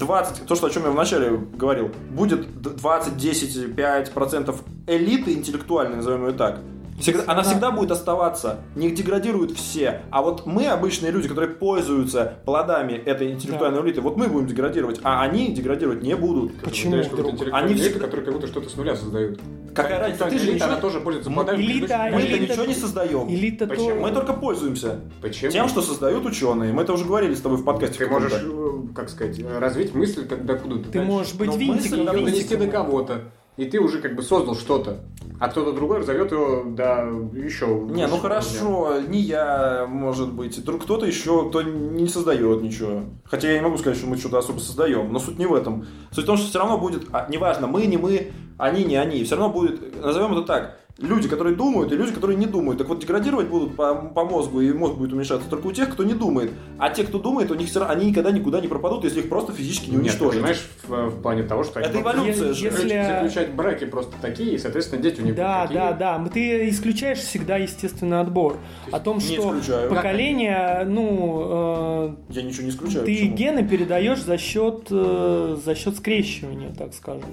20, 0.00 0.46
то, 0.46 0.54
что, 0.56 0.66
о 0.66 0.70
чем 0.70 0.84
я 0.84 0.90
вначале 0.90 1.30
говорил, 1.36 1.90
будет 2.10 2.60
д- 2.60 2.70
20, 2.70 3.16
10, 3.16 3.76
5 3.76 4.10
процентов 4.12 4.62
элиты 4.86 5.32
интеллектуальной, 5.34 5.96
назовем 5.96 6.26
ее 6.26 6.32
так. 6.32 6.60
Всегда, 7.00 7.24
она 7.26 7.42
всегда 7.42 7.70
будет 7.70 7.90
оставаться, 7.90 8.60
не 8.74 8.90
деградируют 8.90 9.52
все. 9.52 10.02
А 10.10 10.22
вот 10.22 10.46
мы, 10.46 10.66
обычные 10.66 11.10
люди, 11.12 11.28
которые 11.28 11.50
пользуются 11.54 12.34
плодами 12.44 12.92
этой 12.92 13.32
интеллектуальной 13.32 13.80
элиты, 13.82 14.00
вот 14.00 14.16
мы 14.16 14.28
будем 14.28 14.46
деградировать, 14.46 15.00
а 15.02 15.22
они 15.22 15.48
деградировать 15.52 16.02
не 16.02 16.14
будут. 16.14 16.56
Почему 16.60 16.92
Знаешь, 16.92 17.08
вдруг? 17.08 17.34
Они 17.52 17.72
элиту, 17.74 17.84
всегда- 17.90 18.04
которые 18.04 18.24
как 18.26 18.34
будто 18.34 18.46
что-то 18.46 18.68
с 18.68 18.76
нуля 18.76 18.94
создают. 18.96 19.40
Какая 19.74 19.98
Так, 19.98 20.02
разница? 20.02 20.24
Ты 20.24 20.30
же 20.38 20.44
элита, 20.44 20.54
ничего- 20.56 20.68
она 20.72 20.76
тоже 20.80 21.00
пользуется 21.00 21.30
Мы- 21.30 21.34
плодами 21.36 21.62
элита- 21.62 22.10
Мы-то 22.12 22.26
элита- 22.26 22.52
ничего 22.52 22.64
не 22.64 22.74
создаем. 22.74 23.28
Элита 23.28 23.66
Почему? 23.66 23.88
то... 23.90 23.94
Мы 23.96 24.10
только 24.10 24.32
пользуемся 24.32 25.00
Почему? 25.22 25.50
тем, 25.52 25.68
что 25.68 25.80
создают 25.82 26.26
ученые. 26.26 26.72
Мы 26.72 26.82
это 26.82 26.92
уже 26.92 27.04
говорили 27.04 27.34
с 27.34 27.40
тобой 27.40 27.58
в 27.58 27.64
подкасте. 27.64 28.04
Ты 28.04 28.10
можешь, 28.10 28.32
э, 28.34 28.72
как 28.94 29.08
сказать, 29.08 29.40
развить 29.58 29.94
мысль 29.94 30.26
как 30.26 30.44
до 30.44 30.56
куда 30.56 30.76
Ты 30.90 31.00
можешь 31.02 31.34
быть 31.34 31.48
Ну, 31.50 31.56
винтиком, 31.56 32.00
мысль, 32.00 32.04
да, 32.04 32.12
донести 32.12 32.56
до 32.56 32.66
кого-то. 32.66 33.20
И 33.60 33.66
ты 33.66 33.78
уже 33.78 34.00
как 34.00 34.14
бы 34.14 34.22
создал 34.22 34.54
что-то. 34.54 35.00
А 35.38 35.50
кто-то 35.50 35.72
другой 35.72 35.98
разовьет 35.98 36.32
его 36.32 36.64
до 36.64 37.04
еще... 37.34 37.66
Не, 37.90 38.06
ну 38.06 38.16
хорошо, 38.16 39.02
не 39.06 39.20
я, 39.20 39.86
может 39.86 40.32
быть, 40.32 40.64
друг 40.64 40.84
кто-то 40.84 41.04
еще, 41.04 41.50
кто 41.50 41.60
не 41.60 42.08
создает 42.08 42.62
ничего. 42.62 43.02
Хотя 43.26 43.48
я 43.48 43.58
не 43.58 43.60
могу 43.60 43.76
сказать, 43.76 43.98
что 43.98 44.06
мы 44.06 44.16
что-то 44.16 44.38
особо 44.38 44.60
создаем, 44.60 45.12
но 45.12 45.18
суть 45.18 45.38
не 45.38 45.44
в 45.44 45.52
этом. 45.52 45.86
Суть 46.10 46.24
в 46.24 46.26
том, 46.26 46.38
что 46.38 46.48
все 46.48 46.58
равно 46.58 46.78
будет, 46.78 47.08
а, 47.12 47.26
неважно, 47.28 47.66
мы, 47.66 47.84
не 47.84 47.98
мы, 47.98 48.32
они, 48.56 48.82
не 48.82 48.96
они, 48.96 49.24
все 49.24 49.36
равно 49.36 49.52
будет, 49.52 50.02
назовем 50.02 50.32
это 50.32 50.42
так, 50.42 50.79
люди, 51.00 51.28
которые 51.28 51.56
думают, 51.56 51.92
и 51.92 51.96
люди, 51.96 52.12
которые 52.12 52.36
не 52.36 52.46
думают. 52.46 52.78
Так 52.78 52.88
вот, 52.88 52.98
деградировать 53.00 53.48
будут 53.48 53.74
по, 53.76 53.94
по 53.94 54.24
мозгу, 54.24 54.60
и 54.60 54.72
мозг 54.72 54.94
будет 54.94 55.12
уменьшаться 55.12 55.48
только 55.48 55.66
у 55.68 55.72
тех, 55.72 55.88
кто 55.90 56.04
не 56.04 56.14
думает. 56.14 56.52
А 56.78 56.90
те, 56.90 57.04
кто 57.04 57.18
думает, 57.18 57.50
у 57.50 57.54
них 57.54 57.68
все 57.68 57.80
равно, 57.80 57.94
они 57.94 58.06
никогда 58.06 58.30
никуда 58.30 58.60
не 58.60 58.68
пропадут, 58.68 59.04
если 59.04 59.20
их 59.20 59.28
просто 59.28 59.52
физически 59.52 59.90
не 59.90 59.96
Нет, 59.96 60.02
ты 60.18 60.24
уничтожить. 60.24 60.34
понимаешь, 60.40 60.68
в, 60.86 61.08
в 61.16 61.22
плане 61.22 61.42
того, 61.44 61.64
что... 61.64 61.80
Это 61.80 61.90
они 61.90 61.98
могут 62.02 62.14
эволюция 62.16 62.52
же. 62.52 62.64
Если- 62.66 62.88
Заключать 63.20 63.54
браки 63.54 63.84
просто 63.86 64.12
такие, 64.20 64.54
и, 64.54 64.58
соответственно, 64.58 65.02
дети 65.02 65.20
у 65.20 65.24
них 65.24 65.34
Да, 65.34 65.62
такие. 65.62 65.80
да, 65.80 65.92
да. 66.18 66.28
Ты 66.32 66.68
исключаешь 66.68 67.18
всегда 67.18 67.56
естественный 67.56 68.20
отбор. 68.20 68.56
О 68.92 69.00
том, 69.00 69.16
Не 69.18 69.22
что 69.22 69.58
исключаю. 69.58 69.90
поколение, 69.90 70.84
ну, 70.86 72.16
Я 72.28 72.42
ничего 72.42 72.62
не 72.64 72.68
э, 72.68 72.72
исключаю. 72.72 73.04
ты 73.04 73.14
почему? 73.14 73.36
гены 73.36 73.66
передаешь 73.66 74.22
за 74.22 74.38
счет, 74.38 74.86
э, 74.90 75.56
за 75.64 75.74
счет 75.74 75.96
скрещивания, 75.96 76.74
так 76.76 76.94
скажем. 76.94 77.24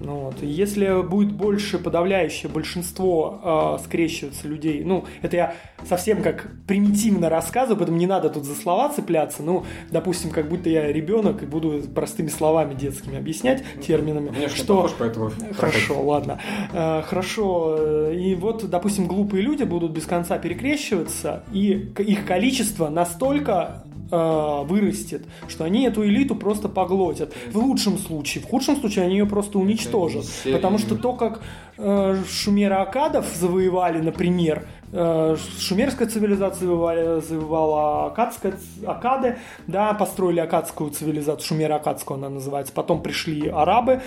Ну, 0.00 0.16
вот. 0.16 0.42
Если 0.42 1.02
будет 1.02 1.32
больше 1.32 1.78
подавляющее 1.78 2.50
большинство 2.50 3.78
э, 3.80 3.84
скрещиваться 3.84 4.48
людей, 4.48 4.82
ну, 4.84 5.04
это 5.22 5.36
я 5.36 5.54
совсем 5.88 6.22
как 6.22 6.50
примитивно 6.66 7.28
рассказываю, 7.28 7.78
поэтому 7.78 7.98
не 7.98 8.06
надо 8.06 8.30
тут 8.30 8.44
за 8.44 8.54
слова 8.54 8.88
цепляться. 8.88 9.42
Ну, 9.42 9.64
допустим, 9.90 10.30
как 10.30 10.48
будто 10.48 10.68
я 10.68 10.90
ребенок 10.92 11.42
и 11.42 11.46
буду 11.46 11.82
простыми 11.94 12.28
словами 12.28 12.74
детскими 12.74 13.18
объяснять, 13.18 13.62
терминами, 13.84 14.28
Внешне 14.28 14.64
что... 14.64 14.76
похож, 14.76 14.92
поэтому... 14.98 15.30
Хорошо, 15.56 16.02
ладно. 16.02 16.40
Э, 16.72 17.02
Хорошо. 17.02 17.76
э, 17.78 18.14
И 18.16 18.34
вот, 18.34 18.68
допустим, 18.68 19.06
глупые 19.06 19.42
люди 19.42 19.64
будут 19.64 19.92
без 19.92 20.06
конца 20.06 20.38
перекрещиваться, 20.38 21.44
и 21.52 21.92
их 21.98 22.24
количество 22.26 22.88
настолько 22.88 23.84
э, 24.12 24.62
вырастет, 24.64 25.22
что 25.48 25.64
они 25.64 25.84
эту 25.86 26.06
элиту 26.06 26.36
просто 26.36 26.68
поглотят. 26.68 27.32
В 27.50 27.56
лучшем 27.56 27.98
случае. 27.98 28.44
В 28.44 28.46
худшем 28.46 28.76
случае 28.76 29.06
они 29.06 29.16
ее 29.16 29.26
просто 29.26 29.58
уничтожат. 29.58 30.26
Потому 30.44 30.78
что 30.78 30.94
то, 30.96 31.14
как 31.14 31.42
э, 31.78 32.22
шумеро-акадов 32.28 33.26
завоевали, 33.34 33.98
например, 33.98 34.66
Э, 34.92 35.36
Шумерская 35.58 36.06
цивилизация 36.06 36.66
завоевала, 36.66 37.20
завоевала 37.20 38.06
Акадская, 38.06 38.54
Акады, 38.86 39.38
да, 39.66 39.94
построили 39.94 40.40
Акадскую 40.40 40.90
цивилизацию, 40.90 41.58
Шумеро-Акадскую 41.58 42.16
она 42.16 42.28
называется. 42.28 42.74
Потом 42.74 43.02
пришли 43.02 43.48
арабы, 43.48 44.02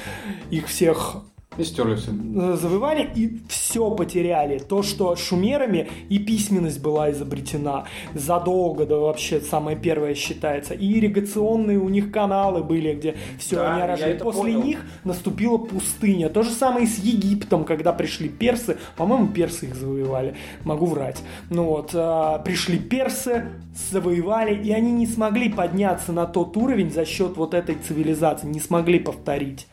их 0.52 0.68
всех 0.68 1.24
И 1.58 1.64
стерли 1.64 1.96
все. 1.96 2.12
э, 2.12 2.58
завоевали 2.60 3.10
и 3.16 3.40
все 3.48 3.90
потеряли. 3.90 4.60
То, 4.60 4.84
что 4.84 5.16
шумерами 5.16 5.88
и 6.10 6.20
письменность 6.20 6.82
была 6.82 7.12
изобретена 7.12 7.86
задолго, 8.14 8.86
да 8.86 8.98
вообще 8.98 9.40
самое 9.40 9.78
первое 9.78 10.16
считается. 10.16 10.74
И 10.74 11.00
ирригационные 11.00 11.80
у 11.80 11.88
них 11.88 12.12
каналы 12.12 12.62
были, 12.62 12.94
где 12.94 13.16
все 13.40 13.56
Да, 13.56 13.74
они 13.74 13.84
рожали. 13.88 14.18
После 14.18 14.42
понял. 14.42 14.64
них 14.64 14.86
наступила 15.06 15.58
пустыня. 15.58 16.28
То 16.30 16.44
же 16.44 16.50
самое 16.50 16.86
и 16.86 16.90
с 16.90 16.98
Египтом, 16.98 17.64
когда 17.64 17.94
пришли 17.94 18.28
персы. 18.28 18.78
По-моему, 18.98 19.28
персы 19.28 19.68
их 19.68 19.76
завоевали. 19.76 20.36
Могу 20.66 20.88
врать. 20.88 21.22
Ну 21.50 21.64
вот, 21.64 21.92
а, 21.94 22.40
пришли 22.40 22.78
персы, 22.78 23.46
завоевали, 23.92 24.62
и 24.62 24.72
они 24.72 24.92
не 24.92 25.08
смогли 25.08 25.48
подняться 25.48 26.12
на 26.12 26.26
тот 26.26 26.58
уровень 26.58 26.92
за 26.92 27.06
счет 27.06 27.38
вот 27.38 27.54
этой 27.54 27.76
цивилизации. 27.76 28.48
Не 28.48 28.60
смогли 28.60 29.00
повторить. 29.00 29.68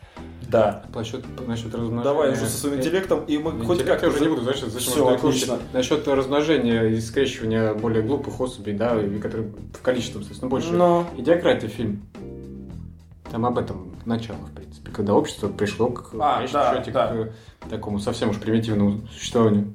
Да. 0.53 0.83
Насчет, 0.93 1.25
насчет 1.47 1.73
размножения. 1.73 2.03
Давай 2.03 2.31
уже 2.31 2.45
со 2.45 2.57
своим 2.57 2.75
интеллектом, 2.79 3.25
и 3.25 3.39
мы 3.39 3.51
хоть 3.65 3.81
Интеллект 3.81 3.87
как 3.87 4.01
я 4.03 4.09
уже 4.09 4.19
не 4.21 4.27
буду, 4.27 4.41
зачем, 4.43 4.69
зачем 4.69 4.93
Все, 4.93 5.07
отлично. 5.07 5.59
Насчет 5.73 6.07
размножения 6.07 6.83
и 6.83 7.01
скрещивания 7.01 7.73
более 7.73 8.03
глупых 8.03 8.39
особей, 8.39 8.73
да, 8.73 9.01
и 9.01 9.17
которые 9.17 9.51
в 9.73 9.81
количестве, 9.81 10.19
соответственно, 10.19 10.49
больше. 10.51 10.71
Но... 10.71 11.07
Идиократия 11.17 11.67
фильм. 11.67 12.03
Там 13.31 13.47
об 13.47 13.57
этом 13.57 13.95
начало, 14.05 14.37
в 14.37 14.51
принципе, 14.51 14.91
когда 14.91 15.15
общество 15.15 15.47
пришло 15.47 15.89
к 15.89 16.11
А, 16.19 16.45
да, 16.53 16.75
счете 16.75 16.91
да. 16.91 17.29
к 17.59 17.69
такому 17.69 17.97
совсем 17.97 18.29
уж 18.29 18.37
примитивному 18.37 19.07
существованию. 19.07 19.73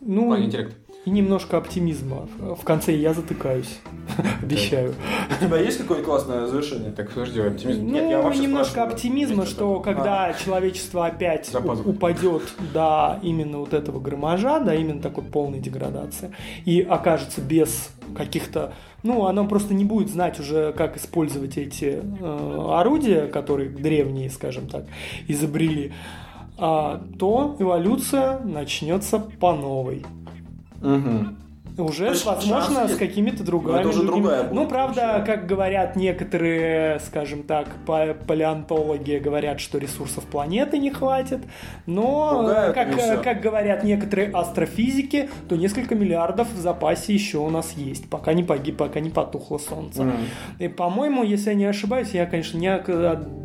в 0.00 0.08
Ну, 0.08 0.26
плане 0.26 0.46
интеллекта. 0.46 0.76
И 1.04 1.10
немножко 1.10 1.56
оптимизма. 1.56 2.28
В 2.38 2.62
конце 2.62 2.94
я 2.94 3.12
затыкаюсь. 3.12 3.80
Обещаю. 4.42 4.94
У 5.40 5.44
тебя 5.44 5.56
есть 5.58 5.78
какое-нибудь 5.78 6.08
классное 6.08 6.46
завершение? 6.46 6.92
Так 6.92 7.10
подожди, 7.10 7.40
оптимизм. 7.40 7.86
Нет, 7.86 8.04
ну, 8.04 8.10
я 8.10 8.22
вообще 8.22 8.42
немножко 8.42 8.70
спрашиваю. 8.70 8.94
оптимизма, 8.94 9.46
что 9.46 9.74
это? 9.74 9.84
когда 9.84 10.32
человечество 10.34 11.06
опять 11.06 11.50
упадет 11.84 12.42
до 12.72 13.18
именно 13.20 13.58
вот 13.58 13.74
этого 13.74 13.98
громожа, 13.98 14.60
до 14.60 14.76
именно 14.76 15.02
такой 15.02 15.24
полной 15.24 15.58
деградации, 15.58 16.32
и 16.64 16.80
окажется 16.80 17.40
без 17.40 17.90
каких-то... 18.16 18.72
Ну, 19.02 19.26
оно 19.26 19.48
просто 19.48 19.74
не 19.74 19.84
будет 19.84 20.08
знать 20.08 20.38
уже, 20.38 20.72
как 20.72 20.96
использовать 20.96 21.56
эти 21.56 22.00
э, 22.00 22.66
орудия, 22.70 23.26
которые 23.26 23.70
древние, 23.70 24.30
скажем 24.30 24.68
так, 24.68 24.84
изобрели, 25.26 25.92
а, 26.58 27.02
то 27.18 27.56
эволюция 27.58 28.38
начнется 28.38 29.18
по 29.18 29.52
новой. 29.52 30.04
Мгм. 30.82 31.38
Уже, 31.78 32.08
есть 32.08 32.26
возможно, 32.26 32.80
шанс 32.80 32.92
с 32.92 32.96
какими-то 32.96 33.42
другими. 33.44 33.72
Но 33.72 33.80
это 33.80 33.88
уже 33.88 34.02
другая 34.02 34.42
будет 34.42 34.52
Ну, 34.52 34.68
правда, 34.68 35.14
вообще. 35.18 35.32
как 35.32 35.46
говорят 35.46 35.96
некоторые, 35.96 37.00
скажем 37.00 37.44
так, 37.44 37.66
па- 37.86 38.14
палеонтологи, 38.26 39.16
говорят, 39.16 39.58
что 39.58 39.78
ресурсов 39.78 40.24
планеты 40.24 40.76
не 40.76 40.90
хватит. 40.90 41.40
Но, 41.86 42.46
как, 42.74 43.22
как 43.22 43.40
говорят 43.40 43.84
некоторые 43.84 44.30
астрофизики, 44.32 45.30
то 45.48 45.56
несколько 45.56 45.94
миллиардов 45.94 46.52
в 46.52 46.58
запасе 46.60 47.14
еще 47.14 47.38
у 47.38 47.48
нас 47.48 47.72
есть, 47.72 48.08
пока 48.10 48.34
не 48.34 48.42
погиб, 48.44 48.76
пока 48.76 49.00
не 49.00 49.08
потухло 49.08 49.56
Солнце. 49.56 50.02
Мгм. 50.02 50.16
И, 50.58 50.68
по-моему, 50.68 51.22
если 51.22 51.50
я 51.50 51.54
не 51.54 51.64
ошибаюсь, 51.64 52.10
я, 52.10 52.26
конечно, 52.26 52.58
не 52.58 52.78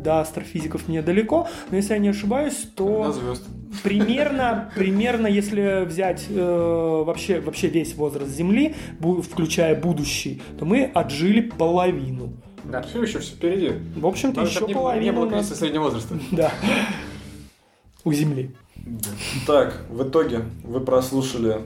до 0.02 0.20
астрофизиков 0.20 0.86
недалеко, 0.88 1.48
но 1.70 1.78
если 1.78 1.94
я 1.94 1.98
не 1.98 2.08
ошибаюсь, 2.08 2.68
то 2.76 3.04
На 3.04 3.12
звезд. 3.12 3.46
Примерно, 3.82 4.70
примерно, 4.74 5.26
если 5.26 5.84
взять 5.84 6.26
э, 6.28 7.02
вообще, 7.06 7.40
вообще 7.40 7.68
весь 7.68 7.94
возраст 7.94 8.30
Земли, 8.30 8.74
бу- 9.00 9.22
включая 9.22 9.74
будущий, 9.74 10.42
то 10.58 10.64
мы 10.64 10.84
отжили 10.84 11.40
половину. 11.40 12.32
Да, 12.64 12.82
все 12.82 13.02
еще 13.02 13.18
все 13.20 13.34
впереди. 13.34 13.72
В 13.96 14.06
общем-то, 14.06 14.42
еще 14.42 14.66
не, 14.66 14.74
половину 14.74 15.04
не 15.04 15.12
было 15.12 15.30
кризиса 15.30 15.54
среднего 15.56 15.84
возраста. 15.84 16.18
Да. 16.32 16.52
У 18.04 18.12
Земли. 18.12 18.50
Так, 19.46 19.82
в 19.90 20.08
итоге 20.08 20.42
вы 20.64 20.80
прослушали 20.80 21.62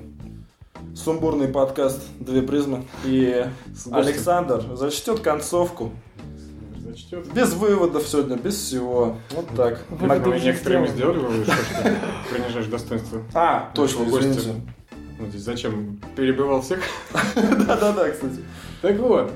сумбурный 0.94 1.48
подкаст 1.48 2.02
«Две 2.18 2.42
призмы». 2.42 2.84
И. 3.04 3.46
Александр 3.90 4.64
зачтет 4.74 5.20
концовку. 5.20 5.92
Зачтет. 7.12 7.34
Без 7.34 7.52
выводов 7.54 8.06
сегодня, 8.06 8.36
без 8.36 8.56
всего. 8.56 9.16
Вот 9.30 9.48
так. 9.54 9.82
Выводы 9.90 10.30
мы 10.30 10.38
сделаны. 10.38 10.88
сделали, 10.88 11.18
вывод, 11.18 11.46
что 11.46 11.94
принижаешь 12.30 12.66
достоинство. 12.66 13.22
А, 13.34 13.70
точно, 13.74 14.04
извините. 14.04 14.54
Вот 15.18 15.28
здесь 15.28 15.42
зачем 15.42 16.00
перебивал 16.16 16.62
всех? 16.62 16.80
Да-да-да, 17.34 18.10
кстати. 18.10 18.40
Так 18.80 18.98
вот, 18.98 19.30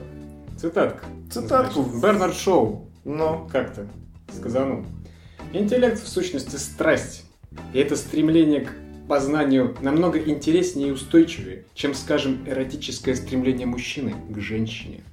цитатка. 0.59 1.05
Цитатку. 1.31 1.82
Бернард 1.82 2.35
Шоу 2.35 2.90
Ну, 3.05 3.48
как-то 3.53 3.86
сказанул. 4.32 4.85
Интеллект 5.53 6.03
в 6.03 6.09
сущности 6.09 6.57
страсть. 6.57 7.24
И 7.73 7.78
это 7.78 7.97
стремление 7.97 8.62
к 8.62 8.73
познанию 9.09 9.77
намного 9.81 10.19
интереснее 10.19 10.89
и 10.89 10.90
устойчивее, 10.90 11.65
чем, 11.74 11.94
скажем, 11.94 12.44
эротическое 12.47 13.15
стремление 13.15 13.66
мужчины 13.66 14.15
к 14.31 14.39
женщине. 14.40 15.05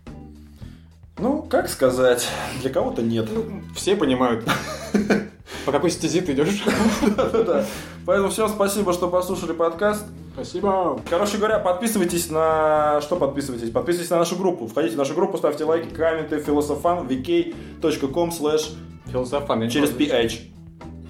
Ну, 1.18 1.44
как 1.44 1.70
сказать, 1.70 2.28
для 2.62 2.70
кого-то 2.70 3.02
нет. 3.02 3.28
Ну, 3.34 3.62
все 3.76 3.96
понимают. 3.96 4.46
По 5.66 5.72
какой 5.72 5.92
стези 5.92 6.22
ты 6.22 6.34
идешь? 6.34 6.64
Да-да-да. 7.16 7.66
Поэтому 8.06 8.30
всем 8.30 8.50
спасибо, 8.50 8.92
что 8.94 9.08
послушали 9.10 9.54
подкаст. 9.54 10.06
Спасибо. 10.34 11.00
Короче 11.10 11.38
говоря, 11.38 11.60
подписывайтесь 11.60 12.30
на... 12.30 13.00
Что 13.02 13.16
подписывайтесь? 13.16 13.70
Подписывайтесь 13.70 14.10
на 14.10 14.18
нашу 14.18 14.36
группу. 14.36 14.68
Входите 14.68 14.96
в 14.96 14.98
нашу 14.98 15.14
группу, 15.14 15.38
ставьте 15.38 15.64
лайки, 15.64 15.94
комменты, 15.94 16.40
философан, 16.40 17.08
vk.com 17.08 18.30
slash 18.30 18.74
Философан. 19.06 19.70
через 19.70 19.92
ph. 19.92 20.50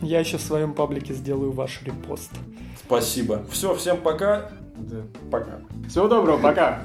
Я 0.01 0.19
еще 0.19 0.38
в 0.38 0.41
своем 0.41 0.73
паблике 0.73 1.13
сделаю 1.13 1.51
ваш 1.51 1.81
репост. 1.84 2.31
Спасибо. 2.85 3.45
Все, 3.49 3.73
всем 3.75 3.97
пока. 3.97 4.49
Да. 4.75 5.03
Пока. 5.31 5.61
Всего 5.88 6.07
доброго, 6.09 6.38
пока. 6.38 6.84